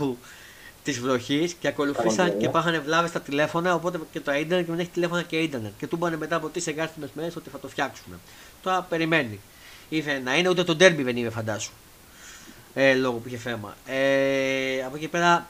της 0.86 1.00
βροχής 1.00 1.52
και 1.52 1.68
ακολουθήσαν 1.68 2.16
Καλοκαίρι, 2.16 2.38
και 2.40 2.46
ε. 2.46 2.48
πάχανε 2.48 2.78
βλάβες 2.78 3.10
στα 3.10 3.20
τηλέφωνα 3.20 3.74
οπότε 3.74 3.98
και 4.12 4.20
το 4.20 4.32
ίντερνετ 4.32 4.64
και 4.66 4.70
δεν 4.70 4.80
έχει 4.80 4.88
τηλέφωνα 4.90 5.22
και 5.22 5.36
ίντερνετ 5.36 5.72
και 5.78 5.86
του 5.86 5.96
είπανε 5.96 6.16
μετά 6.16 6.36
από 6.36 6.48
τρεις 6.48 6.66
εγκάρστημες 6.66 7.10
μέρες 7.14 7.36
ότι 7.36 7.50
θα 7.50 7.58
το 7.58 7.68
φτιάξουν. 7.68 8.12
Τώρα 8.62 8.82
περιμένει. 8.82 9.40
Ήρθε 9.88 10.18
να 10.24 10.36
είναι 10.36 10.48
ούτε 10.48 10.64
το 10.64 10.74
ντέρμπι 10.76 11.02
δεν 11.02 11.16
είναι 11.16 11.30
φαντάσου. 11.30 11.72
Ε, 12.74 12.94
λόγω 12.94 13.16
που 13.16 13.28
είχε 13.28 13.36
θέμα. 13.36 13.74
Ε, 13.86 14.82
από 14.86 14.96
εκεί 14.96 15.08
πέρα 15.08 15.46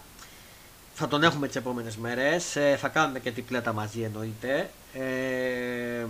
θα 0.94 1.08
τον 1.08 1.22
έχουμε 1.22 1.46
τις 1.46 1.56
επόμενες 1.56 1.96
μέρες. 1.96 2.56
Ε, 2.56 2.76
θα 2.80 2.88
κάνουμε 2.88 3.18
και 3.18 3.32
τριπλέτα 3.32 3.72
μαζί 3.72 4.00
εννοείται. 4.02 4.70
Ε, 4.94 6.04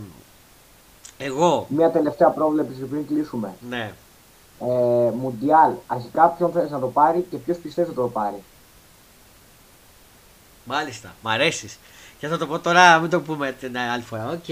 εγώ, 1.18 1.66
Μια 1.70 1.90
τελευταία 1.90 2.28
πρόβλεψη 2.28 2.80
πριν 2.82 3.06
κλείσουμε. 3.06 3.54
ναι, 3.68 3.92
Ε, 4.60 5.10
Μουντιάλ, 5.14 5.72
αρχικά 5.86 6.28
ποιον 6.28 6.52
θέλει 6.52 6.70
να 6.70 6.78
το 6.78 6.86
πάρει 6.86 7.26
και 7.30 7.36
ποιος 7.36 7.56
πιστεύεις 7.56 7.94
θα 7.94 8.00
το 8.00 8.08
πάρει; 8.08 8.42
Μάλιστα, 10.66 11.14
μ' 11.22 11.28
αρέσεις. 11.28 11.78
Και 12.18 12.28
θα 12.28 12.38
το 12.38 12.46
πω 12.46 12.58
τώρα, 12.58 12.98
μην 12.98 13.10
το 13.10 13.20
πούμε 13.20 13.52
την 13.52 13.78
άλλη 13.78 14.02
φορά. 14.02 14.28
Οκ. 14.28 14.48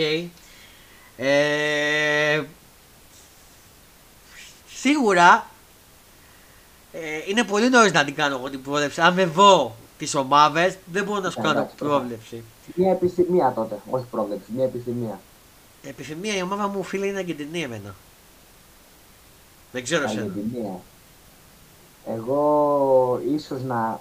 Ε, 1.17 2.43
σίγουρα 4.75 5.47
ε, 6.93 7.21
είναι 7.27 7.45
πολύ 7.45 7.69
νωρίς 7.69 7.93
να 7.93 8.05
την 8.05 8.15
κάνω 8.15 8.37
εγώ 8.37 8.51
την 8.51 8.63
πρόβλεψη. 8.63 9.01
Αν 9.01 9.15
δεν 9.15 9.31
δω 9.33 9.77
τις 9.99 10.15
ομάδες, 10.15 10.79
δεν 10.93 11.05
μπορώ 11.05 11.21
να 11.21 11.31
σου 11.31 11.41
Ε, 11.41 11.43
κάνω 11.43 11.59
εντάξει, 11.59 11.77
πρόβλεψη. 11.77 12.43
Μια 12.75 12.91
επιθυμία 12.91 13.53
τότε, 13.55 13.79
όχι 13.91 14.05
πρόβλεψη, 14.11 14.53
μια 14.55 14.65
επιθυμία. 14.65 15.21
Επιθυμία 15.83 16.37
η 16.37 16.43
ομάδα 16.43 16.69
μου 16.69 16.83
φίλε 16.83 17.07
είναι 17.07 17.19
Αργεντινή 17.19 17.63
εμένα. 17.63 17.95
Δεν 19.73 19.83
ξέρω 19.83 20.05
εσένα. 20.05 20.21
Αργεντινία. 20.21 20.81
Εγώ 22.09 23.21
ίσως 23.35 23.63
να. 23.63 24.01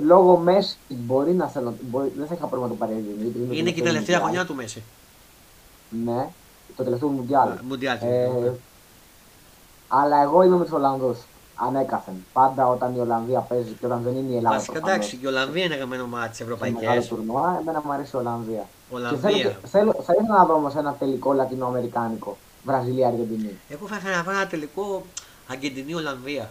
Λόγω 0.00 0.36
Μέση 0.36 0.76
μπορεί 0.88 1.32
να 1.32 1.48
θέλω. 1.48 1.74
Μπορεί, 1.80 2.12
δεν 2.16 2.26
θα 2.26 2.34
είχα 2.34 2.46
πρόβλημα 2.46 2.66
να 2.66 2.78
το 2.78 2.78
πάρει 2.78 2.92
η 2.92 2.94
Αργεντινή, 2.96 3.22
γιατί 3.30 3.38
το 3.48 3.54
Είναι 3.54 3.70
και 3.70 3.80
η 3.80 3.82
τελευταίο 3.82 3.92
τελευταία 3.92 4.20
Μουντιάλ. 4.20 4.22
χρονιά 4.22 4.44
του 4.46 4.54
Μέση. 4.54 4.82
Ναι, 6.04 6.28
το 6.76 6.82
τελευταίο 6.84 7.08
Μουντιάλ. 7.08 7.48
Μουντιάλ. 7.68 7.96
Ε, 8.00 8.52
αλλά 9.88 10.22
εγώ 10.22 10.42
είμαι 10.42 10.56
με 10.56 10.64
τους 10.64 10.72
Ολλανδούς. 10.72 11.18
Ανέκαθεν. 11.54 12.14
Πάντα 12.32 12.66
όταν 12.68 12.94
η 12.96 12.98
Ολλανδία 13.00 13.40
παίζει 13.40 13.76
και 13.80 13.86
όταν 13.86 14.02
δεν 14.02 14.16
είναι 14.16 14.32
η 14.32 14.36
Ελλάδα. 14.36 14.54
Βασικά 14.56 14.72
προφανώς, 14.72 14.96
εντάξει, 14.96 15.18
η 15.22 15.26
Ολλανδία 15.26 15.64
είναι 15.64 15.74
γραμμένο 15.76 16.06
μάτι 16.06 16.36
σε 16.36 16.44
μεγάλο 16.44 16.64
ευρωπαϊκέ. 16.66 17.06
τουρνουά, 17.08 17.56
εμένα 17.60 17.82
μου 17.84 17.92
αρέσει 17.92 18.10
η 18.14 18.18
Ολλανδία. 18.18 18.66
Και 18.88 18.96
θέλω, 18.96 19.06
Ολλανδία. 19.08 19.32
και- 19.60 19.66
θέλω, 19.66 19.92
θα 19.92 20.12
ήθελα 20.20 20.38
να 20.38 20.44
δω 20.44 20.54
όμως 20.54 20.74
ένα 20.74 20.92
τελικό 20.94 21.32
λατινοαμερικάνικο. 21.32 22.36
Βραζιλία-Αργεντινή. 22.64 23.58
Εγώ 23.68 23.86
θα 23.86 23.96
ήθελα 23.96 24.16
να 24.16 24.22
βάλω 24.22 24.38
ένα 24.38 24.46
τελικό 24.46 25.04
Αργεντινή-Ολλανδία. 25.48 26.50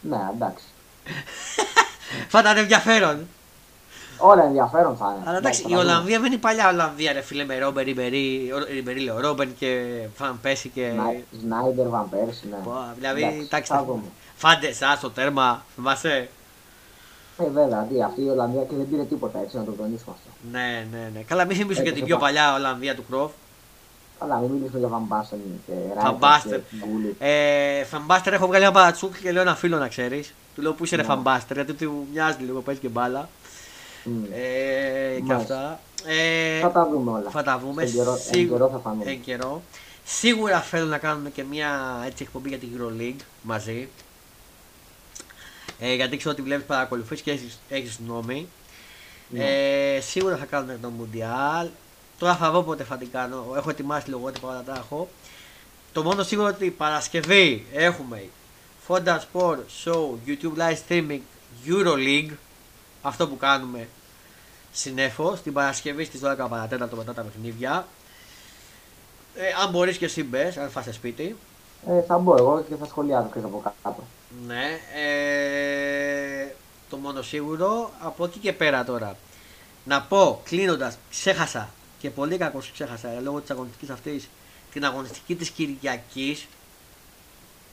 Ναι, 0.00 0.18
εντάξει. 0.34 0.64
Θα 2.28 2.38
ήταν 2.38 2.56
ενδιαφέρον. 2.56 3.26
Όλα 4.22 4.42
ενδιαφέρον 4.44 4.96
θα 4.96 5.14
είναι. 5.16 5.28
Αλλά 5.28 5.38
εντάξει, 5.38 5.60
η 5.60 5.62
θα 5.62 5.68
δούμε. 5.68 5.80
Ολλανδία 5.80 6.16
δεν 6.18 6.26
είναι 6.26 6.34
η 6.34 6.38
παλιά 6.38 6.68
Ολλανδία, 6.68 7.12
ρε 7.12 7.20
φίλε, 7.20 7.44
με 7.44 7.58
Ρόμπερ, 7.58 7.84
Ριμπερί, 7.84 8.52
ο- 8.54 8.72
Ριμπερί 8.74 9.00
λέω, 9.00 9.20
Ρόμπερ 9.20 9.46
και 9.58 9.84
Φαν 10.16 10.38
Πέση 10.42 10.68
και. 10.68 10.90
Σνάι- 10.94 11.22
Σνάιντερ, 11.40 11.88
Βαν 11.88 12.08
Πέρσι, 12.10 12.46
ναι. 12.50 12.56
Πω, 12.64 12.72
Δηλαδή, 12.96 13.22
Εντάξει, 13.22 13.40
εντάξει, 13.40 13.72
θα 13.72 13.84
δούμε. 13.84 14.02
φάντε 14.36 14.72
σα 14.72 14.98
το 14.98 15.10
τέρμα, 15.10 15.64
θυμάσαι; 15.74 16.28
Ε, 17.38 17.48
βέβαια, 17.50 17.86
τι, 17.90 18.02
αυτή 18.02 18.22
η 18.22 18.28
Ολλανδία 18.28 18.62
και 18.62 18.74
δεν 18.76 18.88
πήρε 18.90 19.02
τίποτα 19.04 19.38
έτσι 19.42 19.56
να 19.56 19.64
το 19.64 19.70
τονίσουμε 19.72 20.14
αυτό. 20.16 20.30
Ναι, 20.50 20.86
ναι, 20.90 21.10
ναι. 21.14 21.20
Καλά, 21.20 21.44
μην 21.44 21.56
θυμίσω 21.56 21.80
Ε, 21.80 21.84
και 21.84 21.90
το 21.90 21.96
την 21.96 22.04
πιο 22.04 22.16
πα- 22.16 22.20
παλιά 22.22 22.54
Ολλανδία 22.54 22.94
του 22.94 23.04
Κρόφ. 23.10 23.30
Αλλά 24.22 24.38
μην 24.38 24.50
μιλήσουμε 24.50 24.78
για 24.78 24.88
Βαν 24.88 25.02
Μπάστεν 25.06 25.38
και 25.66 25.72
Van 26.04 26.08
Basten. 26.12 26.18
Ράιτερ 26.20 26.60
και 26.60 26.76
Γκούλιτ. 26.86 27.14
Ε, 27.18 27.84
Φαμπάστερ 27.84 28.32
έχω 28.32 28.46
βγάλει 28.46 28.64
ένα 28.64 28.72
παρατσούκ 28.72 29.16
και 29.22 29.32
λέω 29.32 29.42
ένα 29.42 29.54
φίλο 29.56 29.78
να 29.78 29.88
ξέρεις. 29.88 30.34
Του 30.54 30.62
λέω 30.62 30.72
που 30.72 30.84
είσαι 30.84 30.96
ρε 30.96 31.02
Ναι. 31.02 31.08
Φαμπάστερ, 31.08 31.56
γιατί 31.56 31.72
του 31.72 32.06
μοιάζει 32.12 32.42
λίγο, 32.42 32.60
παίζει 32.60 32.80
και 32.80 32.88
μπάλα. 32.88 33.28
Μμ. 34.04 34.24
Ε, 34.32 35.14
και 35.16 35.22
Μάλιστα. 35.22 35.54
αυτά. 35.54 35.80
Ε, 36.10 36.60
Θα 36.60 36.70
τα 36.70 36.88
δούμε 36.88 37.10
όλα. 37.10 37.30
θα 37.30 37.42
τα 37.42 37.58
βούμε. 37.58 37.82
Εν 37.82 37.92
καιρό, 37.92 38.16
Σίγου- 38.16 38.36
εν 38.52 38.58
καιρό 38.58 38.68
θα 38.72 38.78
φανούν. 38.78 39.02
εν 39.08 39.20
καιρό. 39.20 39.62
Σίγουρα 40.04 40.60
θέλω 40.60 40.86
να 40.86 40.98
κάνουμε 40.98 41.30
και 41.30 41.44
μια 41.44 42.02
έτσι, 42.06 42.22
εκπομπή 42.22 42.48
για 42.48 42.58
την 42.58 42.68
EuroLeague 42.78 43.20
μαζί. 43.42 43.88
Ε, 45.80 45.94
γιατί 45.94 46.16
ξέρω 46.16 46.30
ότι 46.30 46.42
βλέπεις 46.42 46.64
παρακολουθείς 46.66 47.20
και 47.20 47.30
έχεις, 47.30 47.58
έχεις 47.68 47.98
γνώμη. 48.06 48.48
Ναι. 49.28 49.44
Ε, 49.44 50.00
σίγουρα 50.00 50.36
θα 50.36 50.44
κάνουμε 50.44 50.78
το 50.82 50.90
Mundial. 51.00 51.68
Τώρα 52.20 52.36
θα 52.36 52.50
δω 52.50 52.62
πότε 52.62 52.84
θα 52.84 52.96
την 52.96 53.10
κάνω. 53.10 53.44
Έχω 53.56 53.70
ετοιμάσει 53.70 54.10
λογότυπα 54.10 54.48
όλα 54.48 54.62
τα 54.62 54.74
έχω. 54.76 55.08
Το 55.92 56.02
μόνο 56.02 56.22
σίγουρο 56.22 56.48
ότι 56.48 56.70
Παρασκευή 56.70 57.66
έχουμε 57.72 58.28
Fonda 58.88 59.18
Sport 59.18 59.58
Show, 59.84 60.08
YouTube 60.26 60.56
Live 60.56 60.76
Streaming, 60.88 61.20
EuroLeague. 61.66 62.30
Αυτό 63.02 63.28
που 63.28 63.36
κάνουμε 63.36 63.88
συνέφως 64.72 65.42
την 65.42 65.52
Παρασκευή 65.52 66.04
στις 66.04 66.20
12 66.24 66.46
παρατέταρτο 66.48 66.96
μετά 66.96 67.14
τα 67.14 67.22
παιχνίδια. 67.22 67.86
Ε, 69.36 69.62
αν 69.62 69.70
μπορείς 69.70 69.96
και 69.96 70.04
εσύ 70.04 70.24
μπες, 70.24 70.56
αν 70.56 70.70
φας 70.70 70.86
σπίτι. 70.90 71.36
Ε, 71.86 72.02
θα 72.02 72.18
μπω 72.18 72.36
εγώ 72.38 72.64
και 72.68 72.74
θα 72.74 72.86
σχολιάσω 72.86 73.28
και 73.32 73.38
από 73.38 73.62
κάτω. 73.82 74.02
Ναι. 74.46 74.78
Ε, 74.94 76.54
το 76.90 76.96
μόνο 76.96 77.22
σίγουρο. 77.22 77.90
Από 78.00 78.24
εκεί 78.24 78.38
και 78.38 78.52
πέρα 78.52 78.84
τώρα. 78.84 79.16
Να 79.84 80.02
πω 80.02 80.40
κλείνοντας, 80.44 80.98
ξέχασα 81.10 81.68
και 82.00 82.10
πολύ 82.10 82.36
κακός 82.36 82.70
ξέχασα 82.72 83.08
ε, 83.08 83.20
λόγω 83.20 83.40
της 83.40 83.50
αγωνιστικής 83.50 83.90
αυτής 83.90 84.28
την 84.72 84.84
αγωνιστική 84.84 85.34
της 85.36 85.50
Κυριακής 85.50 86.46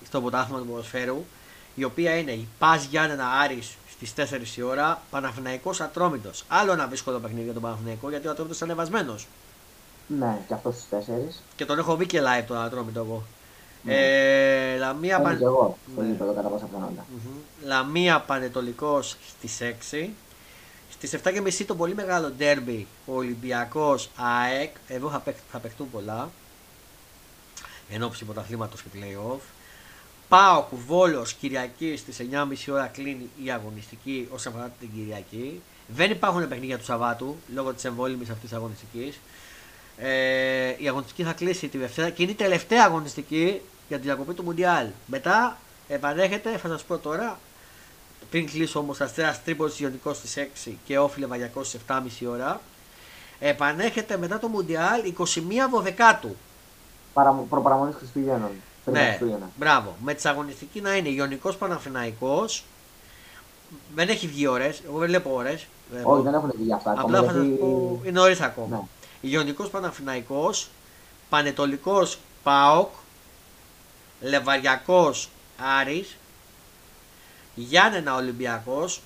στο 0.05 0.21
ποτάθμα 0.21 0.57
του 0.59 0.65
ποδοσφαίρου. 0.65 1.25
Η 1.75 1.84
οποία 1.84 2.15
είναι 2.17 2.32
η 2.32 2.47
Πας 2.59 2.84
Γιάννενα 2.86 3.30
Άρης 3.32 3.75
στις 3.91 4.13
4 4.55 4.57
η 4.57 4.61
ώρα, 4.61 5.01
Παναθηναϊκός 5.09 5.82
Ατρόμητος. 5.82 6.43
Άλλο 6.47 6.71
ένα 6.71 6.86
δύσκολο 6.88 7.19
παιχνίδι 7.19 7.43
για 7.43 7.53
τον 7.53 7.61
Παναθηναϊκό 7.61 8.09
γιατί 8.09 8.28
ο 8.28 8.32
Ατρόμητος 8.32 8.59
είναι 8.59 8.71
ανεβασμένος. 8.71 9.28
Ναι, 10.07 10.41
και 10.47 10.53
αυτός 10.53 10.73
στις 10.75 10.88
4. 10.89 11.43
Και 11.55 11.65
τον 11.65 11.80
έχω 11.80 11.95
δει 11.95 12.05
και 12.05 12.21
live 12.21 12.43
τον 12.47 12.57
Ατρόμητο 12.57 12.99
εγώ. 12.99 13.23
Ναι. 13.84 13.93
Ε, 13.95 14.78
Λαμία, 14.78 15.15
Είμαι 15.15 15.23
Παν... 15.23 15.38
και 15.38 15.43
εγώ 15.43 15.78
στο 15.93 16.01
Ναι. 16.01 16.07
γήπεδο 16.07 16.34
κατά 16.34 16.47
πάσα 16.47 16.65
πιθανότητα. 16.65 17.05
Μμμ. 17.11 17.67
Λαμία 17.67 18.19
Πανετολικός 18.19 19.17
στις 19.28 19.57
6. 19.61 20.09
Στις 20.98 21.20
7.30 21.24 21.64
το 21.68 21.76
πολύ 21.76 21.95
μεγάλο 21.95 22.30
ντέρμπι 22.30 22.88
ο 23.06 23.16
Ολυμπιακός 23.16 24.10
ΑΕΚ. 24.16 24.76
Εδώ 24.88 25.10
θα, 25.10 25.20
παίχ- 25.20 25.38
θα 25.52 25.58
παιχτούν 25.60 25.89
πολλά. 25.91 26.30
Εν 27.89 28.04
ώψη 28.04 28.26
πρωταθλήματος 28.26 28.82
και 28.82 28.88
play-off. 28.93 29.39
Πάω 30.28 30.66
Βόλος 30.88 31.34
Κυριακής 31.34 32.00
στις 32.00 32.18
9.30 32.20 32.74
ώρα 32.74 32.88
κλείνει 32.88 33.30
η 33.43 33.52
αγωνιστική 33.52 34.28
όσον 34.32 34.54
αφορά 34.54 34.72
την 34.80 34.89
Κυριακή. 34.95 35.62
Δεν 35.88 36.12
υπάρχουν 36.12 36.48
παιχνίδια 36.48 36.78
του 36.78 36.84
Σαββάτου 36.84 37.38
λόγω 37.54 37.74
της 37.74 37.86
εμβόλυμης 37.86 38.30
αυτής 38.30 38.50
της 38.50 38.58
αγωνιστικής. 38.58 39.20
Ε, 39.98 40.76
η 40.78 40.88
αγωνιστική 40.88 41.24
θα 41.24 41.34
κλείσει 41.34 41.68
τη 41.68 41.78
Δευτέρα 41.78 42.10
και 42.10 42.24
είναι 42.24 42.32
η 42.32 42.36
τελευταία 42.36 42.84
αγωνιστική 42.86 43.62
για 43.88 43.98
τη 43.98 44.04
διακοπή 44.04 44.34
του 44.34 44.43
Μουντιάλ. 44.43 44.88
Μετά 45.06 45.58
επανέρχεται, 45.88 46.58
θα 46.58 46.68
σας 46.68 46.84
πω 46.84 46.98
τώρα, 46.98 47.39
πριν 48.30 48.45
κλείσω 48.49 48.80
όμως 48.80 49.01
Αστέρας 49.01 49.43
Τρίπολης 49.43 49.80
Ιωνικός 49.80 50.18
στις 50.18 50.36
6 50.65 50.72
και 50.86 50.97
Όφιλε 50.99 51.26
Βαγιακό 51.26 51.63
στις 51.63 51.80
7.30 51.88 52.28
ώρα. 52.30 52.61
Επανέρχεται 53.39 54.18
μετά 54.18 54.39
το 54.39 54.47
Μουντιάλ 54.47 55.01
21 55.18 55.24
Βοδεκάτου. 55.70 56.36
Παρα, 57.13 57.32
προπαραμονής 57.49 57.95
Χριστουγέννων. 57.95 58.49
Πριν 58.84 58.95
τα 58.95 59.01
Ναι, 59.01 59.07
Χριστούγεννα. 59.07 59.49
μπράβο. 59.55 59.95
Με 60.03 60.13
τη 60.13 60.30
αγωνιστική 60.30 60.82
να 60.82 60.95
είναι 60.95 61.09
Ιωνικός 61.09 61.55
Παναφυναϊκό. 61.57 62.45
Δεν 63.95 64.09
έχει 64.09 64.28
βγει 64.28 64.47
ώρες. 64.47 64.82
Εγώ 64.88 64.97
δεν 64.99 65.07
βλέπω 65.07 65.34
ώρες. 65.34 65.68
Όχι, 66.03 66.22
δεν 66.24 66.34
έχουν 66.34 66.51
βγει 66.57 66.74
αυτά 66.74 66.91
ακόμα. 66.91 67.18
Απλά 67.18 67.24
θα 67.32 67.38
σα 67.38 67.43
γιατί- 67.43 67.59
πω. 67.59 67.99
Είναι 68.03 68.20
νωρίς 68.20 68.41
ακόμα. 68.41 68.68
Ναι. 69.22 69.30
Ιωνικός 69.30 69.70
Παναφυναϊκό. 69.70 70.53
Πανετολικός 71.30 72.18
Πάοκ. 72.43 72.89
Λεβαριακός 74.22 75.30
Άρης. 75.80 76.18
Γιάννενα 77.62 78.16
Ολυμπιακός. 78.16 79.01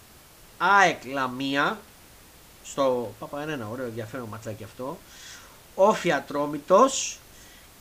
ΑΕΚ 0.58 1.06
Λαμία. 1.14 1.80
Στο 2.64 3.12
Παπα 3.20 3.44
είναι 3.44 3.52
ένα 3.52 3.68
ωραίο 3.72 3.86
ενδιαφέρον 3.86 4.28
ματσάκι 4.32 4.64
αυτό. 4.64 4.98
Όφια 5.76 6.24
Τρόμητος 6.28 7.20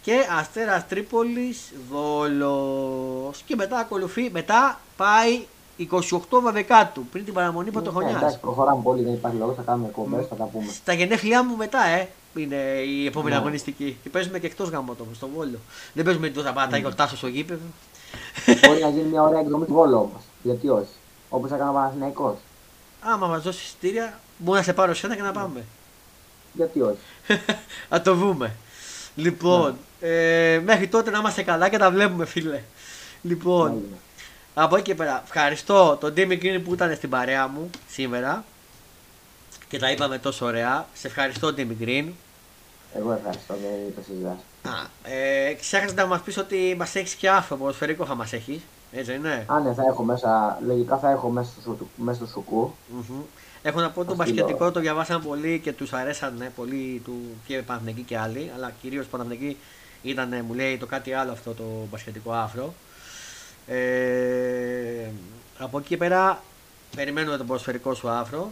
και 0.03 0.15
Αστέρας 0.39 0.87
Τρίπολης 0.89 1.73
Βόλος. 1.91 3.43
Και 3.47 3.57
μετά 3.57 3.79
ακολουθεί, 3.79 4.31
μετά 4.33 4.81
πάει 4.97 5.41
28 5.79 6.41
Βαβεκάτου 6.43 7.05
πριν 7.07 7.25
την 7.25 7.35
παραμονή 7.35 7.65
Ναι, 7.67 7.73
πρωτοχρονιάς. 7.73 8.17
εντάξει, 8.17 8.39
προχωράμε 8.39 8.83
πολύ, 8.83 9.03
δεν 9.05 9.13
υπάρχει 9.13 9.37
λόγος, 9.37 9.57
θα 9.57 9.63
κάνουμε 9.63 9.89
εκπομπές, 9.89 10.27
θα 10.27 10.35
τα 10.35 10.45
πούμε. 10.45 10.73
Στα 10.73 10.93
γενέθλιά 10.93 11.45
μου 11.45 11.57
μετά, 11.57 11.85
ε, 11.87 12.09
είναι 12.35 12.57
η 12.87 13.07
επόμενη 13.07 13.35
Ναι. 13.35 13.41
αγωνιστική. 13.41 13.99
Και 14.03 14.09
παίζουμε 14.09 14.39
και 14.39 14.47
εκτός 14.47 14.69
γαμότο 14.69 15.07
στο 15.15 15.29
Βόλο. 15.29 15.59
Δεν 15.93 16.05
παίζουμε 16.05 16.29
την 16.29 16.43
θα 16.43 16.53
πάει 16.53 16.69
να 16.69 16.77
γιορτάσω 16.77 17.17
στο 17.17 17.27
γήπεδο. 17.27 17.61
Μπορεί 18.67 18.81
να 18.83 18.89
γίνει 18.89 19.09
μια 19.09 19.23
ωραία 19.23 19.41
εκδρομή 19.41 19.65
του 19.65 19.73
Βόλου 19.73 19.97
όμως. 19.97 20.23
Γιατί 20.43 20.69
όχι. 20.69 20.95
Όπως 21.29 21.51
έκανε 21.51 21.71
ο 21.71 21.73
Παναθηναϊκός. 21.73 22.37
Άμα 23.01 23.27
μας 23.27 23.43
δώσει 23.43 23.65
εισιτήρια, 23.65 24.19
μπορεί 24.39 24.59
να 24.59 24.65
σε 24.65 24.73
πάρω 24.73 24.95
σένα 24.95 25.17
και 25.17 25.23
να 25.23 25.33
πάμε. 25.33 25.65
Γιατί 26.53 26.81
όχι. 26.81 26.99
να 27.91 28.03
το 28.03 28.15
δούμε. 28.15 28.55
Λοιπόν, 29.15 29.77
ε, 30.01 30.61
μέχρι 30.65 30.89
τότε 30.89 31.11
να 31.11 31.19
είμαστε 31.19 31.43
καλά 31.43 31.69
και 31.69 31.79
τα 31.79 31.91
βλέπουμε, 31.91 32.25
φίλε. 32.25 32.63
Λοιπόν, 33.23 33.69
Έγινε. 33.71 33.97
από 34.55 34.77
εκεί 34.77 34.85
και 34.85 34.95
πέρα, 34.95 35.23
ευχαριστώ 35.25 35.97
τον 36.01 36.15
Τίμι 36.15 36.39
Green 36.43 36.61
που 36.65 36.73
ήταν 36.75 36.95
στην 36.95 37.11
παρέα 37.11 37.49
μου 37.49 37.71
σήμερα 37.89 38.45
και 39.69 39.79
τα 39.79 39.91
είπαμε 39.91 40.19
τόσο 40.19 40.47
ωραία. 40.47 40.87
Σε 40.95 41.07
ευχαριστώ, 41.07 41.55
Τίμι 41.55 41.77
Green. 41.81 42.13
Εγώ 42.95 43.13
ευχαριστώ, 43.13 43.55
δεν 43.55 43.95
το 43.95 44.03
συζητάς. 44.07 44.39
Α, 44.63 44.87
ε, 45.11 45.55
ξέχασε 45.55 45.95
να 45.95 46.07
μας 46.07 46.21
πεις 46.21 46.37
ότι 46.37 46.75
μας 46.79 46.95
έχεις 46.95 47.15
και 47.15 47.31
άφρο 47.31 47.57
ποδοσφαιρικό 47.57 48.05
θα 48.05 48.15
μας 48.15 48.33
έχεις. 48.33 48.61
Έτσι 48.93 49.11
δεν 49.11 49.21
είναι. 49.21 49.45
Α, 49.49 49.61
ναι, 49.61 49.75
θα 49.75 49.83
έχω 49.89 50.03
μέσα, 50.03 50.59
λογικά 50.67 50.99
θα 50.99 51.11
έχω 51.11 51.29
μέσα 51.29 51.51
στο, 51.51 51.61
σου- 51.61 51.89
μέσα 51.97 52.17
στο 52.19 52.27
σουκού. 52.27 52.75
Μμμ. 52.89 53.21
Έχω 53.63 53.81
να 53.81 53.91
πω 53.91 54.05
το 54.05 54.15
Θα 54.15 54.23
στείλω. 54.25 54.41
μπασκετικό 54.43 54.71
το 54.71 54.81
διαβάσαν 54.81 55.23
πολύ 55.23 55.61
και 55.65 55.73
τους 55.73 55.93
αρέσανε 55.93 56.53
πολύ 56.57 57.03
του 57.05 57.21
και 57.47 57.63
Παναθηναϊκοί 57.63 58.03
και 58.03 58.19
άλλοι. 58.19 58.51
Αλλά 58.55 58.73
κυρίως 58.81 59.07
Παναθηναϊκοί 59.07 59.57
ήταν, 60.03 60.45
μου 60.47 60.55
λέει 60.55 60.77
το 60.79 60.87
κάτι 60.87 61.13
άλλο 61.13 61.33
αυτό 61.33 61.53
το 61.55 61.65
μπασκετικό 61.91 62.33
άφρο. 62.33 62.75
Ε, 63.67 65.11
από 65.59 65.79
εκεί 65.79 65.89
και 65.89 65.97
πέρα 65.97 66.43
περιμένουμε 66.97 67.37
το 67.37 67.45
ποδοσφαιρικό 67.45 67.95
σου 67.95 68.09
άφρο. 68.09 68.51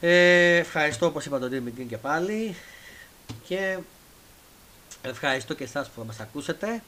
Ε, 0.00 0.56
ευχαριστώ 0.56 1.06
όπως 1.06 1.24
είπα 1.26 1.38
τον 1.38 1.50
Dream 1.52 1.78
Green 1.80 1.84
και 1.88 1.96
πάλι 1.96 2.56
και 3.46 3.76
ευχαριστώ 5.02 5.54
και 5.54 5.64
εσάς 5.64 5.88
που 5.88 6.00
θα 6.00 6.04
μας 6.06 6.20
ακούσετε. 6.20 6.82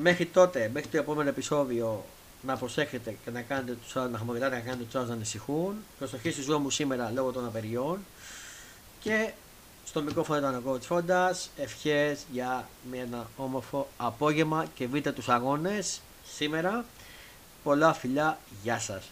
Μέχρι 0.00 0.26
τότε, 0.26 0.70
μέχρι 0.72 0.88
το 0.88 0.96
επόμενο 0.96 1.28
επεισόδιο 1.28 2.04
να 2.42 2.56
προσέχετε 2.56 3.16
και 3.24 3.30
να 3.30 3.42
κάνετε 3.42 3.72
τους 3.82 3.96
άλλους, 3.96 4.12
να 4.12 4.18
χαμογελάτε 4.18 4.50
και 4.54 4.60
να 4.60 4.64
κάνετε 4.66 4.84
τους 4.84 4.94
άλλους 4.94 5.08
να 5.08 5.14
ανησυχούν. 5.14 5.74
Προσοχή 5.98 6.30
στη 6.30 6.42
ζωή 6.42 6.58
μου 6.58 6.70
σήμερα 6.70 7.10
λόγω 7.14 7.30
των 7.32 7.46
απεργιών. 7.46 7.98
Και 9.00 9.32
στο 9.84 10.02
μικρόφωνο 10.02 10.38
ήταν 10.38 10.54
ο 10.54 10.72
Coach 10.72 10.80
Φόντας. 10.80 11.50
Ευχές 11.56 12.20
για 12.32 12.68
μια- 12.90 13.02
ένα 13.02 13.26
όμορφο 13.36 13.88
απόγευμα 13.96 14.66
και 14.74 14.86
βρείτε 14.86 15.12
τους 15.12 15.28
αγώνες 15.28 16.00
σήμερα. 16.34 16.84
Πολλά 17.62 17.92
φιλιά, 17.92 18.38
γεια 18.62 18.78
σας. 18.78 19.02